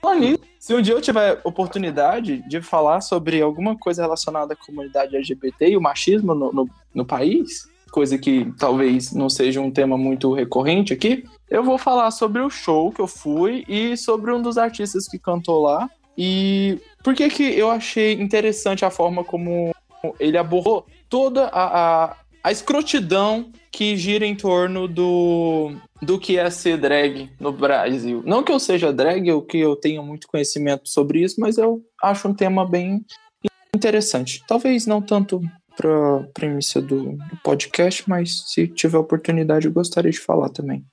Falando 0.01 0.21
nisso, 0.21 0.41
se 0.71 0.75
um 0.75 0.81
dia 0.81 0.95
eu 0.95 1.01
tiver 1.01 1.41
oportunidade 1.43 2.49
de 2.49 2.62
falar 2.62 3.01
sobre 3.01 3.43
alguma 3.43 3.77
coisa 3.77 4.03
relacionada 4.03 4.55
à 4.55 4.57
comunidade 4.57 5.16
LGBT 5.16 5.71
e 5.71 5.77
o 5.77 5.81
machismo 5.81 6.33
no, 6.33 6.53
no, 6.53 6.71
no 6.95 7.05
país, 7.05 7.68
coisa 7.91 8.16
que 8.16 8.47
talvez 8.57 9.12
não 9.12 9.29
seja 9.29 9.61
um 9.61 9.68
tema 9.68 9.99
muito 9.99 10.33
recorrente 10.33 10.93
aqui, 10.93 11.25
eu 11.51 11.64
vou 11.64 11.77
falar 11.77 12.12
sobre 12.12 12.41
o 12.41 12.49
show 12.49 12.93
que 12.93 13.01
eu 13.01 13.09
fui 13.09 13.64
e 13.66 13.97
sobre 13.97 14.33
um 14.33 14.41
dos 14.41 14.57
artistas 14.57 15.09
que 15.09 15.18
cantou 15.18 15.61
lá. 15.61 15.91
E 16.16 16.79
por 17.03 17.16
que 17.16 17.29
que 17.31 17.43
eu 17.43 17.68
achei 17.68 18.12
interessante 18.12 18.85
a 18.85 18.91
forma 18.91 19.25
como 19.25 19.75
ele 20.21 20.39
abordou 20.39 20.87
toda 21.09 21.47
a, 21.47 22.05
a, 22.05 22.16
a 22.43 22.51
escrotidão 22.51 23.53
que 23.70 23.97
gira 23.97 24.26
em 24.26 24.34
torno 24.34 24.88
do, 24.88 25.74
do 26.03 26.18
que 26.18 26.38
é 26.38 26.51
ser 26.51 26.78
drag 26.78 27.30
no 27.38 27.53
Brasil. 27.53 28.22
Não 28.24 28.43
que 28.43 28.51
eu 28.51 28.59
seja 28.59 28.93
drag 28.93 29.30
ou 29.30 29.43
que 29.43 29.59
eu 29.59 29.76
tenha 29.76 30.03
muito 30.03 30.26
conhecimento 30.26 30.88
sobre 30.88 31.22
isso, 31.22 31.41
mas 31.41 31.59
eu 31.59 31.82
acho 32.03 32.28
um 32.28 32.34
tema 32.34 32.68
bem 32.68 33.05
interessante. 33.74 34.43
Talvez 34.49 34.86
não 34.86 35.01
tanto 35.01 35.41
para 35.76 36.28
premissa 36.34 36.80
do, 36.80 37.12
do 37.12 37.36
podcast, 37.43 38.09
mas 38.09 38.53
se 38.53 38.66
tiver 38.68 38.99
oportunidade 38.99 39.66
eu 39.66 39.72
gostaria 39.72 40.11
de 40.11 40.18
falar 40.18 40.51
também. 40.51 40.84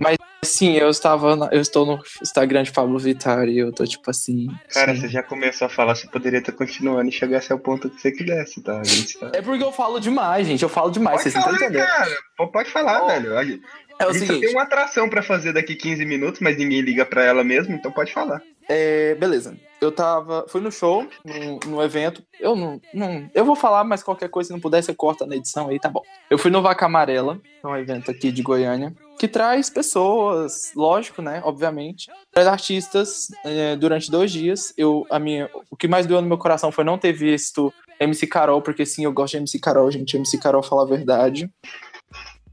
Mas 0.00 0.16
sim, 0.42 0.72
eu 0.76 0.88
estava 0.88 1.36
na- 1.36 1.48
eu 1.52 1.60
estou 1.60 1.84
no 1.84 2.02
Instagram 2.22 2.62
de 2.62 2.72
Pablo 2.72 2.98
Vittar 2.98 3.46
e 3.48 3.58
eu 3.58 3.70
tô 3.72 3.84
tipo 3.84 4.10
assim. 4.10 4.48
Cara, 4.72 4.94
sim. 4.94 5.02
você 5.02 5.08
já 5.08 5.22
começou 5.22 5.66
a 5.66 5.68
falar, 5.68 5.94
você 5.94 6.06
poderia 6.08 6.38
estar 6.38 6.52
continuando 6.52 7.08
e 7.08 7.12
chegasse 7.12 7.52
ao 7.52 7.58
ponto 7.58 7.90
que 7.90 8.00
você 8.00 8.10
quisesse, 8.10 8.62
tá? 8.62 8.82
Gente 8.82 9.18
tá... 9.18 9.30
É 9.34 9.42
porque 9.42 9.62
eu 9.62 9.70
falo 9.72 10.00
demais, 10.00 10.46
gente. 10.46 10.62
Eu 10.62 10.68
falo 10.70 10.90
demais, 10.90 11.20
vocês 11.22 11.34
não 11.34 11.42
estão 11.42 11.54
entendendo. 11.56 11.86
cara. 11.86 12.10
Pode 12.52 12.70
falar, 12.70 13.02
Ó, 13.02 13.06
velho. 13.08 13.36
A 13.36 13.44
gente, 13.44 13.62
É 13.98 14.04
a 14.04 14.08
o 14.08 14.12
gente 14.14 14.20
só 14.20 14.26
seguinte. 14.32 14.46
tem 14.46 14.54
uma 14.56 14.62
atração 14.62 15.08
pra 15.10 15.22
fazer 15.22 15.52
daqui 15.52 15.74
15 15.76 16.04
minutos, 16.06 16.40
mas 16.40 16.56
ninguém 16.56 16.80
liga 16.80 17.04
pra 17.04 17.22
ela 17.22 17.44
mesmo, 17.44 17.74
então 17.74 17.92
pode 17.92 18.12
falar. 18.12 18.40
É, 18.68 19.14
beleza. 19.16 19.54
Eu 19.80 19.90
tava. 19.90 20.44
Fui 20.48 20.60
no 20.60 20.70
show, 20.70 21.06
no, 21.24 21.58
no 21.66 21.82
evento. 21.82 22.22
Eu 22.38 22.54
não, 22.54 22.80
não. 22.94 23.28
Eu 23.34 23.44
vou 23.44 23.56
falar, 23.56 23.82
mas 23.82 24.02
qualquer 24.02 24.28
coisa, 24.28 24.48
se 24.48 24.52
não 24.52 24.60
puder, 24.60 24.82
você 24.82 24.94
corta 24.94 25.26
na 25.26 25.34
edição 25.36 25.68
aí, 25.68 25.78
tá 25.80 25.88
bom. 25.88 26.02
Eu 26.30 26.38
fui 26.38 26.50
no 26.50 26.62
Vaca 26.62 26.86
Amarela, 26.86 27.36
que 27.36 27.66
é 27.66 27.68
um 27.68 27.76
evento 27.76 28.10
aqui 28.10 28.30
de 28.30 28.42
Goiânia, 28.42 28.94
que 29.20 29.28
traz 29.28 29.68
pessoas, 29.68 30.72
lógico, 30.74 31.20
né? 31.20 31.42
Obviamente. 31.44 32.10
Traz 32.32 32.48
artistas 32.48 33.28
é, 33.44 33.76
durante 33.76 34.10
dois 34.10 34.32
dias. 34.32 34.72
Eu, 34.78 35.06
a 35.10 35.18
minha, 35.18 35.50
o 35.70 35.76
que 35.76 35.86
mais 35.86 36.06
doeu 36.06 36.22
no 36.22 36.26
meu 36.26 36.38
coração 36.38 36.72
foi 36.72 36.84
não 36.84 36.96
ter 36.96 37.12
visto 37.12 37.70
MC 38.00 38.26
Carol, 38.26 38.62
porque 38.62 38.86
sim, 38.86 39.04
eu 39.04 39.12
gosto 39.12 39.32
de 39.32 39.36
MC 39.36 39.58
Carol, 39.58 39.90
gente. 39.90 40.16
MC 40.16 40.38
Carol 40.38 40.62
fala 40.62 40.84
a 40.84 40.86
verdade. 40.86 41.52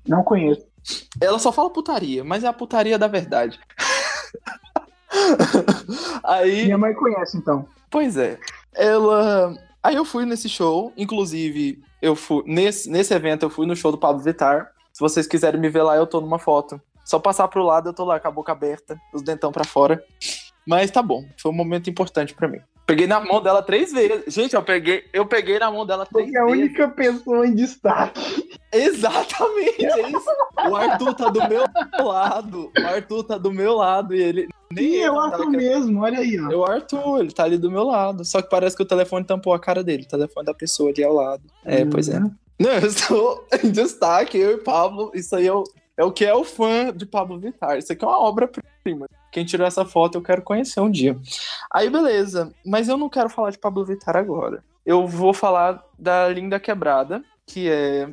Não 0.05 0.25
conheço. 0.25 0.67
Ela 1.21 1.39
só 1.39 1.53
fala 1.53 1.69
putaria, 1.69 2.21
mas 2.25 2.43
é 2.43 2.47
a 2.47 2.53
putaria 2.53 2.99
da 2.99 3.07
verdade. 3.07 3.57
Aí. 6.21 6.65
Minha 6.65 6.77
mãe 6.77 6.93
conhece, 6.93 7.37
então. 7.37 7.65
Pois 7.89 8.17
é. 8.17 8.37
Ela. 8.75 9.55
Aí 9.81 9.95
eu 9.95 10.03
fui 10.03 10.25
nesse 10.25 10.49
show, 10.49 10.91
inclusive, 10.97 11.81
eu 12.01 12.13
fui. 12.13 12.43
Nesse, 12.45 12.89
nesse 12.89 13.13
evento 13.13 13.43
eu 13.43 13.49
fui 13.49 13.65
no 13.65 13.73
show 13.73 13.89
do 13.89 13.97
Pablo 13.97 14.21
Vittar. 14.21 14.75
Se 14.97 15.01
vocês 15.01 15.27
quiserem 15.27 15.61
me 15.61 15.69
ver 15.69 15.83
lá, 15.83 15.95
eu 15.95 16.07
tô 16.07 16.19
numa 16.19 16.39
foto. 16.39 16.81
Só 17.05 17.19
passar 17.19 17.47
pro 17.49 17.61
lado, 17.61 17.89
eu 17.89 17.93
tô 17.93 18.03
lá 18.03 18.19
com 18.19 18.29
a 18.29 18.31
boca 18.31 18.51
aberta, 18.51 18.99
os 19.13 19.21
dentão 19.21 19.51
pra 19.51 19.63
fora. 19.63 20.03
Mas 20.65 20.89
tá 20.89 21.03
bom, 21.03 21.23
foi 21.39 21.51
um 21.51 21.55
momento 21.55 21.87
importante 21.87 22.33
pra 22.33 22.47
mim. 22.47 22.57
Peguei 22.87 23.05
na 23.05 23.19
mão 23.19 23.43
dela 23.43 23.61
três 23.61 23.91
vezes. 23.91 24.33
Gente, 24.33 24.55
eu 24.55 24.63
peguei, 24.63 25.03
eu 25.11 25.25
peguei 25.25 25.59
na 25.59 25.69
mão 25.69 25.85
dela 25.85 26.05
três 26.05 26.29
Você 26.31 26.37
é 26.37 26.41
a 26.41 26.45
vezes. 26.45 26.59
única 26.61 26.87
pessoa 26.87 27.45
em 27.45 27.53
destaque. 27.53 28.49
Exatamente, 28.71 29.85
é 29.85 30.07
isso. 30.09 30.25
O 30.69 30.75
Arthur 30.75 31.13
tá 31.13 31.29
do 31.29 31.49
meu 31.49 31.63
lado. 32.05 32.71
O 32.79 32.87
Arthur 32.87 33.23
tá 33.23 33.37
do 33.37 33.51
meu 33.51 33.75
lado 33.75 34.15
e 34.15 34.21
ele. 34.21 34.47
Nem 34.71 34.85
Sim, 34.91 34.95
eu 34.97 35.13
tava 35.13 35.35
acho 35.35 35.49
mesmo, 35.49 36.01
olha 36.01 36.19
aí, 36.19 36.39
ó. 36.39 36.51
É 36.51 36.55
o 36.55 36.65
Arthur, 36.65 37.19
ele 37.21 37.31
tá 37.31 37.43
ali 37.43 37.57
do 37.57 37.69
meu 37.71 37.83
lado. 37.83 38.23
Só 38.25 38.41
que 38.41 38.49
parece 38.49 38.75
que 38.75 38.83
o 38.83 38.87
telefone 38.87 39.25
tampou 39.25 39.53
a 39.53 39.59
cara 39.59 39.83
dele. 39.83 40.03
O 40.03 40.07
telefone 40.07 40.45
da 40.45 40.53
pessoa 40.53 40.89
ali 40.89 41.03
ao 41.03 41.13
lado. 41.13 41.43
É, 41.65 41.83
Hum. 41.83 41.89
pois 41.89 42.09
é. 42.09 42.19
Não, 42.19 42.71
eu 42.71 42.87
estou 42.87 43.45
em 43.63 43.69
destaque, 43.69 44.37
eu 44.37 44.51
e 44.53 44.57
Pablo. 44.57 45.11
Isso 45.13 45.35
aí 45.35 45.47
é 45.47 45.53
o, 45.53 45.63
é 45.97 46.03
o 46.03 46.11
que 46.11 46.23
é 46.23 46.33
o 46.33 46.43
fã 46.43 46.93
de 46.95 47.05
Pablo 47.05 47.39
Vittar. 47.39 47.77
Isso 47.77 47.91
aqui 47.91 48.05
é 48.05 48.07
uma 48.07 48.19
obra-prima. 48.19 49.07
Quem 49.31 49.43
tirou 49.43 49.65
essa 49.65 49.83
foto 49.83 50.17
eu 50.17 50.21
quero 50.21 50.43
conhecer 50.43 50.79
um 50.79 50.89
dia. 50.89 51.17
Aí, 51.73 51.89
beleza. 51.89 52.53
Mas 52.65 52.87
eu 52.87 52.97
não 52.97 53.09
quero 53.09 53.29
falar 53.29 53.49
de 53.49 53.57
Pablo 53.57 53.83
Vittar 53.83 54.15
agora. 54.15 54.63
Eu 54.85 55.07
vou 55.07 55.33
falar 55.33 55.83
da 55.97 56.29
Linda 56.29 56.59
Quebrada, 56.59 57.23
que 57.45 57.67
é. 57.69 58.07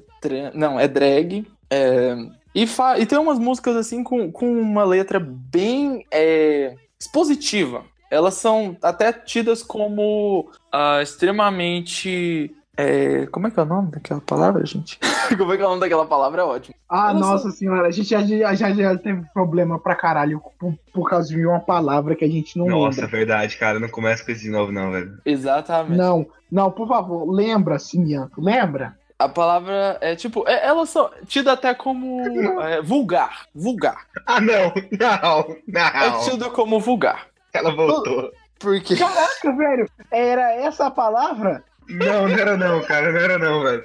Não, 0.54 0.80
é 0.80 0.88
drag. 0.88 1.46
é, 1.70 2.16
E, 2.54 2.66
fa... 2.66 2.98
e 2.98 3.06
tem 3.06 3.18
umas 3.18 3.38
músicas 3.38 3.76
assim 3.76 4.02
com, 4.02 4.32
com 4.32 4.50
uma 4.60 4.84
letra 4.84 5.20
bem 5.20 6.04
é, 6.10 6.74
expositiva. 6.98 7.84
Elas 8.10 8.34
são 8.34 8.76
até 8.82 9.12
tidas 9.12 9.62
como 9.62 10.50
ah, 10.72 11.00
extremamente. 11.02 12.54
É, 12.76 13.26
Como 13.26 13.46
é 13.46 13.50
que 13.50 13.58
é 13.58 13.62
o 13.62 13.66
nome 13.66 13.90
daquela 13.90 14.20
palavra, 14.20 14.64
gente? 14.66 14.98
como 15.36 15.52
é 15.52 15.56
que 15.56 15.62
é 15.62 15.66
o 15.66 15.68
nome 15.70 15.80
daquela 15.80 16.06
palavra? 16.06 16.42
É 16.42 16.44
ótimo. 16.44 16.74
Ah, 16.88 17.12
nossa 17.14 17.50
senhora, 17.50 17.88
a 17.88 17.90
gente 17.90 18.08
já, 18.08 18.22
já, 18.22 18.54
já, 18.72 18.96
teve 18.96 19.22
problema 19.32 19.78
pra 19.78 19.94
caralho 19.94 20.40
por, 20.58 20.74
por 20.92 21.08
causa 21.08 21.28
de 21.28 21.46
uma 21.46 21.60
palavra 21.60 22.14
que 22.14 22.24
a 22.24 22.28
gente 22.30 22.58
não 22.58 22.66
Nossa, 22.66 23.02
lembra. 23.02 23.16
verdade, 23.16 23.56
cara. 23.56 23.80
Não 23.80 23.88
começa 23.88 24.24
com 24.24 24.32
isso 24.32 24.42
de 24.42 24.50
novo, 24.50 24.72
não, 24.72 24.90
velho. 24.90 25.18
Exatamente. 25.24 25.96
Não, 25.96 26.26
não, 26.50 26.70
por 26.70 26.88
favor, 26.88 27.30
lembra, 27.30 27.78
Simianto, 27.78 28.40
lembra? 28.40 28.96
A 29.18 29.28
palavra 29.28 29.96
é 30.00 30.16
tipo. 30.16 30.44
é- 30.46 30.66
elas 30.66 30.90
são 30.90 31.08
tidas 31.26 31.54
até 31.54 31.72
como 31.74 32.20
é, 32.62 32.82
vulgar. 32.82 33.46
Vulgar. 33.54 34.06
Ah, 34.26 34.40
não, 34.40 34.72
não, 34.98 35.80
É 35.80 36.10
não. 36.10 36.20
tido 36.20 36.50
como 36.50 36.80
vulgar. 36.80 37.26
Ela 37.52 37.74
voltou. 37.74 38.32
Porque. 38.58 38.96
Caraca, 38.96 39.52
velho, 39.56 39.88
era 40.10 40.52
essa 40.54 40.86
a 40.86 40.90
palavra? 40.90 41.62
Não, 41.88 42.28
não 42.28 42.34
era 42.38 42.56
não, 42.56 42.82
cara. 42.82 43.12
Não 43.12 43.18
era 43.20 43.38
não, 43.38 43.62
velho. 43.62 43.84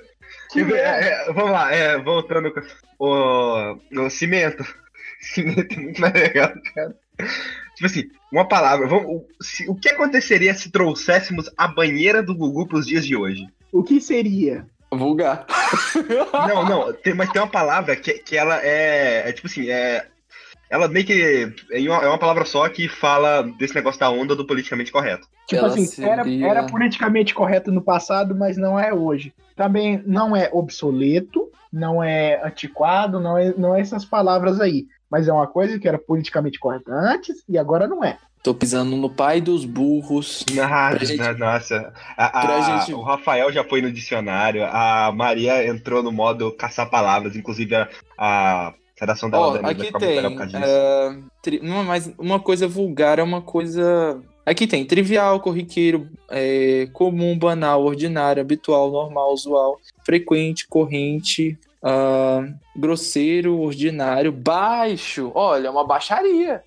Que 0.52 0.62
É, 0.74 1.28
é, 1.28 1.34
vamos 1.34 1.52
lá, 1.52 1.72
é, 1.74 1.98
voltando 2.00 2.52
com 2.52 2.62
o, 3.00 3.80
o 4.06 4.10
cimento. 4.10 4.64
Cimento 5.22 5.74
é 5.74 5.78
muito 5.82 6.00
mais 6.00 6.14
legal, 6.14 6.54
cara. 6.74 6.96
Tipo 7.76 7.86
assim, 7.86 8.10
uma 8.32 8.48
palavra. 8.48 8.88
Vamos, 8.88 9.06
o, 9.06 9.44
se- 9.44 9.70
o 9.70 9.76
que 9.76 9.90
aconteceria 9.90 10.54
se 10.54 10.72
trouxéssemos 10.72 11.50
a 11.58 11.68
banheira 11.68 12.24
do 12.24 12.34
Gugu 12.36 12.68
pros 12.68 12.88
dias 12.88 13.06
de 13.06 13.16
hoje? 13.18 13.46
O 13.72 13.84
que 13.84 14.00
seria? 14.00 14.66
Vulgar. 14.92 15.46
Não, 16.48 16.66
não, 16.66 16.94
tem, 16.94 17.14
mas 17.14 17.30
tem 17.32 17.42
uma 17.42 17.48
palavra 17.52 17.96
que, 17.96 18.14
que 18.14 18.36
ela 18.38 18.60
é, 18.66 19.30
é 19.30 19.32
tipo 19.34 19.48
assim, 19.48 19.70
é. 19.70 20.08
Ela 20.70 20.88
meio 20.88 21.06
que. 21.06 21.52
É 21.72 21.80
uma, 21.82 22.04
é 22.04 22.08
uma 22.08 22.18
palavra 22.18 22.46
só 22.46 22.68
que 22.70 22.88
fala 22.88 23.42
desse 23.58 23.74
negócio 23.74 24.00
da 24.00 24.10
onda 24.12 24.36
do 24.36 24.46
politicamente 24.46 24.92
correto. 24.92 25.28
Tipo 25.48 25.66
Ela 25.66 25.74
assim, 25.74 26.04
era, 26.04 26.24
seria- 26.24 26.48
era 26.48 26.64
politicamente 26.68 27.34
correto 27.34 27.72
no 27.72 27.82
passado, 27.82 28.36
mas 28.36 28.56
não 28.58 28.80
é 28.80 28.94
hoje. 28.94 29.34
Também 29.56 30.02
não 30.06 30.36
é 30.36 30.50
obsoleto, 30.54 31.50
não 31.74 32.04
é 32.04 32.40
antiquado, 32.46 33.20
não 33.20 33.38
é, 33.38 33.54
não 33.58 33.76
é 33.76 33.82
essas 33.82 34.06
palavras 34.06 34.62
aí. 34.62 34.86
Mas 35.10 35.28
é 35.28 35.34
uma 35.34 35.48
coisa 35.48 35.80
que 35.80 35.88
era 35.88 35.98
politicamente 35.98 36.60
correta 36.60 36.92
antes 36.92 37.44
e 37.50 37.58
agora 37.58 37.88
não 37.88 38.04
é. 38.04 38.18
Tô 38.44 38.54
pisando 38.54 38.96
no 38.96 39.10
pai 39.10 39.42
dos 39.42 39.66
burros. 39.66 40.46
Ah, 40.62 40.96
gente- 41.04 41.18
nossa. 41.40 41.92
A- 42.16 42.40
a- 42.40 42.62
gente- 42.62 42.94
O 42.94 43.02
Rafael 43.02 43.52
já 43.52 43.64
foi 43.66 43.82
no 43.82 43.92
dicionário, 43.92 44.64
a 44.66 45.12
Maria 45.14 45.68
entrou 45.68 46.02
no 46.02 46.12
modo 46.12 46.52
caçar 46.56 46.90
palavras, 46.90 47.36
inclusive 47.36 47.76
a, 47.76 47.90
a 48.18 48.74
redação 49.00 49.30
dela 49.30 49.54
da 49.54 49.62
Nilda 49.68 49.84
aqui 49.84 49.92
tem. 50.00 50.16
legal 50.16 50.32
por 50.32 50.38
causa 50.40 50.58
disso. 50.60 50.70
é, 50.70 51.18
tri- 51.42 51.60
não, 51.64 51.84
mas 51.84 52.12
uma 52.18 52.40
coisa 52.40 52.68
vulgar 52.68 53.20
é 53.20 53.24
uma 53.24 53.42
coisa. 53.42 54.22
Aqui 54.46 54.66
tem 54.66 54.84
trivial, 54.86 55.40
corriqueiro, 55.40 56.10
é, 56.30 56.88
comum, 56.94 57.38
banal, 57.38 57.84
ordinário, 57.84 58.42
habitual, 58.42 58.90
normal, 58.92 59.32
usual, 59.34 59.80
frequente, 60.04 60.68
corrente, 60.68 61.56
ah, 61.84 62.48
grosseiro, 62.76 63.60
ordinário, 63.60 64.32
baixo. 64.32 65.32
Olha, 65.36 65.68
é 65.68 65.70
uma 65.70 65.86
baixaria. 65.86 66.64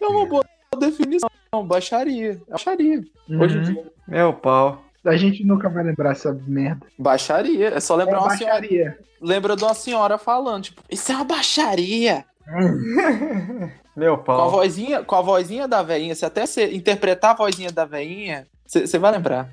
É 0.00 0.06
uma 0.06 0.26
boa 0.26 0.44
definição. 0.78 1.28
Baixaria. 1.64 2.32
É 2.46 2.50
baixaria. 2.50 3.02
Hoje 3.30 3.54
em 3.56 3.58
Uhum. 3.58 3.72
dia. 3.72 3.84
Meu 4.06 4.32
pau. 4.32 4.82
A 5.04 5.16
gente 5.16 5.44
nunca 5.44 5.68
vai 5.68 5.84
lembrar 5.84 6.12
essa 6.12 6.32
merda. 6.46 6.86
Baixaria. 6.98 7.68
É 7.68 7.80
só 7.80 7.94
É 7.94 8.04
lembrar 8.04 8.20
uma 8.20 8.36
senhora. 8.36 8.54
baixaria. 8.60 8.98
Lembra 9.20 9.56
de 9.56 9.64
uma 9.64 9.74
senhora 9.74 10.18
falando, 10.18 10.64
tipo, 10.64 10.82
isso 10.90 11.10
é 11.10 11.14
uma 11.14 11.24
baixaria. 11.24 12.24
Meu 13.96 14.16
Com 14.16 14.22
a 14.32 14.36
pau. 14.36 14.50
vozinha, 14.50 15.02
com 15.02 15.14
a 15.16 15.20
vozinha 15.22 15.66
da 15.66 15.82
veinha, 15.82 16.14
se 16.14 16.24
até 16.24 16.46
você 16.46 16.72
interpretar 16.72 17.32
a 17.32 17.34
vozinha 17.34 17.70
da 17.72 17.84
veinha, 17.84 18.46
você 18.64 18.98
vai 18.98 19.10
lembrar. 19.12 19.48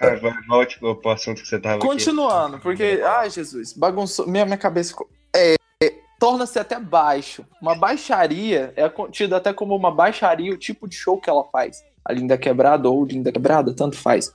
Vai- 0.00 0.18
volte 0.48 0.78
pro, 0.78 0.98
assunto 1.10 1.42
que 1.42 1.48
você 1.48 1.58
tava 1.58 1.76
aqui. 1.76 1.86
Continuando, 1.86 2.58
porque, 2.60 3.02
ai 3.04 3.28
Jesus, 3.28 3.72
bagunçou, 3.74 4.26
minha, 4.26 4.44
minha 4.46 4.56
cabeça 4.56 4.90
ficou. 4.90 5.10
É, 5.36 5.56
é, 5.82 5.94
torna-se 6.18 6.58
até 6.58 6.78
baixo. 6.80 7.44
Uma 7.60 7.74
baixaria 7.74 8.72
é 8.76 8.88
tida 9.10 9.36
até 9.36 9.52
como 9.52 9.76
uma 9.76 9.90
baixaria 9.94 10.52
o 10.54 10.58
tipo 10.58 10.88
de 10.88 10.96
show 10.96 11.20
que 11.20 11.28
ela 11.28 11.44
faz. 11.52 11.82
A 12.04 12.12
Linda 12.12 12.36
Quebrada 12.38 12.88
ou 12.88 13.04
Linda 13.04 13.30
Quebrada, 13.32 13.74
tanto 13.74 13.96
faz. 13.96 14.34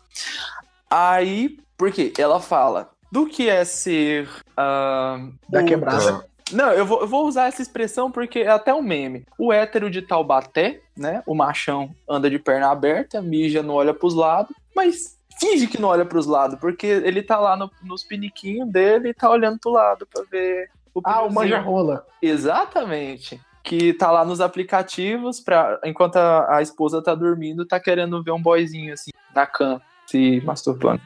Aí, 0.90 1.58
por 1.78 1.92
quê? 1.92 2.14
Ela 2.18 2.40
fala 2.40 2.90
do 3.12 3.26
que 3.28 3.50
é 3.50 3.64
ser. 3.66 4.30
ah, 4.56 5.18
Da 5.50 5.62
o- 5.62 5.66
quebrada. 5.66 6.26
Não, 6.52 6.72
eu 6.72 6.86
vou, 6.86 7.02
eu 7.02 7.08
vou 7.08 7.28
usar 7.28 7.48
essa 7.48 7.62
expressão 7.62 8.10
porque 8.10 8.40
é 8.40 8.48
até 8.50 8.74
um 8.74 8.82
meme. 8.82 9.26
O 9.38 9.52
hétero 9.52 9.90
de 9.90 10.02
Taubaté, 10.02 10.80
né? 10.96 11.22
O 11.26 11.36
machão 11.36 11.94
anda 12.10 12.30
de 12.30 12.40
perna 12.40 12.72
aberta, 12.72 13.22
mija, 13.22 13.62
não 13.62 13.74
olha 13.76 13.94
pros 13.94 14.14
lados, 14.14 14.56
mas 14.74 15.18
finge 15.38 15.68
que 15.68 15.80
não 15.80 15.90
olha 15.90 16.06
pros 16.06 16.26
lados, 16.26 16.58
porque 16.58 16.88
ele 16.88 17.22
tá 17.22 17.38
lá 17.38 17.58
no- 17.58 17.70
nos 17.84 18.02
piniquinhos 18.04 18.70
dele 18.72 19.10
e 19.10 19.14
tá 19.14 19.30
olhando 19.30 19.60
pro 19.60 19.72
lado 19.72 20.08
pra 20.08 20.24
ver 20.32 20.70
o 20.96 21.02
Ah, 21.04 21.22
o 21.24 21.28
pneuzinho. 21.28 21.34
manja-rola. 21.34 22.06
Exatamente. 22.22 23.42
Que 23.68 23.92
tá 23.94 24.10
lá 24.10 24.24
nos 24.24 24.40
aplicativos, 24.40 25.42
pra, 25.42 25.78
enquanto 25.84 26.16
a, 26.16 26.58
a 26.58 26.62
esposa 26.62 27.02
tá 27.02 27.14
dormindo, 27.14 27.66
tá 27.68 27.80
querendo 27.80 28.24
ver 28.24 28.32
um 28.32 28.42
boyzinho 28.42 28.94
assim, 28.94 29.12
na 29.36 29.46
cama, 29.46 29.82
se 30.06 30.40
masturbando. 30.46 31.02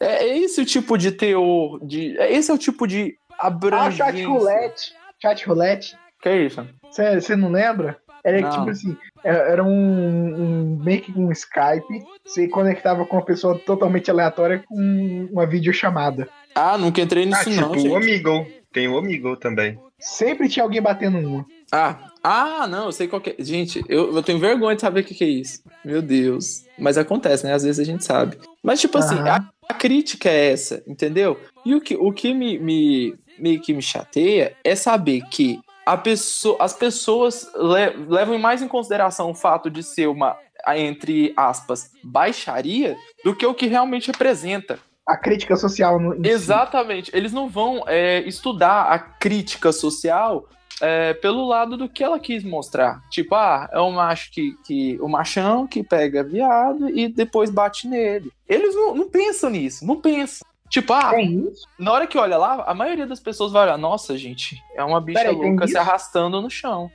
É, 0.00 0.24
é 0.24 0.38
esse 0.38 0.58
o 0.62 0.64
tipo 0.64 0.96
de 0.96 1.12
teor, 1.12 1.78
de, 1.84 2.16
é 2.18 2.32
esse 2.32 2.50
é 2.50 2.54
o 2.54 2.58
tipo 2.58 2.86
de 2.86 3.18
Ah, 3.38 3.48
abrangência. 3.48 4.06
chat 4.06 4.24
roulette. 4.24 4.94
Chat 5.20 5.46
roulette. 5.46 5.98
Que 6.22 6.28
é 6.30 6.42
isso? 6.46 6.66
Você 6.90 7.36
não 7.36 7.50
lembra? 7.50 7.98
Era 8.24 8.40
Não. 8.40 8.50
tipo 8.50 8.70
assim, 8.70 8.96
era 9.22 9.38
era 9.50 9.62
um, 9.64 9.68
um 9.68 10.82
meio 10.82 11.02
que 11.02 11.12
um 11.12 11.30
Skype, 11.30 12.04
você 12.24 12.48
conectava 12.48 13.04
com 13.04 13.16
uma 13.16 13.24
pessoa 13.24 13.58
totalmente 13.58 14.10
aleatória 14.10 14.64
com 14.66 15.28
uma 15.30 15.46
videochamada. 15.46 16.26
Ah, 16.54 16.76
nunca 16.78 17.00
entrei 17.02 17.24
Ah, 17.24 17.26
nisso 17.26 17.50
tipo 17.50 17.60
não, 17.60 17.70
o 17.72 17.78
gente. 17.78 17.92
Omegle. 17.94 18.46
Tem 18.72 18.88
o 18.88 18.96
Omegle 18.96 19.36
também. 19.36 19.78
Sempre 19.98 20.48
tinha 20.48 20.62
alguém 20.64 20.80
batendo 20.82 21.18
uma. 21.18 21.46
Ah, 21.70 21.98
ah, 22.22 22.66
não, 22.66 22.86
eu 22.86 22.92
sei 22.92 23.06
qual 23.08 23.22
é. 23.26 23.42
Gente, 23.42 23.84
eu, 23.88 24.14
eu 24.14 24.22
tenho 24.22 24.38
vergonha 24.38 24.74
de 24.74 24.80
saber 24.80 25.00
o 25.00 25.04
que, 25.04 25.14
que 25.14 25.24
é 25.24 25.28
isso. 25.28 25.62
Meu 25.84 26.00
Deus. 26.00 26.64
Mas 26.78 26.96
acontece, 26.96 27.44
né? 27.44 27.52
Às 27.52 27.62
vezes 27.62 27.78
a 27.78 27.84
gente 27.84 28.04
sabe. 28.04 28.38
Mas, 28.62 28.80
tipo 28.80 28.96
assim, 28.98 29.18
a, 29.18 29.48
a 29.68 29.74
crítica 29.74 30.28
é 30.30 30.52
essa, 30.52 30.82
entendeu? 30.86 31.38
E 31.64 31.74
o 31.74 31.80
que, 31.80 31.96
o 31.96 32.12
que 32.12 32.32
me, 32.32 32.58
me, 32.58 33.14
meio 33.38 33.60
que 33.60 33.72
me 33.72 33.82
chateia 33.82 34.54
é 34.64 34.74
saber 34.74 35.22
que 35.30 35.60
a 35.84 35.96
pessoa, 35.96 36.56
as 36.60 36.72
pessoas 36.74 37.50
le- 37.54 38.06
levam 38.08 38.38
mais 38.38 38.62
em 38.62 38.68
consideração 38.68 39.30
o 39.30 39.34
fato 39.34 39.70
de 39.70 39.82
ser 39.82 40.06
uma, 40.06 40.36
entre 40.74 41.32
aspas, 41.36 41.90
baixaria 42.02 42.96
do 43.24 43.34
que 43.34 43.46
o 43.46 43.54
que 43.54 43.66
realmente 43.66 44.08
representa. 44.10 44.78
A 45.06 45.16
crítica 45.16 45.56
social 45.56 45.98
no. 45.98 46.14
Exatamente. 46.26 47.10
Eles 47.14 47.32
não 47.32 47.48
vão 47.48 47.82
é, 47.86 48.20
estudar 48.26 48.82
a 48.92 48.98
crítica 48.98 49.72
social 49.72 50.46
é, 50.80 51.14
pelo 51.14 51.46
lado 51.46 51.76
do 51.76 51.88
que 51.88 52.02
ela 52.02 52.18
quis 52.18 52.44
mostrar. 52.44 53.02
Tipo, 53.10 53.34
ah, 53.34 53.68
é 53.72 53.80
um 53.80 53.92
macho 53.92 54.30
que, 54.32 54.54
que. 54.64 54.98
O 55.00 55.08
machão 55.08 55.66
que 55.66 55.82
pega 55.82 56.22
viado 56.22 56.88
e 56.90 57.08
depois 57.08 57.50
bate 57.50 57.86
nele. 57.86 58.30
Eles 58.48 58.74
não, 58.74 58.94
não 58.94 59.08
pensam 59.08 59.50
nisso, 59.50 59.86
não 59.86 60.00
pensam. 60.00 60.46
Tipo, 60.68 60.92
ah, 60.92 61.10
Tem 61.10 61.48
isso? 61.48 61.66
na 61.78 61.92
hora 61.92 62.06
que 62.06 62.18
olha 62.18 62.36
lá, 62.36 62.64
a 62.66 62.74
maioria 62.74 63.06
das 63.06 63.20
pessoas 63.20 63.50
vai 63.50 63.62
olhar, 63.62 63.78
nossa, 63.78 64.18
gente, 64.18 64.62
é 64.74 64.84
uma 64.84 65.00
bicha 65.00 65.20
Peraí, 65.20 65.34
louca 65.34 65.66
se 65.66 65.72
isso? 65.72 65.80
arrastando 65.80 66.42
no 66.42 66.50
chão. 66.50 66.90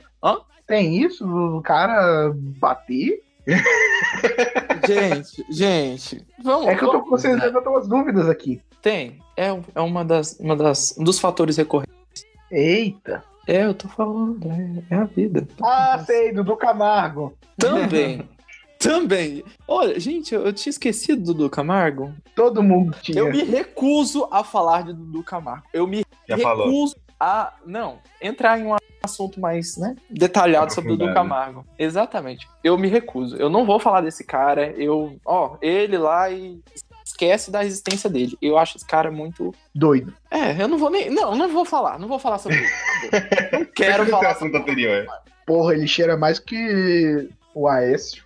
Tem 0.66 1.02
isso? 1.02 1.26
O 1.26 1.60
cara 1.60 2.32
bater? 2.34 3.22
Gente, 4.86 5.44
gente, 5.50 6.26
vamos. 6.42 6.68
É 6.68 6.74
que 6.74 6.84
eu 6.84 6.90
tô 6.90 7.04
vocês 7.04 7.38
levantando 7.38 7.70
umas 7.70 7.86
dúvidas 7.86 8.28
aqui. 8.28 8.60
Tem. 8.80 9.18
É, 9.36 9.48
é 9.74 9.80
uma 9.80 10.04
das, 10.04 10.38
uma 10.38 10.56
das, 10.56 10.96
um 10.98 11.04
dos 11.04 11.18
fatores 11.18 11.56
recorrentes. 11.56 11.94
Eita. 12.50 13.24
É, 13.46 13.64
eu 13.64 13.74
tô 13.74 13.88
falando, 13.88 14.40
é, 14.50 14.94
é 14.94 14.98
a 14.98 15.04
vida. 15.04 15.46
Ah, 15.62 16.02
sei, 16.04 16.32
Dudu 16.32 16.56
Camargo. 16.56 17.36
Também. 17.58 18.28
Também. 18.78 19.42
Olha, 19.66 19.98
gente, 19.98 20.34
eu, 20.34 20.44
eu 20.44 20.52
tinha 20.52 20.70
esquecido 20.70 21.22
do 21.22 21.32
Dudu 21.32 21.50
Camargo. 21.50 22.12
Todo 22.34 22.62
mundo 22.62 22.94
tinha. 23.00 23.18
Eu 23.18 23.30
me 23.30 23.42
recuso 23.42 24.28
a 24.30 24.44
falar 24.44 24.82
de 24.82 24.92
Dudu 24.92 25.22
Camargo. 25.22 25.64
Eu 25.72 25.86
me 25.86 26.04
Já 26.28 26.36
falou. 26.36 26.66
recuso 26.66 26.96
a, 27.18 27.54
não, 27.64 27.98
entrar 28.20 28.58
em 28.58 28.66
um 28.66 28.76
assunto 29.02 29.40
mais, 29.40 29.76
né, 29.78 29.96
detalhado 30.10 30.72
sobre 30.74 30.90
Dudu 30.90 31.04
Aprofundado. 31.04 31.28
Camargo. 31.28 31.66
Exatamente. 31.78 32.48
Eu 32.62 32.76
me 32.76 32.88
recuso. 32.88 33.36
Eu 33.36 33.48
não 33.48 33.64
vou 33.64 33.78
falar 33.78 34.02
desse 34.02 34.24
cara. 34.24 34.70
Eu, 34.72 35.16
ó, 35.24 35.56
ele 35.62 35.96
lá 35.96 36.30
e 36.30 36.60
esquece 37.04 37.50
da 37.50 37.64
existência 37.64 38.08
dele. 38.08 38.36
Eu 38.40 38.56
acho 38.56 38.76
esse 38.76 38.86
cara 38.86 39.10
muito 39.10 39.54
Doido. 39.74 40.14
É, 40.30 40.60
eu 40.60 40.66
não 40.66 40.78
vou 40.78 40.90
nem, 40.90 41.10
não, 41.10 41.34
não 41.36 41.48
vou 41.48 41.64
falar, 41.64 41.98
não 41.98 42.08
vou 42.08 42.18
falar 42.18 42.38
sobre 42.38 42.58
isso. 42.58 42.74
Não 43.52 43.64
quero 43.66 44.02
Esse 44.04 44.10
falar 44.10 44.30
assunto 44.30 44.56
anterior. 44.56 45.06
Porra, 45.46 45.74
ele 45.74 45.86
cheira 45.86 46.16
mais 46.16 46.38
que 46.38 47.28
o 47.54 47.68
Aécio. 47.68 48.24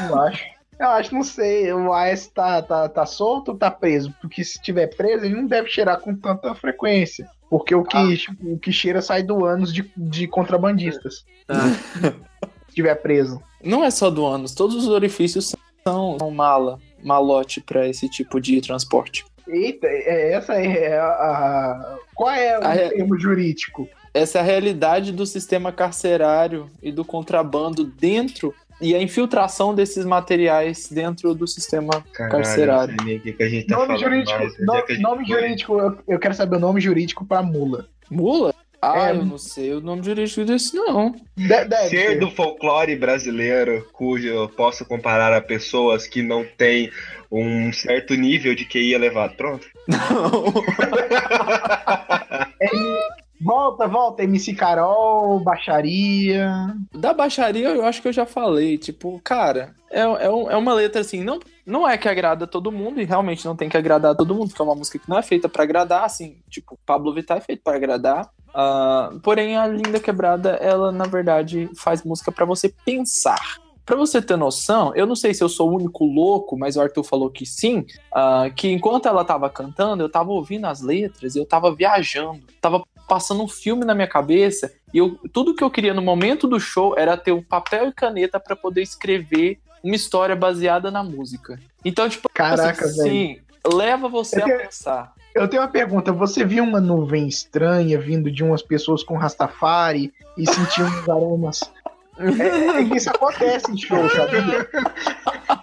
Eu 0.00 0.20
acho. 0.20 0.44
Eu 0.78 0.88
acho, 0.88 1.14
não 1.14 1.22
sei. 1.22 1.72
O 1.72 1.92
Aécio 1.92 2.30
tá, 2.32 2.60
tá, 2.62 2.88
tá 2.88 3.06
solto 3.06 3.50
ou 3.52 3.56
tá 3.56 3.70
preso? 3.70 4.14
Porque 4.20 4.42
se 4.44 4.60
tiver 4.60 4.86
preso, 4.88 5.24
ele 5.24 5.34
não 5.34 5.46
deve 5.46 5.68
cheirar 5.68 6.00
com 6.00 6.14
tanta 6.14 6.54
frequência. 6.54 7.28
Porque 7.48 7.74
o 7.74 7.82
que, 7.82 7.96
Ah. 7.96 8.34
o 8.42 8.58
que 8.58 8.72
cheira 8.72 9.00
sai 9.02 9.22
do 9.22 9.44
ânus 9.44 9.72
de, 9.72 9.90
de 9.96 10.26
contrabandistas. 10.28 11.24
Ah. 11.48 11.72
Se 12.68 12.74
tiver 12.74 12.94
preso. 12.96 13.42
Não 13.62 13.84
é 13.84 13.90
só 13.90 14.08
do 14.10 14.24
ânus, 14.24 14.54
todos 14.54 14.76
os 14.76 14.88
orifícios 14.88 15.54
são, 15.84 16.16
são 16.18 16.30
mala, 16.30 16.78
malote 17.02 17.60
pra 17.60 17.88
esse 17.88 18.08
tipo 18.08 18.40
de 18.40 18.60
transporte. 18.60 19.24
Eita, 19.48 19.86
é, 19.86 20.32
essa 20.32 20.54
é 20.54 20.98
a. 20.98 21.04
a- 21.06 21.98
qual 22.14 22.30
é 22.30 22.58
o 22.58 22.64
A 22.64 22.68
re- 22.72 22.90
termo 22.90 23.18
jurídico? 23.18 23.88
Essa 24.12 24.38
é 24.38 24.40
a 24.40 24.44
realidade 24.44 25.12
do 25.12 25.24
sistema 25.26 25.72
carcerário 25.72 26.68
e 26.82 26.90
do 26.92 27.04
contrabando 27.04 27.84
dentro 27.84 28.54
e 28.80 28.94
a 28.94 29.00
infiltração 29.02 29.74
desses 29.74 30.04
materiais 30.04 30.88
dentro 30.90 31.34
do 31.34 31.46
sistema 31.46 32.04
Caralho, 32.12 32.32
carcerário. 32.36 32.96
que 32.96 33.32
que 33.32 33.42
a 33.42 33.48
gente 33.48 33.66
tá 33.66 33.76
nome 33.76 33.98
jurídico. 33.98 34.38
mais, 34.38 34.52
onde 34.54 34.64
no- 34.66 34.74
é 34.74 34.82
que 34.82 34.92
a 34.92 34.94
gente 34.96 35.02
nome 35.04 35.26
foi? 35.28 35.40
jurídico, 35.40 35.78
eu, 35.78 35.98
eu 36.08 36.18
quero 36.18 36.34
saber 36.34 36.56
o 36.56 36.60
nome 36.60 36.80
jurídico 36.80 37.24
pra 37.24 37.42
mula. 37.42 37.86
Mula? 38.10 38.54
Ah, 38.82 39.08
É. 39.08 39.10
eu 39.10 39.24
não 39.26 39.36
sei 39.38 39.72
o 39.74 39.80
nome 39.80 40.02
jurídico 40.02 40.44
desse, 40.44 40.74
não. 40.74 41.10
De- 41.36 41.46
deve 41.46 41.88
Ser 41.88 42.08
ser. 42.12 42.18
do 42.18 42.30
folclore 42.30 42.96
brasileiro, 42.96 43.86
cujo 43.92 44.26
eu 44.26 44.48
posso 44.48 44.84
comparar 44.86 45.32
a 45.34 45.40
pessoas 45.40 46.06
que 46.06 46.22
não 46.22 46.44
têm 46.56 46.90
um 47.30 47.72
certo 47.72 48.14
nível 48.14 48.54
de 48.54 48.64
QI 48.64 48.94
elevado. 48.94 49.34
Pronto. 49.36 49.66
Não. 49.86 50.44
Volta, 53.42 53.88
volta, 53.88 54.22
MC 54.22 54.52
Carol, 54.54 55.40
baixaria. 55.40 56.46
Da 56.92 57.14
baixaria 57.14 57.70
eu 57.70 57.86
acho 57.86 58.02
que 58.02 58.08
eu 58.08 58.12
já 58.12 58.26
falei. 58.26 58.76
Tipo, 58.76 59.18
cara, 59.24 59.74
é, 59.90 60.00
é, 60.02 60.24
é 60.26 60.56
uma 60.56 60.74
letra 60.74 61.00
assim, 61.00 61.24
não, 61.24 61.40
Não 61.64 61.88
é 61.88 61.96
que 61.96 62.06
agrada 62.06 62.46
todo 62.46 62.70
mundo, 62.70 63.00
e 63.00 63.04
realmente 63.04 63.44
não 63.46 63.56
tem 63.56 63.68
que 63.70 63.76
agradar 63.78 64.14
todo 64.14 64.34
mundo, 64.34 64.48
porque 64.48 64.60
é 64.60 64.64
uma 64.64 64.74
música 64.74 64.98
que 64.98 65.08
não 65.08 65.18
é 65.18 65.22
feita 65.22 65.48
pra 65.48 65.62
agradar, 65.62 66.04
assim, 66.04 66.36
tipo, 66.50 66.78
Pablo 66.84 67.14
Vittar 67.14 67.38
é 67.38 67.40
feito 67.40 67.62
pra 67.64 67.76
agradar. 67.76 68.28
Ah, 68.54 69.10
porém, 69.22 69.56
a 69.56 69.66
Linda 69.66 70.00
Quebrada, 70.00 70.50
ela, 70.50 70.90
na 70.90 71.04
verdade, 71.04 71.68
faz 71.76 72.02
música 72.02 72.32
pra 72.32 72.44
você 72.44 72.72
pensar. 72.84 73.58
Pra 73.84 73.96
você 73.96 74.22
ter 74.22 74.36
noção, 74.36 74.94
eu 74.94 75.06
não 75.06 75.16
sei 75.16 75.34
se 75.34 75.42
eu 75.42 75.48
sou 75.48 75.68
o 75.68 75.74
único 75.74 76.04
louco, 76.04 76.56
mas 76.56 76.76
o 76.76 76.80
Arthur 76.80 77.02
falou 77.02 77.28
que 77.28 77.44
sim, 77.44 77.84
ah, 78.14 78.48
que 78.54 78.68
enquanto 78.70 79.06
ela 79.06 79.24
tava 79.24 79.50
cantando, 79.50 80.02
eu 80.02 80.08
tava 80.08 80.30
ouvindo 80.30 80.66
as 80.66 80.80
letras, 80.80 81.34
eu 81.34 81.44
tava 81.44 81.74
viajando, 81.74 82.40
tava 82.60 82.84
passando 83.08 83.42
um 83.42 83.48
filme 83.48 83.84
na 83.84 83.94
minha 83.94 84.06
cabeça, 84.06 84.72
e 84.94 84.98
eu, 84.98 85.18
tudo 85.32 85.54
que 85.54 85.64
eu 85.64 85.70
queria 85.70 85.92
no 85.92 86.02
momento 86.02 86.46
do 86.46 86.60
show 86.60 86.94
era 86.96 87.16
ter 87.16 87.32
um 87.32 87.42
papel 87.42 87.88
e 87.88 87.92
caneta 87.92 88.38
pra 88.38 88.54
poder 88.54 88.82
escrever 88.82 89.58
uma 89.82 89.96
história 89.96 90.36
baseada 90.36 90.90
na 90.90 91.02
música. 91.02 91.58
Então, 91.84 92.08
tipo, 92.08 92.28
Caraca, 92.32 92.84
assim, 92.84 93.02
sim, 93.02 93.40
leva 93.74 94.08
você 94.08 94.40
Eu 94.40 94.44
a 94.44 94.58
pensar. 94.58 95.14
Eu 95.34 95.46
tenho 95.48 95.62
uma 95.62 95.68
pergunta. 95.68 96.12
Você 96.12 96.44
viu 96.44 96.64
uma 96.64 96.80
nuvem 96.80 97.26
estranha 97.28 97.98
vindo 97.98 98.30
de 98.30 98.42
umas 98.42 98.62
pessoas 98.62 99.02
com 99.02 99.16
Rastafari 99.16 100.12
e 100.36 100.46
sentiu 100.52 100.84
uns 100.86 101.08
aromas? 101.08 101.60
É, 102.18 102.80
é 102.80 102.84
que 102.84 102.96
isso 102.96 103.08
acontece 103.08 103.70
em 103.72 103.78
show, 103.78 104.08
sabe? 104.10 104.36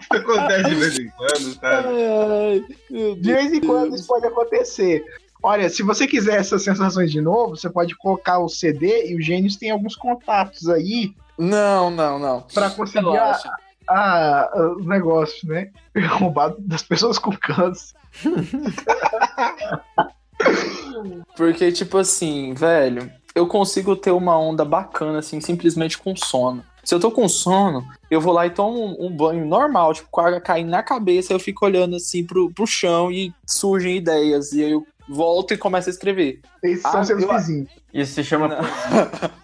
Isso 0.02 0.14
acontece 0.16 0.70
de 0.70 0.76
vez 0.76 0.98
em 1.00 1.10
quando, 1.10 1.54
sabe? 1.60 1.88
Ai, 1.88 2.66
meu 2.90 3.16
De 3.16 3.34
vez 3.34 3.54
em 3.54 3.62
quando 3.62 3.94
isso 3.96 4.08
pode 4.08 4.26
acontecer. 4.26 5.04
Olha, 5.44 5.70
se 5.70 5.84
você 5.84 6.08
quiser 6.08 6.40
essas 6.40 6.64
sensações 6.64 7.12
de 7.12 7.22
novo, 7.22 7.56
você 7.56 7.70
pode 7.70 7.96
colocar 7.96 8.40
o 8.40 8.50
CD 8.50 9.12
e 9.12 9.16
o 9.16 9.22
Gênios 9.22 9.56
tem 9.56 9.70
alguns 9.70 9.96
contatos 9.96 10.68
aí 10.68 11.14
Não, 11.38 11.92
não, 11.92 12.18
não. 12.18 12.42
pra 12.54 12.72
conseguir 12.72 13.06
a, 13.10 13.12
Relaxa. 13.12 13.52
a- 13.88 14.50
a- 14.52 14.72
os 14.78 14.86
negócios, 14.86 15.44
né? 15.44 15.70
Roubado 16.10 16.56
das 16.60 16.82
pessoas 16.82 17.20
com 17.20 17.32
câncer. 17.38 17.96
Porque, 21.36 21.72
tipo 21.72 21.98
assim, 21.98 22.54
velho, 22.54 23.12
eu 23.36 23.48
consigo 23.48 23.96
ter 23.96 24.12
uma 24.12 24.38
onda 24.38 24.64
bacana, 24.66 25.20
assim, 25.20 25.40
simplesmente 25.42 25.98
com 25.98 26.16
sono. 26.16 26.64
Se 26.84 26.96
eu 26.96 27.00
tô 27.00 27.12
com 27.12 27.28
sono, 27.28 27.86
eu 28.10 28.22
vou 28.22 28.34
lá 28.34 28.46
e 28.48 28.50
tomo 28.50 28.80
um, 28.80 29.08
um 29.08 29.16
banho 29.16 29.46
normal, 29.46 29.94
tipo, 29.94 30.08
com 30.10 30.22
a 30.22 30.28
água 30.28 30.42
caindo 30.42 30.70
na 30.70 30.82
cabeça, 30.82 31.34
eu 31.34 31.40
fico 31.40 31.66
olhando 31.66 31.96
assim 31.98 32.26
pro, 32.26 32.50
pro 32.54 32.66
chão 32.66 33.12
e 33.12 33.34
surgem 33.46 33.98
ideias. 33.98 34.54
E 34.54 34.64
aí 34.64 34.72
eu 34.72 34.86
volto 35.10 35.54
e 35.54 35.58
começo 35.58 35.90
a 35.90 35.92
escrever. 35.92 36.40
Esses 36.64 36.86
Ah, 36.86 36.92
são 36.92 37.04
seus 37.04 37.22
eu- 37.22 37.32
vizinhos. 37.34 37.70
Isso 37.94 38.14
se 38.14 38.24
chama. 38.24 38.48
Não. 38.48 38.60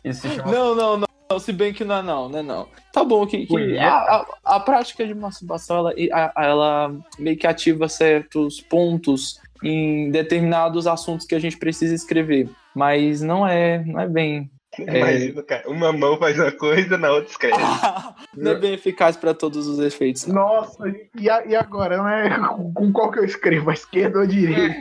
Isso 0.06 0.22
se 0.22 0.30
chama. 0.36 0.52
Não, 0.52 0.76
não, 0.76 0.98
não. 0.98 1.08
Não, 1.34 1.40
Se 1.40 1.52
bem 1.54 1.74
que 1.74 1.84
não 1.84 1.96
é 1.98 2.02
não, 2.02 2.30
não 2.30 2.40
é 2.40 2.44
não. 2.44 2.68
Tá 2.92 3.04
bom 3.04 3.26
que, 3.26 3.46
que 3.46 3.54
a, 3.80 4.26
a, 4.44 4.56
a 4.56 4.60
prática 4.60 5.06
de 5.06 5.14
masturbação, 5.14 5.78
ela, 5.78 5.94
a- 6.12 6.44
ela 6.44 6.96
meio 7.20 7.38
que 7.38 7.48
ativa 7.48 7.88
certos 7.90 8.62
pontos 8.62 9.40
em 9.64 10.12
determinados 10.12 10.88
assuntos 10.88 11.26
que 11.26 11.36
a 11.36 11.40
gente 11.40 11.58
precisa 11.58 11.96
escrever. 11.96 12.50
Mas 12.76 13.22
não 13.22 13.48
é, 13.48 13.84
não 13.86 14.00
é 14.00 14.08
bem 14.08 14.50
Imagina, 14.80 15.44
cara. 15.44 15.64
Uma 15.70 15.91
mão 15.91 16.18
faz 16.18 16.38
uma 16.40 16.52
coisa, 16.52 16.98
na 16.98 17.12
outra 17.12 17.30
escreve. 17.32 17.58
não 18.36 18.52
é 18.52 18.56
bem 18.56 18.74
eficaz 18.74 19.16
para 19.16 19.34
todos 19.34 19.68
os 19.68 19.80
efeitos. 19.80 20.26
Nossa, 20.28 20.84
e, 21.20 21.30
a- 21.30 21.45
e 21.45 21.56
agora? 21.56 21.98
Não 21.98 22.08
é 22.10 22.30
com, 22.50 22.74
com 22.74 22.91
qual 22.91 23.12
que 23.12 23.20
eu 23.20 23.26
escrevo? 23.26 23.70
A 23.70 23.74
esquerda 23.74 24.18
ou 24.18 24.24
a 24.24 24.28
direita? 24.28 24.76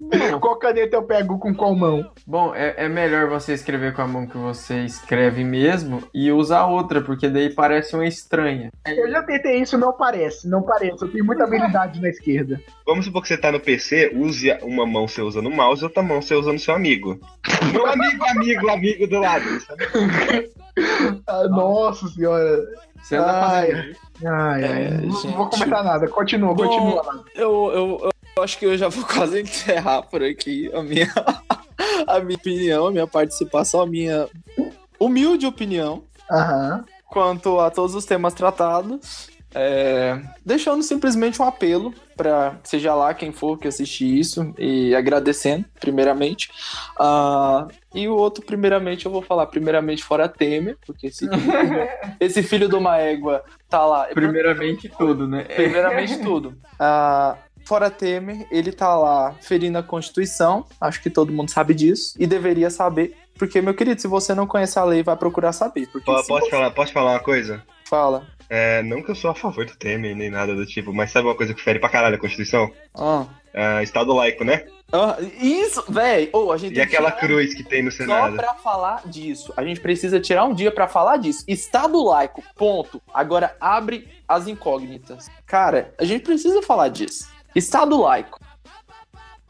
qual 0.40 0.56
caneta 0.56 0.96
eu 0.96 1.02
pego 1.02 1.38
com 1.38 1.54
qual 1.54 1.74
mão? 1.74 2.10
Bom, 2.26 2.54
é, 2.54 2.74
é 2.76 2.88
melhor 2.88 3.28
você 3.28 3.52
escrever 3.54 3.94
com 3.94 4.02
a 4.02 4.06
mão 4.06 4.26
que 4.26 4.36
você 4.36 4.84
escreve 4.84 5.42
mesmo 5.44 6.02
e 6.14 6.30
usar 6.30 6.66
outra, 6.66 7.00
porque 7.00 7.28
daí 7.28 7.50
parece 7.54 7.94
uma 7.94 8.06
estranha. 8.06 8.70
Eu 8.86 9.10
já 9.10 9.22
tentei 9.22 9.60
isso, 9.60 9.78
não 9.78 9.92
parece, 9.92 10.48
não 10.48 10.62
parece. 10.62 11.02
Eu 11.02 11.08
tenho 11.10 11.24
muita 11.24 11.44
habilidade 11.44 12.00
na 12.00 12.08
esquerda. 12.08 12.60
Vamos 12.86 13.04
supor 13.06 13.22
que 13.22 13.28
você 13.28 13.38
tá 13.38 13.50
no 13.50 13.60
PC, 13.60 14.12
use 14.14 14.50
uma 14.62 14.84
mão 14.86 15.08
você 15.08 15.22
usando 15.22 15.46
o 15.46 15.50
mouse 15.54 15.80
e 15.82 15.84
outra 15.84 16.02
mão 16.02 16.20
você 16.20 16.34
usando 16.34 16.58
seu 16.58 16.74
amigo. 16.74 17.18
Meu 17.72 17.86
amigo, 17.86 18.24
amigo, 18.26 18.70
amigo 18.70 19.06
do 19.06 19.21
lado. 19.22 19.60
sabe? 19.66 20.50
Ah, 21.26 21.44
nossa 21.48 22.06
senhora. 22.08 22.62
Você 23.02 23.16
anda 23.16 23.32
Ai. 23.32 23.72
Ai, 24.24 24.64
ai, 24.64 24.84
É, 24.86 24.90
não 24.90 25.20
gente. 25.20 25.36
vou 25.36 25.48
comentar 25.48 25.82
nada. 25.84 26.08
Continua, 26.08 26.54
Bom, 26.54 26.64
continua. 26.66 27.24
Eu, 27.34 27.70
eu, 27.72 28.10
eu 28.36 28.42
acho 28.42 28.58
que 28.58 28.64
eu 28.66 28.76
já 28.78 28.88
vou 28.88 29.04
quase 29.08 29.40
encerrar 29.42 30.02
por 30.02 30.22
aqui 30.22 30.70
a 30.74 30.82
minha, 30.82 31.10
a 32.06 32.20
minha 32.20 32.36
opinião, 32.36 32.86
a 32.86 32.90
minha 32.90 33.06
participação, 33.06 33.80
a 33.80 33.86
minha 33.86 34.28
humilde 35.00 35.46
opinião 35.46 36.04
Aham. 36.30 36.84
quanto 37.08 37.58
a 37.60 37.70
todos 37.70 37.94
os 37.94 38.04
temas 38.04 38.34
tratados. 38.34 39.30
É, 39.54 40.18
deixando 40.46 40.82
simplesmente 40.82 41.42
um 41.42 41.44
apelo 41.44 41.92
para 42.22 42.56
seja 42.62 42.94
lá 42.94 43.12
quem 43.12 43.32
for 43.32 43.58
que 43.58 43.66
assistir 43.66 44.06
isso 44.18 44.54
e 44.56 44.94
agradecendo, 44.94 45.64
primeiramente. 45.80 46.48
Ah, 46.98 47.66
e 47.92 48.06
o 48.08 48.14
outro, 48.14 48.44
primeiramente, 48.44 49.06
eu 49.06 49.12
vou 49.12 49.22
falar 49.22 49.46
primeiramente 49.46 50.04
fora 50.04 50.28
Temer, 50.28 50.76
porque 50.86 51.08
esse, 51.08 51.28
esse 52.20 52.42
filho 52.44 52.68
de 52.68 52.76
uma 52.76 52.96
égua 52.98 53.42
tá 53.68 53.84
lá. 53.84 54.04
Primeiramente 54.06 54.88
tudo, 54.88 55.26
né? 55.26 55.42
Primeiramente 55.44 56.18
tudo. 56.22 56.54
Ah, 56.78 57.36
fora 57.66 57.90
Temer, 57.90 58.46
ele 58.50 58.70
tá 58.70 58.96
lá 58.96 59.34
ferindo 59.40 59.78
a 59.78 59.82
Constituição. 59.82 60.64
Acho 60.80 61.02
que 61.02 61.10
todo 61.10 61.32
mundo 61.32 61.50
sabe 61.50 61.74
disso. 61.74 62.14
E 62.18 62.26
deveria 62.26 62.70
saber. 62.70 63.16
Porque, 63.36 63.60
meu 63.60 63.74
querido, 63.74 64.00
se 64.00 64.06
você 64.06 64.32
não 64.34 64.46
conhece 64.46 64.78
a 64.78 64.84
lei, 64.84 65.02
vai 65.02 65.16
procurar 65.16 65.52
saber. 65.52 65.88
Porque 65.88 66.04
Po- 66.04 66.18
se 66.18 66.28
Posso 66.28 66.44
você 66.44 66.50
falar, 66.50 66.70
posso 66.70 66.92
falar 66.92 67.12
uma 67.14 67.20
coisa? 67.20 67.62
fala. 67.88 68.24
É, 68.54 68.82
não 68.82 69.02
que 69.02 69.10
eu 69.10 69.14
sou 69.14 69.30
a 69.30 69.34
favor 69.34 69.64
do 69.64 69.74
Temer, 69.74 70.14
nem 70.14 70.28
nada 70.28 70.54
do 70.54 70.66
tipo, 70.66 70.92
mas 70.92 71.10
sabe 71.10 71.26
uma 71.26 71.34
coisa 71.34 71.54
que 71.54 71.62
fere 71.62 71.78
pra 71.78 71.88
caralho 71.88 72.16
a 72.16 72.18
Constituição? 72.18 72.70
Ah, 72.94 73.24
É, 73.54 73.82
Estado 73.82 74.12
laico, 74.12 74.44
né? 74.44 74.66
Ah, 74.92 75.16
isso, 75.40 75.82
véi! 75.90 76.28
Ô, 76.34 76.52
a 76.52 76.58
gente 76.58 76.76
E 76.76 76.80
aquela 76.82 77.10
tirar- 77.10 77.20
cruz 77.26 77.54
que 77.54 77.62
tem 77.64 77.82
no 77.82 77.90
Só 77.90 77.96
Senado. 77.98 78.36
pra 78.36 78.52
falar 78.54 79.02
disso. 79.06 79.54
A 79.56 79.64
gente 79.64 79.80
precisa 79.80 80.20
tirar 80.20 80.44
um 80.44 80.52
dia 80.52 80.70
pra 80.70 80.86
falar 80.86 81.16
disso. 81.16 81.42
Estado 81.48 82.02
laico, 82.04 82.42
ponto. 82.56 83.00
Agora 83.12 83.56
abre 83.58 84.06
as 84.28 84.46
incógnitas. 84.46 85.30
Cara, 85.46 85.94
a 85.98 86.04
gente 86.04 86.22
precisa 86.22 86.60
falar 86.60 86.88
disso. 86.88 87.26
Estado 87.54 87.98
laico. 87.98 88.38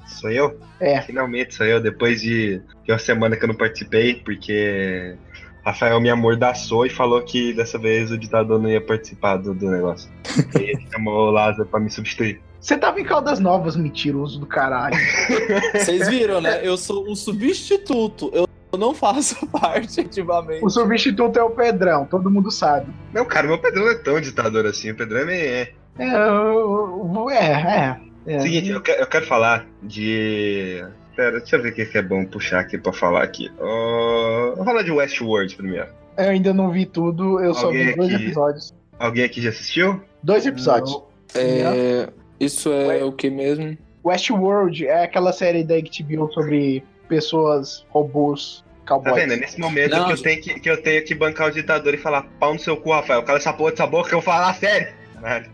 Sou 0.07 0.31
eu? 0.31 0.61
É. 0.79 1.01
Finalmente 1.03 1.55
sou 1.57 1.67
eu, 1.67 1.81
depois 1.81 2.21
de, 2.23 2.61
de 2.85 2.93
uma 2.93 2.99
semana 3.01 3.37
que 3.37 3.43
eu 3.45 3.49
não 3.49 3.55
participei, 3.57 4.15
porque 4.15 5.17
Rafael 5.65 6.01
me 6.01 6.11
amordaçou 6.11 6.85
e 6.85 6.91
falou 6.91 7.23
que 7.23 7.53
dessa 7.53 7.79
vez 7.79 8.11
o 8.11 8.19
ditador 8.19 8.61
não 8.61 8.69
ia 8.69 8.81
participar 8.81 9.37
do, 9.37 9.55
do 9.55 9.71
negócio. 9.71 10.11
e 10.59 10.63
ele 10.71 10.87
chamou 10.91 11.29
o 11.29 11.31
Lázaro 11.31 11.67
pra 11.69 11.79
me 11.79 11.91
substituir. 11.91 12.41
Você 12.61 12.79
tava 12.79 13.01
em 13.01 13.05
Caldas 13.05 13.41
Novas, 13.41 13.75
mentiroso 13.77 14.39
do 14.39 14.47
caralho. 14.47 14.97
Vocês 15.75 16.09
viram, 16.09 16.41
né? 16.41 16.61
Eu 16.63 16.77
sou 16.77 17.09
um 17.11 17.15
substituto. 17.15 18.31
Eu 18.33 18.47
não 18.79 18.95
faço 18.95 19.47
parte 19.51 20.01
ativamente. 20.01 20.65
O 20.65 20.71
substituto 20.71 21.37
é 21.39 21.43
o 21.43 21.51
Pedrão, 21.51 22.07
todo 22.07 22.31
mundo 22.31 22.51
sabe. 22.51 22.87
Não, 23.13 23.25
cara, 23.25 23.47
meu 23.49 23.59
Pedrão 23.59 23.85
não 23.85 23.93
é 23.93 23.97
tão 23.97 24.21
ditador 24.21 24.65
assim, 24.67 24.91
o 24.91 24.97
Pedrão 24.97 25.21
é 25.21 25.25
meio... 25.25 25.45
É. 25.45 25.73
É, 25.99 26.15
eu- 26.17 27.27
é, 27.31 27.37
é. 27.37 28.35
é. 28.35 28.41
Seguinte, 28.41 28.71
eu 28.71 28.81
quero, 28.81 29.03
eu 29.03 29.07
quero 29.07 29.27
falar 29.27 29.67
de... 29.83 30.85
Pera, 31.23 31.39
deixa 31.39 31.55
eu 31.55 31.63
ver 31.63 31.69
o 31.71 31.75
que 31.75 31.87
que 31.87 31.99
é 31.99 32.03
bom 32.03 32.25
puxar 32.25 32.59
aqui 32.59 32.77
pra 32.77 32.93
falar 32.93 33.23
aqui. 33.23 33.49
Ó, 33.61 34.55
Vou 34.57 34.65
falar 34.65 34.83
de 34.83 34.91
Westworld 34.91 35.55
primeiro. 35.55 35.87
Eu 36.19 36.31
ainda 36.31 36.53
não 36.53 36.69
vi 36.73 36.85
tudo, 36.85 37.39
eu 37.39 37.55
só 37.55 37.67
Alguém 37.67 37.87
vi 37.87 37.95
dois 37.97 38.15
aqui? 38.15 38.25
episódios. 38.25 38.75
Alguém 38.99 39.25
aqui 39.25 39.41
já 39.41 39.51
assistiu? 39.51 40.03
Dois 40.21 40.45
episódios. 40.47 41.01
É, 41.37 42.09
isso 42.41 42.73
é 42.73 42.87
Ué. 42.89 43.05
o 43.05 43.13
que 43.13 43.31
mesmo? 43.31 43.79
Westworld 44.05 44.85
é 44.85 45.05
aquela 45.05 45.33
série 45.33 45.63
da 45.63 45.77
HBO 45.77 46.29
sobre 46.33 46.83
pessoas, 47.09 47.87
robôs, 47.91 48.65
Tá 48.85 48.95
cowboys. 48.97 49.15
vendo? 49.15 49.35
É 49.35 49.37
nesse 49.37 49.61
momento 49.61 49.93
Não, 49.93 50.07
que, 50.07 50.13
eu 50.13 50.17
gente. 50.17 50.25
tenho 50.25 50.43
que, 50.43 50.61
que 50.61 50.71
eu 50.71 50.83
tenho 50.83 51.05
que 51.05 51.15
bancar 51.15 51.49
o 51.49 51.53
ditador 51.53 51.95
e 51.95 51.99
falar 51.99 52.23
pau 52.41 52.53
no 52.53 52.59
seu 52.59 52.77
cu, 52.77 52.91
Rafael. 52.91 53.23
Cala 53.23 53.39
essa 53.39 53.53
porra 53.53 53.71
dessa 53.71 53.87
boca 53.87 54.09
que 54.09 54.15
eu 54.17 54.21
vou 54.21 54.25
falar 54.25 54.53
sério. 54.57 54.93
Caralho. 55.23 55.47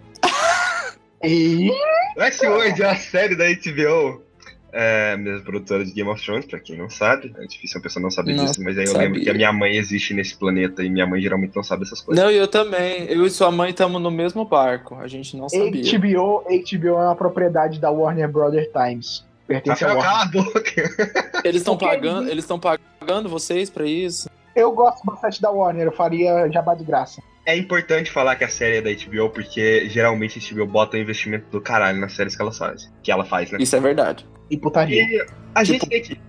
E 1.22 1.70
Westworld 2.16 2.82
é 2.82 2.86
a 2.86 2.96
série 2.96 3.36
da 3.36 3.44
HBO. 3.44 4.26
É, 4.72 5.16
mesma 5.16 5.40
produtora 5.40 5.84
de 5.84 5.92
Game 5.92 6.08
of 6.10 6.22
Thrones, 6.24 6.46
pra 6.46 6.58
quem 6.58 6.76
não 6.76 6.90
sabe. 6.90 7.34
É 7.38 7.46
difícil 7.46 7.78
uma 7.78 7.82
pessoa 7.82 8.02
não 8.02 8.10
saber 8.10 8.34
Não 8.34 8.44
disso, 8.44 8.62
mas 8.62 8.76
aí 8.76 8.84
eu 8.84 8.88
sabia. 8.88 9.06
lembro 9.06 9.20
que 9.22 9.30
a 9.30 9.34
minha 9.34 9.52
mãe 9.52 9.76
existe 9.76 10.12
nesse 10.12 10.36
planeta 10.36 10.82
e 10.82 10.90
minha 10.90 11.06
mãe 11.06 11.20
geralmente 11.20 11.56
não 11.56 11.62
sabe 11.62 11.84
essas 11.84 12.00
coisas. 12.00 12.22
Não, 12.22 12.30
e 12.30 12.36
eu 12.36 12.46
também. 12.48 13.04
Eu 13.08 13.24
e 13.26 13.30
sua 13.30 13.50
mãe 13.50 13.70
estamos 13.70 14.00
no 14.00 14.10
mesmo 14.10 14.44
barco. 14.44 14.96
A 14.96 15.08
gente 15.08 15.36
não 15.36 15.48
sabia. 15.48 15.98
HBO, 15.98 16.44
HBO 16.44 16.88
é 16.88 17.04
uma 17.04 17.16
propriedade 17.16 17.80
da 17.80 17.90
Warner 17.90 18.28
Brother 18.30 18.70
Times. 18.72 19.26
Pertence 19.46 19.82
Warner. 19.82 20.02
cala 20.04 20.22
a 20.22 20.26
boca. 20.26 20.60
Eles 21.42 21.62
estão 21.62 21.74
O 21.74 21.76
é 21.76 21.80
pagando, 21.80 22.28
eles 22.28 22.44
estão 22.44 22.60
pagando 22.60 23.28
vocês 23.28 23.70
pra 23.70 23.86
isso? 23.86 24.28
Eu 24.54 24.72
gosto 24.72 25.04
bastante 25.06 25.40
da 25.40 25.50
Warner, 25.50 25.86
eu 25.86 25.92
faria 25.92 26.50
jabá 26.50 26.74
de 26.74 26.84
graça. 26.84 27.22
É 27.46 27.56
importante 27.56 28.10
falar 28.10 28.36
que 28.36 28.44
a 28.44 28.48
série 28.48 28.78
é 28.78 28.82
da 28.82 28.90
HBO, 28.90 29.30
porque 29.30 29.88
geralmente 29.88 30.38
a 30.38 30.54
HBO 30.54 30.66
bota 30.66 30.96
um 30.98 31.00
investimento 31.00 31.46
do 31.50 31.60
caralho 31.60 31.98
nas 31.98 32.12
séries 32.12 32.36
que 32.36 32.42
ela 32.42 32.52
faz. 32.52 32.92
Que 33.02 33.10
ela 33.10 33.24
faz, 33.24 33.50
né? 33.50 33.58
Isso 33.60 33.74
é 33.74 33.80
verdade. 33.80 34.26
E 34.50 34.56
putaria. 34.56 35.02
E 35.02 35.26
a 35.54 35.64
Tipo, 35.64 35.72
gente 35.84 35.88
tem 35.88 36.02
que. 36.02 36.20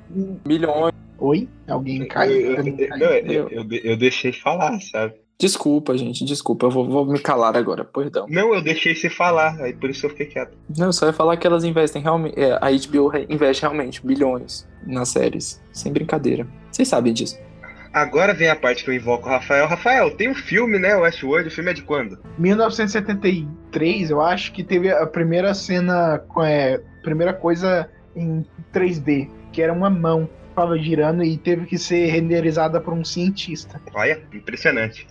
Milhões. 0.45 0.93
Oi? 1.19 1.49
Alguém 1.67 2.07
caiu? 2.07 2.55
eu, 2.55 2.63
eu, 2.65 3.21
eu, 3.25 3.49
eu, 3.49 3.67
eu 3.83 3.97
deixei 3.97 4.31
falar, 4.31 4.79
sabe? 4.79 5.15
Desculpa, 5.41 5.97
gente, 5.97 6.25
desculpa. 6.25 6.65
Eu 6.65 6.69
vou, 6.71 6.89
vou 6.89 7.05
me 7.05 7.19
calar 7.19 7.55
agora, 7.55 7.85
perdão. 7.85 8.25
Não, 8.29 8.53
eu 8.53 8.61
deixei 8.61 8.93
você 8.93 9.09
falar, 9.09 9.55
aí 9.61 9.73
por 9.73 9.89
isso 9.89 10.05
eu 10.05 10.09
fiquei 10.09 10.25
quieto. 10.25 10.57
Não, 10.77 10.91
só 10.91 11.05
ia 11.07 11.13
falar 11.13 11.37
que 11.37 11.47
elas 11.47 11.63
investem 11.63 12.01
realmente. 12.01 12.37
É, 12.37 12.53
a 12.53 12.69
HBO 12.69 13.11
investe 13.29 13.61
realmente 13.61 14.05
bilhões 14.05 14.67
nas 14.85 15.09
séries. 15.09 15.61
Sem 15.71 15.93
brincadeira. 15.93 16.45
Vocês 16.71 16.87
sabem 16.89 17.13
disso. 17.13 17.37
Agora 17.93 18.33
vem 18.33 18.49
a 18.49 18.55
parte 18.55 18.83
que 18.83 18.89
eu 18.89 18.93
invoco 18.93 19.27
o 19.27 19.31
Rafael. 19.31 19.65
Rafael, 19.65 20.11
tem 20.15 20.29
um 20.29 20.35
filme, 20.35 20.77
né? 20.77 20.95
Westworld, 20.95 21.47
o 21.47 21.51
filme 21.51 21.71
é 21.71 21.73
de 21.73 21.83
quando? 21.83 22.19
1973, 22.37 24.09
eu 24.11 24.21
acho 24.21 24.51
que 24.51 24.63
teve 24.63 24.91
a 24.91 25.05
primeira 25.07 25.53
cena, 25.53 26.19
com 26.27 26.43
é, 26.43 26.79
primeira 27.01 27.33
coisa 27.33 27.89
em 28.19 28.45
3D, 28.73 29.29
que 29.51 29.61
era 29.61 29.71
uma 29.73 29.89
mão 29.89 30.25
que 30.25 30.55
tava 30.55 30.77
girando 30.77 31.23
e 31.23 31.37
teve 31.37 31.65
que 31.65 31.77
ser 31.77 32.07
renderizada 32.07 32.79
por 32.81 32.93
um 32.93 33.03
cientista. 33.05 33.81
Olha, 33.93 34.21
impressionante. 34.33 35.07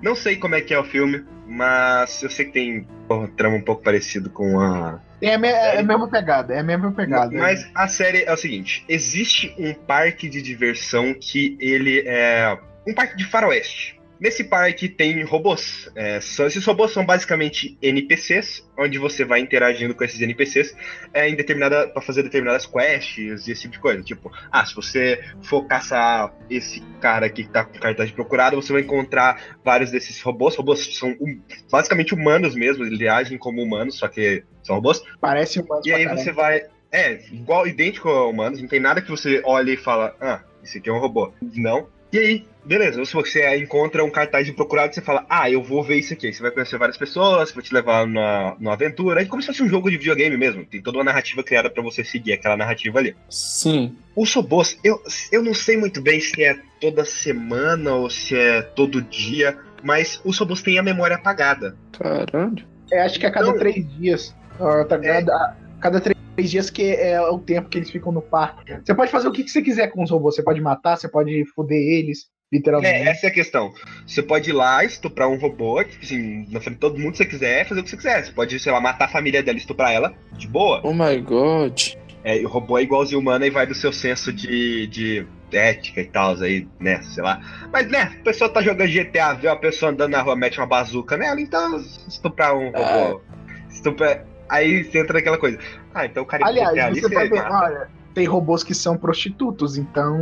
Não 0.00 0.14
sei 0.14 0.36
como 0.36 0.54
é 0.54 0.60
que 0.60 0.72
é 0.72 0.78
o 0.78 0.84
filme, 0.84 1.24
mas 1.46 2.22
eu 2.22 2.30
sei 2.30 2.46
que 2.46 2.52
tem 2.52 2.86
um 3.10 3.26
trama 3.26 3.56
um 3.56 3.62
pouco 3.62 3.82
parecido 3.82 4.30
com 4.30 4.60
a. 4.60 5.00
É 5.20 5.34
a, 5.34 5.38
me- 5.38 5.48
é 5.48 5.78
a 5.78 5.82
mesma 5.82 6.08
pegada, 6.08 6.54
é 6.54 6.58
a 6.60 6.62
mesma 6.64 6.90
pegada. 6.92 7.36
Mas 7.36 7.68
a 7.74 7.86
série 7.88 8.22
é 8.24 8.32
o 8.32 8.36
seguinte: 8.36 8.84
existe 8.88 9.54
um 9.58 9.72
parque 9.74 10.28
de 10.28 10.40
diversão 10.42 11.14
que 11.14 11.56
ele 11.60 12.02
é 12.06 12.56
um 12.86 12.94
parque 12.94 13.16
de 13.16 13.24
faroeste. 13.26 14.00
Nesse 14.22 14.44
parque 14.44 14.88
tem 14.88 15.20
robôs. 15.24 15.90
É, 15.96 16.20
são- 16.20 16.46
esses 16.46 16.64
robôs 16.64 16.92
são 16.92 17.04
basicamente 17.04 17.76
NPCs, 17.82 18.64
onde 18.78 18.96
você 18.96 19.24
vai 19.24 19.40
interagindo 19.40 19.96
com 19.96 20.04
esses 20.04 20.20
NPCs 20.20 20.76
é, 21.12 21.28
em 21.28 21.34
determinada 21.34 21.88
para 21.88 22.00
fazer 22.00 22.22
determinadas 22.22 22.64
quests 22.64 23.48
e 23.48 23.50
esse 23.50 23.62
tipo 23.62 23.72
de 23.74 23.80
coisa. 23.80 24.00
Tipo, 24.00 24.30
ah, 24.52 24.64
se 24.64 24.76
você 24.76 25.20
for 25.42 25.66
caçar 25.66 26.32
esse 26.48 26.80
cara 27.00 27.26
aqui 27.26 27.42
que 27.42 27.50
tá 27.50 27.64
com 27.64 27.76
cartaz 27.80 28.10
de 28.10 28.14
procurado, 28.14 28.54
você 28.54 28.72
vai 28.72 28.82
encontrar 28.82 29.58
vários 29.64 29.90
desses 29.90 30.20
robôs. 30.22 30.54
Robôs 30.54 30.96
são 30.96 31.08
hum, 31.20 31.40
basicamente 31.68 32.14
humanos 32.14 32.54
mesmo, 32.54 32.84
eles 32.84 33.00
agem 33.08 33.36
como 33.36 33.60
humanos, 33.60 33.98
só 33.98 34.06
que 34.06 34.44
são 34.62 34.76
robôs. 34.76 35.02
Parece 35.20 35.58
humanos 35.58 35.84
E 35.84 35.92
aí 35.92 36.04
caramba. 36.04 36.22
você 36.22 36.30
vai. 36.30 36.62
É, 36.92 37.14
igual, 37.32 37.66
idêntico 37.66 38.08
a 38.08 38.28
humanos, 38.28 38.60
não 38.62 38.68
tem 38.68 38.78
nada 38.78 39.02
que 39.02 39.10
você 39.10 39.42
olhe 39.44 39.72
e 39.72 39.76
fala, 39.76 40.14
ah, 40.20 40.42
esse 40.62 40.78
aqui 40.78 40.88
é 40.88 40.92
um 40.92 41.00
robô. 41.00 41.32
Não. 41.56 41.88
E 42.12 42.18
aí, 42.18 42.46
beleza, 42.64 43.02
se 43.06 43.12
você 43.14 43.56
encontra 43.56 44.04
um 44.04 44.10
cartaz 44.10 44.44
de 44.46 44.52
procurado, 44.52 44.94
você 44.94 45.00
fala, 45.00 45.24
ah, 45.30 45.50
eu 45.50 45.62
vou 45.62 45.82
ver 45.82 45.96
isso 45.96 46.12
aqui. 46.12 46.26
Aí 46.26 46.32
Você 46.34 46.42
vai 46.42 46.50
conhecer 46.50 46.76
várias 46.78 46.98
pessoas, 46.98 47.50
vai 47.52 47.62
te 47.64 47.72
levar 47.72 48.06
numa, 48.06 48.54
numa 48.60 48.74
aventura. 48.74 49.22
É 49.22 49.24
como 49.24 49.40
se 49.40 49.46
fosse 49.48 49.62
um 49.62 49.68
jogo 49.68 49.90
de 49.90 49.96
videogame 49.96 50.36
mesmo. 50.36 50.64
Tem 50.66 50.82
toda 50.82 50.98
uma 50.98 51.04
narrativa 51.04 51.42
criada 51.42 51.70
pra 51.70 51.82
você 51.82 52.04
seguir 52.04 52.34
aquela 52.34 52.56
narrativa 52.56 52.98
ali. 52.98 53.16
Sim. 53.30 53.96
Os 54.14 54.32
robôs, 54.34 54.78
eu, 54.84 55.02
eu 55.32 55.42
não 55.42 55.54
sei 55.54 55.76
muito 55.78 56.02
bem 56.02 56.20
se 56.20 56.42
é 56.44 56.58
toda 56.80 57.04
semana 57.04 57.94
ou 57.94 58.10
se 58.10 58.36
é 58.36 58.60
todo 58.60 59.00
dia, 59.00 59.56
mas 59.82 60.20
os 60.22 60.36
robôs 60.38 60.60
têm 60.60 60.78
a 60.78 60.82
memória 60.82 61.16
apagada. 61.16 61.74
Caralho. 61.98 62.64
É, 62.92 63.02
acho 63.04 63.18
que 63.18 63.24
a 63.24 63.30
cada 63.30 63.46
Então- 63.46 63.58
três 63.58 63.88
dias. 63.96 64.36
ó, 64.60 64.84
tá 64.84 64.96
É. 64.96 64.98
ligado? 64.98 65.30
A 65.30 65.56
cada 65.80 65.98
três 65.98 66.18
dias 66.50 66.70
que 66.70 66.94
é 66.94 67.20
o 67.20 67.38
tempo 67.38 67.68
que 67.68 67.78
eles 67.78 67.90
ficam 67.90 68.12
no 68.12 68.22
parque. 68.22 68.72
Você 68.84 68.94
pode 68.94 69.10
fazer 69.10 69.28
o 69.28 69.32
que, 69.32 69.44
que 69.44 69.50
você 69.50 69.62
quiser 69.62 69.88
com 69.88 70.02
os 70.02 70.10
robôs. 70.10 70.34
Você 70.34 70.42
pode 70.42 70.60
matar, 70.60 70.96
você 70.96 71.08
pode 71.08 71.44
foder 71.54 71.78
eles, 71.78 72.26
literalmente. 72.50 72.94
É, 72.94 73.08
essa 73.08 73.26
é 73.26 73.28
a 73.28 73.32
questão. 73.32 73.72
Você 74.06 74.22
pode 74.22 74.50
ir 74.50 74.52
lá, 74.52 74.84
estuprar 74.84 75.28
um 75.28 75.38
robô, 75.38 75.82
tipo 75.84 76.04
assim, 76.04 76.46
na 76.50 76.60
frente 76.60 76.74
de 76.74 76.80
todo 76.80 76.98
mundo, 76.98 77.16
se 77.16 77.24
você 77.24 77.26
quiser, 77.26 77.66
fazer 77.66 77.80
o 77.80 77.84
que 77.84 77.90
você 77.90 77.96
quiser. 77.96 78.24
Você 78.24 78.32
pode, 78.32 78.58
sei 78.58 78.72
lá, 78.72 78.80
matar 78.80 79.06
a 79.06 79.08
família 79.08 79.42
dela, 79.42 79.58
estuprar 79.58 79.92
ela, 79.92 80.14
de 80.32 80.46
boa. 80.48 80.80
Oh 80.84 80.92
my 80.92 81.20
god. 81.20 81.80
É, 82.24 82.36
o 82.36 82.48
robô 82.48 82.78
é 82.78 82.82
igualzinho 82.82 83.20
humano 83.20 83.44
e 83.44 83.50
vai 83.50 83.66
do 83.66 83.74
seu 83.74 83.92
senso 83.92 84.32
de, 84.32 84.86
de 84.86 85.26
ética 85.50 86.00
e 86.00 86.04
tal, 86.04 86.36
aí, 86.40 86.68
né, 86.78 87.02
sei 87.02 87.22
lá. 87.22 87.40
Mas, 87.72 87.88
né, 87.88 88.02
a 88.20 88.22
pessoa 88.22 88.48
tá 88.48 88.62
jogando 88.62 88.88
GTA, 88.88 89.34
vê 89.34 89.48
uma 89.48 89.56
pessoa 89.56 89.90
andando 89.90 90.12
na 90.12 90.22
rua, 90.22 90.36
mete 90.36 90.58
uma 90.58 90.66
bazuca 90.66 91.16
nela, 91.16 91.40
então 91.40 91.76
estuprar 92.06 92.56
um 92.56 92.70
robô. 92.70 93.20
Estuprar. 93.68 94.24
Aí 94.52 94.84
você 94.84 94.98
entra 95.00 95.14
naquela 95.14 95.38
coisa. 95.38 95.58
Ah, 95.94 96.04
então 96.06 96.22
o 96.22 96.26
cara 96.26 96.46
Aliás, 96.46 96.78
ali, 96.78 97.00
você 97.00 97.08
pode 97.08 97.30
ver, 97.30 97.42
mata. 97.42 97.54
olha, 97.64 97.88
tem 98.14 98.26
robôs 98.26 98.62
que 98.62 98.74
são 98.74 98.96
prostitutos, 98.98 99.78
então 99.78 100.18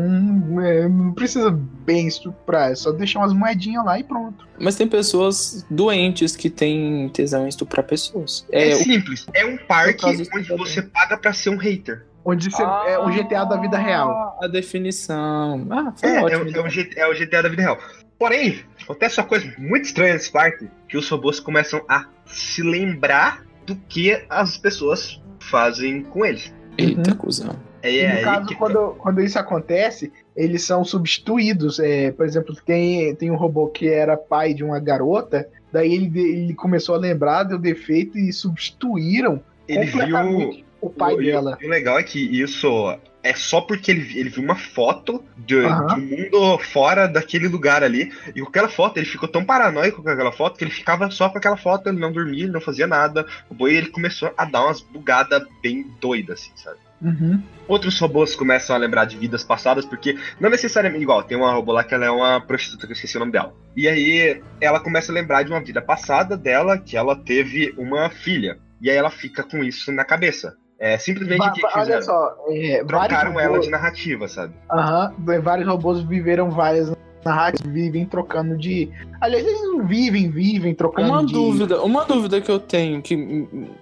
é, 0.63 0.89
não 0.89 1.13
precisa 1.13 1.51
bem 1.51 2.07
estuprar, 2.07 2.71
é 2.71 2.75
só 2.77 2.93
deixar 2.93 3.19
umas 3.19 3.33
moedinhas 3.33 3.85
lá 3.85 3.99
e 3.99 4.05
pronto. 4.05 4.47
Mas 4.61 4.77
tem 4.77 4.87
pessoas 4.87 5.67
doentes 5.69 6.37
que 6.37 6.49
têm 6.49 7.09
tesão 7.09 7.45
em 7.47 7.49
estuprar 7.49 7.85
pessoas. 7.85 8.47
É, 8.53 8.71
É, 8.71 8.75
o- 8.75 8.79
simples, 8.79 9.27
é 9.35 9.45
um 9.45 9.57
parque 9.57 10.07
onde 10.07 10.29
também. 10.31 10.57
você 10.57 10.83
paga 10.83 11.17
pra 11.19 11.33
ser 11.33 11.51
um 11.51 11.57
hater. 11.57 12.07
Onde 12.25 12.51
você, 12.51 12.63
é 12.63 12.99
o 12.99 13.09
GTA 13.11 13.45
da 13.45 13.57
vida 13.57 13.79
real. 13.79 14.11
Ah, 14.41 14.45
A 14.45 14.47
definição. 14.47 15.67
Ah, 15.71 15.93
foi 15.97 16.09
É, 16.09 16.17
é, 16.17 16.23
ótimo. 16.23 16.51
é 16.51 16.61
o 16.61 16.67
é 16.97 17.09
o 17.09 17.15
GTA 17.15 17.43
da 17.43 17.49
vida 17.49 17.63
real. 17.63 17.79
Porém, 18.19 18.61
acontece 18.83 19.19
uma 19.19 19.27
coisa 19.27 19.53
muito 19.59 19.87
estranha 19.87 20.13
nesse 20.13 20.31
parque, 20.31 20.69
que 20.89 20.97
os 20.99 21.09
robôs 21.09 21.41
começam 21.41 21.83
a 21.89 22.05
se 22.27 22.63
lembrar 22.63 23.43
do 23.67 23.77
que 23.89 24.23
as 24.29 24.57
pessoas 24.57 25.21
fazem 25.41 26.03
com 26.03 26.25
eles. 26.25 26.53
Eita, 26.79 27.11
Uhum. 27.11 27.17
cuzão. 27.17 27.57
É, 27.83 27.91
E 27.93 27.99
é 28.01 28.09
no 28.13 28.19
aí 28.19 28.25
caso, 28.25 28.47
que- 28.47 28.55
quando, 28.57 28.95
quando 28.99 29.21
isso 29.23 29.39
acontece, 29.39 30.13
eles 30.37 30.63
são 30.65 30.85
substituídos. 30.85 31.79
É, 31.79 32.11
por 32.13 32.27
exemplo, 32.27 32.55
tem, 32.65 33.15
tem 33.15 33.31
um 33.31 33.37
robô 33.37 33.69
que 33.69 33.89
era 33.89 34.17
pai 34.17 34.53
de 34.55 34.63
uma 34.63 34.79
garota, 34.79 35.49
daí 35.73 35.95
ele, 35.95 36.21
ele 36.21 36.55
começou 36.55 36.95
a 36.95 36.99
lembrar 36.99 37.45
do 37.45 37.59
defeito 37.59 38.19
e 38.19 38.33
substituíram 38.33 39.41
ele 39.69 39.87
viu. 39.87 40.65
o 40.81 40.91
pai 40.91 41.15
o, 41.15 41.19
dela. 41.19 41.59
O 41.63 41.69
legal 41.69 41.99
é 41.99 42.03
que 42.03 42.19
isso 42.19 42.69
é 43.23 43.35
só 43.35 43.61
porque 43.61 43.91
ele, 43.91 44.19
ele 44.19 44.31
viu 44.31 44.43
uma 44.43 44.57
foto 44.57 45.25
de, 45.37 45.59
Aham. 45.59 45.87
de 45.87 45.95
um 45.95 46.07
mundo 46.07 46.59
fora 46.59 47.07
daquele 47.07 47.49
lugar 47.49 47.83
ali. 47.83 48.13
E 48.35 48.41
com 48.41 48.49
aquela 48.49 48.69
foto, 48.69 48.97
ele 48.97 49.07
ficou 49.07 49.29
tão 49.29 49.45
paranoico 49.45 50.03
com 50.03 50.09
aquela 50.09 50.33
foto 50.33 50.57
que 50.59 50.65
ele 50.65 50.71
ficava 50.71 51.11
só 51.11 51.29
com 51.29 51.39
aquela 51.39 51.57
foto, 51.57 51.89
ele 51.89 51.99
não 51.99 52.13
dormia, 52.13 52.45
ele 52.45 52.53
não 52.53 52.61
fazia 52.61 52.87
nada. 52.87 53.27
O 53.49 53.55
boi 53.55 53.75
ele 53.75 53.91
começou 53.91 54.33
a 54.37 54.45
dar 54.45 54.65
umas 54.65 54.81
bugadas 54.81 55.43
bem 55.63 55.87
doidas, 56.01 56.41
assim, 56.41 56.53
sabe? 56.57 56.79
Uhum. 57.03 57.43
Outros 57.67 57.99
robôs 57.99 58.35
começam 58.35 58.77
a 58.77 58.79
lembrar 58.79 59.07
de 59.07 59.17
vidas 59.17 59.43
passadas, 59.43 59.87
porque 59.87 60.19
não 60.39 60.51
necessariamente. 60.51 61.03
Igual, 61.03 61.23
tem 61.23 61.37
uma 61.37 61.53
robô 61.53 61.73
lá 61.73 61.83
que 61.83 61.95
ela 61.95 62.05
é 62.05 62.11
uma 62.11 62.41
prostituta, 62.41 62.87
que 62.87 62.93
eu 62.93 62.95
esqueci 62.95 63.17
o 63.17 63.21
nome 63.21 63.33
dela. 63.33 63.55
E 63.75 63.89
aí 63.89 64.43
ela 64.61 64.81
começa 64.81 65.11
a 65.11 65.15
lembrar 65.15 65.43
de 65.43 65.51
uma 65.51 65.63
vida 65.63 65.81
passada 65.81 66.37
dela, 66.37 66.79
que 66.79 66.97
ela 66.97 67.17
teve 67.17 67.75
uma 67.79 68.11
filha. 68.11 68.59
E 68.81 68.91
aí 68.91 68.97
ela 68.97 69.11
fica 69.11 69.43
com 69.43 69.65
isso 69.65 69.91
na 69.93 70.05
cabeça. 70.05 70.57
É 70.81 70.97
simplesmente 70.97 71.47
o 71.47 71.53
que 71.53 71.61
olha 71.79 72.01
só, 72.01 72.35
é, 72.49 72.83
vários 72.83 72.87
Trocaram 72.89 73.39
ela 73.39 73.49
robôs, 73.51 73.65
de 73.67 73.71
narrativa, 73.71 74.27
sabe? 74.27 74.55
Aham, 74.73 75.15
vários 75.43 75.69
robôs 75.69 76.03
viveram 76.03 76.51
várias 76.51 76.91
narrativas, 77.23 77.71
vivem 77.71 78.07
trocando 78.07 78.57
de. 78.57 78.91
Aliás, 79.21 79.47
eles 79.47 79.61
não 79.61 79.87
vivem, 79.87 80.31
vivem 80.31 80.75
trocando 80.75 81.09
Uma 81.13 81.27
de. 81.27 81.35
dúvida, 81.35 81.83
uma 81.83 82.05
dúvida 82.07 82.41
que 82.41 82.51
eu 82.51 82.59
tenho, 82.59 83.03
que 83.03 83.15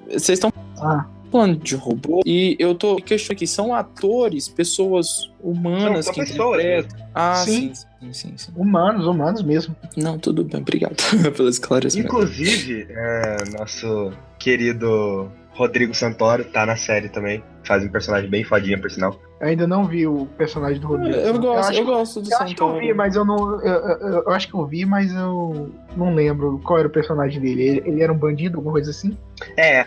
vocês 0.08 0.30
estão 0.30 0.52
Ah, 0.82 1.06
falando 1.30 1.56
de 1.58 1.76
robô 1.76 2.20
e 2.26 2.56
eu 2.58 2.74
tô 2.74 2.96
questionando 2.96 3.36
aqui, 3.36 3.46
são 3.46 3.72
atores, 3.72 4.48
pessoas 4.48 5.30
humanas 5.40 6.06
São- 6.06 6.14
que 6.14 6.20
pessoas 6.22 6.60
interpretam? 6.60 6.98
Ah, 7.14 7.34
Sim. 7.34 7.72
sim, 7.74 7.86
sim, 8.00 8.12
sim, 8.12 8.36
sim. 8.38 8.52
humanos, 8.56 9.06
humanos 9.06 9.42
mesmo. 9.44 9.76
Não, 9.96 10.18
tudo 10.18 10.42
bem, 10.42 10.60
obrigado 10.60 10.96
pelo 11.36 11.48
esclarecimento. 11.48 12.08
Inclusive, 12.12 12.88
é, 12.90 13.36
nosso 13.56 14.12
querido 14.36 15.30
Rodrigo 15.58 15.92
Santoro 15.92 16.44
tá 16.44 16.64
na 16.64 16.76
série 16.76 17.08
também. 17.08 17.42
Faz 17.64 17.82
um 17.84 17.88
personagem 17.88 18.30
bem 18.30 18.44
fodinha, 18.44 18.80
por 18.80 18.88
sinal. 18.90 19.20
Eu 19.40 19.48
ainda 19.48 19.66
não 19.66 19.84
vi 19.84 20.06
o 20.06 20.24
personagem 20.38 20.80
do 20.80 20.86
Rodrigo. 20.86 21.16
Eu 21.16 21.36
gosto, 21.38 21.70
acho 21.70 21.80
eu 21.80 21.84
gosto 21.84 22.22
do 22.22 22.30
Eu 22.32 22.38
acho 22.38 22.54
que 22.54 22.62
eu 22.62 22.78
vi, 22.78 22.94
mas 22.94 23.16
eu 23.16 23.24
não. 23.24 23.60
Eu, 23.60 23.72
eu- 23.72 24.22
eu 24.22 24.30
acho 24.30 24.46
que 24.48 24.54
eu 24.54 24.64
vi, 24.66 24.86
mas 24.86 25.12
eu 25.12 25.70
não 25.96 26.14
lembro 26.14 26.60
qual 26.64 26.78
era 26.78 26.86
o 26.86 26.90
personagem 26.90 27.40
dele. 27.40 27.62
Ele, 27.62 27.82
ele 27.86 28.02
era 28.02 28.12
um 28.12 28.16
bandido, 28.16 28.56
alguma 28.58 28.72
coisa 28.74 28.90
assim? 28.92 29.18
É. 29.56 29.84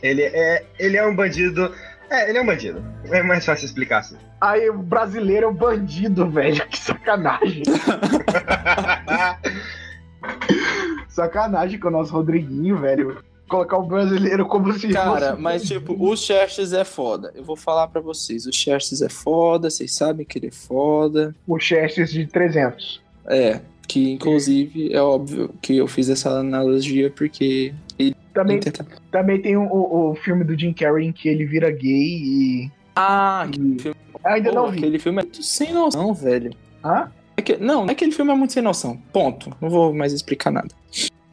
Ele 0.00 0.22
é, 0.22 0.64
ele 0.78 0.96
é 0.96 1.04
um 1.06 1.14
bandido. 1.16 1.72
É, 2.08 2.28
ele 2.28 2.38
é 2.38 2.42
um 2.42 2.46
bandido. 2.46 2.80
É 3.10 3.22
mais 3.22 3.44
fácil 3.44 3.64
explicar 3.66 3.98
assim. 3.98 4.16
Aí 4.40 4.70
o 4.70 4.78
brasileiro 4.78 5.46
é 5.46 5.48
um 5.48 5.54
bandido, 5.54 6.30
velho. 6.30 6.64
Que 6.70 6.78
sacanagem. 6.78 7.62
sacanagem 11.08 11.78
com 11.80 11.88
o 11.88 11.90
nosso 11.90 12.12
Rodriguinho, 12.12 12.76
velho. 12.78 13.18
Colocar 13.48 13.76
o 13.78 13.82
brasileiro 13.82 14.46
como 14.46 14.72
se 14.72 14.88
Cara, 14.88 15.30
fosse- 15.32 15.42
mas 15.42 15.62
tipo, 15.64 15.94
o 15.98 16.16
Xerxes 16.16 16.72
é 16.72 16.84
foda. 16.84 17.30
Eu 17.34 17.44
vou 17.44 17.56
falar 17.56 17.88
pra 17.88 18.00
vocês, 18.00 18.46
o 18.46 18.52
Xerxes 18.52 19.02
é 19.02 19.08
foda, 19.08 19.68
vocês 19.70 19.94
sabem 19.94 20.24
que 20.24 20.38
ele 20.38 20.46
é 20.48 20.50
foda. 20.50 21.34
o 21.46 21.58
Chester 21.58 22.06
de 22.06 22.26
300. 22.26 23.02
É, 23.26 23.60
que 23.86 24.10
inclusive 24.12 24.92
é 24.92 25.00
óbvio 25.00 25.50
que 25.60 25.76
eu 25.76 25.86
fiz 25.86 26.08
essa 26.08 26.30
analogia 26.30 27.10
porque 27.10 27.74
ele 27.98 28.16
Também, 28.32 28.58
tenta... 28.60 28.86
também 29.10 29.40
tem 29.40 29.56
o, 29.56 29.62
o- 29.64 30.10
o 30.10 30.14
filme 30.16 30.42
do 30.42 30.58
Jim 30.58 30.72
Carrey 30.72 31.06
em 31.06 31.12
que 31.12 31.28
ele 31.28 31.44
vira 31.44 31.70
gay 31.70 31.90
e. 31.92 32.70
Ah, 32.96 33.46
e- 33.50 33.80
filme- 33.80 33.96
Ainda 34.24 34.48
pô, 34.50 34.54
não 34.56 34.70
vi. 34.70 34.78
aquele 34.78 34.98
filme 34.98 35.20
é 35.20 35.22
muito 35.24 35.42
sem 35.42 35.72
noção, 35.72 36.14
velho. 36.14 36.50
Hã? 36.82 37.10
É 37.36 37.42
que- 37.42 37.56
não, 37.58 37.84
aquele 37.84 38.10
filme 38.12 38.32
é 38.32 38.34
muito 38.34 38.52
sem 38.54 38.62
noção. 38.62 38.96
Ponto. 39.12 39.54
Não 39.60 39.68
vou 39.68 39.92
mais 39.92 40.12
explicar 40.14 40.50
nada. 40.50 40.68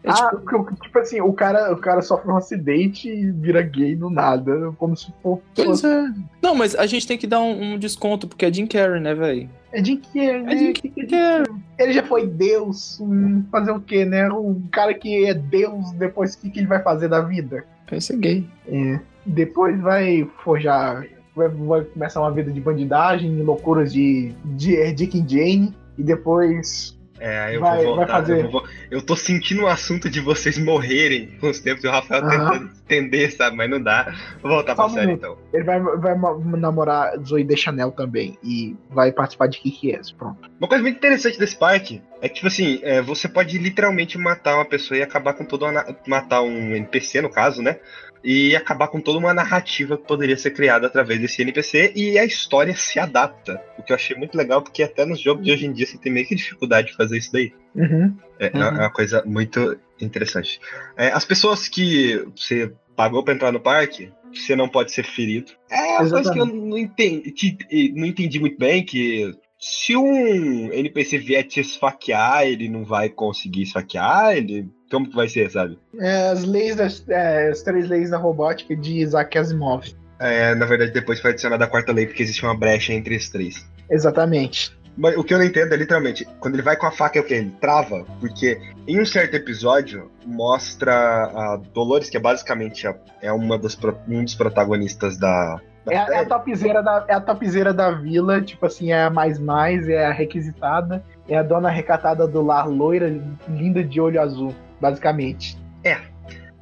É 0.03 0.10
Ah, 0.10 0.14
tipo, 0.32 0.38
porque, 0.41 0.76
tipo 0.84 0.99
assim, 0.99 1.22
o 1.22 1.32
cara, 1.34 1.72
o 1.72 1.78
cara 1.78 2.02
sofre 2.02 2.32
um 2.32 2.38
acidente 2.38 3.07
e 3.07 3.30
vira 3.32 3.61
gay 3.61 3.95
do 3.95 4.10
nada. 4.10 4.72
Como 4.78 4.95
se 4.98 5.14
fosse. 5.22 5.41
pois 5.56 5.84
é. 5.84 6.06
Não, 6.41 6.56
mas 6.56 6.76
a 6.76 6.86
gente 6.88 7.06
tem 7.07 7.18
que 7.18 7.28
dar 7.28 7.40
um, 7.40 7.73
um 7.73 7.78
desconto, 7.78 8.28
porque 8.28 8.45
é 8.45 8.53
Jim 8.53 8.65
Carrey, 8.65 8.99
né, 8.99 9.14
velho? 9.14 9.49
É 9.72 9.84
Jim 9.84 9.98
Carrey, 9.98 10.44
né? 10.44 10.53
É 10.53 10.57
Jim 10.57 10.73
que 10.73 10.88
é 10.88 11.02
Jim 11.02 11.07
Carrey? 11.07 11.45
Ele 11.78 11.94
já 11.94 12.03
foi 12.03 12.28
Deus. 12.28 12.99
hum, 12.99 13.44
Fazer 13.52 13.72
o 13.72 13.80
quê, 13.80 14.03
né? 14.06 14.28
Um 14.32 14.61
cara 14.72 14.94
que 14.94 15.26
é 15.26 15.34
Deus, 15.34 15.91
depois 15.94 16.34
o 16.34 16.40
que, 16.41 16.49
que 16.49 16.60
ele 16.60 16.68
vai 16.68 16.82
fazer 16.82 17.07
da 17.07 17.22
vida? 17.22 17.64
Esse 17.91 18.14
é 18.14 18.18
gay. 18.18 18.49
É. 18.68 18.99
Depois 19.26 19.80
vai 19.80 20.28
forjar. 20.44 21.06
Vai, 21.36 21.48
vai 21.48 21.84
começar 21.84 22.22
uma 22.22 22.32
vida 22.32 22.52
de 22.52 22.60
bandidagem, 22.60 23.41
loucuras 23.44 23.94
de, 23.94 24.34
de 24.45 24.91
Dick 24.94 25.19
and 25.19 25.28
Jane. 25.30 25.76
E 25.98 26.03
depois. 26.03 26.98
É, 27.23 27.56
eu 27.56 27.61
Vai- 27.61 27.84
vou 27.85 27.95
voltar. 27.98 28.11
fazer. 28.14 28.45
Eu, 28.45 28.49
vou- 28.49 28.64
eu 28.89 28.99
tô 29.02 29.15
sentindo 29.15 29.61
o 29.61 29.68
assunto 29.68 30.10
de 30.10 30.19
vocês 30.19 30.57
morrerem 30.57 31.38
com 31.39 31.49
os 31.52 31.60
tempos 31.60 31.84
e 31.84 31.88
o 31.88 31.91
Rafael 31.91 32.23
Aham. 32.26 32.49
tentando 32.52 32.72
entender, 32.84 33.30
sabe? 33.31 33.56
Mas 33.56 33.69
não 33.69 33.80
dá. 33.80 34.11
Vou 34.41 34.52
voltar 34.52 34.76
Só 34.76 34.84
pra 34.84 34.91
um 34.91 34.95
série 34.95 35.11
então. 35.11 35.38
Ele 35.53 35.64
vai, 35.64 35.80
vai 35.80 36.15
namorar 36.57 37.15
Zoe 37.19 37.43
Deschanel 37.43 37.91
também. 37.91 38.39
E 38.43 38.76
vai 38.89 39.11
participar 39.11 39.45
de 39.48 39.60
Kikies. 39.60 40.11
Pronto. 40.11 40.49
Uma 40.60 40.68
coisa 40.68 40.81
muito 40.81 40.98
interessante 40.98 41.38
desse 41.38 41.56
parque 41.56 42.02
é 42.23 42.27
que, 42.27 42.35
tipo 42.35 42.48
assim, 42.48 42.80
é, 42.81 43.02
você 43.03 43.30
pode 43.30 43.56
literalmente 43.60 44.18
matar 44.18 44.56
uma 44.56 44.65
pessoa 44.65 44.98
e 44.98 45.03
acabar 45.03 45.34
com 45.34 45.45
toda 45.45 45.65
uma. 45.68 45.85
matar 46.07 46.41
um 46.41 46.76
NPC, 46.76 47.22
no 47.22 47.30
caso, 47.30 47.61
né? 47.61 47.77
E 48.23 48.56
acabar 48.56 48.88
com 48.88 49.02
toda 49.02 49.18
uma 49.18 49.34
narrativa 49.34 49.98
que 49.98 50.06
poderia 50.06 50.38
ser 50.38 50.52
criada 50.52 50.85
através 50.88 51.19
desse 51.19 51.41
NPC 51.41 51.91
e 51.95 52.19
a 52.19 52.26
história 52.26 52.76
se 52.76 52.99
adapta. 52.99 53.60
O 53.80 53.84
que 53.84 53.91
eu 53.91 53.95
achei 53.95 54.15
muito 54.15 54.38
legal, 54.38 54.61
porque 54.61 54.84
até 54.84 55.06
nos 55.06 55.19
jogos 55.19 55.43
de 55.43 55.52
hoje 55.52 55.65
em 55.65 55.73
dia 55.73 55.88
você 55.88 55.98
tem 55.98 56.11
meio 56.11 56.27
que 56.27 56.35
dificuldade 56.35 56.89
de 56.91 56.95
fazer 56.95 57.18
isso 57.18 57.31
daí. 57.34 57.52
Uhum. 57.76 58.15
É, 58.39 58.48
é 58.53 58.57
Uhum. 58.60 58.69
uma 58.76 58.91
coisa 58.91 59.23
muito 59.26 59.77
interessante. 59.99 60.60
É, 60.95 61.07
as 61.07 61.26
pessoas 61.26 61.68
que 61.68 62.23
você 62.35 62.72
pagou 62.95 63.23
pra 63.23 63.34
entrar 63.34 63.52
no 63.52 63.60
parque, 63.60 64.11
você 64.34 64.56
não 64.56 64.69
pode 64.69 64.91
ser 64.91 65.03
ferido. 65.03 65.52
É 65.69 65.99
uma 65.99 66.10
coisa 66.10 66.31
que 66.31 66.39
eu 66.39 66.45
não 66.45 66.77
entendi, 66.77 67.31
que- 67.31 67.91
não 67.95 68.06
entendi 68.06 68.39
muito 68.39 68.57
bem, 68.57 68.84
que 68.85 69.34
se 69.60 69.95
um 69.98 70.72
NPC 70.72 71.18
vier 71.18 71.43
te 71.43 71.60
esfaquear, 71.60 72.43
ele 72.45 72.69
não 72.69 72.84
vai 72.85 73.10
conseguir 73.10 73.64
esfaquear, 73.64 74.35
ele... 74.38 74.68
Como 74.91 75.09
que 75.09 75.15
vai 75.15 75.30
ser, 75.30 75.49
sabe? 75.49 75.80
É, 75.99 76.30
as 76.30 76.43
leis 76.43 76.76
das. 76.76 77.03
é, 77.09 77.49
as 77.49 77.61
três 77.63 77.88
leis 77.89 78.09
da 78.09 78.18
robótica 78.18 78.76
de 78.76 78.99
Isaac 78.99 79.38
Asimov. 79.38 79.85
É, 80.19 80.53
na 80.53 80.65
verdade, 80.65 80.91
depois 80.91 81.19
foi 81.19 81.31
adicionada 81.31 81.63
a 81.65 81.68
quarta 81.68 81.91
lei, 81.91 82.05
porque 82.05 82.22
existe 82.22 82.43
uma 82.43 82.55
brecha 82.55 82.93
entre 82.93 83.15
os 83.15 83.30
três. 83.30 83.65
Exatamente. 83.89 84.77
Mas 84.97 85.15
o 85.15 85.23
que 85.23 85.34
eu 85.34 85.38
não 85.38 85.45
entendo 85.45 85.73
é 85.73 85.77
literalmente, 85.77 86.27
quando 86.39 86.55
ele 86.55 86.61
vai 86.61 86.76
com 86.76 86.85
a 86.85 86.91
faca 86.91 87.18
é 87.18 87.22
o 87.22 87.26
que? 87.26 87.34
Ele 87.34 87.51
trava? 87.61 88.05
Porque 88.19 88.59
em 88.85 88.99
um 88.99 89.05
certo 89.05 89.35
episódio 89.35 90.11
mostra 90.26 90.93
a 90.93 91.59
Dolores, 91.73 92.09
que 92.09 92.18
é 92.18 92.19
basicamente 92.19 92.85
a- 92.85 92.95
é 93.22 93.31
uma 93.31 93.57
dos, 93.57 93.77
um 94.07 94.23
dos 94.23 94.35
protagonistas 94.35 95.18
da. 95.18 95.59
da 95.85 95.93
É, 95.93 95.97
a- 95.97 96.07
é 96.11 96.19
a 96.19 96.81
da, 96.81 97.05
é 97.07 97.13
a 97.13 97.22
topzera 97.22 97.73
da 97.73 97.89
vila, 97.91 98.41
tipo 98.41 98.65
assim, 98.65 98.91
é 98.91 99.03
a 99.03 99.09
mais 99.09 99.39
mais, 99.39 99.88
é 99.88 100.05
a 100.05 100.11
requisitada, 100.11 101.03
é 101.27 101.38
a 101.38 101.41
dona 101.43 101.69
recatada 101.69 102.27
do 102.27 102.41
lar 102.43 102.68
loira, 102.68 103.09
linda 103.47 103.81
de 103.84 103.99
olho 104.01 104.22
azul, 104.22 104.53
basicamente. 104.81 105.57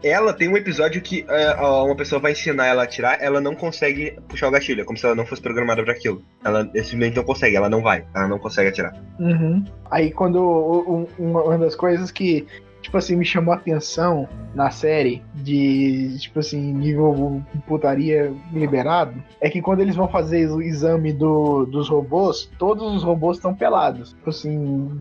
Ela 0.01 0.31
tem 0.31 0.47
um 0.47 0.55
episódio 0.55 1.01
que 1.01 1.25
é, 1.27 1.57
ó, 1.59 1.85
uma 1.85 1.95
pessoa 1.95 2.21
vai 2.21 2.31
ensinar 2.31 2.67
ela 2.67 2.83
a 2.83 2.85
atirar, 2.85 3.17
ela 3.19 3.41
não 3.41 3.53
consegue 3.53 4.17
puxar 4.29 4.47
o 4.47 4.51
gatilho, 4.51 4.81
é 4.81 4.85
como 4.85 4.97
se 4.97 5.05
ela 5.05 5.13
não 5.13 5.25
fosse 5.25 5.41
programada 5.41 5.83
para 5.83 5.91
aquilo. 5.91 6.23
Ela 6.41 6.63
simplesmente 6.63 7.17
não 7.17 7.23
consegue, 7.25 7.57
ela 7.57 7.69
não 7.69 7.81
vai, 7.81 8.05
ela 8.15 8.25
não 8.25 8.39
consegue 8.39 8.69
atirar. 8.69 8.93
Uhum. 9.19 9.61
Aí 9.91 10.09
quando 10.09 10.41
um- 10.41 11.07
uma 11.19 11.57
das 11.57 11.75
coisas 11.75 12.11
que, 12.11 12.47
tipo 12.89 12.97
assim, 12.97 13.15
me 13.15 13.23
chamou 13.23 13.53
a 13.53 13.57
atenção 13.57 14.27
na 14.55 14.71
série 14.71 15.21
de, 15.35 16.17
tipo 16.19 16.39
assim, 16.39 16.73
nível 16.73 17.43
putaria 17.67 18.33
liberado, 18.51 19.23
é 19.39 19.47
que 19.47 19.61
quando 19.61 19.81
eles 19.81 19.95
vão 19.95 20.07
fazer 20.07 20.49
o 20.49 20.59
exame 20.59 21.13
do, 21.13 21.67
dos 21.67 21.87
robôs, 21.87 22.49
todos 22.57 22.95
os 22.95 23.03
robôs 23.03 23.37
estão 23.37 23.53
pelados. 23.53 24.09
Tipo 24.09 24.31
assim, 24.31 24.99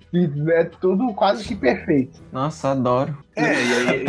é 0.51 0.65
tudo 0.65 1.15
quase 1.15 1.48
que 1.48 1.56
perfeito. 1.56 2.20
Nossa, 2.31 2.73
adoro. 2.73 3.16
É, 3.35 3.43
e 3.43 3.73
aí. 3.89 4.05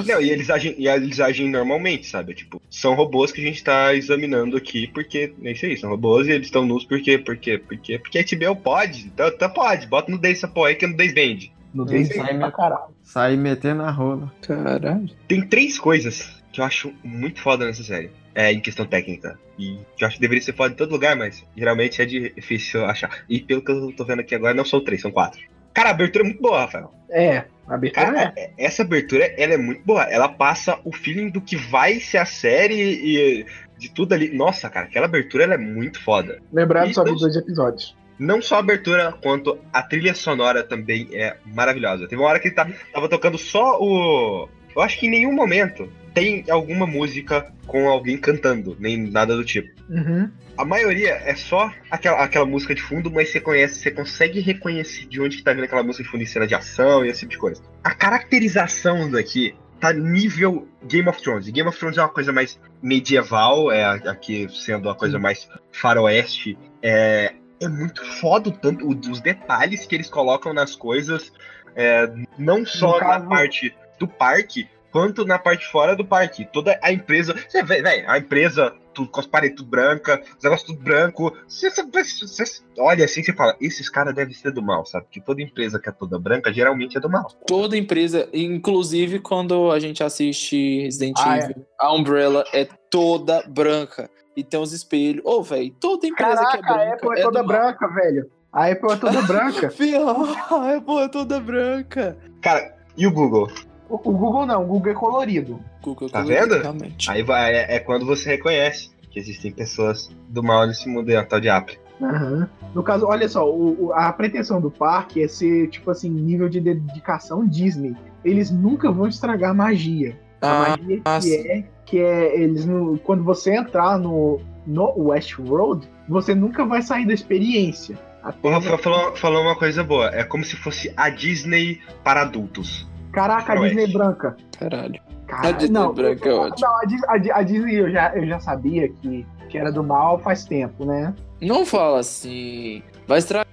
não, 0.06 0.20
e 0.22 0.30
eles 0.30 0.48
agem, 0.48 0.74
e 0.78 0.88
eles 0.88 1.20
agem 1.20 1.50
normalmente, 1.50 2.06
sabe? 2.06 2.32
Tipo, 2.32 2.62
são 2.70 2.94
robôs 2.94 3.30
que 3.30 3.42
a 3.42 3.44
gente 3.44 3.62
tá 3.62 3.94
examinando 3.94 4.56
aqui, 4.56 4.86
porque. 4.86 5.34
É 5.42 5.52
isso 5.52 5.66
aí, 5.66 5.76
são 5.76 5.90
robôs 5.90 6.26
e 6.26 6.30
eles 6.30 6.46
estão 6.46 6.64
nus 6.64 6.84
porque, 6.84 7.18
porque, 7.18 7.58
porque, 7.58 7.98
porque 7.98 8.18
a 8.18 8.22
HBO 8.22 8.56
pode, 8.56 9.06
então, 9.06 9.28
então 9.28 9.50
pode, 9.50 9.86
bota 9.86 10.10
no 10.10 10.18
Days 10.18 10.40
porra 10.54 10.68
aí 10.68 10.74
que 10.76 10.86
no 10.86 10.96
Days 10.96 11.12
vende. 11.12 11.52
No 11.74 11.84
Daisy 11.84 12.14
sai 12.14 12.38
pra 12.38 12.52
caralho. 12.52 12.94
Sair 13.02 13.36
metendo 13.36 13.82
a 13.82 13.90
rola. 13.90 14.32
Caralho. 14.40 15.10
Tem 15.26 15.46
três 15.46 15.78
coisas 15.78 16.42
que 16.52 16.60
eu 16.60 16.64
acho 16.64 16.94
muito 17.02 17.42
foda 17.42 17.66
nessa 17.66 17.82
série. 17.82 18.12
É, 18.32 18.52
em 18.52 18.60
questão 18.60 18.86
técnica. 18.86 19.38
E 19.58 19.78
que 19.96 20.04
eu 20.04 20.08
acho 20.08 20.16
que 20.16 20.20
deveria 20.20 20.42
ser 20.42 20.54
foda 20.54 20.72
em 20.72 20.76
todo 20.76 20.92
lugar, 20.92 21.16
mas 21.16 21.44
geralmente 21.56 22.00
é 22.00 22.06
difícil 22.06 22.84
achar. 22.84 23.24
E 23.28 23.40
pelo 23.40 23.62
que 23.62 23.70
eu 23.70 23.92
tô 23.92 24.04
vendo 24.04 24.20
aqui 24.20 24.34
agora, 24.34 24.54
não 24.54 24.64
são 24.64 24.82
três, 24.82 25.00
são 25.00 25.10
quatro. 25.10 25.40
Cara, 25.72 25.88
a 25.88 25.92
abertura 25.92 26.24
é 26.24 26.28
muito 26.28 26.40
boa, 26.40 26.60
Rafael. 26.60 26.94
É, 27.10 27.44
a 27.66 27.74
abertura 27.74 28.06
Cara, 28.06 28.32
é. 28.36 28.52
essa 28.56 28.82
abertura, 28.82 29.24
ela 29.36 29.54
é 29.54 29.56
muito 29.56 29.82
boa. 29.84 30.04
Ela 30.04 30.28
passa 30.28 30.78
o 30.84 30.92
feeling 30.92 31.30
do 31.30 31.40
que 31.40 31.56
vai 31.56 31.98
ser 31.98 32.18
a 32.18 32.24
série 32.24 32.76
e 32.76 33.46
de 33.76 33.90
tudo 33.90 34.12
ali. 34.12 34.32
Nossa, 34.32 34.70
cara, 34.70 34.86
aquela 34.86 35.06
abertura 35.06 35.44
ela 35.44 35.54
é 35.54 35.58
muito 35.58 36.00
foda. 36.02 36.40
Lembrando 36.52 36.90
E 36.90 36.94
só 36.94 37.02
dos 37.02 37.20
dois 37.20 37.34
episódios. 37.34 37.96
Não 38.18 38.40
só 38.40 38.56
a 38.56 38.58
abertura, 38.60 39.12
quanto 39.22 39.58
a 39.72 39.82
trilha 39.82 40.14
sonora 40.14 40.62
também 40.62 41.08
é 41.12 41.36
maravilhosa. 41.44 42.06
Teve 42.06 42.20
uma 42.20 42.28
hora 42.28 42.40
que 42.40 42.50
tá, 42.50 42.68
tava 42.92 43.08
tocando 43.08 43.38
só 43.38 43.78
o. 43.80 44.48
Eu 44.74 44.82
acho 44.82 44.98
que 44.98 45.06
em 45.06 45.10
nenhum 45.10 45.32
momento 45.32 45.90
tem 46.12 46.44
alguma 46.48 46.86
música 46.86 47.52
com 47.66 47.88
alguém 47.88 48.16
cantando, 48.16 48.76
nem 48.78 48.96
nada 48.96 49.36
do 49.36 49.44
tipo. 49.44 49.68
Uhum. 49.90 50.30
A 50.56 50.64
maioria 50.64 51.20
é 51.24 51.34
só 51.34 51.72
aquela, 51.90 52.22
aquela 52.22 52.46
música 52.46 52.74
de 52.74 52.82
fundo, 52.82 53.10
mas 53.10 53.30
você 53.30 53.40
conhece, 53.40 53.80
você 53.80 53.90
consegue 53.90 54.38
reconhecer 54.40 55.06
de 55.06 55.20
onde 55.20 55.36
que 55.36 55.42
tá 55.42 55.52
vindo 55.52 55.64
aquela 55.64 55.82
música 55.82 56.04
de 56.04 56.10
fundo 56.10 56.22
em 56.22 56.26
cena 56.26 56.46
de 56.46 56.54
ação 56.54 57.04
e 57.04 57.08
esse 57.08 57.20
tipo 57.20 57.32
de 57.32 57.38
coisa. 57.38 57.62
A 57.82 57.92
caracterização 57.92 59.10
daqui 59.10 59.54
tá 59.80 59.92
nível 59.92 60.68
Game 60.86 61.08
of 61.08 61.20
Thrones. 61.20 61.48
E 61.48 61.52
Game 61.52 61.68
of 61.68 61.78
Thrones 61.78 61.98
é 61.98 62.02
uma 62.02 62.08
coisa 62.08 62.32
mais 62.32 62.58
medieval, 62.80 63.72
é 63.72 63.84
aqui 63.84 64.46
sendo 64.50 64.88
uma 64.88 64.94
coisa 64.94 65.18
mais 65.18 65.48
faroeste. 65.72 66.56
É, 66.80 67.34
é 67.64 67.68
muito 67.68 68.04
foda 68.20 68.48
o 68.48 68.52
tanto, 68.52 68.86
os 68.88 69.20
detalhes 69.20 69.86
que 69.86 69.94
eles 69.94 70.08
colocam 70.08 70.52
nas 70.52 70.74
coisas, 70.76 71.32
é, 71.74 72.10
não 72.38 72.64
só 72.64 72.92
No 72.94 72.98
caso- 72.98 73.24
na 73.24 73.28
parte 73.30 73.74
do 73.98 74.06
parque, 74.08 74.68
quanto 74.92 75.24
na 75.24 75.38
parte 75.38 75.66
fora 75.66 75.96
do 75.96 76.04
parque. 76.04 76.44
Toda 76.52 76.78
a 76.82 76.92
empresa. 76.92 77.34
Você 77.48 77.62
vê, 77.62 77.82
velho, 77.82 78.08
a 78.08 78.18
empresa 78.18 78.72
tudo, 78.92 79.10
com 79.10 79.18
as 79.18 79.26
paredes 79.26 79.56
tudo 79.56 79.68
branca, 79.68 80.22
os 80.38 80.44
negócios 80.44 80.68
tudo 80.68 80.80
branco. 80.80 81.36
Você, 81.48 81.68
você- 81.68 81.82
você 82.26 82.62
olha 82.78 83.04
assim 83.04 83.22
e 83.22 83.24
você 83.24 83.32
fala, 83.32 83.56
esses 83.60 83.88
caras 83.88 84.14
devem 84.14 84.32
ser 84.32 84.52
do 84.52 84.62
mal, 84.62 84.86
sabe? 84.86 85.06
Porque 85.06 85.20
toda 85.20 85.42
empresa 85.42 85.80
que 85.80 85.88
é 85.88 85.92
toda 85.92 86.16
branca 86.16 86.52
geralmente 86.52 86.96
é 86.96 87.00
do 87.00 87.10
mal. 87.10 87.26
Toda 87.44 87.76
empresa, 87.76 88.28
inclusive 88.32 89.18
quando 89.18 89.72
a 89.72 89.80
gente 89.80 90.00
assiste 90.04 90.82
Resident 90.82 91.16
Ah, 91.18 91.38
Evil, 91.38 91.66
a 91.76 91.92
Umbrella 91.92 92.44
é 92.52 92.68
toda 92.88 93.42
branca. 93.48 94.08
E 94.36 94.42
tem 94.42 94.60
os 94.60 94.72
espelhos. 94.72 95.22
Ô, 95.24 95.42
velho, 95.42 95.70
toda 95.80 96.06
empresa 96.06 96.36
Caraca, 96.36 96.58
que 96.58 96.64
é 96.64 96.68
branca. 96.68 96.82
a 96.90 96.94
Apple 96.94 97.18
é, 97.18 97.22
toda 97.22 97.42
do 97.42 97.48
mal. 97.48 97.56
branca, 97.56 97.88
velho. 97.88 98.30
A 98.52 98.66
Apple 98.68 98.92
é 98.92 98.96
toda 98.96 99.22
branca. 99.22 99.70
Fia, 99.72 100.00
a 100.00 100.76
Apple 100.76 100.98
é 100.98 101.08
toda 101.08 101.40
branca. 101.40 102.16
Cara, 102.40 102.74
e 102.96 103.06
o 103.06 103.12
Google? 103.12 103.48
O, 103.88 103.94
o 103.96 104.12
Google 104.12 104.46
não, 104.46 104.62
o 104.64 104.66
Google 104.66 104.92
é 104.92 104.94
colorido. 104.94 105.60
Google 105.82 106.08
Tá 106.08 106.22
colorido, 106.22 106.48
vendo? 106.54 106.62
Realmente. 106.62 107.10
Aí 107.10 107.22
vai, 107.22 107.54
é, 107.54 107.76
é 107.76 107.78
quando 107.80 108.06
você 108.06 108.30
reconhece 108.30 108.90
que 109.10 109.18
existem 109.18 109.52
pessoas 109.52 110.10
do 110.28 110.42
mal 110.42 110.66
nesse 110.66 110.88
mundo 110.88 111.08
aí, 111.10 111.16
ó, 111.16 111.24
tal 111.24 111.40
de 111.40 111.48
Apple. 111.48 111.78
Aham. 112.02 112.48
No 112.74 112.82
caso, 112.82 113.06
olha 113.06 113.28
só, 113.28 113.48
o- 113.48 113.86
o- 113.86 113.92
a 113.92 114.12
pretensão 114.12 114.60
do 114.60 114.68
parque 114.70 115.22
é 115.22 115.28
ser, 115.28 115.68
tipo 115.68 115.90
assim, 115.90 116.10
nível 116.10 116.48
de 116.48 116.60
dedicação 116.60 117.46
Disney. 117.46 117.94
Eles 118.24 118.50
nunca 118.50 118.90
vão 118.90 119.06
estragar 119.06 119.54
magia. 119.54 120.18
A 120.42 120.48
Ah, 120.50 120.68
magia 120.76 121.02
ah, 121.04 121.16
que 121.18 121.22
sim. 121.22 121.48
é, 121.48 121.64
que 121.86 121.98
é 121.98 122.38
eles 122.40 122.64
no, 122.66 122.98
quando 122.98 123.22
você 123.24 123.54
entrar 123.56 123.98
no, 123.98 124.40
no 124.66 124.92
Westworld, 124.96 125.88
você 126.08 126.34
nunca 126.34 126.64
vai 126.64 126.82
sair 126.82 127.06
da 127.06 127.12
experiência. 127.14 127.98
Até 128.22 128.48
O 128.48 128.50
Rafael 128.50 128.78
falou, 128.78 129.16
falou 129.16 129.42
uma 129.42 129.54
coisa 129.56 129.84
boa, 129.84 130.08
é 130.14 130.24
como 130.24 130.44
se 130.44 130.56
fosse 130.56 130.92
a 130.96 131.10
Disney 131.10 131.80
para 132.02 132.22
adultos. 132.22 132.88
Caraca, 133.12 133.52
a 133.54 133.60
Oeste. 133.60 133.76
Disney 133.76 133.92
branca. 133.92 134.36
caralho. 134.58 135.00
Cara, 135.26 135.48
A 135.48 135.52
Disney 135.52 135.72
não, 135.72 135.92
branca 135.92 136.28
é 136.28 136.32
eu- 136.32 136.36
ótimo. 136.40 136.68
Não, 136.68 136.74
a, 136.76 137.36
a 137.36 137.38
a 137.38 137.42
Disney 137.42 137.74
eu 137.76 137.90
já, 137.90 138.14
eu 138.16 138.26
já 138.26 138.38
sabia 138.40 138.88
que, 138.88 139.26
que 139.48 139.56
era 139.58 139.70
do 139.72 139.82
mal 139.84 140.18
faz 140.18 140.44
tempo, 140.44 140.84
né? 140.84 141.14
Não 141.40 141.64
fala 141.66 141.98
assim. 142.00 142.82
Vai 143.06 143.18
estragar 143.18 143.46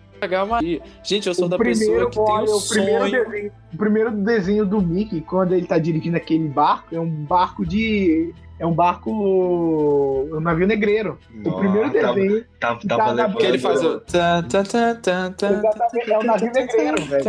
magia. 0.45 0.81
Gente, 1.03 1.27
eu 1.27 1.33
sou 1.33 1.45
O 1.45 1.49
da 1.49 1.57
pessoa 1.57 2.09
que 2.09 2.15
tem 2.15 2.23
olha, 2.23 2.51
o 2.51 2.57
o 2.57 2.61
primeiro, 2.67 3.09
sonho. 3.09 3.25
desenho, 3.25 3.51
o 3.73 3.77
primeiro 3.77 4.11
desenho 4.11 4.65
do 4.65 4.81
Mickey, 4.81 5.21
quando 5.21 5.53
ele 5.53 5.65
tá 5.65 5.77
dirigindo 5.77 6.17
aquele 6.17 6.47
barco, 6.47 6.95
é 6.95 6.99
um 6.99 7.09
barco 7.25 7.65
de. 7.65 8.33
É 8.61 8.65
um 8.65 8.73
barco. 8.73 9.09
um 9.11 10.39
navio 10.39 10.67
negreiro. 10.67 11.17
O 11.43 11.51
primeiro 11.53 11.89
desenho. 11.89 12.45
Tá, 12.59 12.75
tá, 12.75 12.95
tava 12.95 13.11
levando. 13.13 13.37
Que 13.37 13.45
ele 13.47 13.57
faz 13.57 13.83
o. 13.83 13.99
Exatamente, 15.57 16.11
é 16.11 16.19
um 16.19 16.23
navio 16.23 16.51
negreiro, 16.53 17.01
velho. 17.05 17.23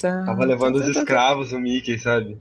Tava 0.00 0.44
levando 0.44 0.76
os 0.76 0.86
escravos, 0.86 1.50
o 1.52 1.58
Mickey, 1.58 1.98
sabe? 1.98 2.38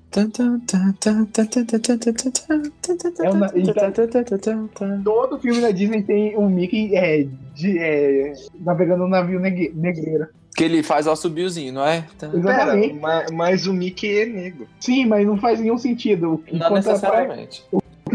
É 3.24 3.32
um, 3.32 3.46
então, 3.56 5.04
todo 5.04 5.40
filme 5.40 5.60
da 5.60 5.72
Disney 5.72 6.04
tem 6.04 6.38
um 6.38 6.48
Mickey 6.48 6.96
é, 6.96 7.26
de, 7.56 7.80
é, 7.80 8.34
navegando 8.60 9.06
um 9.06 9.10
navio 9.10 9.40
negreiro. 9.40 10.28
Que 10.56 10.64
ele 10.64 10.82
faz 10.84 11.06
ao 11.06 11.18
subiozinho, 11.18 11.74
não 11.74 11.86
é? 11.86 12.06
Exatamente. 12.34 12.94
Pera, 12.94 13.00
mas, 13.02 13.32
mas 13.32 13.68
o 13.68 13.74
Mickey 13.74 14.20
é 14.20 14.26
negro. 14.26 14.68
Sim, 14.80 15.06
mas 15.06 15.28
não 15.28 15.38
faz 15.38 15.60
nenhum 15.60 15.78
sentido. 15.78 16.42
Não 16.50 16.74
necessariamente. 16.74 17.62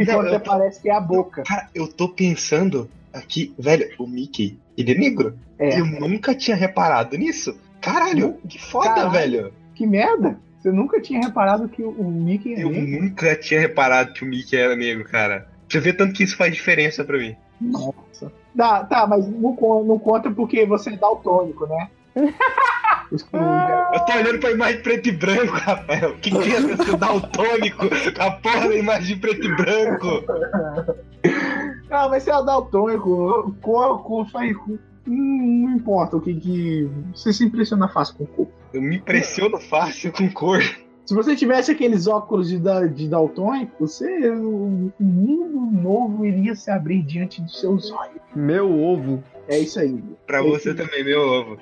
Não, 0.04 0.14
conta 0.16 0.28
eu- 0.30 0.36
aparece 0.36 0.80
que 0.80 0.88
é 0.88 0.94
a 0.94 1.00
boca. 1.00 1.42
Cara, 1.44 1.68
eu 1.74 1.88
tô 1.88 2.08
pensando 2.08 2.88
aqui, 3.12 3.54
velho, 3.58 3.88
o 3.98 4.06
Mickey, 4.06 4.58
ele 4.76 4.92
é 4.92 4.94
negro. 4.98 5.38
É. 5.58 5.78
Eu 5.80 5.84
nunca 5.86 6.34
tinha 6.34 6.56
reparado 6.56 7.16
nisso. 7.18 7.58
Caralho, 7.80 8.34
que 8.48 8.58
foda, 8.60 8.88
Caralho. 8.88 9.10
velho. 9.10 9.52
Que 9.74 9.86
merda! 9.86 10.38
Você 10.60 10.70
nunca 10.70 11.00
tinha 11.00 11.20
reparado 11.20 11.68
que 11.70 11.82
o 11.82 12.04
Mickey 12.04 12.54
é 12.54 12.62
Eu 12.64 12.70
negro? 12.70 13.02
nunca 13.02 13.34
tinha 13.34 13.60
reparado 13.60 14.12
que 14.12 14.22
o 14.22 14.26
Mickey 14.26 14.56
era 14.56 14.76
negro, 14.76 15.04
cara. 15.04 15.48
Você 15.66 15.80
vê 15.80 15.92
tanto 15.92 16.12
que 16.12 16.22
isso 16.22 16.36
faz 16.36 16.52
diferença 16.54 17.02
pra 17.02 17.16
mim. 17.16 17.34
Nossa. 17.60 18.30
Tá, 18.56 18.84
tá, 18.84 19.06
mas 19.06 19.26
não, 19.26 19.56
não 19.84 19.98
conta 19.98 20.30
porque 20.30 20.66
você 20.66 20.90
é 20.90 20.96
daltônico, 20.96 21.66
né? 21.66 21.88
Eu 23.12 24.00
tô 24.04 24.12
olhando 24.12 24.38
pra 24.38 24.52
imagem 24.52 24.82
preto 24.82 25.08
e 25.08 25.12
branco, 25.12 25.52
Rafael. 25.52 26.14
Que 26.16 26.30
que 26.30 26.54
é 26.54 26.60
você 26.60 26.96
daltônico 26.96 27.86
a 28.18 28.30
porra 28.30 28.68
da 28.68 28.76
imagem 28.76 29.18
preto 29.18 29.46
e 29.46 29.56
branco? 29.56 30.24
Ah, 31.90 32.08
mas 32.08 32.22
você 32.22 32.30
é 32.30 32.44
daltônico. 32.44 33.56
Cor, 33.60 34.02
cor 34.04 34.30
faz. 34.30 34.56
Não, 35.06 35.74
importa 35.74 36.16
o 36.16 36.20
que 36.20 36.34
que. 36.34 36.88
Você 37.12 37.32
se 37.32 37.44
impressiona 37.44 37.88
fácil 37.88 38.14
com 38.14 38.26
cor. 38.26 38.48
Eu 38.72 38.80
me 38.80 38.96
impressiono 38.96 39.58
fácil 39.58 40.12
com 40.12 40.30
cor. 40.30 40.62
Se 41.04 41.12
você 41.12 41.34
tivesse 41.34 41.72
aqueles 41.72 42.06
óculos 42.06 42.48
de, 42.48 42.60
de 42.94 43.08
daltônico, 43.08 43.72
você. 43.80 44.30
Um 44.30 44.92
mundo 45.00 45.82
novo 45.82 46.24
iria 46.24 46.54
se 46.54 46.70
abrir 46.70 47.02
diante 47.02 47.42
dos 47.42 47.58
seus 47.58 47.90
olhos. 47.90 48.20
Meu 48.36 48.70
ovo. 48.70 49.24
É 49.48 49.58
isso 49.58 49.80
aí. 49.80 50.00
Pra 50.28 50.40
você 50.40 50.72
também, 50.72 51.02
meu 51.02 51.20
ovo. 51.20 51.58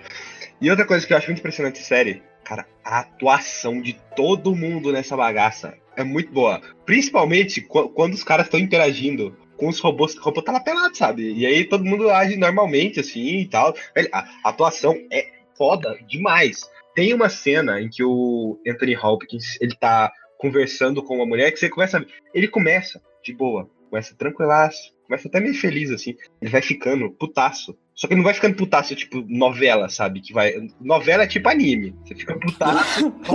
E 0.61 0.71
outra 0.71 0.87
coisa 0.87 1.07
que 1.07 1.13
eu 1.13 1.17
acho 1.17 1.29
muito 1.29 1.39
impressionante, 1.39 1.79
série, 1.79 2.23
cara, 2.45 2.67
a 2.85 3.01
atuação 3.01 3.81
de 3.81 3.95
todo 4.17 4.55
mundo 4.55 4.93
nessa 4.93 5.17
bagaça 5.17 5.77
é 5.97 6.03
muito 6.03 6.33
boa. 6.33 6.61
Principalmente 6.85 7.61
qu- 7.61 7.89
quando 7.91 8.15
os 8.15 8.25
caras 8.25 8.47
estão 8.47 8.59
interagindo 8.59 9.37
com 9.57 9.69
os 9.69 9.79
robôs, 9.81 10.15
o 10.17 10.21
robô 10.21 10.41
tá 10.43 10.53
lá 10.53 10.61
pelado, 10.61 10.97
sabe? 10.97 11.33
E 11.33 11.45
aí 11.47 11.65
todo 11.65 11.85
mundo 11.85 12.11
age 12.11 12.37
normalmente, 12.37 13.01
assim 13.01 13.39
e 13.41 13.47
tal. 13.47 13.75
A 14.13 14.29
atuação 14.45 14.97
é 15.13 15.29
foda 15.57 15.97
demais. 16.09 16.69
Tem 16.95 17.13
uma 17.15 17.29
cena 17.29 17.81
em 17.81 17.89
que 17.89 18.03
o 18.03 18.61
Anthony 18.67 18.97
Hopkins, 18.97 19.61
ele 19.61 19.75
tá 19.77 20.13
conversando 20.39 21.03
com 21.03 21.17
uma 21.17 21.27
mulher 21.27 21.53
que 21.53 21.59
você 21.59 21.69
começa. 21.69 22.05
Ele 22.33 22.49
começa 22.49 23.01
de 23.23 23.33
boa, 23.33 23.69
começa 23.91 24.15
tranquilaço, 24.17 24.93
começa 25.07 25.29
até 25.29 25.41
meio 25.41 25.55
feliz, 25.55 25.91
assim. 25.91 26.17
Ele 26.41 26.51
vai 26.51 26.63
ficando 26.63 27.11
putaço. 27.11 27.77
Só 27.99 28.07
que 28.07 28.15
não 28.15 28.23
vai 28.23 28.33
ficando 28.33 28.55
putaço, 28.55 28.95
tipo, 28.95 29.25
novela, 29.29 29.89
sabe? 29.89 30.21
Que 30.21 30.33
vai. 30.33 30.55
Novela 30.81 31.25
é 31.25 31.27
tipo 31.27 31.49
anime. 31.49 31.93
Você 32.05 32.15
fica 32.15 32.39
putaço, 32.39 33.13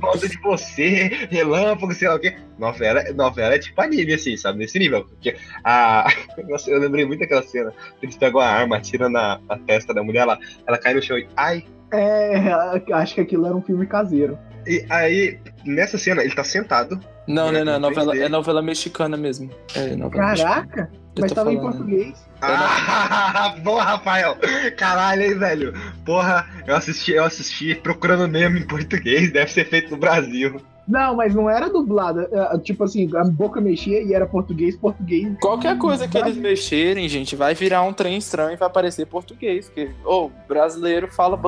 volta 0.00 0.28
de 0.28 0.40
você, 0.40 1.26
relâmpago, 1.28 1.92
sei 1.92 2.06
lá 2.06 2.14
o 2.14 2.20
quê. 2.20 2.36
Novela, 2.56 3.02
novela 3.12 3.56
é 3.56 3.58
tipo 3.58 3.80
anime, 3.82 4.14
assim, 4.14 4.36
sabe? 4.36 4.60
Nesse 4.60 4.78
nível. 4.78 5.04
Porque 5.04 5.34
a. 5.64 6.06
Nossa, 6.48 6.70
eu 6.70 6.78
lembrei 6.78 7.04
muito 7.04 7.18
daquela 7.18 7.42
cena. 7.42 7.74
Eles 8.00 8.16
pegam 8.16 8.40
a 8.40 8.46
arma, 8.46 8.76
atiram 8.76 9.08
na, 9.08 9.40
na 9.48 9.58
testa 9.58 9.92
da 9.92 10.04
mulher, 10.04 10.20
ela, 10.20 10.38
ela 10.68 10.78
cai 10.78 10.94
no 10.94 11.02
chão 11.02 11.18
e. 11.18 11.26
Ai! 11.36 11.64
É, 11.92 12.52
acho 12.94 13.16
que 13.16 13.20
aquilo 13.22 13.44
era 13.46 13.56
um 13.56 13.62
filme 13.62 13.88
caseiro. 13.88 14.38
E 14.68 14.86
aí, 14.88 15.36
nessa 15.64 15.98
cena, 15.98 16.22
ele 16.22 16.32
tá 16.32 16.44
sentado. 16.44 17.00
Não, 17.26 17.50
não, 17.50 17.64
não. 17.64 17.74
É 17.74 17.78
Não 17.80 17.90
novela, 17.90 18.16
é 18.16 18.28
novela 18.28 18.62
mexicana 18.62 19.16
mesmo. 19.16 19.50
É 19.74 19.96
novela 19.96 20.30
mexicana. 20.30 20.66
Caraca! 20.66 20.90
Eu 20.94 20.99
Mas 21.18 21.32
tava 21.32 21.52
em 21.52 21.56
falando. 21.56 21.72
português. 21.72 22.30
Ah, 22.42 23.54
boa, 23.62 23.82
Rafael! 23.82 24.36
Caralho, 24.76 25.22
hein, 25.22 25.38
velho? 25.38 25.74
Porra, 26.06 26.46
eu 26.66 26.74
assisti, 26.74 27.12
eu 27.12 27.24
assisti 27.24 27.74
procurando 27.74 28.26
Nemo 28.26 28.56
em 28.56 28.66
português, 28.66 29.30
deve 29.30 29.50
ser 29.50 29.66
feito 29.66 29.90
no 29.90 29.98
Brasil. 29.98 30.58
Não, 30.90 31.14
mas 31.14 31.34
não 31.34 31.48
era 31.48 31.68
dublada. 31.68 32.28
É, 32.32 32.58
Tipo 32.58 32.82
assim, 32.84 33.08
a 33.16 33.22
boca 33.24 33.60
mexia 33.60 34.02
e 34.02 34.12
era 34.12 34.26
português, 34.26 34.76
português. 34.76 35.32
Qualquer 35.40 35.78
coisa 35.78 36.08
que 36.08 36.18
eles 36.18 36.36
mexerem, 36.36 37.08
gente, 37.08 37.36
vai 37.36 37.54
virar 37.54 37.82
um 37.82 37.92
trem 37.92 38.16
estranho 38.18 38.54
e 38.54 38.56
vai 38.56 38.66
aparecer 38.66 39.06
português. 39.06 39.66
Porque, 39.66 39.90
o 40.04 40.30
brasileiro 40.48 41.06
fala. 41.08 41.38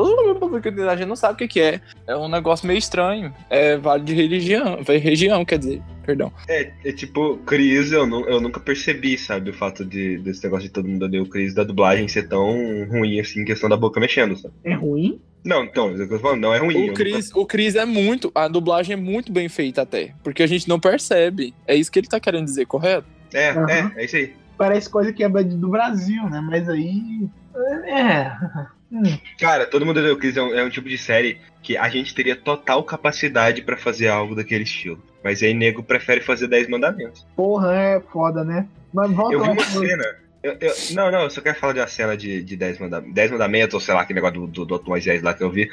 A 0.91 0.97
gente 0.97 1.09
não 1.09 1.17
sabe 1.17 1.35
o 1.35 1.37
que, 1.37 1.49
que 1.49 1.61
é. 1.61 1.81
É 2.07 2.17
um 2.17 2.29
negócio 2.29 2.69
meio 2.69 2.79
estranho. 2.79 3.35
É 3.51 3.77
vale 3.77 4.05
de 4.05 4.15
religião. 4.15 4.79
vai 4.85 4.99
Região, 4.99 5.45
quer 5.45 5.59
dizer. 5.59 5.83
Perdão. 6.05 6.33
É, 6.49 6.73
é 6.85 6.93
tipo, 6.93 7.37
Cris, 7.47 7.93
eu, 7.93 8.07
nu- 8.07 8.25
eu 8.29 8.41
nunca 8.41 8.59
percebi, 8.61 9.17
sabe, 9.17 9.51
o 9.51 9.55
fato 9.55 9.85
de, 9.85 10.19
desse 10.19 10.43
negócio 10.45 10.67
de 10.67 10.73
todo 10.73 10.89
mundo 10.89 11.05
odeia 11.05 11.23
o 11.23 11.29
Cris 11.29 11.55
da 11.55 11.63
dublagem 11.65 12.09
ser 12.09 12.29
tão 12.29 12.85
ruim 12.89 13.21
assim 13.21 13.41
em 13.41 13.45
questão 13.45 13.69
da 13.69 13.77
boca 13.77 14.01
mexendo, 14.01 14.37
sabe? 14.37 14.55
É 14.65 14.75
ruim? 14.75 15.21
Não, 15.45 15.65
então, 15.65 15.89
é 15.89 15.93
o 15.93 15.97
que 15.97 16.03
eu 16.03 16.09
tô 16.09 16.19
falando, 16.21 16.41
não 16.41 16.55
é 16.55 16.59
ruim. 16.59 16.91
O 16.91 16.95
Chris, 16.95 17.31
o 17.35 17.45
Chris 17.47 17.75
é 17.75 17.85
muito. 17.85 18.31
A 18.35 18.47
dublagem 18.47 18.93
é 18.95 18.97
muito 18.97 19.33
bem 19.33 19.49
feita 19.49 19.83
até. 19.83 20.15
Porque 20.23 20.43
a 20.43 20.47
gente 20.47 20.69
não 20.69 20.79
percebe. 20.79 21.53
É 21.67 21.75
isso 21.75 21.91
que 21.91 21.99
ele 21.99 22.07
tá 22.07 22.21
querendo 22.21 22.45
dizer, 22.45 22.65
correto? 22.67 23.05
nunca- 23.33 23.39
É, 23.39 23.51
Aham. 23.51 23.67
é, 23.97 24.03
é 24.03 24.05
isso 24.05 24.15
aí. 24.17 24.33
Parece 24.57 24.89
coisa 24.89 25.13
que 25.13 25.25
é 25.25 25.29
do 25.57 25.69
Brasil, 25.69 26.23
né? 26.31 26.41
Mas 26.41 26.69
aí. 26.69 27.29
É. 27.87 28.31
Hum. 28.93 29.03
Cara, 29.41 29.67
todo 29.67 29.85
mundo 29.87 29.99
odeia 29.99 30.13
o 30.13 30.17
Chris 30.17 30.37
é 30.37 30.43
um, 30.43 30.55
é 30.55 30.63
um 30.65 30.71
tipo 30.71 30.89
de 30.89 30.97
série 30.99 31.39
que 31.63 31.77
a 31.77 31.89
gente 31.89 32.15
teria 32.15 32.37
total 32.37 32.83
capacidade 32.85 33.63
pra 33.63 33.77
fazer 33.77 34.09
algo 34.09 34.35
daquele 34.35 34.65
estilo. 34.65 35.03
Mas 35.25 35.43
aí 35.43 35.55
nego 35.55 35.83
prefere 35.83 36.21
fazer 36.21 36.49
10 36.49 36.69
mandamentos. 36.69 37.27
Porra, 37.37 37.75
é 37.77 38.01
foda, 38.01 38.43
né? 38.45 38.67
Mas 38.93 39.11
volta 39.13 39.35
Eu 39.35 39.43
vi 39.43 39.51
uma 39.51 39.65
cena. 39.65 40.05
eu- 40.43 40.57
eu- 40.61 40.75
não, 40.93 41.11
não, 41.11 41.23
eu 41.23 41.31
só 41.31 41.41
quero 41.41 41.59
falar 41.59 41.73
de 41.75 41.81
uma 41.81 41.87
cena 41.87 42.17
de, 42.17 42.43
de 42.43 42.57
10, 42.57 42.79
manda, 42.79 43.01
10 43.01 43.31
mandamentos, 43.31 43.75
ou 43.75 43.81
sei 43.81 43.95
lá, 43.95 44.03
aquele 44.03 44.21
negócio 44.21 44.41
do, 44.41 44.47
do, 44.47 44.65
do 44.67 44.73
outro 44.75 44.89
Moisés 44.91 45.23
lá 45.23 45.33
que 45.33 45.43
eu 45.43 45.51
vi. 45.51 45.71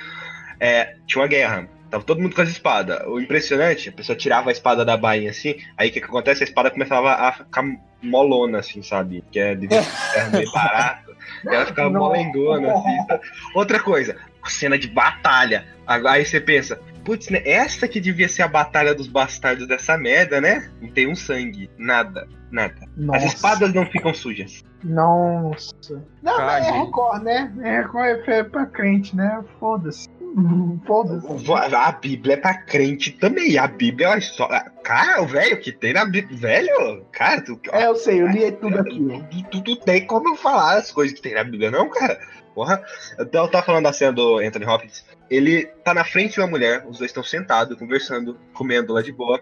É, 0.59 0.95
tinha 1.07 1.21
uma 1.21 1.27
guerra. 1.27 1.67
Tava 1.89 2.03
todo 2.03 2.21
mundo 2.21 2.35
com 2.35 2.41
as 2.41 2.49
espadas. 2.49 3.01
O 3.07 3.19
impressionante, 3.19 3.89
a 3.89 3.91
pessoa 3.91 4.15
tirava 4.15 4.49
a 4.49 4.51
espada 4.51 4.85
da 4.85 4.95
bainha 4.95 5.31
assim, 5.31 5.55
aí 5.75 5.89
o 5.89 5.91
que, 5.91 5.99
que 5.99 6.05
acontece? 6.05 6.43
A 6.43 6.47
espada 6.47 6.69
começava 6.69 7.13
a 7.13 7.31
ficar 7.31 7.63
molona, 8.03 8.59
assim, 8.59 8.83
sabe? 8.83 9.23
Que 9.31 9.39
é 9.39 9.53
ao 9.53 9.57
ferro 10.13 10.31
meio 10.31 10.51
barato. 10.51 11.09
E 11.43 11.47
ela 11.47 11.65
ficava 11.65 11.89
Não. 11.89 12.01
molengona, 12.01 12.73
assim. 12.73 12.97
sabe? 13.07 13.21
Outra 13.55 13.79
coisa, 13.79 14.15
cena 14.45 14.77
de 14.77 14.87
batalha. 14.87 15.65
Aí 15.87 16.23
você 16.25 16.39
pensa, 16.39 16.79
putz, 17.03 17.29
né? 17.29 17.41
Essa 17.45 17.87
que 17.87 17.99
devia 17.99 18.27
ser 18.29 18.43
a 18.43 18.47
batalha 18.47 18.93
dos 18.93 19.07
bastardos 19.07 19.67
dessa 19.67 19.97
merda, 19.97 20.39
né? 20.39 20.69
Não 20.81 20.89
tem 20.89 21.07
um 21.07 21.15
sangue. 21.15 21.69
Nada, 21.77 22.27
nada. 22.51 22.75
Nossa. 22.95 23.25
As 23.25 23.33
espadas 23.33 23.73
não 23.73 23.85
ficam 23.85 24.13
sujas. 24.13 24.63
Nossa. 24.83 26.03
Não, 26.21 26.37
mas 26.37 26.67
é. 26.67 26.71
Record, 26.71 27.23
né? 27.23 27.53
É 27.61 27.81
Record 27.81 28.21
é 28.27 28.43
pra 28.43 28.65
crente, 28.65 29.15
né? 29.15 29.43
Foda-se. 29.59 30.07
Foda-se. 30.85 31.51
A 31.75 31.91
Bíblia 31.91 32.35
é 32.35 32.37
pra 32.37 32.53
crente 32.53 33.11
também. 33.11 33.57
A 33.57 33.67
Bíblia 33.67 34.07
é 34.07 34.09
uma 34.11 34.17
história. 34.19 34.71
Cara, 34.83 35.21
o 35.21 35.27
velho 35.27 35.59
que 35.59 35.71
tem 35.71 35.93
na 35.93 36.05
Bíblia. 36.05 36.37
Velho, 36.37 37.05
cara, 37.11 37.41
tu, 37.41 37.59
É, 37.71 37.85
eu 37.85 37.95
sei, 37.95 38.21
eu 38.21 38.27
li 38.27 38.51
tudo 38.53 38.79
aqui. 38.79 39.23
tu, 39.51 39.61
tu, 39.61 39.63
tu 39.63 39.75
tem 39.77 40.05
como 40.05 40.29
eu 40.29 40.35
falar 40.35 40.77
as 40.77 40.91
coisas 40.91 41.15
que 41.15 41.21
tem 41.21 41.33
na 41.33 41.43
Bíblia, 41.43 41.71
não, 41.71 41.89
cara? 41.89 42.19
Porra. 42.53 42.83
Então, 43.19 43.45
eu 43.45 43.51
tava 43.51 43.65
falando 43.65 43.83
da 43.83 43.93
cena 43.93 44.11
do 44.11 44.39
Anthony 44.39 44.65
Hopkins. 44.65 45.05
Ele 45.29 45.65
tá 45.83 45.93
na 45.93 46.03
frente 46.03 46.33
de 46.33 46.39
uma 46.39 46.47
mulher, 46.47 46.85
os 46.87 46.97
dois 46.97 47.09
estão 47.11 47.23
sentados, 47.23 47.77
conversando, 47.77 48.37
comendo 48.53 48.93
lá 48.93 49.01
de 49.01 49.11
boa. 49.11 49.39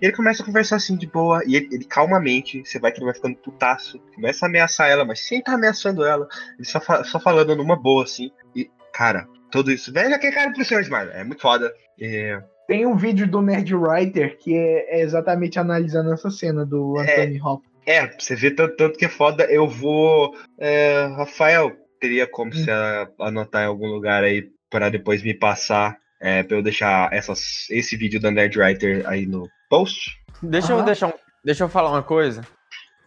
E 0.00 0.06
ele 0.06 0.12
começa 0.16 0.42
a 0.42 0.46
conversar 0.46 0.76
assim 0.76 0.96
de 0.96 1.06
boa, 1.06 1.42
e 1.46 1.56
ele, 1.56 1.68
ele 1.72 1.84
calmamente, 1.84 2.62
você 2.64 2.78
vai 2.78 2.90
que 2.92 2.98
ele 2.98 3.06
vai 3.06 3.14
ficando 3.14 3.36
putaço, 3.36 3.98
começa 4.14 4.44
a 4.46 4.48
ameaçar 4.48 4.88
ela, 4.88 5.04
mas 5.04 5.20
sem 5.20 5.40
tá 5.42 5.52
ameaçando 5.54 6.04
ela, 6.04 6.26
ele 6.58 6.66
só, 6.68 6.80
fa- 6.80 7.04
só 7.04 7.20
falando 7.20 7.54
numa 7.54 7.76
boa, 7.76 8.04
assim. 8.04 8.30
E, 8.54 8.68
cara, 8.92 9.28
tudo 9.50 9.70
isso, 9.70 9.92
velho, 9.92 10.14
aquele 10.14 10.34
cara 10.34 10.52
pro 10.52 10.64
senhor 10.64 10.80
Smile, 10.82 11.10
é 11.12 11.22
muito 11.24 11.40
foda. 11.40 11.72
É, 12.00 12.40
Tem 12.66 12.84
um 12.86 12.96
vídeo 12.96 13.26
do 13.26 13.40
Nerd 13.40 13.74
Writer 13.74 14.36
que 14.38 14.54
é, 14.56 14.98
é 14.98 15.02
exatamente 15.02 15.58
analisando 15.58 16.12
essa 16.12 16.30
cena 16.30 16.66
do 16.66 16.98
É. 17.00 17.22
Anthony 17.22 17.40
Hopkins. 17.40 17.68
É, 17.86 18.06
você 18.18 18.36
vê 18.36 18.50
tanto, 18.50 18.76
tanto 18.76 18.98
que 18.98 19.06
é 19.06 19.08
foda, 19.08 19.44
eu 19.44 19.66
vou. 19.66 20.34
é, 20.58 21.06
Rafael, 21.16 21.72
teria 21.98 22.26
como 22.26 22.52
você 22.52 22.70
anotar 23.18 23.62
em 23.62 23.66
algum 23.66 23.86
lugar 23.86 24.22
aí 24.22 24.50
pra 24.70 24.88
depois 24.88 25.22
me 25.22 25.34
passar, 25.34 25.96
é, 26.20 26.42
pra 26.42 26.56
eu 26.56 26.62
deixar 26.62 27.12
essas, 27.12 27.66
esse 27.70 27.96
vídeo 27.96 28.20
da 28.20 28.30
Nerd 28.30 28.58
Writer 28.58 29.04
aí 29.08 29.26
no 29.26 29.48
post? 29.70 30.18
Deixa 30.42 30.72
eu 30.72 30.82
deixar 30.82 31.08
um, 31.08 31.12
Deixa 31.44 31.64
eu 31.64 31.68
falar 31.68 31.90
uma 31.90 32.02
coisa. 32.02 32.42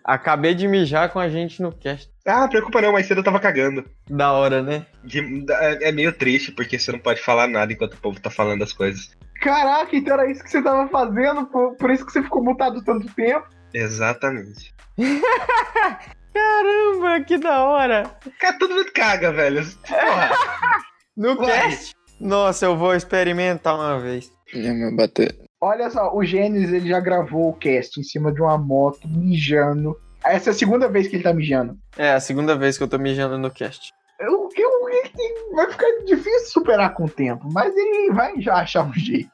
Acabei 0.03 0.55
de 0.55 0.67
mijar 0.67 1.09
com 1.09 1.19
a 1.19 1.29
gente 1.29 1.61
no 1.61 1.71
cast. 1.71 2.09
Ah, 2.25 2.47
preocupa 2.47 2.81
não, 2.81 2.91
mais 2.91 3.05
cedo 3.05 3.19
eu 3.19 3.23
tava 3.23 3.39
cagando. 3.39 3.85
Da 4.09 4.31
hora, 4.31 4.61
né? 4.63 4.85
De- 5.03 5.45
é, 5.49 5.89
é 5.89 5.91
meio 5.91 6.11
triste, 6.11 6.51
porque 6.51 6.79
você 6.79 6.91
não 6.91 6.99
pode 6.99 7.21
falar 7.21 7.47
nada 7.47 7.71
enquanto 7.71 7.93
o 7.93 7.97
povo 7.97 8.19
tá 8.19 8.29
falando 8.29 8.63
as 8.63 8.73
coisas. 8.73 9.11
Caraca, 9.41 9.95
então 9.95 10.13
era 10.15 10.31
isso 10.31 10.43
que 10.43 10.49
você 10.49 10.61
tava 10.61 10.87
fazendo, 10.89 11.45
por, 11.47 11.75
por 11.75 11.91
isso 11.91 12.05
que 12.05 12.11
você 12.11 12.21
ficou 12.23 12.43
mutado 12.43 12.83
tanto 12.83 13.07
tempo. 13.13 13.47
Exatamente. 13.73 14.73
Caramba, 16.33 17.21
que 17.25 17.37
da 17.37 17.63
hora! 17.63 18.03
Cara, 18.39 18.57
todo 18.57 18.73
mundo 18.73 18.91
caga, 18.93 19.31
velho. 19.31 19.63
Porra. 19.87 20.31
No 21.21 21.37
cast? 21.37 21.93
Nossa, 22.19 22.65
eu 22.65 22.75
vou 22.75 22.95
experimentar 22.95 23.75
uma 23.75 23.99
vez. 23.99 24.31
É, 24.55 24.91
bater. 24.95 25.37
Olha 25.61 25.87
só, 25.91 26.11
o 26.15 26.25
Gênesis 26.25 26.73
ele 26.73 26.89
já 26.89 26.99
gravou 26.99 27.49
o 27.49 27.53
cast 27.53 27.99
em 27.99 28.03
cima 28.03 28.31
de 28.31 28.41
uma 28.41 28.57
moto, 28.57 29.07
mijando. 29.07 29.95
Essa 30.25 30.49
é 30.49 30.51
a 30.51 30.55
segunda 30.55 30.87
vez 30.87 31.07
que 31.07 31.17
ele 31.17 31.23
tá 31.23 31.31
mijando. 31.31 31.77
É 31.95 32.13
a 32.13 32.19
segunda 32.19 32.55
vez 32.55 32.75
que 32.75 32.83
eu 32.83 32.87
tô 32.87 32.97
mijando 32.97 33.37
no 33.37 33.51
cast. 33.51 33.93
O 34.19 34.47
que 34.47 34.65
o 34.65 34.87
que 34.89 35.53
vai 35.53 35.69
ficar 35.69 35.85
difícil 36.05 36.47
superar 36.47 36.95
com 36.95 37.05
o 37.05 37.09
tempo, 37.09 37.47
mas 37.53 37.71
ele 37.75 38.11
vai 38.13 38.41
já 38.41 38.55
achar 38.55 38.83
um 38.83 38.93
jeito. 38.93 39.29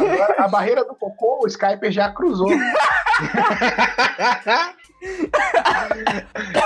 Agora, 0.00 0.44
a 0.44 0.46
barreira 0.46 0.84
do 0.84 0.94
cocô, 0.94 1.40
o 1.42 1.48
Skype 1.48 1.90
já 1.90 2.12
cruzou. 2.12 2.50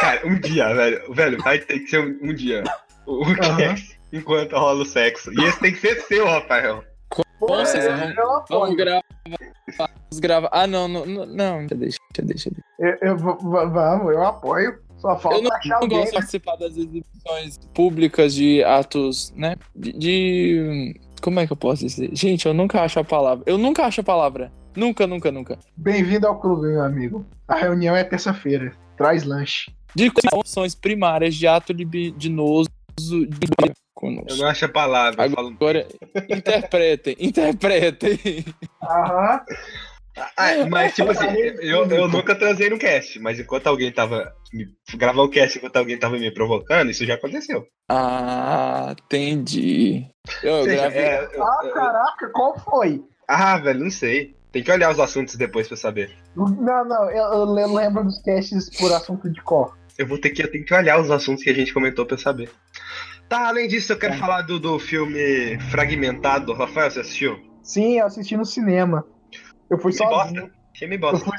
Cara, 0.00 0.26
um 0.26 0.38
dia, 0.38 0.74
velho. 0.74 1.14
Velho, 1.14 1.42
vai 1.42 1.58
ter 1.60 1.78
que 1.78 1.86
ser 1.86 2.00
um, 2.00 2.18
um 2.28 2.34
dia. 2.34 2.62
O, 3.06 3.24
o 3.24 3.30
Aham. 3.42 3.56
cast 3.56 3.99
enquanto 4.12 4.52
rola 4.52 4.82
o 4.82 4.86
sexo. 4.86 5.30
E 5.32 5.44
esse 5.44 5.58
tem 5.60 5.72
que 5.72 5.78
ser 5.80 6.00
seu, 6.02 6.26
Rafael. 6.26 6.84
Bom, 7.40 7.46
vocês 7.48 7.84
É, 7.84 7.96
vão- 7.96 8.10
eu 8.10 8.36
apoio. 8.36 8.60
Vamos 8.60 8.76
gravar. 8.76 9.04
Vamos 9.78 10.20
gravar. 10.20 10.48
Ah, 10.52 10.66
não, 10.66 10.86
não, 10.88 11.06
não, 11.06 11.26
não. 11.26 11.66
Deixa, 11.66 11.98
deixa, 12.22 12.50
deixa. 12.50 12.50
Eu, 12.78 12.96
eu 13.10 13.16
vamos, 13.18 14.12
eu 14.12 14.22
apoio. 14.22 14.78
Só 14.98 15.18
falta 15.18 15.38
Eu 15.38 15.42
não, 15.44 15.56
achar 15.56 15.80
não 15.80 15.88
gosto 15.88 16.06
de 16.08 16.12
participar 16.12 16.56
das 16.56 16.76
exibições 16.76 17.58
públicas 17.72 18.34
de 18.34 18.62
atos, 18.62 19.32
né? 19.34 19.56
De, 19.74 19.92
de- 19.94 21.00
Como 21.22 21.40
é 21.40 21.46
que 21.46 21.52
eu 21.52 21.56
posso 21.56 21.86
dizer? 21.86 22.10
Gente, 22.12 22.44
eu 22.46 22.52
nunca 22.52 22.82
acho 22.82 23.00
a 23.00 23.04
palavra. 23.04 23.42
Eu 23.46 23.56
nunca 23.56 23.84
acho 23.86 24.02
a 24.02 24.04
palavra. 24.04 24.52
Nunca, 24.76 25.06
nunca, 25.06 25.32
nunca. 25.32 25.58
Bem-vindo 25.76 26.26
ao 26.26 26.38
clube, 26.38 26.66
meu 26.68 26.82
amigo. 26.82 27.24
A 27.48 27.54
reunião 27.56 27.96
é 27.96 28.04
terça-feira. 28.04 28.72
Traz 28.96 29.24
lanche. 29.24 29.72
De 29.96 30.12
funções 30.30 30.74
primárias 30.74 31.34
de 31.34 31.46
ato 31.48 31.72
libidinoso 31.72 32.68
de 33.08 33.46
Eu 33.66 33.72
conosco. 33.94 34.36
não 34.38 34.46
acho 34.48 34.64
a 34.64 34.68
palavra. 34.68 35.26
eu 35.26 35.30
falo- 35.30 35.48
Agora, 35.48 35.86
interpretem, 36.28 37.16
interpretem. 37.20 38.44
Aham. 38.82 39.40
Ah, 40.36 40.66
mas, 40.68 40.94
tipo 40.94 41.10
assim, 41.12 41.26
eu, 41.62 41.86
eu 41.88 42.08
nunca 42.08 42.34
transei 42.34 42.68
no 42.68 42.78
cast, 42.78 43.18
mas 43.20 43.38
enquanto 43.38 43.68
alguém 43.68 43.90
tava. 43.92 44.30
Me, 44.52 44.66
gravar 44.96 45.22
o 45.22 45.30
cast 45.30 45.56
enquanto 45.56 45.76
alguém 45.76 45.98
tava 45.98 46.18
me 46.18 46.30
provocando, 46.34 46.90
isso 46.90 47.06
já 47.06 47.14
aconteceu. 47.14 47.64
Ah, 47.88 48.94
entendi. 49.04 50.06
Eu 50.42 50.64
seja, 50.64 50.76
gravei. 50.90 51.00
é, 51.02 51.24
eu- 51.32 51.42
Ah, 51.42 51.60
eu- 51.64 51.72
caraca, 51.72 52.28
qual 52.34 52.58
foi? 52.58 53.02
ah, 53.28 53.56
velho, 53.58 53.80
não 53.84 53.90
sei. 53.90 54.34
Tem 54.52 54.64
que 54.64 54.72
olhar 54.72 54.90
os 54.90 54.98
assuntos 54.98 55.36
depois 55.36 55.68
pra 55.68 55.76
saber. 55.76 56.10
Não, 56.34 56.84
não, 56.84 57.08
eu, 57.10 57.24
eu 57.32 57.54
le- 57.54 57.66
lembro 57.66 58.02
dos 58.04 58.20
casts 58.20 58.68
por 58.76 58.92
assunto 58.92 59.30
de 59.30 59.40
cor. 59.42 59.78
Eu 60.00 60.06
vou 60.06 60.16
ter 60.18 60.30
que, 60.30 60.42
eu 60.42 60.50
tenho 60.50 60.64
que 60.64 60.72
olhar 60.72 60.98
os 60.98 61.10
assuntos 61.10 61.44
que 61.44 61.50
a 61.50 61.54
gente 61.54 61.74
comentou 61.74 62.06
pra 62.06 62.14
eu 62.14 62.18
saber. 62.18 62.48
Tá, 63.28 63.48
além 63.48 63.68
disso, 63.68 63.92
eu 63.92 63.98
quero 63.98 64.14
Tá. 64.14 64.18
falar 64.18 64.40
do, 64.40 64.58
do 64.58 64.78
filme 64.78 65.58
Fragmentado. 65.70 66.54
Rafael, 66.54 66.90
você 66.90 67.00
assistiu? 67.00 67.36
Sim, 67.62 67.98
eu 67.98 68.06
assisti 68.06 68.34
no 68.34 68.46
cinema. 68.46 69.04
Eu 69.68 69.78
fui 69.78 69.92
Me 69.92 69.98
sozinho. 69.98 70.40
bosta. 70.40 70.50
Filme 70.74 70.94
Eu 70.94 71.00
bosta. 71.00 71.18
fui, 71.26 71.36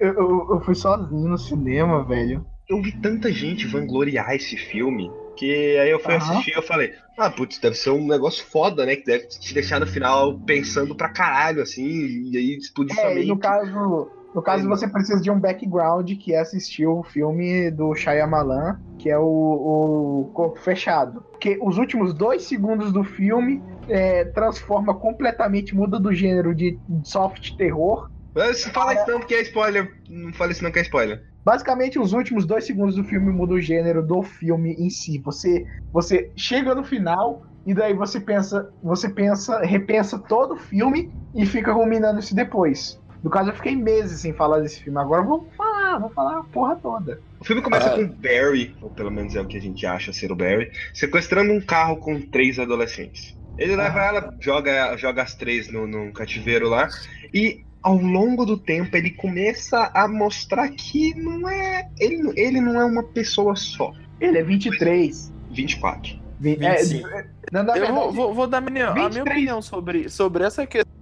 eu, 0.00 0.12
eu- 0.12 0.46
eu 0.50 0.60
fui 0.60 0.74
sozinho 0.74 1.28
no 1.30 1.38
cinema, 1.38 2.04
velho. 2.06 2.46
Eu 2.68 2.82
vi 2.82 2.92
tanta 2.92 3.32
gente 3.32 3.66
vangloriar 3.66 4.34
esse 4.34 4.54
filme 4.58 5.10
que 5.38 5.78
aí 5.78 5.88
eu 5.90 5.98
fui 5.98 6.14
Aham. 6.14 6.22
assistir 6.32 6.50
e 6.50 6.54
eu 6.54 6.62
falei, 6.62 6.92
ah, 7.18 7.30
putz, 7.30 7.58
deve 7.58 7.74
ser 7.74 7.88
um 7.90 8.06
negócio 8.06 8.44
foda, 8.44 8.84
né? 8.84 8.96
Que 8.96 9.04
deve 9.04 9.26
te 9.28 9.54
deixar 9.54 9.80
no 9.80 9.86
final 9.86 10.38
pensando 10.40 10.94
pra 10.94 11.08
caralho, 11.08 11.62
assim, 11.62 11.86
e 12.30 12.36
aí 12.36 12.54
explodir 12.58 12.94
sua 12.94 13.06
É, 13.08 13.12
e 13.12 13.14
mente. 13.14 13.28
no 13.28 13.38
caso, 13.38 14.10
no 14.34 14.42
caso 14.42 14.68
você 14.68 14.88
precisa 14.88 15.20
de 15.20 15.30
um 15.30 15.38
background 15.38 16.10
que 16.18 16.34
é 16.34 16.40
assistir 16.40 16.86
o 16.86 17.04
filme 17.04 17.70
do 17.70 17.94
Shyamalan, 17.94 18.80
que 18.98 19.08
é 19.08 19.16
o, 19.16 19.22
o 19.22 20.30
Corpo 20.34 20.58
Fechado. 20.58 21.22
Porque 21.30 21.56
os 21.62 21.78
últimos 21.78 22.12
dois 22.12 22.42
segundos 22.42 22.92
do 22.92 23.04
filme 23.04 23.62
é, 23.88 24.24
transforma 24.24 24.92
completamente, 24.92 25.74
muda 25.74 26.00
do 26.00 26.12
gênero 26.12 26.52
de 26.52 26.76
soft 27.04 27.56
terror. 27.56 28.10
Mas 28.34 28.64
fala 28.64 28.94
isso 28.94 29.08
não, 29.08 29.20
porque 29.20 29.34
é 29.34 29.42
spoiler. 29.42 29.94
Não 30.08 30.32
fala 30.32 30.50
isso 30.50 30.64
não 30.64 30.72
que 30.72 30.80
é 30.80 30.82
spoiler. 30.82 31.22
Basicamente, 31.44 31.98
os 31.98 32.12
últimos 32.12 32.44
dois 32.44 32.64
segundos 32.64 32.96
do 32.96 33.04
filme 33.04 33.30
muda 33.30 33.54
o 33.54 33.60
gênero 33.60 34.04
do 34.04 34.20
filme 34.22 34.72
em 34.72 34.90
si. 34.90 35.18
Você, 35.18 35.64
você 35.92 36.32
chega 36.34 36.74
no 36.74 36.82
final 36.82 37.42
e 37.64 37.72
daí 37.72 37.94
você 37.94 38.18
pensa, 38.18 38.68
você 38.82 39.08
pensa, 39.08 39.60
repensa 39.60 40.18
todo 40.18 40.54
o 40.54 40.56
filme 40.56 41.12
e 41.34 41.46
fica 41.46 41.72
ruminando 41.72 42.18
isso 42.18 42.34
depois. 42.34 42.98
No 43.24 43.30
caso, 43.30 43.48
eu 43.50 43.54
fiquei 43.56 43.74
meses 43.74 44.20
sem 44.20 44.34
falar 44.34 44.60
desse 44.60 44.80
filme. 44.82 44.98
Agora 45.00 45.22
eu 45.22 45.26
vou 45.26 45.48
falar, 45.56 45.98
vou 45.98 46.10
falar 46.10 46.38
a 46.40 46.44
porra 46.44 46.76
toda. 46.76 47.20
O 47.40 47.44
filme 47.44 47.62
começa 47.62 47.88
Ah. 47.90 47.94
com 47.96 48.02
o 48.02 48.06
Barry, 48.06 48.76
ou 48.82 48.90
pelo 48.90 49.10
menos 49.10 49.34
é 49.34 49.40
o 49.40 49.46
que 49.46 49.56
a 49.56 49.60
gente 49.60 49.86
acha 49.86 50.12
ser 50.12 50.30
o 50.30 50.36
Barry, 50.36 50.70
sequestrando 50.92 51.50
um 51.50 51.60
carro 51.60 51.96
com 51.96 52.20
três 52.20 52.58
adolescentes. 52.58 53.34
Ele 53.56 53.74
leva 53.76 53.98
Ah. 54.00 54.04
ela, 54.04 54.34
joga, 54.40 54.94
joga 54.98 55.22
as 55.22 55.34
três 55.34 55.72
no, 55.72 55.86
num 55.86 56.12
cativeiro 56.12 56.68
lá, 56.68 56.86
e 57.32 57.64
ao 57.82 57.96
longo 57.96 58.44
do 58.44 58.58
tempo 58.58 58.94
ele 58.96 59.10
começa 59.10 59.90
a 59.94 60.06
mostrar 60.06 60.68
que 60.68 61.14
não 61.14 61.48
é. 61.48 61.88
Ele, 61.98 62.30
ele 62.36 62.60
não 62.60 62.78
é 62.78 62.84
uma 62.84 63.02
pessoa 63.02 63.56
só. 63.56 63.90
Ele 64.20 64.36
é 64.38 64.42
23. 64.42 65.32
24. 65.50 66.18
Vi- 66.38 66.58
é, 66.60 66.76
25. 66.76 67.08
é, 67.08 67.26
na, 67.52 67.62
na 67.62 67.72
Eu 67.76 67.80
verdade, 67.86 67.92
vou, 67.94 68.12
vou, 68.12 68.34
vou 68.34 68.46
dar 68.46 68.60
minha, 68.60 68.88
a 68.88 68.94
minha 68.94 69.08
23. 69.08 69.36
opinião 69.36 69.62
sobre, 69.62 70.08
sobre 70.10 70.44
essa 70.44 70.66
questão 70.66 70.92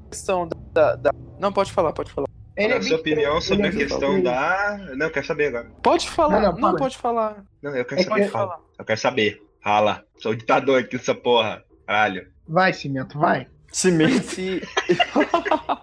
da, 0.72 0.96
da- 0.96 1.14
Não, 1.38 1.52
pode 1.52 1.72
falar, 1.72 1.92
pode 1.92 2.10
falar. 2.12 2.28
ele 2.56 2.72
é 2.74 2.76
a 2.76 2.82
sua 2.82 2.96
23, 2.98 3.00
opinião 3.00 3.40
sobre 3.40 3.66
a 3.66 3.68
ele 3.68 3.76
é 3.76 3.80
questão 3.86 4.14
23. 4.14 4.24
da. 4.24 4.78
Não, 4.96 5.06
eu 5.06 5.10
quero 5.12 5.26
saber 5.26 5.46
agora. 5.48 5.70
Pode 5.82 6.10
falar, 6.10 6.40
Não, 6.40 6.52
não, 6.52 6.58
não, 6.72 6.76
pode 6.76 6.96
falar. 6.98 7.44
Não, 7.62 7.74
eu 7.76 7.84
quero 7.84 8.00
É 8.00 8.04
saber. 8.04 8.24
que- 8.24 8.28
Fala. 8.30 8.46
falar. 8.48 8.60
Eu 8.78 8.84
quero 8.84 9.00
saber. 9.00 9.42
Fala. 9.62 10.04
Sou 10.18 10.32
o 10.32 10.36
ditador 10.36 10.80
aqui 10.80 10.96
dessa 10.96 11.14
porra. 11.14 11.62
Caralho. 11.86 12.26
Vai, 12.48 12.72
Cimento, 12.72 13.18
vai. 13.18 13.46
Cimento. 13.70 14.26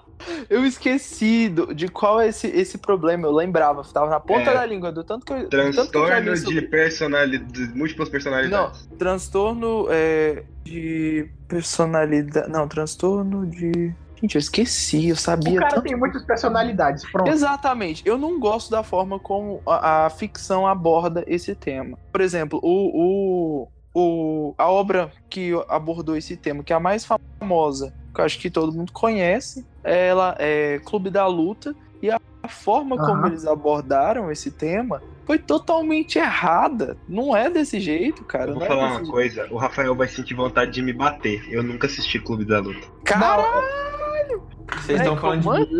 Eu 0.49 0.65
esqueci 0.65 1.47
do- 1.47 1.73
de 1.73 1.87
qual 1.87 2.19
é 2.19 2.27
esse, 2.27 2.47
esse 2.47 2.77
problema. 2.77 3.25
Eu 3.25 3.31
lembrava, 3.31 3.83
tava 3.85 4.09
na 4.09 4.19
ponta 4.19 4.51
É. 4.51 4.53
da 4.53 4.65
língua, 4.65 4.91
do 4.91 5.03
tanto 5.03 5.25
que 5.25 5.31
eu. 5.31 5.49
tanto 5.49 5.49
que 5.49 5.55
eu 5.97 6.05
Transtorno 6.05 6.35
de 6.35 6.61
personalidade. 6.63 7.51
De 7.67 7.77
múltiplas 7.77 8.09
personalidades. 8.09 8.87
Transtorno 8.97 9.87
é, 9.89 10.43
de 10.63 11.29
personalidade. 11.47 12.49
Não, 12.51 12.67
transtorno 12.67 13.45
de. 13.47 13.93
Gente, 14.21 14.35
eu 14.35 14.39
esqueci, 14.39 15.09
eu 15.09 15.13
O 15.15 15.17
sabia 15.17 15.59
cara 15.59 15.75
tanto. 15.75 15.83
tem 15.83 15.95
muitas 15.95 16.23
personalidades. 16.23 17.09
Pronto. 17.11 17.29
Exatamente. 17.29 18.03
Eu 18.05 18.17
não 18.17 18.39
gosto 18.39 18.69
da 18.69 18.83
forma 18.83 19.17
como 19.19 19.61
a, 19.65 20.05
a 20.05 20.09
ficção 20.09 20.67
aborda 20.67 21.23
esse 21.27 21.55
tema. 21.55 21.97
Por 22.11 22.21
exemplo, 22.21 22.59
o, 22.61 23.67
o, 23.93 23.99
o, 23.99 24.53
a 24.57 24.69
obra 24.69 25.11
que 25.29 25.51
abordou 25.67 26.15
esse 26.17 26.35
tema, 26.35 26.63
que 26.63 26.73
é 26.73 26.75
a 26.75 26.79
mais 26.79 27.05
famosa, 27.05 27.93
que 28.13 28.19
eu 28.21 28.25
acho 28.25 28.39
que 28.39 28.49
todo 28.49 28.73
mundo 28.73 28.91
conhece, 28.91 29.65
ela 29.83 30.35
é 30.39 30.79
Clube 30.85 31.09
da 31.09 31.25
Luta. 31.27 31.73
E 32.01 32.09
a, 32.09 32.19
a 32.43 32.47
forma 32.47 32.97
como 32.97 33.11
Aham. 33.19 33.27
eles 33.27 33.45
abordaram 33.45 34.31
esse 34.31 34.49
tema 34.51 35.01
foi 35.25 35.37
totalmente 35.37 36.17
errada. 36.17 36.97
Não 37.07 37.35
é 37.37 37.49
desse 37.49 37.79
jeito, 37.79 38.23
cara. 38.23 38.51
Eu 38.51 38.55
vou 38.55 38.59
não 38.59 38.65
é 38.65 38.67
falar 38.67 38.81
desse 38.81 38.91
uma 38.93 38.99
jeito. 38.99 39.11
coisa, 39.11 39.47
o 39.53 39.57
Rafael 39.57 39.95
vai 39.95 40.07
sentir 40.07 40.33
vontade 40.33 40.71
de 40.71 40.81
me 40.81 40.91
bater. 40.93 41.45
Eu 41.53 41.61
nunca 41.61 41.87
assisti 41.87 42.19
Clube 42.19 42.45
da 42.45 42.59
Luta. 42.59 42.87
Cara, 43.03 43.43
Vocês 44.81 44.99
estão 44.99 45.15
É, 45.15 45.17
falando 45.19 45.43
como 45.43 45.65
de. 45.65 45.75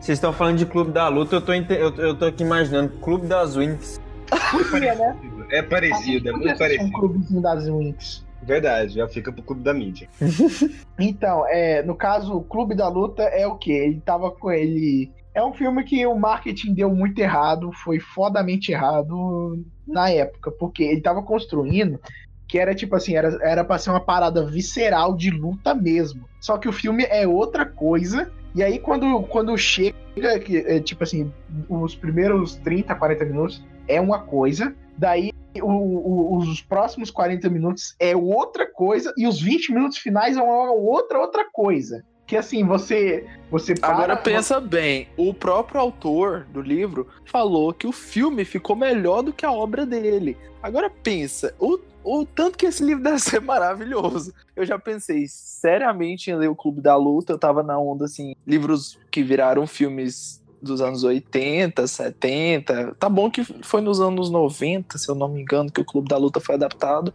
Vocês 0.00 0.16
estão 0.18 0.32
falando 0.32 0.58
de 0.58 0.66
Clube 0.66 0.92
da 0.92 1.08
Luta, 1.08 1.36
eu 1.36 1.40
tô, 1.40 1.52
inte- 1.52 1.72
eu, 1.74 1.94
eu 1.96 2.14
tô 2.16 2.24
aqui 2.26 2.42
imaginando 2.42 2.90
Clube 3.00 3.26
das 3.26 3.56
Winx. 3.56 4.00
Podia, 4.70 4.94
né? 4.94 5.16
É 5.50 5.62
parecido, 5.62 6.28
é 6.28 6.32
muito 6.32 6.44
assistir 6.48 6.58
parecido. 6.58 6.84
um 6.84 6.92
clubezinho 6.92 7.42
das 7.42 7.68
Winx. 7.68 8.26
Verdade, 8.42 8.94
já 8.94 9.08
fica 9.08 9.32
pro 9.32 9.42
Clube 9.42 9.62
da 9.62 9.74
Mídia. 9.74 10.08
Então, 11.00 11.44
é, 11.48 11.82
no 11.82 11.94
caso, 11.94 12.34
o 12.36 12.42
Clube 12.42 12.74
da 12.74 12.88
Luta 12.88 13.22
é 13.22 13.46
o 13.46 13.56
quê? 13.56 13.70
Ele 13.72 14.00
tava 14.04 14.30
com 14.32 14.50
ele. 14.50 15.10
É 15.34 15.44
um 15.44 15.52
filme 15.52 15.84
que 15.84 16.04
o 16.06 16.18
marketing 16.18 16.74
deu 16.74 16.90
muito 16.92 17.18
errado, 17.20 17.70
foi 17.72 18.00
fodamente 18.00 18.72
errado 18.72 19.64
na 19.86 20.10
época, 20.10 20.50
porque 20.50 20.82
ele 20.82 21.00
tava 21.00 21.22
construindo 21.22 22.00
que 22.48 22.58
era 22.58 22.74
tipo 22.74 22.96
assim, 22.96 23.14
era, 23.14 23.38
era 23.42 23.62
pra 23.62 23.78
ser 23.78 23.90
uma 23.90 24.00
parada 24.00 24.44
visceral 24.46 25.14
de 25.14 25.30
luta 25.30 25.74
mesmo. 25.74 26.26
Só 26.40 26.56
que 26.56 26.68
o 26.68 26.72
filme 26.72 27.04
é 27.10 27.28
outra 27.28 27.66
coisa, 27.66 28.32
e 28.54 28.62
aí 28.62 28.78
quando, 28.78 29.22
quando 29.24 29.56
chega, 29.56 29.94
é, 30.16 30.80
tipo 30.80 31.04
assim, 31.04 31.30
os 31.68 31.94
primeiros 31.94 32.56
30, 32.56 32.94
40 32.94 33.24
minutos 33.26 33.62
é 33.86 34.00
uma 34.00 34.20
coisa, 34.20 34.74
daí 34.96 35.30
o- 35.60 35.66
o- 35.66 36.36
os 36.38 36.62
próximos 36.62 37.10
40 37.10 37.48
minutos 37.50 37.94
é 38.00 38.16
outra 38.16 38.66
coisa 38.70 39.12
e 39.16 39.26
os 39.26 39.40
20 39.40 39.72
minutos 39.72 39.98
finais 39.98 40.36
é 40.36 40.42
uma 40.42 40.72
outra 40.72 41.18
outra 41.18 41.44
coisa. 41.52 42.04
Que 42.28 42.36
assim, 42.36 42.64
você 42.64 43.26
você 43.50 43.74
Agora 43.80 44.14
pensa 44.16 44.60
bem, 44.60 45.08
o 45.16 45.32
próprio 45.32 45.80
autor 45.80 46.46
do 46.52 46.60
livro 46.60 47.08
falou 47.24 47.72
que 47.72 47.86
o 47.86 47.92
filme 47.92 48.44
ficou 48.44 48.76
melhor 48.76 49.22
do 49.22 49.32
que 49.32 49.46
a 49.46 49.50
obra 49.50 49.86
dele. 49.86 50.36
Agora 50.62 50.90
pensa, 50.90 51.54
o, 51.58 51.78
o 52.04 52.26
tanto 52.26 52.58
que 52.58 52.66
esse 52.66 52.84
livro 52.84 53.02
deve 53.04 53.18
ser 53.18 53.40
maravilhoso. 53.40 54.34
Eu 54.54 54.66
já 54.66 54.78
pensei 54.78 55.24
seriamente 55.26 56.30
em 56.30 56.36
ler 56.36 56.48
o 56.48 56.54
Clube 56.54 56.82
da 56.82 56.94
Luta, 56.94 57.32
eu 57.32 57.38
tava 57.38 57.62
na 57.62 57.78
onda 57.78 58.04
assim, 58.04 58.36
livros 58.46 58.98
que 59.10 59.22
viraram 59.22 59.66
filmes 59.66 60.42
dos 60.60 60.82
anos 60.82 61.04
80, 61.04 61.86
70. 61.86 62.96
Tá 62.98 63.08
bom 63.08 63.30
que 63.30 63.42
foi 63.62 63.80
nos 63.80 64.00
anos 64.00 64.30
90, 64.30 64.98
se 64.98 65.08
eu 65.08 65.14
não 65.14 65.28
me 65.28 65.40
engano, 65.40 65.70
que 65.70 65.80
o 65.80 65.84
Clube 65.84 66.08
da 66.08 66.18
Luta 66.18 66.40
foi 66.40 66.56
adaptado. 66.56 67.14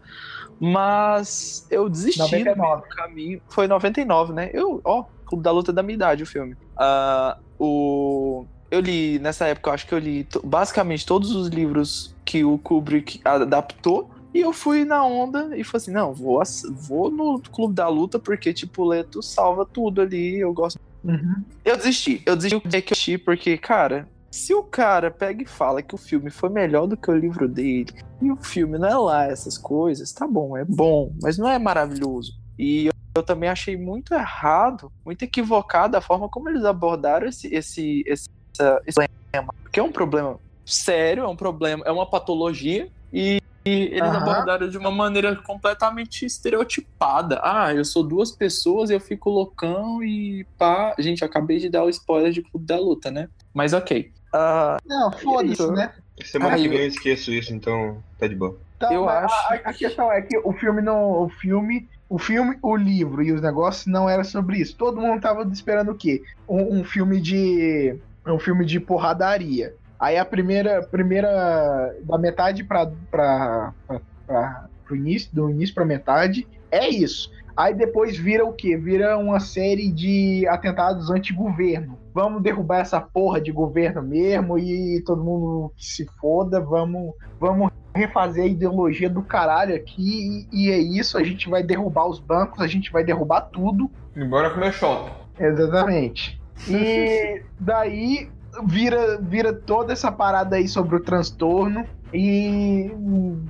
Mas 0.65 1.68
eu 1.69 1.90
desisti 1.90 2.19
99. 2.19 2.56
no 2.56 2.64
meio 2.64 2.77
do 2.77 2.95
caminho. 2.95 3.41
Foi 3.49 3.68
99, 3.68 4.31
né? 4.31 4.49
Eu, 4.53 4.80
ó, 4.85 5.03
Clube 5.26 5.44
da 5.44 5.52
Luta 5.52 5.72
é 5.72 5.73
da 5.73 5.84
minha 5.84 5.95
idade, 5.95 6.23
o 6.23 6.26
filme. 6.26 6.56
Ah, 6.77 7.38
o... 7.60 8.45
Eu 8.72 8.80
li, 8.80 9.19
nessa 9.19 9.45
época, 9.45 9.69
eu 9.69 9.73
acho 9.73 9.85
que 9.85 9.94
eu 9.94 9.99
li 9.99 10.26
basicamente 10.41 11.06
todos 11.06 11.35
os 11.35 11.49
livros 11.49 12.15
que 12.23 12.45
o 12.45 12.57
Kubrick 12.57 13.19
adaptou. 13.26 14.10
E 14.34 14.40
eu 14.40 14.53
fui 14.53 14.85
na 14.85 15.06
onda 15.06 15.56
e 15.56 15.65
falei 15.65 15.81
assim: 15.81 15.91
não, 15.91 16.14
vou, 16.14 16.41
vou 16.72 17.11
no 17.11 17.41
Clube 17.41 17.76
da 17.76 17.90
Luta, 17.90 18.18
porque, 18.18 18.53
tipo, 18.53 18.85
Leto 18.85 19.22
salva 19.22 19.65
tudo 19.65 20.02
ali. 20.02 20.40
Eu 20.40 20.53
gosto. 20.53 20.80
Uhum. 21.03 21.44
Eu 21.65 21.76
desisti. 21.76 22.22
Eu 22.26 22.38
desisti 22.38 22.60
que 22.61 22.76
eu 22.77 22.80
assisti, 22.94 23.18
porque, 23.18 23.57
cara, 23.57 24.07
se 24.34 24.51
o 24.51 24.64
cara 24.64 25.11
pega 25.11 25.43
e 25.43 25.45
fala 25.45 25.84
que 25.84 25.93
o 25.93 25.97
filme 25.97 26.31
foi 26.31 26.49
melhor 26.49 26.88
do 26.88 26.97
que 26.97 27.11
o 27.11 27.15
livro 27.15 27.47
dele, 27.47 27.93
e 28.19 28.31
o 28.31 28.38
filme 28.38 28.80
não 28.80 28.88
é 28.89 28.95
lá 28.97 29.26
essas 29.26 29.60
coisas, 29.60 30.11
tá 30.11 30.26
bom, 30.27 30.57
é 30.57 30.65
bom, 30.65 31.14
mas 31.22 31.38
não 31.38 31.47
é 31.47 31.60
maravilhoso. 31.60 32.34
E 32.57 32.88
eu, 32.88 32.91
eu 33.18 33.22
também 33.22 33.47
achei 33.47 33.77
muito 33.77 34.11
errado, 34.11 34.88
muito 35.05 35.22
equivocado 35.22 35.95
a 35.97 36.01
forma 36.01 36.27
como 36.27 36.49
eles 36.49 36.65
abordaram 36.65 37.27
esse, 37.27 37.47
esse, 37.53 38.03
esse, 38.07 38.26
essa- 38.60 38.81
esse 38.88 38.95
problema. 39.31 39.53
Porque 39.61 39.80
é 39.80 39.84
um 39.84 39.91
problema 39.91 40.39
sério, 40.68 41.23
é 41.26 41.27
um 41.27 41.35
problema, 41.35 41.84
é 41.85 41.91
uma 41.91 42.10
patologia, 42.10 42.89
e, 43.11 43.38
e 43.68 43.72
eles 43.72 44.01
Aham. 44.01 44.18
abordaram 44.18 44.68
de 44.68 44.80
uma 44.80 44.89
maneira 44.89 45.35
completamente 45.43 46.26
estereotipada. 46.26 47.39
Ah, 47.43 47.72
eu 47.72 47.85
sou 47.85 48.01
duas 48.01 48.31
pessoas 48.31 48.89
eu 48.89 48.99
fico 48.99 49.30
loucão 49.30 50.03
e 50.03 50.43
pá. 50.57 50.95
Gente, 50.97 51.23
acabei 51.23 51.60
de 51.60 51.69
dar 51.69 51.84
o 51.84 51.89
spoiler 51.89 52.31
de 52.31 52.41
Clube 52.41 52.65
da 52.65 52.80
Luta, 52.80 53.11
né? 53.11 53.27
Mas 53.53 53.73
ok. 53.73 54.11
Ah, 54.34 54.77
Não, 54.85 55.11
foda-se, 55.11 55.53
isso. 55.53 55.72
né? 55.72 55.91
Semana 56.23 56.55
Ah, 56.55 56.57
que 56.57 56.68
vem 56.68 56.80
eu 56.80 56.88
esqueço 56.88 57.31
isso, 57.31 57.53
então 57.53 57.97
tá 58.19 58.27
de 58.27 58.35
boa. 58.35 58.57
Então, 58.77 58.91
Eu 58.91 59.07
a- 59.10 59.26
acho 59.26 59.35
a, 59.53 59.53
a 59.69 59.73
questão 59.73 60.11
é 60.11 60.22
que 60.22 60.38
o 60.39 60.51
filme 60.53 60.81
não. 60.81 61.23
O 61.23 61.30
filme, 61.30 61.88
o 62.10 62.18
filme, 62.19 62.57
o 62.61 62.76
livro 62.76 63.22
e 63.23 63.31
os 63.31 63.41
negócios 63.41 63.85
não 63.88 64.10
era 64.10 64.23
sobre 64.23 64.57
isso. 64.57 64.76
Todo 64.76 64.99
mundo 64.99 65.22
tava 65.22 65.43
esperando 65.51 65.91
o 65.91 65.95
quê? 65.95 66.22
Um, 66.47 66.80
um 66.80 66.84
filme 66.84 67.19
de. 67.22 67.95
Um 68.26 68.39
filme 68.39 68.65
de 68.65 68.80
porradaria. 68.80 69.73
Aí 69.99 70.18
a 70.18 70.26
primeira. 70.26 70.81
primeira 70.84 71.95
da 72.03 72.18
metade 72.18 72.64
pra, 72.64 72.85
pra, 73.11 73.73
pra, 73.88 74.01
pra, 74.27 74.65
pro 74.85 74.95
início, 74.95 75.30
do 75.34 75.49
início 75.49 75.73
pra 75.76 75.85
metade, 75.85 76.47
é 76.72 76.89
isso. 76.89 77.31
Aí 77.55 77.73
depois 77.73 78.17
vira 78.17 78.43
o 78.45 78.53
quê? 78.53 78.75
Vira 78.75 79.17
uma 79.17 79.39
série 79.39 79.91
de 79.91 80.47
atentados 80.47 81.09
anti-governo. 81.09 81.99
Vamos 82.13 82.41
derrubar 82.41 82.80
essa 82.80 82.99
porra 82.99 83.39
de 83.39 83.51
governo 83.51 84.01
mesmo 84.01 84.57
e 84.57 85.01
todo 85.05 85.23
mundo 85.23 85.71
que 85.75 85.85
se 85.85 86.05
foda, 86.19 86.59
vamos, 86.59 87.13
vamos 87.39 87.71
refazer 87.93 88.43
a 88.43 88.47
ideologia 88.47 89.09
do 89.09 89.21
caralho 89.21 89.75
aqui 89.75 90.47
e, 90.51 90.67
e 90.67 90.71
é 90.71 90.77
isso, 90.77 91.17
a 91.17 91.23
gente 91.23 91.49
vai 91.49 91.63
derrubar 91.63 92.07
os 92.07 92.19
bancos, 92.19 92.59
a 92.59 92.67
gente 92.67 92.91
vai 92.91 93.03
derrubar 93.03 93.41
tudo. 93.41 93.89
Embora 94.15 94.49
comer 94.49 94.73
shopping. 94.73 95.11
Exatamente. 95.39 96.41
E 96.67 97.41
daí 97.59 98.30
vira, 98.65 99.19
vira 99.21 99.53
toda 99.53 99.93
essa 99.93 100.11
parada 100.11 100.55
aí 100.55 100.67
sobre 100.67 100.95
o 100.95 100.99
transtorno 100.99 101.85
e 102.13 102.91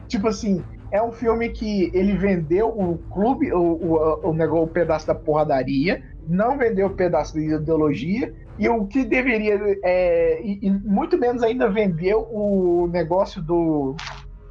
tipo 0.07 0.27
assim, 0.27 0.63
é 0.93 1.01
um 1.01 1.11
filme 1.11 1.49
que 1.49 1.89
ele 1.91 2.13
vendeu 2.15 2.67
o 2.67 2.99
clube, 3.11 3.51
o, 3.51 3.59
o, 3.59 4.29
o, 4.29 4.33
negócio, 4.33 4.65
o 4.65 4.67
pedaço 4.67 5.07
da 5.07 5.15
porradaria, 5.15 6.03
não 6.27 6.55
vendeu 6.55 6.85
o 6.85 6.93
pedaço 6.93 7.33
da 7.33 7.41
ideologia, 7.41 8.31
e 8.59 8.69
o 8.69 8.85
que 8.85 9.03
deveria, 9.03 9.59
é, 9.83 10.39
e, 10.43 10.59
e 10.61 10.69
muito 10.69 11.17
menos 11.17 11.41
ainda 11.41 11.67
vendeu 11.67 12.27
o 12.31 12.87
negócio 12.93 13.41
do, 13.41 13.95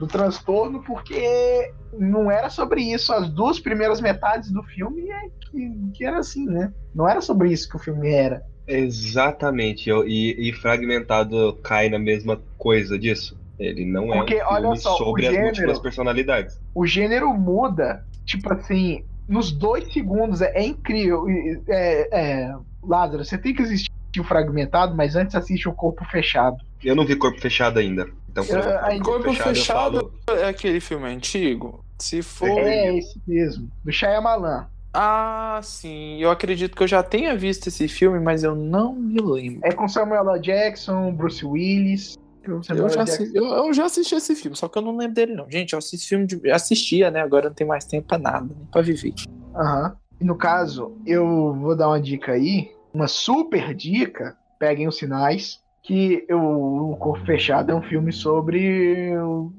do 0.01 0.09
transtorno, 0.09 0.82
porque 0.82 1.70
não 1.97 2.28
era 2.28 2.51
sobre 2.51 2.82
isso. 2.82 3.12
As 3.12 3.28
duas 3.31 3.60
primeiras 3.60 4.01
metades 4.01 4.51
do 4.51 4.64
filme 4.64 5.09
é 5.09 5.28
que, 5.48 5.93
que 5.94 6.05
era 6.05 6.19
assim, 6.19 6.44
né? 6.44 6.73
Não 6.93 7.09
era 7.09 7.20
sobre 7.20 7.52
isso 7.52 7.69
que 7.69 7.77
o 7.77 7.78
filme 7.78 8.10
era. 8.10 8.43
Exatamente, 8.66 9.90
e, 9.90 10.48
e 10.48 10.52
fragmentado 10.52 11.56
cai 11.62 11.89
na 11.89 12.01
mesma 12.01 12.43
coisa 12.59 12.98
disso. 12.98 13.40
Ele 13.64 13.84
não 13.84 14.12
é 14.12 14.16
Porque, 14.18 14.34
um 14.34 14.39
filme 14.39 14.52
olha 14.52 14.76
só, 14.76 14.94
o 14.94 14.98
sobre 14.98 15.26
as 15.26 15.32
gênero- 15.32 15.47
múltiplas 15.47 15.78
personalidades. 15.78 16.60
o 16.74 16.86
gênero 16.86 17.32
muda, 17.34 18.05
tipo 18.24 18.52
assim, 18.52 19.05
nos 19.28 19.52
dois 19.52 19.93
segundos, 19.93 20.40
é, 20.40 20.52
é 20.55 20.64
incrível. 20.66 21.24
É, 21.68 22.09
é, 22.12 22.55
Lázaro, 22.82 23.24
você 23.24 23.39
tem 23.39 23.55
que 23.55 23.62
assistir 23.62 23.90
o 24.18 24.24
fragmentado, 24.24 24.94
mas 24.97 25.14
antes 25.16 25.34
assiste 25.34 25.68
o 25.68 25.72
corpo 25.72 26.05
fechado. 26.06 26.56
Eu 26.84 26.97
não 26.97 27.06
vi 27.06 27.14
Corpo 27.14 27.40
Fechado 27.40 27.78
ainda. 27.78 28.06
Então, 28.28 28.44
eu 28.44 28.59
É, 28.59 28.98
Corpo 28.98 29.28
eu 29.28 29.34
Fechado 29.34 30.12
falo- 30.26 30.40
é 30.40 30.48
aquele 30.48 30.80
filme 30.80 31.06
antigo? 31.06 31.84
Se 31.98 32.20
for. 32.22 32.48
É 32.48 32.98
esse 32.98 33.20
mesmo, 33.26 33.70
do 33.84 33.93
Shyamalan. 33.93 34.66
Ah, 34.93 35.60
sim. 35.62 36.18
Eu 36.20 36.30
acredito 36.30 36.76
que 36.76 36.82
eu 36.82 36.86
já 36.89 37.02
tenha 37.02 37.34
visto 37.36 37.68
esse 37.68 37.86
filme, 37.89 38.18
mas 38.20 38.43
eu 38.43 38.55
não 38.56 38.93
me 38.94 39.20
lembro. 39.22 39.60
É 39.64 39.70
com 39.72 39.86
Samuel 39.89 40.28
L. 40.28 40.40
Jackson, 40.40 41.12
Bruce 41.12 41.47
Willis. 41.47 42.18
Eu 42.44 42.62
Samuel 42.62 42.89
já, 42.89 43.01
L. 43.01 43.02
assi- 43.02 43.19
Jackson. 43.32 43.39
eu, 43.39 43.66
eu 43.66 43.73
já 43.73 43.85
assisti 43.85 44.14
esse 44.14 44.35
filme, 44.35 44.56
só 44.56 44.69
que 44.69 44.77
eu 44.78 44.82
não 44.82 44.97
lembro 44.97 45.14
dele, 45.14 45.35
não. 45.35 45.48
Gente, 45.51 45.73
eu 45.73 45.78
assisti 45.78 46.09
filme 46.09 46.27
de. 46.27 46.40
eu 46.43 46.55
assistia, 46.55 47.10
né? 47.10 47.20
Agora 47.20 47.48
não 47.48 47.55
tem 47.55 47.66
mais 47.66 47.85
tempo 47.85 48.09
pra 48.09 48.19
nada, 48.19 48.47
nem 48.56 48.66
pra 48.66 48.82
viver. 48.82 49.14
Aham. 49.55 49.97
E 50.20 50.24
no 50.24 50.36
caso, 50.36 50.97
eu 51.06 51.55
vou 51.55 51.77
dar 51.77 51.89
uma 51.89 52.01
dica 52.01 52.32
aí, 52.32 52.70
uma 52.94 53.09
super 53.09 53.74
dica. 53.74 54.36
Peguem 54.59 54.86
os 54.89 54.97
sinais. 54.97 55.60
Que 55.85 56.24
eu, 56.28 56.39
o 56.40 56.97
Corpo 56.97 57.24
Fechado 57.27 57.73
é 57.73 57.74
um 57.74 57.82
filme 57.82 58.12
sobre. 58.12 59.16
um- 59.19 59.51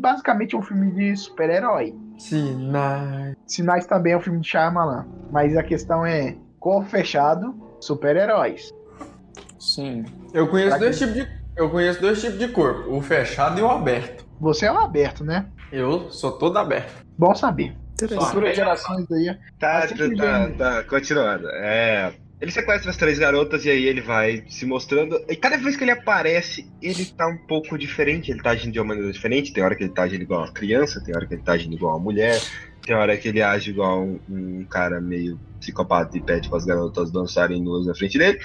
basicamente 0.00 0.56
um 0.56 0.62
filme 0.62 0.90
de 0.90 1.16
super-herói. 1.16 1.94
Sinais. 2.18 3.36
Sinais 3.46 3.86
também 3.86 4.14
é 4.14 4.16
um 4.16 4.20
filme 4.20 4.40
de 4.40 4.48
Shyamalan. 4.48 5.06
Mas 5.30 5.56
a 5.56 5.62
questão 5.62 6.04
é: 6.04 6.36
Corpo 6.58 6.88
Fechado, 6.90 7.54
super-heróis. 7.80 8.72
Sim. 9.60 10.04
Eu 10.32 10.48
conheço 10.48 10.70
Será 10.70 10.78
dois 10.80 10.98
que- 10.98 11.06
tipos 11.06 11.22
de. 11.22 11.43
Eu 11.56 11.70
conheço 11.70 12.00
dois 12.00 12.20
tipos 12.20 12.38
de 12.38 12.48
corpo, 12.48 12.90
o 12.92 13.00
fechado 13.00 13.60
e 13.60 13.62
o 13.62 13.70
aberto. 13.70 14.26
Você 14.40 14.66
é 14.66 14.72
um 14.72 14.78
aberto, 14.78 15.24
né? 15.24 15.46
Eu 15.70 16.10
sou 16.10 16.32
todo 16.32 16.58
aberto. 16.58 17.04
Bom 17.16 17.32
saber. 17.34 17.76
Futuras 18.08 18.56
gerações 18.56 19.10
aí. 19.12 19.26
Tá, 19.58 19.86
tá, 19.86 19.94
tá, 20.16 20.50
tá, 20.58 20.84
continuando. 20.84 21.48
É, 21.50 22.12
ele 22.40 22.50
sequestra 22.50 22.90
as 22.90 22.96
três 22.96 23.20
garotas 23.20 23.64
e 23.64 23.70
aí 23.70 23.84
ele 23.84 24.00
vai 24.00 24.44
se 24.48 24.66
mostrando. 24.66 25.24
E 25.28 25.36
cada 25.36 25.56
vez 25.56 25.76
que 25.76 25.84
ele 25.84 25.92
aparece, 25.92 26.68
ele 26.82 27.04
tá 27.06 27.28
um 27.28 27.38
pouco 27.46 27.78
diferente. 27.78 28.32
Ele 28.32 28.42
tá 28.42 28.50
agindo 28.50 28.72
de 28.72 28.80
uma 28.80 28.88
maneira 28.88 29.12
diferente. 29.12 29.52
Tem 29.52 29.62
hora 29.62 29.76
que 29.76 29.84
ele 29.84 29.92
tá 29.92 30.02
agindo 30.02 30.22
igual 30.22 30.40
uma 30.40 30.52
criança, 30.52 31.00
tem 31.04 31.14
hora 31.14 31.24
que 31.24 31.34
ele 31.34 31.42
tá 31.42 31.52
agindo 31.52 31.74
igual 31.74 31.94
uma 31.94 32.02
mulher, 32.02 32.40
tem 32.84 32.94
hora 32.94 33.16
que 33.18 33.28
ele 33.28 33.42
age 33.42 33.70
igual 33.70 34.04
um, 34.04 34.20
um 34.28 34.66
cara 34.68 35.00
meio 35.00 35.40
psicopata 35.60 36.16
e 36.18 36.22
pede 36.22 36.48
para 36.48 36.58
as 36.58 36.64
garotas 36.64 37.10
dançarem 37.12 37.62
nuas 37.62 37.86
na 37.86 37.94
frente 37.94 38.18
dele. 38.18 38.38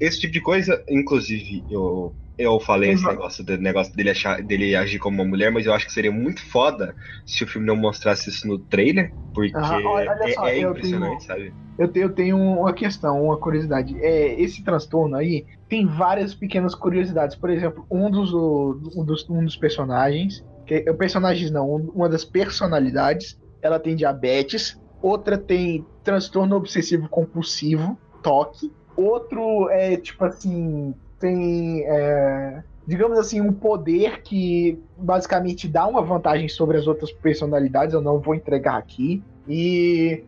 Esse 0.00 0.20
tipo 0.20 0.32
de 0.32 0.40
coisa, 0.40 0.82
inclusive, 0.88 1.64
eu, 1.68 2.16
eu 2.38 2.60
falei 2.60 2.92
esse 2.92 3.04
Uhum. 3.04 3.08
negócio, 3.08 3.44
do, 3.44 3.58
negócio 3.58 3.94
dele, 3.96 4.10
achar, 4.10 4.42
dele 4.42 4.74
agir 4.76 4.98
como 4.98 5.22
uma 5.22 5.28
mulher, 5.28 5.50
mas 5.52 5.66
eu 5.66 5.74
acho 5.74 5.86
que 5.86 5.92
seria 5.92 6.12
muito 6.12 6.42
foda 6.50 6.96
se 7.26 7.44
o 7.44 7.46
filme 7.46 7.66
não 7.66 7.76
mostrasse 7.76 8.30
isso 8.30 8.46
no 8.48 8.58
trailer, 8.58 9.14
porque 9.34 9.54
Aham, 9.54 9.80
olha- 9.84 10.16
é, 10.22 10.28
só, 10.28 10.48
é 10.50 10.60
impressionante, 10.60 11.24
sabe? 11.24 11.56
Eu 11.78 11.90
tenho, 11.90 12.06
eu 12.06 12.14
tenho 12.14 12.36
uma 12.38 12.74
questão, 12.74 13.22
uma 13.24 13.38
curiosidade. 13.40 13.98
É, 14.00 14.40
esse 14.40 14.62
transtorno 14.62 15.16
aí 15.16 15.46
tem 15.68 15.86
várias 15.86 16.34
pequenas 16.34 16.74
curiosidades. 16.74 17.36
Por 17.36 17.50
exemplo, 17.50 17.86
um 17.90 18.10
dos, 18.10 18.32
um 18.34 19.04
dos, 19.04 19.28
um 19.28 19.44
dos 19.44 19.56
personagens, 19.56 20.44
que, 20.66 20.80
personagens 20.94 21.50
não, 21.50 21.68
um- 21.74 21.90
uma 21.94 22.08
das 22.08 22.24
personalidades, 22.24 23.36
ela 23.62 23.78
tem 23.78 23.94
diabetes, 23.96 24.78
outra 25.00 25.38
tem 25.38 25.86
transtorno 26.04 26.56
obsessivo 26.56 27.08
compulsivo, 27.08 27.96
toque, 28.22 28.70
outro 28.96 29.68
é 29.70 29.96
tipo 29.96 30.24
assim, 30.24 30.94
tem. 31.18 31.84
é, 31.86 32.62
digamos 32.86 33.18
assim, 33.18 33.40
um 33.40 33.52
poder 33.52 34.22
que 34.22 34.78
basicamente 34.96 35.68
dá 35.68 35.86
uma 35.86 36.02
vantagem 36.02 36.48
sobre 36.48 36.76
as 36.76 36.86
outras 36.86 37.12
personalidades, 37.12 37.94
eu 37.94 38.00
não 38.02 38.18
vou 38.18 38.34
entregar 38.34 38.76
aqui. 38.76 39.22
E 39.48 40.24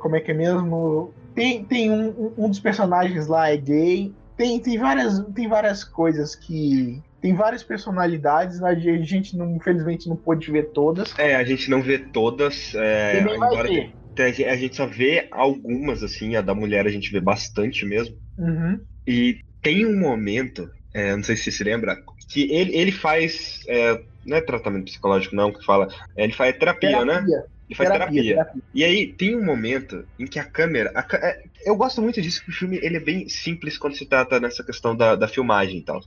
como 0.00 0.16
é 0.16 0.20
que 0.20 0.32
é 0.32 0.34
mesmo? 0.34 1.12
Tem, 1.34 1.64
tem 1.64 1.90
um- 1.90 2.32
um 2.36 2.48
dos 2.48 2.60
personagens 2.60 3.26
lá 3.26 3.48
é 3.50 3.56
gay. 3.56 4.12
Tem, 4.36 4.58
tem, 4.60 4.78
várias, 4.78 5.20
tem 5.34 5.48
várias 5.48 5.84
coisas 5.84 6.34
que. 6.34 7.00
Tem 7.24 7.34
várias 7.34 7.62
personalidades, 7.62 8.62
a 8.62 8.74
gente 8.74 9.34
não, 9.34 9.56
infelizmente 9.56 10.06
não 10.06 10.14
pôde 10.14 10.52
ver 10.52 10.64
todas. 10.72 11.18
É, 11.18 11.34
a 11.34 11.42
gente 11.42 11.70
não 11.70 11.80
vê 11.80 11.98
todas, 11.98 12.74
é, 12.74 13.18
embora 13.22 13.66
a 13.66 14.56
gente 14.56 14.76
só 14.76 14.84
vê 14.86 15.26
algumas, 15.30 16.02
assim, 16.02 16.36
a 16.36 16.42
da 16.42 16.54
mulher 16.54 16.86
a 16.86 16.90
gente 16.90 17.10
vê 17.10 17.22
bastante 17.22 17.86
mesmo. 17.86 18.14
Uhum. 18.36 18.78
E 19.06 19.40
tem 19.62 19.86
um 19.86 19.98
momento, 19.98 20.70
é, 20.92 21.16
não 21.16 21.22
sei 21.22 21.34
se 21.34 21.44
você 21.44 21.52
se 21.52 21.64
lembra, 21.64 21.96
que 22.28 22.42
ele, 22.52 22.76
ele 22.76 22.92
faz. 22.92 23.64
é, 23.68 24.02
não 24.26 24.36
é 24.36 24.42
tratamento 24.42 24.84
psicológico, 24.84 25.34
não, 25.34 25.50
que 25.50 25.64
fala. 25.64 25.88
é, 26.14 26.24
Ele 26.24 26.32
faz 26.34 26.54
terapia, 26.58 27.06
né? 27.06 27.14
Terapia. 27.14 27.44
Ele 27.70 27.74
faz 27.74 27.88
terapia. 27.90 28.22
terapia. 28.22 28.62
E 28.74 28.84
aí 28.84 29.06
tem 29.06 29.34
um 29.34 29.42
momento 29.42 30.04
em 30.18 30.26
que 30.26 30.38
a 30.38 30.44
câmera. 30.44 30.92
a 30.94 31.16
é, 31.16 31.42
eu 31.64 31.76
gosto 31.76 32.00
muito 32.02 32.20
disso, 32.20 32.42
que 32.44 32.50
o 32.50 32.52
filme 32.54 32.78
ele 32.82 32.96
é 32.96 33.00
bem 33.00 33.28
simples 33.28 33.76
quando 33.78 33.96
se 33.96 34.06
trata 34.06 34.38
nessa 34.40 34.62
questão 34.64 34.94
da, 34.96 35.14
da 35.16 35.28
filmagem 35.28 35.78
e 35.78 35.82
tal. 35.82 36.00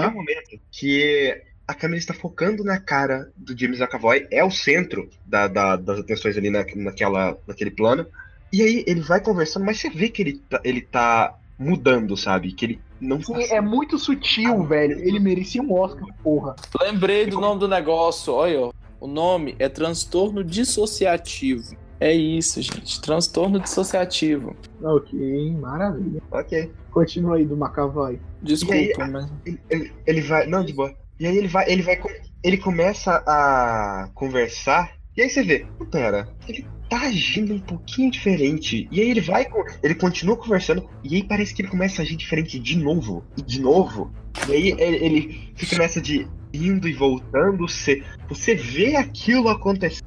Tem 0.00 0.08
um 0.08 0.14
momento 0.14 0.58
que 0.70 1.42
a 1.66 1.74
câmera 1.74 1.98
está 1.98 2.14
focando 2.14 2.64
na 2.64 2.78
cara 2.80 3.30
do 3.36 3.58
James 3.58 3.80
McAvoy, 3.80 4.26
é 4.30 4.42
o 4.42 4.50
centro 4.50 5.08
da- 5.26 5.48
da- 5.48 5.76
das 5.76 5.98
atenções 6.00 6.36
ali 6.36 6.48
na, 6.50 6.64
naquela, 6.76 7.36
naquele 7.46 7.70
plano. 7.70 8.06
E 8.52 8.62
aí 8.62 8.84
ele 8.86 9.00
vai 9.02 9.20
conversando, 9.20 9.66
mas 9.66 9.78
você 9.78 9.90
vê 9.90 10.08
que 10.08 10.22
ele 10.22 10.38
tá, 10.48 10.60
ele 10.64 10.80
tá 10.80 11.36
mudando, 11.58 12.16
sabe? 12.16 12.52
Que 12.52 12.64
ele 12.64 12.80
não 13.00 13.18
tá 13.18 13.24
Sim, 13.36 13.52
é 13.52 13.60
muito 13.60 13.98
sutil, 13.98 14.64
velho. 14.64 14.98
Ele 15.00 15.18
merecia 15.20 15.60
um 15.62 15.72
Oscar, 15.72 16.08
porra. 16.22 16.56
Lembrei 16.80 17.26
do 17.26 17.38
nome 17.40 17.60
do 17.60 17.68
negócio, 17.68 18.32
olha, 18.32 18.60
ó. 18.60 18.72
O 19.00 19.06
nome 19.06 19.54
é 19.58 19.68
transtorno 19.68 20.42
dissociativo. 20.42 21.76
É 22.00 22.12
isso, 22.12 22.60
gente. 22.62 23.00
Transtorno 23.00 23.58
dissociativo. 23.58 24.54
Ok, 24.82 25.52
maravilha. 25.58 26.22
Ok. 26.30 26.70
Continua 26.90 27.36
aí 27.36 27.44
do 27.44 27.56
McAvoy. 27.56 28.20
Desculpa, 28.42 28.76
E 29.04 29.10
mas. 29.10 29.32
Ele, 29.44 29.60
ele- 29.68 29.92
ele 30.06 30.20
vai. 30.20 30.46
Não, 30.46 30.64
de 30.64 30.72
boa. 30.72 30.94
E 31.18 31.26
aí 31.26 31.36
ele 31.36 31.48
vai. 31.48 31.68
Ele 31.70 31.82
vai. 31.82 32.00
Ele 32.44 32.56
começa 32.56 33.22
a 33.26 34.08
conversar. 34.14 34.92
E 35.16 35.22
aí 35.22 35.28
você 35.28 35.42
vê, 35.42 35.66
"Pô, 35.76 35.84
pera, 35.84 36.28
ele 36.48 36.64
tá 36.88 37.00
agindo 37.00 37.52
um 37.52 37.58
pouquinho 37.58 38.10
diferente. 38.10 38.86
E 38.92 39.00
aí 39.00 39.10
ele 39.10 39.20
vai. 39.20 39.46
Ele 39.82 39.94
continua 39.96 40.36
conversando. 40.36 40.88
E 41.02 41.16
aí 41.16 41.24
parece 41.24 41.52
que 41.52 41.62
ele 41.62 41.68
começa 41.68 42.00
a 42.00 42.04
agir 42.04 42.14
diferente 42.16 42.58
de 42.60 42.76
novo. 42.78 43.24
E 43.36 43.42
de 43.42 43.60
novo. 43.60 44.12
E 44.48 44.52
aí 44.52 44.68
ele, 44.78 45.04
ele 45.04 45.52
fica 45.56 45.76
nessa 45.76 46.00
de 46.00 46.28
indo 46.54 46.88
e 46.88 46.92
voltando. 46.92 47.66
Você, 47.68 48.02
você 48.28 48.54
vê 48.54 48.94
aquilo 48.94 49.48
acontecendo. 49.48 50.06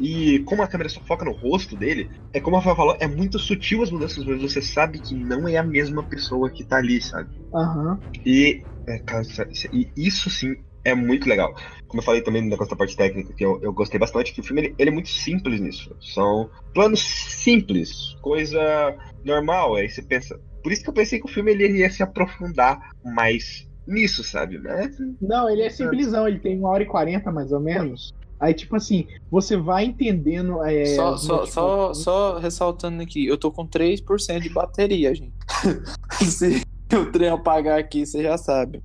E 0.00 0.40
como 0.44 0.62
a 0.62 0.68
câmera 0.68 0.88
só 0.88 1.00
foca 1.00 1.24
no 1.24 1.32
rosto 1.32 1.76
dele, 1.76 2.08
é 2.32 2.40
como 2.40 2.56
a 2.56 2.58
Rafael 2.58 2.76
falou, 2.76 2.96
é 3.00 3.06
muito 3.08 3.38
sutil 3.38 3.82
as 3.82 3.90
mudanças, 3.90 4.24
mas 4.24 4.40
você 4.40 4.62
sabe 4.62 5.00
que 5.00 5.14
não 5.14 5.48
é 5.48 5.56
a 5.56 5.62
mesma 5.64 6.06
pessoa 6.06 6.50
que 6.50 6.64
tá 6.64 6.76
ali, 6.76 7.00
sabe? 7.00 7.28
Aham. 7.54 7.98
E, 8.24 8.64
é, 8.86 8.98
cara, 9.00 9.22
isso- 9.22 9.42
isso- 9.50 9.68
e 9.72 9.92
isso 9.96 10.30
sim 10.30 10.54
é 10.84 10.94
muito 10.94 11.28
legal. 11.28 11.52
Como 11.86 12.00
eu 12.00 12.04
falei 12.04 12.22
também 12.22 12.42
no 12.42 12.48
negócio 12.48 12.70
da 12.70 12.76
parte 12.76 12.96
técnica, 12.96 13.32
que 13.34 13.44
eu, 13.44 13.60
eu 13.62 13.72
gostei 13.72 13.98
bastante, 13.98 14.32
que 14.32 14.40
o 14.40 14.44
filme 14.44 14.62
ele, 14.62 14.74
ele 14.78 14.90
é 14.90 14.92
muito 14.92 15.08
simples 15.08 15.60
nisso. 15.60 15.94
São 16.00 16.50
planos 16.72 17.00
simples, 17.00 17.90
coisa 18.22 18.96
normal. 19.24 19.76
Aí 19.76 19.88
você 19.88 20.02
pensa. 20.02 20.38
Por 20.62 20.72
isso 20.72 20.82
que 20.82 20.90
eu 20.90 20.94
pensei 20.94 21.18
que 21.18 21.26
o 21.26 21.32
filme 21.32 21.52
ele 21.52 21.78
ia 21.78 21.90
se 21.90 22.02
aprofundar 22.02 22.78
mais 23.04 23.66
nisso, 23.86 24.22
sabe? 24.22 24.58
Não, 25.20 25.48
ele 25.48 25.62
é 25.62 25.70
simplesão, 25.70 26.28
ele 26.28 26.40
tem 26.40 26.58
uma 26.58 26.68
hora 26.70 26.82
e 26.82 26.86
quarenta 26.86 27.32
mais 27.32 27.52
ou 27.52 27.60
menos. 27.60 28.12
Aí, 28.40 28.54
tipo 28.54 28.76
assim, 28.76 29.06
você 29.30 29.56
vai 29.56 29.84
entendendo. 29.84 30.62
É, 30.62 30.84
Só, 30.86 31.16
só, 31.16 31.46
só, 31.46 31.66
motivações. 31.66 31.98
só 31.98 32.38
ressaltando 32.38 33.02
aqui, 33.02 33.26
eu 33.26 33.36
tô 33.36 33.50
com 33.50 33.66
3% 33.66 34.40
de 34.40 34.48
bateria, 34.48 35.14
gente. 35.14 35.32
Se 36.24 36.62
o 36.96 37.06
trem 37.10 37.28
apagar 37.28 37.78
aqui, 37.78 38.06
você 38.06 38.22
já 38.22 38.38
sabe. 38.38 38.82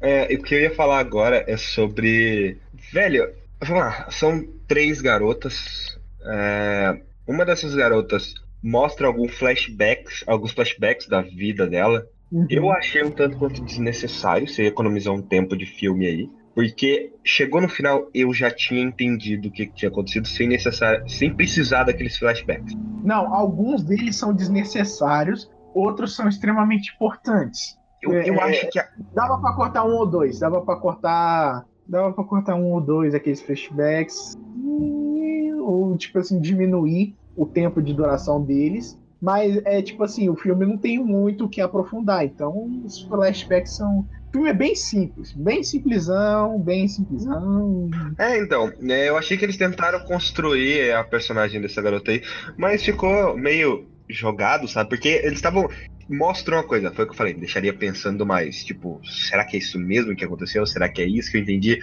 É, 0.00 0.34
o 0.34 0.42
que 0.42 0.54
eu 0.54 0.60
ia 0.60 0.74
falar 0.74 0.98
agora 0.98 1.44
é 1.46 1.56
sobre. 1.56 2.56
Velho, 2.92 3.32
vamos 3.60 3.84
lá, 3.84 4.10
são 4.10 4.42
três 4.66 5.00
garotas. 5.00 5.98
É, 6.22 7.00
uma 7.26 7.44
dessas 7.44 7.74
garotas 7.74 8.34
mostra 8.62 9.06
algum 9.06 9.28
flashbacks, 9.28 10.24
alguns 10.26 10.52
flashbacks 10.52 11.06
da 11.06 11.20
vida 11.20 11.66
dela. 11.66 12.08
Uhum. 12.32 12.46
Eu 12.48 12.70
achei 12.70 13.02
um 13.02 13.10
tanto 13.10 13.36
quanto 13.36 13.62
desnecessário, 13.62 14.48
você 14.48 14.66
economizou 14.66 15.16
um 15.16 15.22
tempo 15.22 15.56
de 15.56 15.66
filme 15.66 16.06
aí. 16.06 16.30
Porque 16.54 17.12
chegou 17.24 17.60
no 17.60 17.68
final, 17.68 18.08
eu 18.12 18.32
já 18.34 18.50
tinha 18.50 18.82
entendido 18.82 19.48
o 19.48 19.50
que, 19.52 19.66
tinha 19.68 19.88
acontecido 19.88 20.26
sem, 20.26 20.48
necessário, 20.48 21.08
sem 21.08 21.32
precisar 21.34 21.84
daqueles 21.84 22.16
flashbacks. 22.18 22.74
Não, 23.04 23.32
alguns 23.32 23.82
deles 23.84 24.16
são 24.16 24.34
desnecessários, 24.34 25.50
outros 25.74 26.14
são 26.14 26.28
extremamente 26.28 26.92
importantes. 26.94 27.78
Eu, 28.02 28.12
eu 28.12 28.34
é, 28.34 28.50
acho 28.50 28.68
que 28.70 28.78
a- 28.78 28.88
Dava 29.14 29.38
pra 29.40 29.52
cortar 29.54 29.84
um 29.84 29.94
ou 29.94 30.06
dois, 30.06 30.38
dava 30.40 30.60
pra 30.62 30.76
cortar. 30.76 31.66
Dava 31.86 32.12
pra 32.12 32.24
cortar 32.24 32.54
um 32.56 32.72
ou 32.72 32.80
dois 32.80 33.14
aqueles 33.14 33.40
flashbacks. 33.40 34.36
hum, 34.56 35.58
Ou, 35.62 35.96
tipo 35.96 36.18
assim, 36.18 36.40
diminuir 36.40 37.14
o 37.36 37.46
tempo 37.46 37.80
de 37.82 37.94
duração 37.94 38.42
deles. 38.42 38.98
Mas 39.20 39.60
é 39.64 39.82
tipo 39.82 40.02
assim, 40.02 40.28
o 40.28 40.36
filme 40.36 40.64
não 40.64 40.78
tem 40.78 40.98
muito 40.98 41.44
o 41.44 41.48
que 41.48 41.60
aprofundar. 41.60 42.24
Então 42.24 42.82
os 42.84 43.02
flashbacks 43.02 43.76
são. 43.76 44.00
O 44.00 44.32
filme 44.32 44.48
é 44.48 44.54
bem 44.54 44.74
simples, 44.76 45.32
bem 45.32 45.62
simplesão, 45.62 46.58
bem 46.60 46.86
simplesão. 46.86 47.90
É, 48.16 48.38
então, 48.38 48.72
né, 48.78 49.08
eu 49.08 49.16
achei 49.16 49.36
que 49.36 49.44
eles 49.44 49.56
tentaram 49.56 49.98
construir 50.00 50.92
a 50.92 51.02
personagem 51.02 51.60
dessa 51.60 51.82
garota 51.82 52.12
aí, 52.12 52.22
mas 52.56 52.84
ficou 52.84 53.36
meio 53.36 53.88
jogado, 54.08 54.68
sabe? 54.68 54.88
Porque 54.88 55.08
eles 55.08 55.34
estavam. 55.34 55.68
Mostram 56.08 56.56
uma 56.56 56.64
coisa, 56.64 56.90
foi 56.90 57.04
o 57.04 57.06
que 57.06 57.12
eu 57.12 57.16
falei, 57.16 57.34
deixaria 57.34 57.72
pensando 57.72 58.26
mais. 58.26 58.64
Tipo, 58.64 59.00
será 59.04 59.44
que 59.44 59.56
é 59.56 59.60
isso 59.60 59.78
mesmo 59.78 60.16
que 60.16 60.24
aconteceu? 60.24 60.66
Será 60.66 60.88
que 60.88 61.00
é 61.00 61.06
isso 61.06 61.30
que 61.30 61.36
eu 61.36 61.42
entendi? 61.42 61.78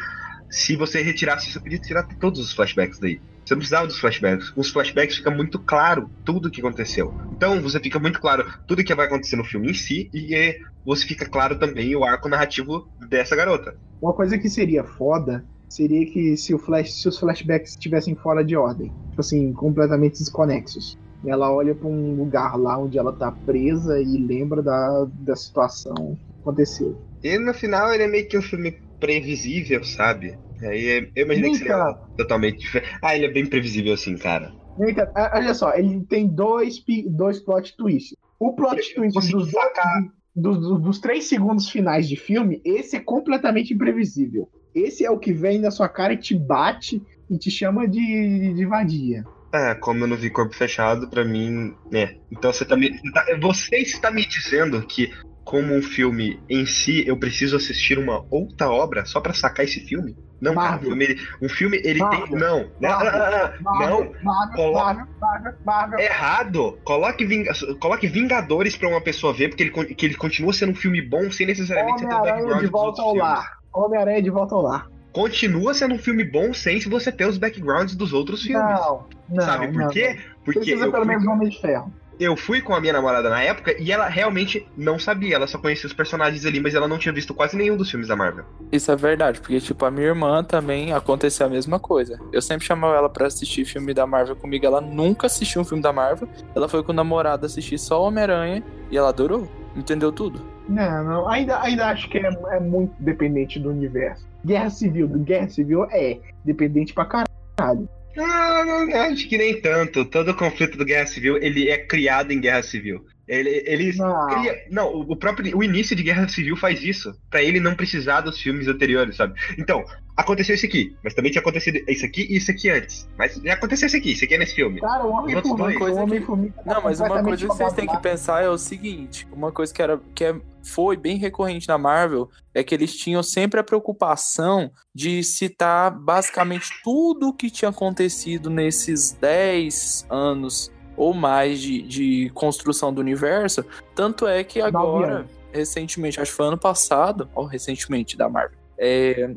Se 0.49 0.75
você 0.75 1.01
retirasse, 1.01 1.51
você 1.51 1.59
podia 1.59 1.79
tirar 1.79 2.07
todos 2.19 2.39
os 2.39 2.53
flashbacks 2.53 2.99
daí. 2.99 3.19
Você 3.45 3.53
não 3.53 3.59
precisava 3.59 3.87
dos 3.87 3.99
flashbacks. 3.99 4.51
Os 4.57 4.69
flashbacks 4.69 5.17
fica 5.17 5.31
muito 5.31 5.57
claro 5.63 6.09
tudo 6.25 6.47
o 6.47 6.51
que 6.51 6.59
aconteceu. 6.59 7.13
Então 7.31 7.61
você 7.61 7.79
fica 7.79 7.99
muito 7.99 8.19
claro 8.19 8.45
tudo 8.67 8.81
o 8.81 8.83
que 8.83 8.93
vai 8.93 9.05
acontecer 9.05 9.37
no 9.37 9.45
filme 9.45 9.71
em 9.71 9.73
si, 9.73 10.09
e 10.13 10.57
você 10.85 11.05
fica 11.05 11.25
claro 11.25 11.57
também 11.57 11.95
o 11.95 12.03
arco 12.03 12.27
narrativo 12.27 12.89
dessa 13.09 13.35
garota. 13.35 13.73
Uma 14.01 14.13
coisa 14.13 14.37
que 14.37 14.49
seria 14.49 14.83
foda 14.83 15.45
seria 15.69 16.05
que 16.11 16.37
se, 16.37 16.53
o 16.53 16.59
flash, 16.59 17.01
se 17.01 17.07
os 17.07 17.17
flashbacks 17.17 17.71
estivessem 17.71 18.15
fora 18.15 18.43
de 18.43 18.55
ordem, 18.55 18.87
tipo 18.87 19.19
assim, 19.19 19.53
completamente 19.53 20.19
desconexos. 20.19 20.97
Ela 21.25 21.51
olha 21.51 21.73
pra 21.73 21.87
um 21.87 22.15
lugar 22.15 22.57
lá 22.57 22.77
onde 22.77 22.97
ela 22.97 23.11
tá 23.11 23.31
presa 23.31 23.99
e 23.99 24.17
lembra 24.17 24.61
da, 24.61 25.07
da 25.11 25.35
situação 25.35 25.93
que 25.95 26.41
aconteceu. 26.41 27.01
E 27.23 27.37
no 27.39 27.53
final 27.53 27.93
ele 27.93 28.03
é 28.03 28.07
meio 28.07 28.27
que 28.27 28.37
um 28.37 28.41
filme 28.41 28.75
previsível, 28.99 29.83
sabe? 29.83 30.37
Aí 30.61 31.09
eu 31.15 31.23
imaginei 31.23 31.49
que 31.51 31.57
Sim, 31.57 31.63
seria 31.63 31.95
totalmente 32.17 32.59
diferente. 32.59 32.97
Ah, 33.03 33.15
ele 33.15 33.25
é 33.25 33.31
bem 33.31 33.45
previsível 33.45 33.93
assim, 33.93 34.17
cara. 34.17 34.51
Eita, 34.79 35.11
ah, 35.15 35.31
olha 35.35 35.53
só, 35.53 35.73
ele 35.73 36.05
tem 36.05 36.27
dois, 36.27 36.83
dois 37.07 37.39
plot 37.39 37.75
twists. 37.75 38.15
O 38.39 38.53
plot 38.55 38.75
Eu 38.77 38.95
twist 38.95 39.31
dos, 39.31 39.51
sacar. 39.51 40.03
dos, 40.35 40.59
dos- 40.59 40.81
dos 40.81 40.99
três 40.99 41.25
segundos 41.25 41.69
finais 41.69 42.07
de 42.07 42.15
filme, 42.15 42.61
esse 42.63 42.95
é 42.95 42.99
completamente 42.99 43.73
imprevisível. 43.73 44.49
Esse 44.75 45.03
é 45.03 45.09
o 45.09 45.17
que 45.19 45.33
vem 45.33 45.59
na 45.59 45.71
sua 45.71 45.89
cara 45.89 46.13
e 46.13 46.17
te 46.17 46.35
bate 46.35 47.01
e 47.29 47.37
te 47.39 47.49
chama 47.49 47.87
de, 47.87 48.53
de 48.53 48.65
vadia. 48.65 49.27
É, 49.53 49.75
como 49.75 50.03
eu 50.03 50.07
não 50.07 50.17
vi 50.17 50.29
corpo 50.29 50.53
fechado, 50.53 51.09
pra 51.09 51.23
mim, 51.23 51.73
né. 51.89 52.15
Então 52.31 52.51
você 52.51 52.65
tá 52.65 52.75
me. 52.75 52.89
Você, 52.89 53.11
tá- 53.11 53.25
você 53.41 53.75
está 53.77 54.11
me 54.11 54.25
dizendo 54.27 54.85
que, 54.85 55.09
como 55.47 55.73
um 55.73 55.81
filme 55.81 56.37
em 56.49 56.65
si, 56.65 57.07
eu 57.07 57.15
preciso 57.17 57.55
assistir 57.55 57.97
uma 57.97 58.25
outra 58.29 58.69
obra 58.69 59.05
só 59.05 59.21
pra 59.21 59.33
sacar 59.33 59.63
esse 59.63 59.79
filme? 59.79 60.13
Não, 60.41 60.53
cara, 60.53 60.67
um 60.67 60.69
Marvel. 60.71 60.89
filme, 60.89 61.05
ele- 61.05 61.21
um 61.41 61.49
filme 61.49 61.77
ele 61.77 61.99
tem. 61.99 62.19
Marvel. 62.19 62.37
Não, 62.37 62.69
não, 62.81 62.99
não, 62.99 62.99
não, 62.99 63.09
não, 63.09 63.29
não. 63.29 63.61
Marvel, 63.61 64.13
Marvel, 64.23 64.73
Marvel, 64.73 65.05
Marvel, 65.21 65.53
Marvel. 65.65 65.99
Errado! 65.99 66.77
Coloque, 66.83 67.25
Vinga- 67.25 67.53
Coloque 67.79 68.07
Vingadores 68.07 68.75
pra 68.75 68.89
uma 68.89 68.99
pessoa 69.01 69.33
ver, 69.33 69.47
porque 69.47 69.63
ele, 69.63 69.71
que 69.95 70.05
ele 70.05 70.15
continua 70.15 70.51
sendo 70.51 70.73
um 70.73 70.75
filme 70.75 71.01
bom 71.01 71.31
sem 71.31 71.47
necessariamente 71.47 71.99
ser 72.01 72.07
ter 72.07 72.13
o 72.13 72.17
Homem-Aranha 72.17 72.41
background 72.43 72.65
de 72.65 72.71
volta 72.71 73.01
ao 73.01 73.15
lar. 73.15 73.51
Homem-Aranha 73.73 74.21
de 74.21 74.29
volta 74.29 74.53
ao 74.55 74.61
lar. 74.61 74.87
Continua 75.13 75.73
sendo 75.73 75.95
um 75.95 75.99
filme 75.99 76.25
bom 76.25 76.53
sem 76.53 76.81
se 76.81 76.89
você 76.89 77.09
ter 77.09 77.25
os 77.25 77.37
backgrounds 77.37 77.95
dos 77.95 78.11
outros 78.11 78.43
filmes. 78.43 78.79
Não, 78.79 79.07
não. 79.29 79.45
Sabe 79.45 79.67
por 79.67 79.81
não, 79.81 79.87
quê? 79.87 80.19
Porque 80.43 80.59
Precisa 80.59 80.85
eu 80.85 80.91
pelo 80.91 81.05
menos 81.05 81.25
Homem 81.25 81.47
de 81.49 81.59
Ferro. 81.61 81.91
Eu 82.19 82.35
fui 82.35 82.61
com 82.61 82.73
a 82.73 82.81
minha 82.81 82.93
namorada 82.93 83.29
na 83.29 83.41
época 83.41 83.75
e 83.79 83.91
ela 83.91 84.07
realmente 84.07 84.67
não 84.75 84.97
sabia. 84.97 85.35
Ela 85.35 85.47
só 85.47 85.57
conhecia 85.57 85.87
os 85.87 85.93
personagens 85.93 86.45
ali, 86.45 86.59
mas 86.59 86.75
ela 86.75 86.87
não 86.87 86.97
tinha 86.97 87.13
visto 87.13 87.33
quase 87.33 87.55
nenhum 87.55 87.77
dos 87.77 87.89
filmes 87.89 88.07
da 88.07 88.15
Marvel. 88.15 88.45
Isso 88.71 88.91
é 88.91 88.95
verdade, 88.95 89.39
porque, 89.39 89.59
tipo, 89.59 89.85
a 89.85 89.91
minha 89.91 90.07
irmã 90.07 90.43
também 90.43 90.93
aconteceu 90.93 91.45
a 91.45 91.49
mesma 91.49 91.79
coisa. 91.79 92.19
Eu 92.31 92.41
sempre 92.41 92.65
chamava 92.65 92.95
ela 92.95 93.09
pra 93.09 93.27
assistir 93.27 93.65
filme 93.65 93.93
da 93.93 94.07
Marvel 94.07 94.35
comigo, 94.35 94.65
ela 94.65 94.81
nunca 94.81 95.27
assistiu 95.27 95.61
um 95.61 95.65
filme 95.65 95.83
da 95.83 95.93
Marvel. 95.93 96.27
Ela 96.55 96.67
foi 96.67 96.83
com 96.83 96.91
o 96.91 96.95
namorado 96.95 97.45
assistir 97.45 97.77
só 97.77 98.03
Homem-Aranha 98.03 98.63
e 98.89 98.97
ela 98.97 99.09
adorou. 99.09 99.47
Entendeu 99.75 100.11
tudo. 100.11 100.41
Não, 100.67 101.03
não. 101.03 101.29
Ainda, 101.29 101.61
ainda 101.61 101.87
acho 101.87 102.09
que 102.09 102.17
é, 102.17 102.29
é 102.51 102.59
muito 102.59 102.93
dependente 102.99 103.59
do 103.59 103.69
universo. 103.69 104.27
Guerra 104.43 104.69
Civil, 104.69 105.07
do 105.07 105.19
Guerra 105.19 105.49
Civil 105.49 105.85
é 105.91 106.19
dependente 106.43 106.93
pra 106.93 107.05
caralho. 107.05 107.87
Ah, 108.17 108.65
não, 108.65 108.87
não, 108.87 109.01
acho 109.01 109.27
que 109.29 109.37
nem 109.37 109.61
tanto. 109.61 110.05
Todo 110.05 110.35
conflito 110.35 110.77
do 110.77 110.85
Guerra 110.85 111.05
Civil, 111.05 111.37
ele 111.37 111.69
é 111.69 111.77
criado 111.77 112.31
em 112.31 112.41
Guerra 112.41 112.63
Civil. 112.63 113.05
Ele, 113.27 113.61
eles 113.65 113.97
Não. 113.97 114.27
cria- 114.27 114.65
não, 114.71 114.93
o 115.01 115.15
próprio 115.15 115.57
o 115.57 115.63
início 115.63 115.95
de 115.95 116.01
Guerra 116.03 116.27
Civil 116.29 116.55
faz 116.55 116.81
isso, 116.83 117.13
Pra 117.29 117.43
ele 117.43 117.59
não 117.59 117.75
precisar 117.75 118.21
dos 118.21 118.39
filmes 118.39 118.67
anteriores, 118.67 119.17
sabe? 119.17 119.33
Então, 119.57 119.83
aconteceu 120.15 120.55
isso 120.55 120.65
aqui, 120.65 120.95
mas 121.03 121.13
também 121.13 121.31
tinha 121.31 121.41
acontecido 121.41 121.77
isso 121.89 122.05
aqui 122.05 122.25
e 122.29 122.37
isso 122.37 122.49
aqui 122.51 122.69
antes. 122.69 123.07
Mas 123.17 123.39
aconteceu 123.45 123.87
isso 123.87 123.97
aqui, 123.97 124.11
isso 124.13 124.23
aqui 124.23 124.35
é 124.35 124.37
nesse 124.37 124.55
filme. 124.55 124.79
Cara, 124.79 125.05
o 125.05 125.11
Homem-Formiga, 125.11 125.79
dois. 125.79 125.97
o 125.97 125.99
Homem-Formiga 126.01 126.53
tá 126.63 126.73
Não, 126.75 126.81
mas 126.83 126.99
uma 127.01 127.21
coisa 127.23 127.41
que 127.47 127.53
vocês 127.53 127.73
têm 127.73 127.85
que 127.87 128.01
pensar 128.01 128.43
é 128.43 128.49
o 128.49 128.57
seguinte: 128.57 129.27
uma 129.31 129.51
coisa 129.51 129.73
que, 129.73 129.81
era, 129.81 129.99
que 130.15 130.23
é, 130.23 130.35
foi 130.63 130.95
bem 130.95 131.17
recorrente 131.17 131.67
na 131.67 131.77
Marvel 131.77 132.29
é 132.53 132.63
que 132.63 132.73
eles 132.73 132.95
tinham 132.95 133.21
sempre 133.21 133.59
a 133.59 133.63
preocupação 133.63 134.71
de 134.95 135.21
citar 135.23 135.91
basicamente 135.91 136.69
tudo 136.83 137.27
o 137.29 137.33
que 137.33 137.49
tinha 137.51 137.69
acontecido 137.69 138.49
nesses 138.49 139.11
10 139.11 140.05
anos 140.09 140.71
ou 140.97 141.13
mais 141.13 141.61
de, 141.61 141.81
de 141.83 142.29
construção 142.33 142.91
do 142.91 142.99
universo. 142.99 143.63
Tanto 143.95 144.27
é 144.27 144.43
que 144.43 144.59
agora, 144.59 145.27
recentemente, 145.53 146.19
acho 146.19 146.31
que 146.31 146.37
foi 146.37 146.47
ano 146.47 146.57
passado, 146.57 147.29
ou 147.35 147.45
recentemente 147.45 148.17
da 148.17 148.27
Marvel, 148.27 148.57
é, 148.77 149.35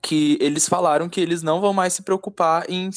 que 0.00 0.36
eles 0.40 0.68
falaram 0.68 1.08
que 1.08 1.20
eles 1.20 1.42
não 1.42 1.60
vão 1.60 1.72
mais 1.72 1.94
se 1.94 2.02
preocupar 2.02 2.68
em 2.68 2.90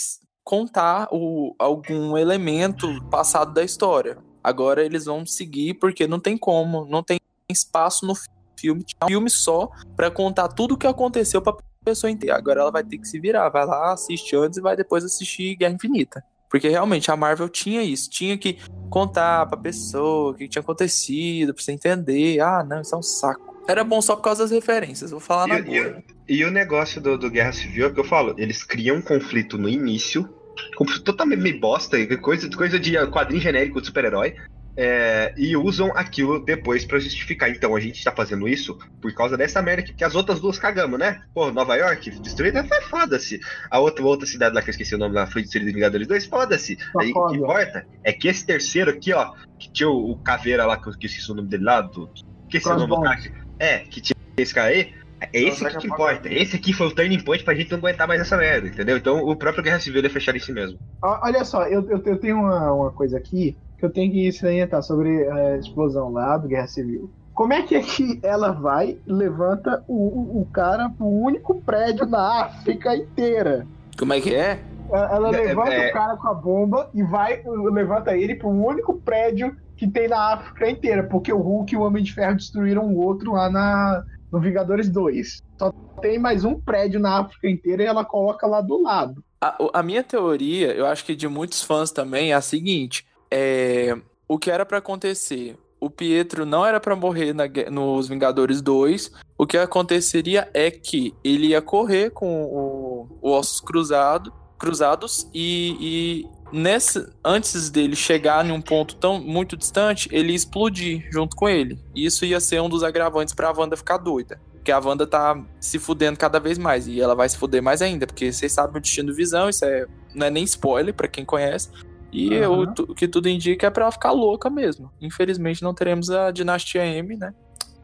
contar 0.44 1.08
o, 1.12 1.56
algum 1.58 2.18
elemento 2.18 2.88
passado 3.10 3.54
da 3.54 3.64
história. 3.64 4.18
Agora 4.44 4.86
eles 4.86 5.06
vão 5.06 5.26
seguir 5.26 5.76
porque 5.76 6.06
não 6.06 6.20
tem 6.20 6.38
como, 6.38 6.86
não 6.86 7.02
tem 7.02 7.20
espaço 7.50 8.06
no 8.06 8.14
filme, 8.60 8.84
tinha 8.84 9.00
um 9.04 9.08
filme 9.08 9.30
só 9.30 9.70
pra 9.96 10.12
contar 10.12 10.50
tudo 10.50 10.76
o 10.76 10.78
que 10.78 10.86
aconteceu 10.86 11.42
pra 11.42 11.56
pessoa 11.84 12.12
inteira. 12.12 12.38
Agora 12.38 12.62
ela 12.62 12.72
vai 12.72 12.84
ter 12.84 12.98
que 12.98 13.08
se 13.08 13.20
virar, 13.20 13.50
vai 13.50 13.66
lá, 13.66 13.94
assiste 13.94 14.36
antes 14.36 14.58
e 14.58 14.62
vai 14.62 14.76
depois 14.76 15.04
assistir 15.04 15.56
Guerra 15.56 15.74
Infinita. 15.74 16.24
Porque 16.50 16.70
realmente 16.70 17.12
a 17.12 17.16
Marvel 17.16 17.50
tinha 17.50 17.82
isso, 17.82 18.10
tinha 18.10 18.38
que 18.38 18.58
contar 18.90 19.46
pra 19.48 19.58
pessoa 19.58 20.32
o 20.32 20.34
que 20.36 20.48
tinha 20.48 20.62
acontecido, 20.62 21.54
pra 21.54 21.64
você 21.64 21.72
entender. 21.72 22.40
Ah, 22.40 22.64
não, 22.64 22.82
isso 22.82 22.96
é 22.96 22.98
um 22.98 23.04
saco. 23.04 23.56
Era 23.68 23.84
bom 23.84 24.02
só 24.02 24.16
por 24.16 24.22
causa 24.22 24.44
das 24.44 24.52
referências, 24.52 25.10
vou 25.12 25.20
falar 25.20 25.48
na 25.48 25.58
E, 25.58 25.62
e, 25.62 25.64
boa. 25.64 26.04
e 26.30 26.46
o 26.46 26.52
negócio 26.52 27.02
do, 27.02 27.18
do 27.18 27.32
Guerra 27.32 27.52
Civil 27.52 27.86
é 27.86 27.90
o 27.90 27.94
que 27.94 28.00
eu 28.00 28.04
falo, 28.04 28.36
eles 28.38 28.64
criam 28.64 28.98
um 28.98 29.02
conflito 29.02 29.58
no 29.58 29.68
início, 29.68 30.30
conflito 30.78 31.04
totalmente 31.04 31.42
meio 31.42 31.60
bosta, 31.60 31.98
coisa, 32.18 32.48
coisa 32.52 32.80
de 32.80 32.96
quadrinho 33.08 33.42
genérico 33.42 33.82
de 33.82 33.88
super-herói, 33.88 34.36
é, 34.78 35.34
e 35.38 35.56
usam 35.56 35.92
aquilo 35.96 36.44
depois 36.44 36.86
pra 36.86 37.00
justificar. 37.00 37.50
Então 37.50 37.76
a 37.76 37.80
gente 37.80 38.04
tá 38.04 38.12
fazendo 38.12 38.48
isso 38.48 38.78
por 39.02 39.14
causa 39.14 39.38
dessa 39.38 39.62
merda 39.62 39.84
que, 39.84 39.94
que 39.94 40.04
as 40.04 40.16
outras 40.16 40.40
duas 40.40 40.60
cagamos, 40.60 41.00
né? 41.00 41.22
Pô, 41.34 41.52
Nova 41.52 41.76
York 41.76 42.10
destruída, 42.20 42.66
foda-se. 42.90 43.40
A 43.70 43.80
outra, 43.80 44.04
outra 44.04 44.28
cidade 44.28 44.54
lá 44.54 44.62
que 44.62 44.70
eu 44.70 44.72
esqueci 44.72 44.96
o 44.96 44.98
nome 44.98 45.16
lá, 45.16 45.28
foi 45.28 45.42
destruída 45.42 45.70
de 45.70 45.76
Vingadores 45.76 46.08
2, 46.08 46.26
foda-se. 46.26 46.76
Tá 46.76 47.02
Aí 47.02 47.12
o 47.12 47.28
que 47.28 47.38
importa 47.38 47.86
é 48.04 48.12
que 48.12 48.28
esse 48.28 48.46
terceiro 48.46 48.92
aqui, 48.92 49.14
ó, 49.14 49.34
que 49.58 49.72
tinha 49.72 49.90
o, 49.90 50.12
o 50.12 50.18
caveira 50.18 50.66
lá, 50.66 50.78
que 50.78 50.88
eu 50.88 50.92
esqueci 50.92 51.32
o 51.32 51.36
nome 51.36 51.48
dele 51.48 51.64
lá, 51.64 51.82
do. 51.82 52.10
Esqueci 52.44 52.68
o 52.68 52.78
nome 52.78 52.88
do 52.88 53.02
cara. 53.02 53.20
É, 53.58 53.80
que 53.80 54.02
tinha 54.02 54.16
esse 54.38 54.54
cara 54.54 54.70
aí. 54.70 54.94
É 55.34 55.42
esse 55.42 55.66
aqui 55.66 55.78
que 55.78 55.88
importa. 55.88 56.32
Esse 56.32 56.56
aqui 56.58 56.74
foi 56.74 56.88
o 56.88 56.92
turning 56.92 57.24
point 57.24 57.44
pra 57.44 57.56
gente 57.56 57.72
não 57.72 57.80
aguentar 57.80 58.08
mais 58.08 58.20
essa 58.20 58.38
merda, 58.38 58.68
entendeu? 58.68 58.98
Então 58.98 59.26
o 59.26 59.36
próprio 59.36 59.64
Guerra 59.64 59.80
Civil 59.80 60.00
ele 60.00 60.08
é 60.08 60.10
fechar 60.10 60.36
em 60.36 60.40
si 60.40 60.52
mesmo. 60.52 60.78
Olha 61.02 61.44
só, 61.46 61.64
eu, 61.64 61.90
eu, 61.90 62.02
eu 62.06 62.18
tenho 62.18 62.38
uma, 62.38 62.72
uma 62.74 62.92
coisa 62.92 63.18
aqui 63.18 63.58
que 63.78 63.86
eu 63.86 63.90
tenho 63.90 64.12
que 64.12 64.32
salientar 64.32 64.82
sobre 64.84 65.28
a 65.30 65.58
explosão 65.58 66.12
lá 66.12 66.38
do 66.38 66.48
Guerra 66.48 66.68
Civil. 66.68 67.10
Como 67.34 67.52
é 67.52 67.62
que 67.64 67.76
é 67.76 67.82
que 67.82 68.20
ela 68.24 68.52
vai 68.52 68.98
e 69.06 69.12
levanta 69.12 69.84
o, 69.88 70.40
o, 70.42 70.48
cara 70.54 70.90
pro 70.90 71.06
único 71.06 71.56
prédio 71.62 72.06
na 72.06 72.46
África 72.46 72.96
inteira? 72.96 73.68
Como 73.98 74.14
é 74.14 74.22
que 74.22 74.34
é? 74.34 74.62
Ela 74.90 75.16
ela 75.16 75.36
É, 75.36 75.48
levanta 75.48 75.74
é. 75.74 75.90
o 75.90 75.94
cara 75.94 76.16
com 76.16 76.28
a 76.30 76.34
bomba 76.34 76.90
e 76.94 77.04
vai, 77.04 77.44
levanta 77.46 78.16
ele 78.16 78.36
pro 78.36 78.48
único 78.48 78.94
prédio 79.02 79.56
que 79.76 79.86
tem 79.86 80.08
na 80.08 80.34
África 80.34 80.70
inteira, 80.70 81.04
porque 81.04 81.34
o 81.34 81.40
Hulk 81.40 81.74
e 81.74 81.78
o 81.78 81.82
Homem 81.82 82.04
de 82.04 82.14
Ferro 82.14 82.36
destruíram 82.36 82.86
o 82.86 82.98
outro 82.98 83.34
lá 83.34 83.50
na, 83.50 84.04
no 84.32 84.40
Vingadores 84.40 84.90
2. 84.90 85.44
Só 85.60 85.74
tem 86.02 86.18
mais 86.18 86.46
um 86.46 86.60
prédio 86.60 87.00
na 87.00 87.20
África 87.20 87.50
inteira 87.50 87.84
e 87.84 87.86
ela 87.86 88.06
coloca 88.06 88.48
lá 88.48 88.62
do 88.62 88.82
lado. 88.82 89.24
A, 89.42 89.58
a 89.74 89.84
minha 89.84 90.04
teoria, 90.04 90.72
eu 90.74 90.86
acho 90.86 91.04
que 91.04 91.16
de 91.16 91.28
muitos 91.28 91.62
fãs 91.62 91.92
também, 91.92 92.32
é 92.32 92.36
a 92.36 92.42
seguinte: 92.42 93.06
é, 93.30 93.98
o 94.28 94.38
que 94.38 94.50
era 94.50 94.66
pra 94.66 94.80
acontecer? 94.80 95.58
O 95.80 95.90
Pietro 95.90 96.46
não 96.46 96.66
era 96.66 96.80
pra 96.80 96.96
morrer 96.96 97.34
na 97.34 97.46
nos 97.70 98.08
Vingadores 98.08 98.62
2. 98.62 99.12
O 99.38 99.46
que 99.46 99.58
aconteceria 99.58 100.50
é 100.54 100.72
que 100.72 101.14
ele 101.24 101.48
ia 101.48 101.62
correr 101.62 102.10
com 102.12 102.44
o, 102.44 103.08
o 103.22 103.32
Ossos 103.32 103.60
Cruzado, 103.60 104.34
Cruzados 104.58 105.30
e, 105.34 105.78
e 105.80 106.30
nesse, 106.52 107.06
antes 107.24 107.70
dele 107.70 107.96
chegar 107.96 108.46
em 108.46 108.52
um 108.52 108.62
ponto 108.62 108.96
tão 108.96 109.20
muito 109.20 109.58
distante, 109.58 110.08
ele 110.12 110.30
ia 110.30 110.36
explodir 110.36 111.08
junto 111.12 111.36
com 111.36 111.48
ele. 111.50 111.78
Isso 111.94 112.26
ia 112.26 112.40
ser 112.40 112.62
um 112.62 112.70
dos 112.70 112.82
agravantes 112.82 113.34
pra 113.34 113.52
Wanda 113.52 113.76
ficar 113.76 113.98
doida. 113.98 114.40
Porque 114.54 114.72
a 114.72 114.80
Wanda 114.80 115.06
tá 115.06 115.40
se 115.60 115.78
fudendo 115.78 116.18
cada 116.18 116.40
vez 116.40 116.58
mais. 116.58 116.88
E 116.88 117.00
ela 117.00 117.14
vai 117.14 117.30
se 117.30 117.38
fuder 117.38 117.62
mais 117.62 117.84
ainda. 117.84 118.08
Porque 118.08 118.32
vocês 118.32 118.52
sabem 118.52 118.78
o 118.78 118.82
destino 118.82 119.10
do 119.10 119.16
Visão. 119.16 119.48
Isso 119.48 119.64
é, 119.64 119.86
não 120.14 120.26
é 120.26 120.32
nem 120.32 120.44
spoiler 120.44 120.92
pra 120.92 121.08
quem 121.08 121.24
conhece. 121.24 121.70
E 122.12 122.36
Aham. 122.38 122.74
o, 122.80 122.92
o 122.92 122.96
que 122.96 123.08
tudo 123.08 123.28
indica 123.28 123.68
é 123.68 123.70
pra 123.70 123.84
ela 123.86 123.92
ficar 123.92 124.12
louca 124.12 124.50
mesmo. 124.50 124.92
Infelizmente 125.02 125.62
não 125.64 125.74
teremos 125.74 126.10
a 126.10 126.32
Dinastia 126.32 126.86
M, 126.86 127.16
né? 127.18 127.34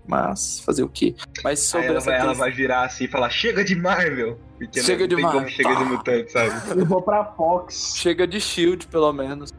Mas 0.07 0.59
fazer 0.65 0.83
o 0.83 0.89
quê? 0.89 1.13
Mas 1.43 1.59
sobre 1.59 1.87
ela 1.87 1.97
essa 1.97 2.09
vai, 2.09 2.19
ela 2.19 2.33
vai 2.33 2.51
virar 2.51 2.85
assim 2.85 3.03
e 3.03 3.07
falar: 3.07 3.29
chega 3.29 3.63
de 3.63 3.75
Marvel! 3.75 4.39
Porque 4.57 4.81
Chega 4.81 5.01
não 5.01 5.07
de 5.07 5.15
tem 5.15 5.25
como 5.25 5.35
Marvel. 5.37 5.53
chega 5.55 5.75
de 5.75 5.83
mutante, 5.85 6.31
sabe? 6.31 6.51
Eu 6.79 6.85
vou 6.85 7.01
pra 7.01 7.23
Fox. 7.25 7.93
Chega 7.97 8.25
de 8.27 8.39
Shield, 8.41 8.87
pelo 8.87 9.11
menos. 9.13 9.51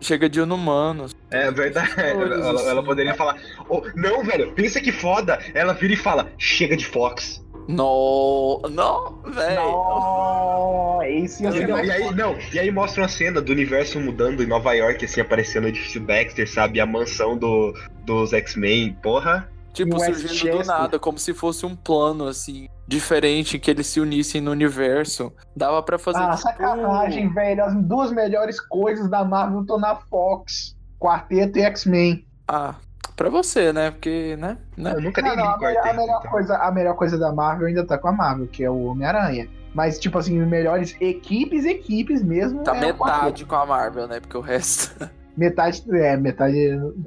Chega 0.00 0.28
de 0.28 0.40
Inumanos. 0.40 1.12
É 1.30 1.50
verdade. 1.50 1.90
Ela, 1.98 2.60
ela 2.62 2.82
poderia 2.82 3.14
falar: 3.14 3.36
"Oh, 3.68 3.82
não, 3.94 4.22
velho, 4.24 4.52
pensa 4.52 4.80
que 4.80 4.92
foda! 4.92 5.38
Ela 5.54 5.72
vira 5.72 5.94
e 5.94 5.96
fala: 5.96 6.30
chega 6.36 6.76
de 6.76 6.84
Fox. 6.86 7.42
No, 7.68 8.60
não, 8.70 9.18
velho. 9.32 9.56
Não, 9.60 11.02
esse 11.02 11.42
ia 11.42 11.50
E, 11.50 11.52
ser 11.52 11.68
não, 11.68 11.76
mais 11.76 11.88
e 11.88 11.92
aí, 11.92 12.14
não, 12.14 12.36
e 12.52 12.58
aí 12.58 12.70
mostra 12.70 13.02
uma 13.02 13.08
cena 13.08 13.40
do 13.40 13.52
universo 13.52 14.00
mudando 14.00 14.42
em 14.42 14.46
Nova 14.46 14.72
York, 14.72 15.04
assim, 15.04 15.20
aparecendo 15.20 15.64
o 15.64 15.68
edifício 15.68 16.00
Baxter, 16.00 16.48
sabe? 16.48 16.80
A 16.80 16.86
mansão 16.86 17.36
do, 17.36 17.74
dos 18.04 18.32
X-Men, 18.32 18.94
porra. 19.02 19.48
Tipo, 19.72 19.98
surgindo 20.00 20.58
do 20.58 20.64
nada, 20.64 20.98
como 20.98 21.18
se 21.18 21.34
fosse 21.34 21.66
um 21.66 21.76
plano, 21.76 22.26
assim, 22.26 22.66
diferente, 22.88 23.58
que 23.58 23.70
eles 23.70 23.86
se 23.86 24.00
unissem 24.00 24.40
no 24.40 24.50
universo. 24.50 25.30
Dava 25.54 25.82
pra 25.82 25.98
fazer, 25.98 26.18
Ah, 26.22 26.30
tipo... 26.30 26.42
sacanagem, 26.42 27.28
velho. 27.34 27.62
As 27.62 27.74
duas 27.82 28.10
melhores 28.10 28.58
coisas 28.58 29.10
da 29.10 29.22
Marvel 29.22 29.60
estão 29.60 29.78
na 29.78 29.96
Fox. 29.96 30.74
Quarteto 30.98 31.58
e 31.58 31.62
X-Men. 31.62 32.24
Ah, 32.48 32.76
pra 33.16 33.30
você, 33.30 33.72
né? 33.72 33.90
Porque, 33.90 34.36
né? 34.36 34.58
né? 34.76 34.92
Eu 34.94 35.00
nunca 35.00 35.22
Não, 35.22 35.34
nem 35.34 35.38
não, 35.38 35.44
li 35.44 35.52
a, 35.52 35.58
melhor, 35.58 35.70
a 35.70 35.74
quarteto. 35.74 35.96
melhor 35.96 36.18
então. 36.18 36.30
coisa, 36.30 36.56
a 36.56 36.70
melhor 36.70 36.94
coisa 36.94 37.18
da 37.18 37.32
Marvel 37.32 37.66
ainda 37.68 37.86
tá 37.86 37.96
com 37.98 38.08
a 38.08 38.12
Marvel, 38.12 38.46
que 38.46 38.62
é 38.62 38.70
o 38.70 38.84
Homem-Aranha. 38.84 39.48
Mas, 39.74 39.98
tipo 39.98 40.18
assim, 40.18 40.38
melhores 40.38 40.96
equipes, 41.00 41.64
equipes 41.64 42.22
mesmo. 42.22 42.62
Tá 42.62 42.74
é 42.76 42.92
Quarteto. 42.92 43.04
metade 43.04 43.44
com 43.44 43.56
a 43.56 43.66
Marvel, 43.66 44.06
né? 44.06 44.20
Porque 44.20 44.36
o 44.36 44.40
resto... 44.40 44.94
Metade, 45.36 45.84
é, 45.92 46.16
metade 46.16 46.56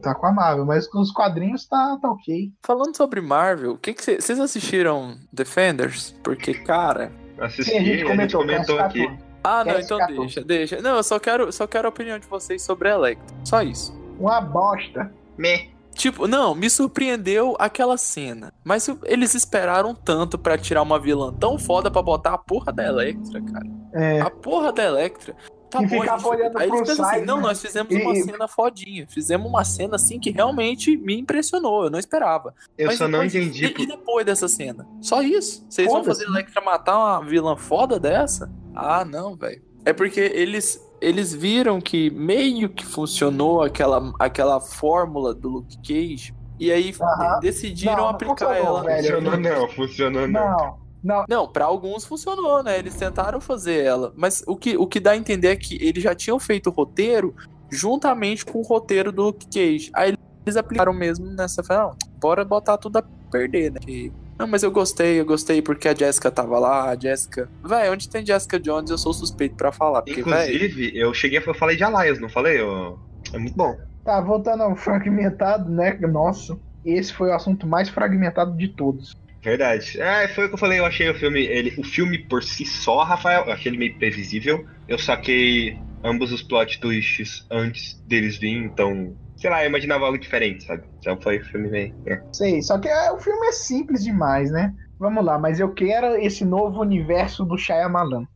tá 0.03 0.13
com 0.13 0.27
a 0.27 0.31
Marvel, 0.31 0.63
mas 0.63 0.85
com 0.85 0.99
os 0.99 1.11
quadrinhos 1.11 1.65
tá, 1.65 1.97
tá 1.99 2.11
ok. 2.11 2.51
Falando 2.61 2.95
sobre 2.95 3.19
Marvel, 3.21 3.71
o 3.71 3.77
que 3.79 3.91
que 3.91 4.03
vocês 4.03 4.39
assistiram 4.39 5.15
Defenders? 5.33 6.15
Porque, 6.23 6.53
cara... 6.53 7.11
Assisti, 7.39 7.71
Sim, 7.71 7.77
a 7.79 7.83
gente 7.83 8.05
comentou, 8.05 8.45
PS14. 8.45 8.79
aqui. 8.81 9.17
Ah, 9.43 9.63
não, 9.65 9.73
PS14. 9.73 9.83
então 9.83 10.07
deixa, 10.07 10.43
deixa. 10.43 10.79
Não, 10.79 10.97
eu 10.97 11.03
só 11.03 11.17
quero, 11.17 11.51
só 11.51 11.65
quero 11.65 11.87
a 11.87 11.89
opinião 11.89 12.19
de 12.19 12.27
vocês 12.27 12.61
sobre 12.61 12.89
a 12.89 12.91
Electra. 12.93 13.35
Só 13.43 13.63
isso. 13.63 13.99
Uma 14.19 14.39
bosta. 14.39 15.11
Meh. 15.35 15.69
Tipo, 15.99 16.27
não, 16.27 16.55
me 16.55 16.69
surpreendeu 16.69 17.57
aquela 17.59 17.97
cena. 17.97 18.53
Mas 18.63 18.89
eles 19.03 19.33
esperaram 19.35 19.93
tanto 19.93 20.37
pra 20.37 20.57
tirar 20.57 20.81
uma 20.81 20.97
vilã 20.97 21.33
tão 21.33 21.59
foda 21.59 21.91
pra 21.91 22.01
botar 22.01 22.35
a 22.35 22.37
porra 22.37 22.71
da 22.71 22.85
Electra, 22.87 23.41
cara. 23.41 23.67
É, 23.93 24.21
A 24.21 24.29
porra 24.29 24.71
da 24.71 24.81
Electra. 24.81 25.35
Tá 25.69 25.83
E 25.83 25.87
bom, 25.87 25.97
olhando 25.97 26.57
Aí 26.57 26.67
eles 26.69 26.81
pensam 26.87 27.05
assim, 27.05 27.25
não, 27.25 27.35
né? 27.35 27.43
nós 27.43 27.61
fizemos 27.61 27.91
E- 27.93 28.01
uma 28.01 28.13
e- 28.17 28.23
cena 28.23 28.47
fodinha. 28.47 29.05
Fizemos 29.09 29.45
uma 29.47 29.63
cena 29.65 29.97
assim 29.97 30.19
que 30.21 30.31
realmente 30.31 30.95
me 30.95 31.19
impressionou. 31.19 31.83
Eu 31.83 31.89
não 31.89 31.99
esperava. 31.99 32.55
Eu 32.77 32.87
Mas 32.87 32.97
só 32.97 33.03
não 33.09 33.19
depois- 33.19 33.35
entendi. 33.35 33.65
E, 33.65 33.83
e 33.83 33.85
depois 33.85 34.25
dessa 34.25 34.47
cena? 34.47 34.87
Só 35.01 35.21
isso? 35.21 35.65
Vocês 35.69 35.85
vão 35.91 36.01
fazer 36.03 36.25
a? 36.25 36.29
Electra 36.29 36.61
matar 36.61 36.97
uma 36.97 37.25
vilã 37.25 37.57
foda 37.57 37.99
dessa? 37.99 38.49
Ah, 38.73 39.03
não, 39.03 39.35
velho. 39.35 39.61
É 39.85 39.91
porque 39.93 40.19
eles, 40.21 40.81
eles 41.01 41.33
viram 41.33 41.79
que 41.81 42.09
meio 42.09 42.69
que 42.69 42.85
funcionou 42.85 43.61
aquela, 43.61 44.13
aquela 44.19 44.59
fórmula 44.59 45.33
do 45.33 45.49
Luke 45.49 45.77
Cage. 45.77 46.33
E 46.59 46.71
aí 46.71 46.93
decidiram 47.41 47.93
Não, 47.93 47.99
não 48.03 48.09
aplicar 48.09 48.47
funcionou, 48.47 48.77
ela. 48.89 48.97
Funcionou 48.97 49.37
não, 49.39 49.69
funcionou 49.69 50.27
não. 50.27 50.41
não, 50.51 50.79
não. 51.01 51.25
Não, 51.29 51.47
pra 51.47 51.65
alguns 51.65 52.03
funcionou, 52.05 52.61
né? 52.61 52.77
Eles 52.77 52.95
tentaram 52.95 53.39
fazer 53.39 53.83
ela. 53.85 54.13
Mas 54.17 54.43
o 54.45 54.55
que, 54.57 54.75
o 54.77 54.85
que 54.85 54.99
dá 54.99 55.11
a 55.11 55.17
entender 55.17 55.47
é 55.47 55.55
que 55.55 55.81
eles 55.81 56.03
já 56.03 56.13
tinham 56.13 56.37
feito 56.37 56.69
o 56.69 56.73
roteiro 56.73 57.33
juntamente 57.71 58.45
com 58.45 58.59
o 58.59 58.63
roteiro 58.63 59.11
do 59.11 59.23
Luke 59.23 59.45
Cage. 59.45 59.89
Aí 59.93 60.13
eles 60.45 60.57
aplicaram 60.57 60.91
mesmo 60.91 61.27
nessa. 61.27 61.63
Falaram, 61.63 61.89
não, 61.89 61.97
bora 62.19 62.43
botar 62.43 62.77
tudo 62.77 62.97
a 62.97 63.03
perder, 63.31 63.71
né? 63.71 63.79
Que- 63.79 64.11
Não, 64.39 64.47
mas 64.47 64.63
eu 64.63 64.71
gostei, 64.71 65.19
eu 65.19 65.25
gostei 65.25 65.61
porque 65.61 65.89
a 65.89 65.93
Jessica 65.93 66.31
tava 66.31 66.57
lá, 66.57 66.89
a 66.89 66.95
Jessica. 66.95 67.49
Véi, 67.61 67.89
onde 67.89 68.07
tem 68.07 68.25
Jessica 68.25 68.57
Jones, 68.57 68.89
eu 68.89 68.97
sou 68.97 69.13
suspeito 69.13 69.55
pra 69.55 69.69
falar. 69.69 70.01
Porque, 70.01 70.23
véi, 70.23 70.55
Inclusive, 70.55 70.97
eu 70.97 71.13
cheguei, 71.13 71.43
eu 71.45 71.53
falei 71.53 71.75
de 71.75 71.83
Alliance, 71.83 72.21
não 72.21 72.29
falei? 72.29 72.61
Eu... 72.61 72.97
É 73.33 73.37
muito 73.37 73.57
bom. 73.57 73.77
Tá, 74.05 74.21
voltando 74.21 74.63
ao 74.63 74.77
fragmentado, 74.77 75.69
né? 75.69 75.93
Nossa, 75.99 76.57
esse 76.85 77.13
foi 77.13 77.29
o 77.29 77.33
assunto 77.33 77.67
mais 77.67 77.89
fragmentado 77.89 78.55
de 78.55 78.69
todos. 78.69 79.17
Verdade. 79.43 79.99
É, 80.01 80.27
foi 80.29 80.45
o 80.45 80.47
que 80.47 80.55
eu 80.55 80.59
falei, 80.59 80.79
eu 80.79 80.85
achei 80.85 81.09
o 81.09 81.15
filme. 81.15 81.45
Ele, 81.45 81.73
o 81.77 81.83
filme 81.83 82.17
por 82.17 82.41
si 82.41 82.65
só, 82.65 83.03
Rafael, 83.03 83.45
eu 83.45 83.51
achei 83.51 83.69
ele 83.69 83.77
meio 83.77 83.97
previsível. 83.97 84.65
Eu 84.87 84.97
saquei 84.97 85.77
ambos 86.03 86.31
os 86.31 86.41
plot 86.41 86.79
twists 86.79 87.45
antes 87.51 88.01
deles 88.07 88.37
virem, 88.37 88.63
então. 88.65 89.15
Sei 89.39 89.49
lá, 89.49 89.63
eu 89.63 89.69
imaginava 89.69 90.05
algo 90.05 90.17
diferente, 90.17 90.65
sabe? 90.65 90.83
Então 90.99 91.19
foi 91.21 91.37
o 91.37 91.45
filme 91.45 91.69
meio. 91.69 91.95
É. 92.05 92.21
Sei, 92.33 92.61
só 92.61 92.77
que 92.77 92.89
é, 92.89 93.11
o 93.11 93.19
filme 93.19 93.47
é 93.47 93.51
simples 93.53 94.03
demais, 94.03 94.51
né? 94.51 94.73
Vamos 94.99 95.23
lá, 95.23 95.39
mas 95.39 95.61
eu 95.61 95.73
quero 95.73 96.17
esse 96.17 96.43
novo 96.43 96.81
universo 96.81 97.45
do 97.45 97.57
Shyamalan. 97.57 98.27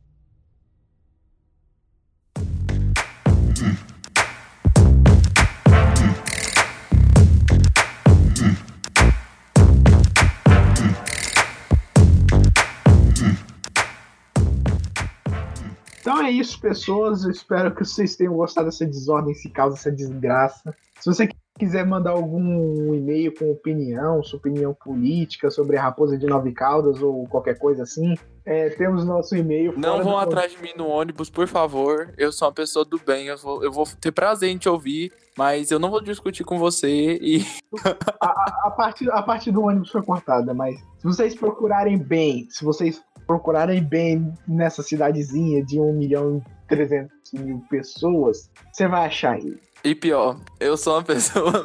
Então 16.14 16.26
é 16.26 16.30
isso, 16.30 16.60
pessoas. 16.60 17.24
Eu 17.24 17.32
espero 17.32 17.74
que 17.74 17.84
vocês 17.84 18.14
tenham 18.14 18.34
gostado 18.34 18.66
dessa 18.66 18.86
desordem, 18.86 19.32
esse 19.32 19.50
caos, 19.50 19.74
essa 19.74 19.90
desgraça. 19.90 20.72
Se 21.00 21.06
você 21.06 21.28
quiser 21.58 21.84
mandar 21.84 22.12
algum 22.12 22.94
e-mail 22.94 23.34
com 23.34 23.50
opinião, 23.50 24.22
sua 24.22 24.38
opinião 24.38 24.72
política 24.72 25.50
sobre 25.50 25.76
a 25.76 25.82
Raposa 25.82 26.16
de 26.16 26.24
Nove 26.24 26.52
Caldas 26.52 27.02
ou 27.02 27.26
qualquer 27.26 27.58
coisa 27.58 27.82
assim, 27.82 28.14
é, 28.44 28.70
temos 28.70 29.04
nosso 29.04 29.34
e-mail. 29.34 29.74
Não 29.76 30.04
vão 30.04 30.16
atrás 30.16 30.52
de 30.52 30.62
mim 30.62 30.70
no 30.76 30.86
ônibus, 30.86 31.30
por 31.30 31.48
favor. 31.48 32.14
Eu 32.16 32.30
sou 32.30 32.46
uma 32.46 32.54
pessoa 32.54 32.84
do 32.84 32.98
bem, 32.98 33.26
eu 33.26 33.36
vou, 33.36 33.64
eu 33.64 33.72
vou 33.72 33.84
ter 34.00 34.12
prazer 34.12 34.50
em 34.50 34.56
te 34.56 34.68
ouvir, 34.68 35.12
mas 35.36 35.72
eu 35.72 35.80
não 35.80 35.90
vou 35.90 36.00
discutir 36.00 36.44
com 36.44 36.60
você 36.60 37.18
e. 37.20 37.44
A 38.20 38.70
parte, 38.70 39.10
a 39.10 39.22
parte 39.22 39.50
do 39.50 39.62
ônibus 39.62 39.90
foi 39.90 40.02
cortada, 40.02 40.54
mas 40.54 40.78
se 40.98 41.04
vocês 41.04 41.34
procurarem 41.34 41.98
bem, 41.98 42.46
se 42.50 42.64
vocês 42.64 43.02
procurarem 43.26 43.82
bem 43.82 44.32
nessa 44.46 44.82
cidadezinha 44.82 45.64
de 45.64 45.80
1 45.80 45.92
milhão 45.92 46.38
e 46.38 46.68
300 46.68 47.10
mil 47.32 47.62
pessoas, 47.70 48.50
você 48.72 48.86
vai 48.88 49.06
achar 49.06 49.38
ele. 49.38 49.60
E 49.82 49.94
pior, 49.94 50.38
eu 50.58 50.76
sou 50.76 50.94
uma 50.94 51.02
pessoa. 51.04 51.64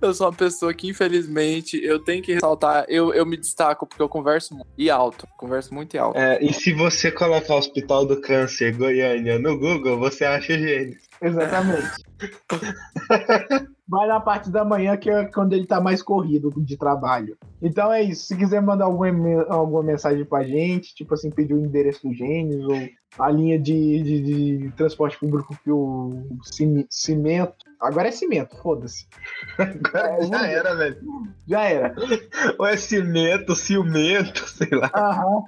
eu 0.00 0.14
sou 0.14 0.28
uma 0.28 0.32
pessoa 0.32 0.72
que, 0.72 0.88
infelizmente, 0.88 1.82
eu 1.82 1.98
tenho 1.98 2.22
que 2.22 2.32
ressaltar, 2.32 2.86
eu, 2.88 3.12
eu 3.12 3.26
me 3.26 3.36
destaco 3.36 3.86
porque 3.86 4.02
eu 4.02 4.08
converso 4.08 4.56
e 4.78 4.88
alto. 4.90 5.26
Converso 5.36 5.74
muito 5.74 5.94
e 5.94 5.98
alto. 5.98 6.18
É, 6.18 6.42
e 6.42 6.52
se 6.52 6.72
você 6.72 7.10
colocar 7.10 7.56
Hospital 7.56 8.06
do 8.06 8.20
Câncer 8.20 8.76
Goiânia 8.76 9.38
no 9.38 9.58
Google, 9.58 9.98
você 9.98 10.24
acha 10.24 10.58
gênio. 10.58 10.96
Exatamente. 11.20 12.02
Vai 13.90 14.06
na 14.06 14.20
parte 14.20 14.50
da 14.50 14.64
manhã, 14.64 14.96
que 14.96 15.10
é 15.10 15.24
quando 15.24 15.52
ele 15.52 15.66
tá 15.66 15.80
mais 15.80 16.00
corrido 16.00 16.52
de 16.58 16.76
trabalho. 16.76 17.36
Então 17.60 17.92
é 17.92 18.00
isso. 18.02 18.24
Se 18.26 18.36
quiser 18.36 18.62
mandar 18.62 18.84
alguma, 18.84 19.42
alguma 19.48 19.82
mensagem 19.82 20.24
pra 20.24 20.44
gente, 20.44 20.94
tipo 20.94 21.12
assim, 21.14 21.28
pedir 21.30 21.54
o 21.54 21.58
endereço 21.58 22.06
do 22.06 22.14
Gênios 22.14 22.64
ou 22.68 22.78
a 23.18 23.30
linha 23.30 23.58
de, 23.58 24.02
de- 24.02 24.58
de 24.58 24.72
transporte 24.76 25.18
público 25.18 25.56
que 25.64 25.70
o 25.72 26.22
cime- 26.44 26.86
cimento. 26.88 27.54
Agora 27.80 28.08
é 28.08 28.12
cimento, 28.12 28.56
foda-se. 28.62 29.06
Agora 29.58 30.22
já 30.24 30.46
era, 30.46 30.74
velho. 30.76 30.96
Já 31.48 31.62
era. 31.64 31.94
Ou 32.58 32.66
é 32.66 32.76
cimento, 32.76 33.56
ciumento, 33.56 34.46
sei 34.48 34.68
lá. 34.70 34.90
Aham. 34.94 35.42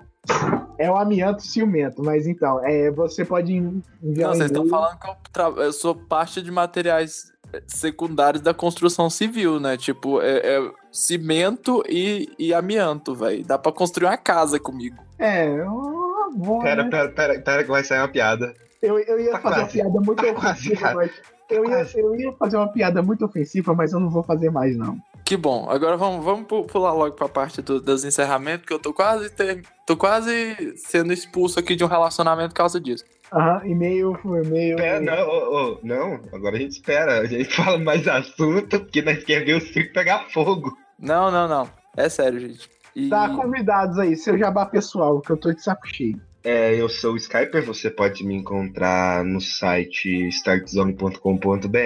É 0.79 0.89
o 0.91 0.97
amianto 0.97 1.43
ciumento, 1.43 2.01
mas 2.03 2.29
então, 2.29 2.65
é, 2.65 2.91
você 2.93 3.25
pode 3.25 3.53
enviar 3.57 4.31
Não, 4.31 4.35
vocês 4.37 4.51
estão 4.51 4.69
falando 4.69 4.97
que 4.99 5.41
eu, 5.41 5.57
eu 5.65 5.73
sou 5.73 5.95
parte 5.97 6.41
de 6.41 6.51
materiais 6.51 7.32
secundários 7.67 8.43
da 8.43 8.53
construção 8.55 9.09
civil, 9.11 9.59
né? 9.61 9.77
Tipo, 9.77 10.21
é, 10.23 10.39
é 10.57 10.71
cimento 10.91 11.83
e, 11.89 12.31
e 12.39 12.53
amianto, 12.55 13.15
velho. 13.15 13.45
Dá 13.45 13.59
pra 13.59 13.73
construir 13.73 14.07
uma 14.09 14.17
casa 14.17 14.59
comigo. 14.61 15.03
É, 15.19 15.47
eu 15.49 16.31
vou. 16.37 16.61
Pera, 16.63 16.85
né? 16.85 16.91
pera, 16.91 17.09
pera, 17.11 17.41
pera 17.41 17.65
que 17.65 17.71
vai 17.71 17.85
sair 17.85 17.99
uma 18.01 18.09
piada. 18.09 18.55
Eu, 18.81 18.99
eu 18.99 19.21
ia 19.21 19.31
Tá 19.33 19.39
fazer 19.41 19.55
uma 19.57 19.63
quase. 19.65 19.73
piada 19.73 20.01
muito 20.01 20.15
Tá 20.23 20.33
quase, 20.35 20.51
ofensiva, 20.61 20.81
cara. 20.81 20.95
mas. 20.97 21.11
Eu 21.51 21.65
ia, 21.65 21.71
quase. 21.77 21.99
eu 22.01 22.15
ia 22.17 22.33
fazer 22.33 22.57
uma 22.57 22.69
piada 22.73 23.03
muito 23.03 23.25
ofensiva, 23.25 23.75
mas 23.75 23.93
eu 23.93 24.01
não 24.01 24.09
vou 24.09 24.23
fazer 24.23 24.51
mais, 24.51 24.77
não. 24.77 24.97
Que 25.33 25.37
bom. 25.39 25.67
Agora 25.71 25.97
vamos, 25.97 26.23
vamos 26.23 26.47
pu- 26.47 26.65
pular 26.67 26.93
logo 26.93 27.17
pra 27.17 27.27
parte 27.27 27.63
do, 27.63 27.81
dos 27.81 28.05
encerramentos, 28.05 28.67
que 28.67 28.73
eu 28.75 28.79
tô 28.79 28.93
quase 28.93 29.31
ter, 29.31 29.63
tô 29.87 29.97
quase 29.97 30.77
sendo 30.77 31.11
expulso 31.11 31.59
aqui 31.59 31.75
de 31.75 31.83
um 31.83 31.87
relacionamento 31.87 32.51
por 32.51 32.57
causa 32.57 32.79
disso. 32.79 33.03
Aham, 33.33 33.63
e-mail, 33.65 34.15
e-mail. 34.27 34.77
Pera, 34.77 35.01
não, 35.01 35.27
ô, 35.27 35.55
ô, 35.73 35.79
não, 35.83 36.21
agora 36.35 36.57
a 36.57 36.59
gente 36.59 36.73
espera. 36.73 37.21
A 37.21 37.25
gente 37.25 37.45
fala 37.57 37.79
mais 37.79 38.07
assunto, 38.07 38.79
porque 38.81 39.01
nós 39.01 39.25
queremos 39.25 39.47
ver 39.47 39.55
o 39.71 39.73
circo 39.73 39.95
pegar 39.95 40.27
fogo. 40.29 40.71
Não, 40.99 41.31
não, 41.31 41.49
não. 41.49 41.71
É 41.97 42.11
sério, 42.11 42.39
gente. 42.39 42.69
E... 42.95 43.09
Tá 43.09 43.31
convidados 43.31 43.99
aí, 43.99 44.15
seu 44.15 44.37
jabá 44.37 44.67
pessoal, 44.67 45.19
que 45.23 45.31
eu 45.33 45.39
tô 45.39 45.51
de 45.51 45.63
saco 45.63 45.89
cheio. 45.89 46.21
É, 46.45 46.75
eu 46.75 46.91
sou 46.91 47.15
o 47.15 47.17
Skyper, 47.17 47.65
você 47.65 47.89
pode 47.89 48.23
me 48.23 48.35
encontrar 48.35 49.25
no 49.25 49.41
site 49.41 50.29
startzone.com.br 50.29 51.79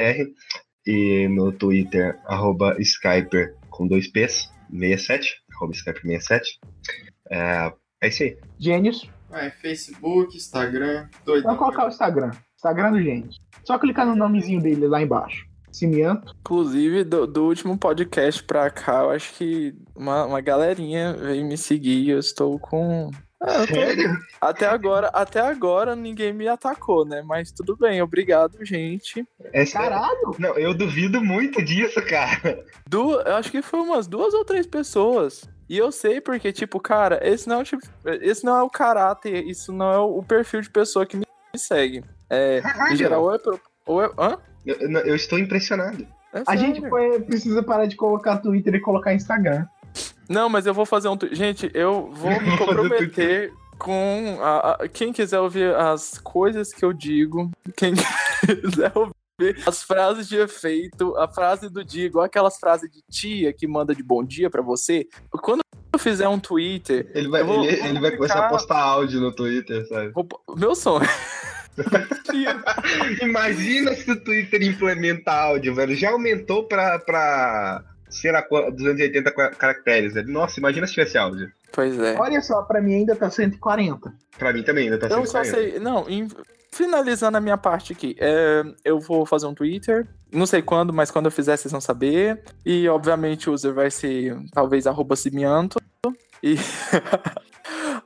e 0.87 1.29
no 1.29 1.53
Twitter, 1.53 2.19
arroba 2.27 2.77
Skyper 2.81 3.55
com 3.71 3.87
dois 3.87 4.07
P's, 4.09 4.51
67, 4.71 5.43
arroba 5.55 5.73
Skyper67. 5.73 6.43
É, 7.31 7.73
é 8.03 8.09
isso 8.09 8.23
aí. 8.23 8.39
Gênios, 8.59 9.11
Vai, 9.29 9.51
Facebook, 9.51 10.37
Instagram, 10.37 11.09
doido. 11.25 11.45
vai 11.45 11.57
colocar 11.57 11.85
o 11.87 11.89
Instagram. 11.89 12.31
Instagram 12.55 12.93
do 12.93 13.03
Gênios. 13.03 13.37
Só 13.65 13.79
clicar 13.79 14.07
no 14.07 14.15
nomezinho 14.15 14.63
dele 14.63 14.87
lá 14.87 15.03
embaixo. 15.03 15.45
Cimianto. 15.73 16.33
Inclusive, 16.41 17.05
do, 17.05 17.27
do 17.27 17.45
último 17.45 17.77
podcast 17.77 18.43
pra 18.45 18.71
cá, 18.71 19.03
eu 19.03 19.11
acho 19.11 19.35
que 19.35 19.75
uma, 19.95 20.25
uma 20.25 20.41
galerinha 20.41 21.13
veio 21.13 21.45
me 21.45 21.59
seguir 21.59 21.99
e 22.05 22.11
eu 22.11 22.19
estou 22.19 22.59
com. 22.59 23.11
Ah, 23.41 23.67
tô-? 23.67 24.47
Até 24.47 24.67
agora, 24.67 25.09
até 25.09 25.41
agora 25.41 25.95
ninguém 25.95 26.33
me 26.33 26.49
atacou, 26.49 27.05
né? 27.05 27.23
Mas 27.23 27.53
tudo 27.53 27.77
bem, 27.77 28.01
obrigado, 28.01 28.65
gente. 28.65 29.27
É? 29.53 29.65
Caralho! 29.67 30.35
Não, 30.39 30.57
eu 30.57 30.73
duvido 30.73 31.21
muito 31.23 31.63
disso, 31.63 32.01
cara. 32.07 32.65
Du, 32.89 33.13
eu 33.21 33.37
acho 33.37 33.51
que 33.51 33.61
foi 33.63 33.81
umas 33.81 34.07
duas 34.07 34.33
ou 34.33 34.45
três 34.45 34.67
pessoas. 34.67 35.43
E 35.69 35.77
eu 35.77 35.91
sei 35.93 36.21
porque, 36.21 36.53
tipo, 36.53 36.81
cara, 36.81 37.21
esse 37.23 37.49
não 37.49 37.57
é 37.57 37.61
o 37.61 37.65
tipo, 37.65 37.83
esse 38.23 38.45
não 38.45 38.57
é 38.57 38.63
o 38.63 38.71
caráter, 38.71 39.45
isso 39.47 39.73
não 39.73 39.93
é 39.93 39.99
o 39.99 40.23
perfil 40.23 40.61
de 40.61 40.71
pessoa 40.71 41.05
que 41.05 41.17
me 41.17 41.25
segue. 41.57 42.05
É, 42.31 42.59
em 42.59 42.63
Caralho. 42.63 42.97
geral, 42.97 43.23
ou 43.23 43.35
é, 43.35 43.39
pro- 43.39 43.61
ou 43.85 44.03
é, 44.03 44.11
hã? 44.19 44.39
Eu, 44.65 44.77
eu- 44.77 44.91
eu 45.07 45.15
estou 45.17 45.39
impressionado. 45.39 46.07
É 46.33 46.43
A 46.47 46.57
gente 46.57 46.87
foi- 46.89 47.21
precisa 47.21 47.63
parar 47.63 47.87
de 47.87 47.97
colocar 47.97 48.39
Twitter 48.39 48.75
e 48.75 48.81
colocar 48.81 49.13
Instagram. 49.15 49.67
Não, 50.28 50.48
mas 50.48 50.66
eu 50.66 50.74
vou 50.74 50.85
fazer 50.86 51.09
um. 51.09 51.16
Gente, 51.32 51.70
eu 51.74 52.11
vou 52.12 52.31
me 52.40 52.57
comprometer 52.59 53.53
com. 53.78 54.39
A, 54.40 54.73
a- 54.82 54.89
quem 54.89 55.12
quiser 55.12 55.40
ouvir 55.40 55.74
as 55.74 56.19
coisas 56.19 56.73
que 56.73 56.85
eu 56.85 56.93
digo, 56.93 57.51
quem 57.77 57.94
quiser 58.62 58.93
ouvir 58.94 59.15
as 59.66 59.82
frases 59.82 60.28
de 60.28 60.36
efeito, 60.36 61.15
a 61.16 61.28
frase 61.28 61.69
do 61.69 61.85
dia, 61.85 62.07
igual 62.07 62.24
aquelas 62.24 62.59
frases 62.59 62.90
de 62.90 63.03
tia 63.11 63.53
que 63.53 63.66
manda 63.66 63.94
de 63.94 64.03
bom 64.03 64.24
dia 64.24 64.48
pra 64.51 64.62
você. 64.62 65.07
Quando 65.31 65.61
eu 65.93 65.98
fizer 65.98 66.27
um 66.28 66.39
Twitter, 66.39 67.11
Ele 67.15 67.28
vai, 67.28 67.44
vou- 67.44 67.65
ele, 67.65 67.77
vou 67.77 67.86
ele 67.86 68.01
vai 68.01 68.11
começar 68.16 68.47
a 68.47 68.48
postar 68.48 68.78
áudio 68.81 69.20
no 69.20 69.32
Twitter, 69.35 69.86
sabe? 69.89 70.11
vou 70.11 70.27
meu 70.57 70.74
sonho. 70.74 71.07
Imagina 73.23 73.94
se 73.94 74.11
o 74.11 74.19
Twitter 74.24 74.62
implementa 74.62 75.32
áudio, 75.32 75.74
velho. 75.74 75.94
Já 75.94 76.11
aumentou 76.11 76.65
pra, 76.66 76.98
pra 76.98 77.82
sei 78.21 78.33
lá, 78.33 78.43
qua- 78.43 78.71
280 78.71 79.31
qua- 79.33 79.51
caracteres, 79.51 80.15
velho. 80.15 80.29
Nossa, 80.33 80.59
imagina 80.61 80.87
se 80.87 80.95
tivesse 80.95 81.17
áudio. 81.19 81.51
pois 81.73 81.99
é. 81.99 82.17
Olha 82.19 82.41
só, 82.41 82.63
pra 82.63 82.81
mim 82.81 82.95
ainda 82.95 83.15
tá 83.17 83.31
140. 83.31 84.13
Pra 84.39 84.53
mim 84.53 84.63
também 84.63 84.85
ainda 84.85 84.99
tá 84.99 85.07
Eu 85.07 85.17
sendo 85.25 85.27
só 85.27 85.45
sei. 85.45 85.79
Não, 85.79 86.09
em- 86.09 86.29
finalizando 86.73 87.37
a 87.39 87.41
minha 87.41 87.57
parte 87.57 87.93
aqui, 87.93 88.17
é, 88.19 88.63
eu 88.85 88.99
vou 89.01 89.25
fazer 89.27 89.47
um 89.47 89.55
Twitter. 89.55 90.07
Não 90.33 90.45
sei 90.47 90.61
quando, 90.61 90.93
mas 90.93 91.11
quando 91.11 91.27
eu 91.27 91.31
fizer, 91.31 91.57
vocês 91.57 91.73
vão 91.73 91.81
saber. 91.81 92.43
E, 92.65 92.89
obviamente, 92.89 93.49
o 93.49 93.53
user 93.53 93.73
vai 93.73 93.91
ser 93.91 94.37
talvez 94.53 94.87
arroba 94.87 95.15
cimianto. 95.17 95.79
E. 96.43 96.57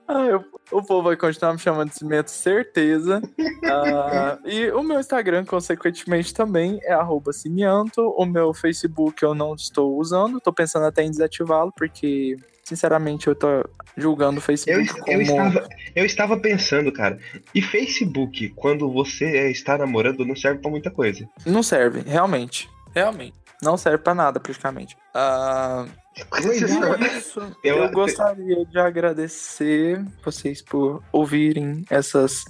Ah, 0.08 0.24
eu- 0.26 0.44
o 0.72 0.82
povo 0.82 1.02
vai 1.04 1.16
continuar 1.16 1.52
me 1.52 1.58
chamando 1.58 1.90
de 1.90 1.96
cimento, 1.96 2.30
certeza. 2.30 3.20
Ah, 3.64 4.38
e 4.44 4.70
o 4.70 4.82
meu 4.82 4.98
Instagram, 5.00 5.44
consequentemente, 5.44 6.32
também 6.34 6.78
é 6.82 6.92
arroba 6.92 7.32
cimianto. 7.32 8.00
O 8.16 8.24
meu 8.24 8.52
Facebook 8.54 9.22
eu 9.22 9.34
não 9.34 9.54
estou 9.54 9.96
usando. 9.98 10.40
Tô 10.40 10.52
pensando 10.52 10.86
até 10.86 11.02
em 11.02 11.10
desativá-lo, 11.10 11.72
porque, 11.76 12.36
sinceramente, 12.64 13.26
eu 13.28 13.34
tô 13.34 13.48
julgando 13.96 14.36
o 14.38 14.38
Eu, 14.38 14.42
Facebook 14.42 14.98
eu, 14.98 15.04
como. 15.04 15.22
estava, 15.22 15.68
eu 15.94 16.04
estava 16.04 16.36
pensando, 16.38 16.90
cara, 16.92 17.18
e 17.54 17.60
Facebook, 17.60 18.48
quando 18.50 18.90
você 18.90 19.50
está 19.50 19.76
namorando, 19.78 20.24
não 20.24 20.36
serve 20.36 20.60
pra 20.60 20.70
muita 20.70 20.90
coisa. 20.90 21.28
Não 21.46 21.62
serve, 21.62 22.00
realmente. 22.00 22.68
Realmente. 22.92 23.34
Não 23.62 23.76
serve 23.76 23.98
pra 23.98 24.14
nada, 24.14 24.40
praticamente. 24.40 24.96
Ah, 25.14 25.86
é. 26.16 26.22
isso, 27.16 27.40
Eu- 27.62 27.76
eu, 27.76 27.90
gostaria 27.90 28.64
de 28.64 28.78
agradecer 28.78 30.02
vocês 30.24 30.62
por 30.62 31.02
ouvirem 31.12 31.84
essas 31.90 32.44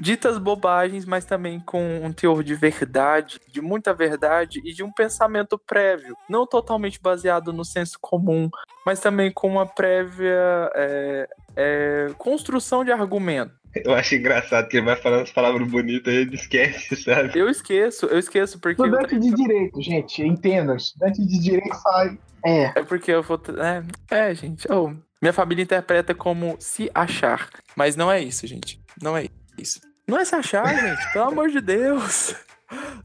ditas 0.00 0.38
bobagens, 0.38 1.04
mas 1.04 1.24
também 1.24 1.58
com 1.60 2.00
um 2.04 2.12
teor 2.12 2.42
de 2.42 2.54
verdade, 2.54 3.40
de 3.48 3.60
muita 3.60 3.92
verdade 3.92 4.60
e 4.64 4.72
de 4.72 4.82
um 4.82 4.92
pensamento 4.92 5.58
prévio, 5.58 6.16
não 6.28 6.46
totalmente 6.46 7.00
baseado 7.00 7.52
no 7.52 7.64
senso 7.64 7.98
comum, 8.00 8.48
mas 8.86 9.00
também 9.00 9.30
com 9.32 9.48
uma 9.48 9.66
prévia 9.66 10.70
é, 10.74 11.28
é, 11.56 12.06
construção 12.16 12.84
de 12.84 12.92
argumento. 12.92 13.57
Eu 13.74 13.94
acho 13.94 14.14
engraçado 14.14 14.68
que 14.68 14.76
ele 14.76 14.86
vai 14.86 14.96
falando 14.96 15.22
as 15.22 15.30
palavras 15.30 15.68
bonitas 15.68 16.12
e 16.12 16.16
ele 16.16 16.34
esquece, 16.34 16.96
sabe? 16.96 17.38
Eu 17.38 17.48
esqueço, 17.48 18.06
eu 18.06 18.18
esqueço 18.18 18.58
porque. 18.58 18.82
Estudante 18.82 19.14
eu... 19.14 19.20
de 19.20 19.34
direito, 19.34 19.82
gente, 19.82 20.22
entenda. 20.22 20.74
Estudante 20.76 21.26
de 21.26 21.38
direito 21.38 21.74
sai. 21.76 22.18
É. 22.44 22.64
É 22.76 22.82
porque 22.82 23.10
eu 23.10 23.22
vou. 23.22 23.40
É, 24.10 24.30
é 24.30 24.34
gente. 24.34 24.70
Oh, 24.72 24.92
minha 25.20 25.32
família 25.32 25.62
interpreta 25.62 26.14
como 26.14 26.56
se 26.58 26.90
achar. 26.94 27.48
Mas 27.76 27.96
não 27.96 28.10
é 28.10 28.20
isso, 28.22 28.46
gente. 28.46 28.80
Não 29.02 29.16
é 29.16 29.26
isso. 29.58 29.80
Não 30.06 30.18
é 30.18 30.24
se 30.24 30.34
achar, 30.34 30.66
gente. 30.74 31.12
Pelo 31.12 31.28
amor 31.28 31.50
de 31.50 31.60
Deus. 31.60 32.34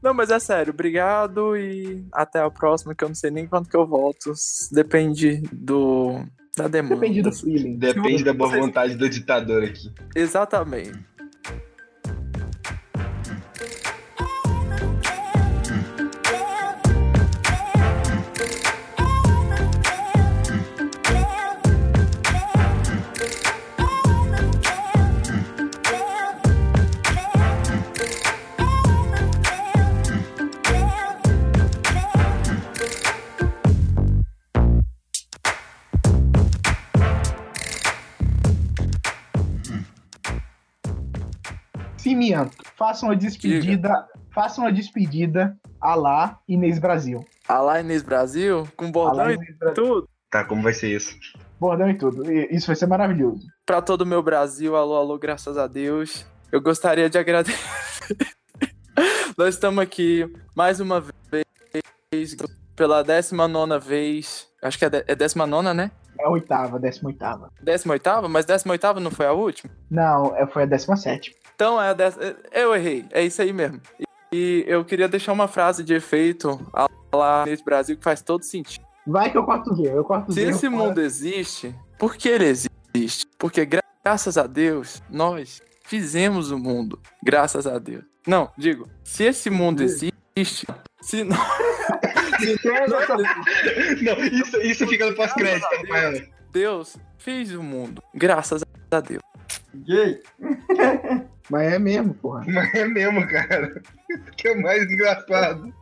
Não, 0.02 0.14
mas 0.14 0.30
é 0.30 0.38
sério. 0.38 0.72
Obrigado 0.72 1.56
e 1.56 2.06
até 2.12 2.40
a 2.40 2.50
próxima, 2.50 2.94
que 2.94 3.02
eu 3.02 3.08
não 3.08 3.14
sei 3.14 3.30
nem 3.30 3.46
quando 3.46 3.68
que 3.68 3.76
eu 3.76 3.86
volto. 3.86 4.32
Depende 4.70 5.42
do. 5.52 6.24
Da 6.56 6.68
demanda. 6.68 6.94
Depende 6.94 7.22
do 7.22 7.32
feeling. 7.32 7.76
Depende 7.76 8.22
da 8.22 8.32
boa 8.32 8.50
vontade 8.50 8.94
do 8.94 9.08
ditador 9.08 9.64
aqui. 9.64 9.90
Exatamente. 10.14 10.92
Faça 42.76 43.06
uma 43.06 43.16
despedida. 43.16 44.06
Faça 44.32 44.60
uma 44.60 44.72
despedida 44.72 45.56
a 45.80 45.94
lá 45.94 46.40
Inês 46.48 46.78
Brasil. 46.78 47.24
A 47.48 47.60
lá 47.60 47.80
Inês 47.80 48.02
Brasil, 48.02 48.66
com 48.76 48.90
bordão 48.90 49.30
e 49.30 49.74
tudo. 49.74 50.08
Tá, 50.30 50.44
como 50.44 50.62
vai 50.62 50.72
ser 50.72 50.94
isso? 50.94 51.16
Bordão 51.60 51.88
e 51.88 51.94
tudo. 51.94 52.30
Isso 52.32 52.66
vai 52.66 52.74
ser 52.74 52.86
maravilhoso. 52.86 53.46
Pra 53.64 53.80
todo 53.80 54.02
o 54.02 54.06
meu 54.06 54.22
Brasil, 54.22 54.74
alô, 54.74 54.96
alô, 54.96 55.18
graças 55.18 55.56
a 55.56 55.66
Deus. 55.66 56.26
Eu 56.50 56.60
gostaria 56.60 57.08
de 57.08 57.18
agradecer. 57.18 57.56
Nós 59.38 59.54
estamos 59.54 59.82
aqui 59.82 60.28
mais 60.54 60.80
uma 60.80 61.00
vez, 61.30 62.36
pela 62.74 63.02
19 63.02 63.78
vez. 63.86 64.48
Acho 64.62 64.78
que 64.78 64.84
é, 64.84 64.90
de, 64.90 65.04
é 65.06 65.14
19, 65.14 65.72
né? 65.74 65.90
É 66.18 66.24
a 66.24 66.30
oitava, 66.30 66.78
décima 66.78 67.08
oitava. 67.10 67.50
18, 67.60 68.28
mas 68.28 68.44
18 68.44 69.00
não 69.00 69.10
foi 69.10 69.26
a 69.26 69.32
última? 69.32 69.72
Não, 69.90 70.36
é- 70.36 70.46
foi 70.46 70.62
a 70.62 70.66
décima 70.66 70.96
sétima. 70.96 71.36
Então 71.54 71.80
é 71.80 71.88
a 71.90 71.92
dez... 71.92 72.16
Eu 72.52 72.74
errei, 72.74 73.06
é 73.12 73.22
isso 73.22 73.40
aí 73.42 73.52
mesmo. 73.52 73.80
E 74.32 74.64
eu 74.66 74.84
queria 74.84 75.06
deixar 75.08 75.32
uma 75.32 75.46
frase 75.46 75.84
de 75.84 75.94
efeito 75.94 76.58
lá 77.14 77.44
nesse 77.46 77.64
Brasil 77.64 77.96
que 77.96 78.02
faz 78.02 78.20
todo 78.20 78.42
sentido. 78.42 78.84
Vai 79.06 79.30
que 79.30 79.38
eu 79.38 79.44
corto 79.44 79.72
o 79.72 79.86
eu 79.86 80.02
corto 80.04 80.30
o 80.30 80.34
Se 80.34 80.40
esse 80.40 80.68
mundo 80.68 81.00
existe, 81.00 81.74
por 81.98 82.16
que 82.16 82.28
ele 82.28 82.46
existe? 82.46 83.26
Porque 83.38 83.64
gra- 83.64 83.82
graças 84.04 84.36
a 84.36 84.46
Deus, 84.46 85.02
nós 85.08 85.62
fizemos 85.84 86.50
o 86.50 86.58
mundo. 86.58 86.98
Graças 87.22 87.66
a 87.66 87.78
Deus. 87.78 88.02
Não, 88.26 88.50
digo, 88.56 88.88
se 89.04 89.24
esse 89.24 89.50
mundo 89.50 89.82
existe, 89.82 90.66
se 91.02 91.22
nós, 91.22 91.38
Não, 94.02 94.24
isso, 94.24 94.60
isso 94.60 94.86
fica 94.86 95.10
no 95.10 95.16
pós-crédito, 95.16 95.66
Rafael. 95.82 96.22
Deus 96.52 96.96
fez 97.18 97.54
o 97.54 97.62
mundo. 97.62 98.02
Graças 98.14 98.62
a 98.90 99.00
Deus. 99.00 99.22
Gay. 99.74 100.20
Mas 101.50 101.72
é 101.72 101.78
mesmo, 101.78 102.14
porra. 102.14 102.44
Mas 102.46 102.74
é 102.74 102.86
mesmo, 102.86 103.26
cara. 103.26 103.82
Que 104.36 104.48
é 104.48 104.52
o 104.52 104.62
mais 104.62 104.82
engraçado. 104.84 105.74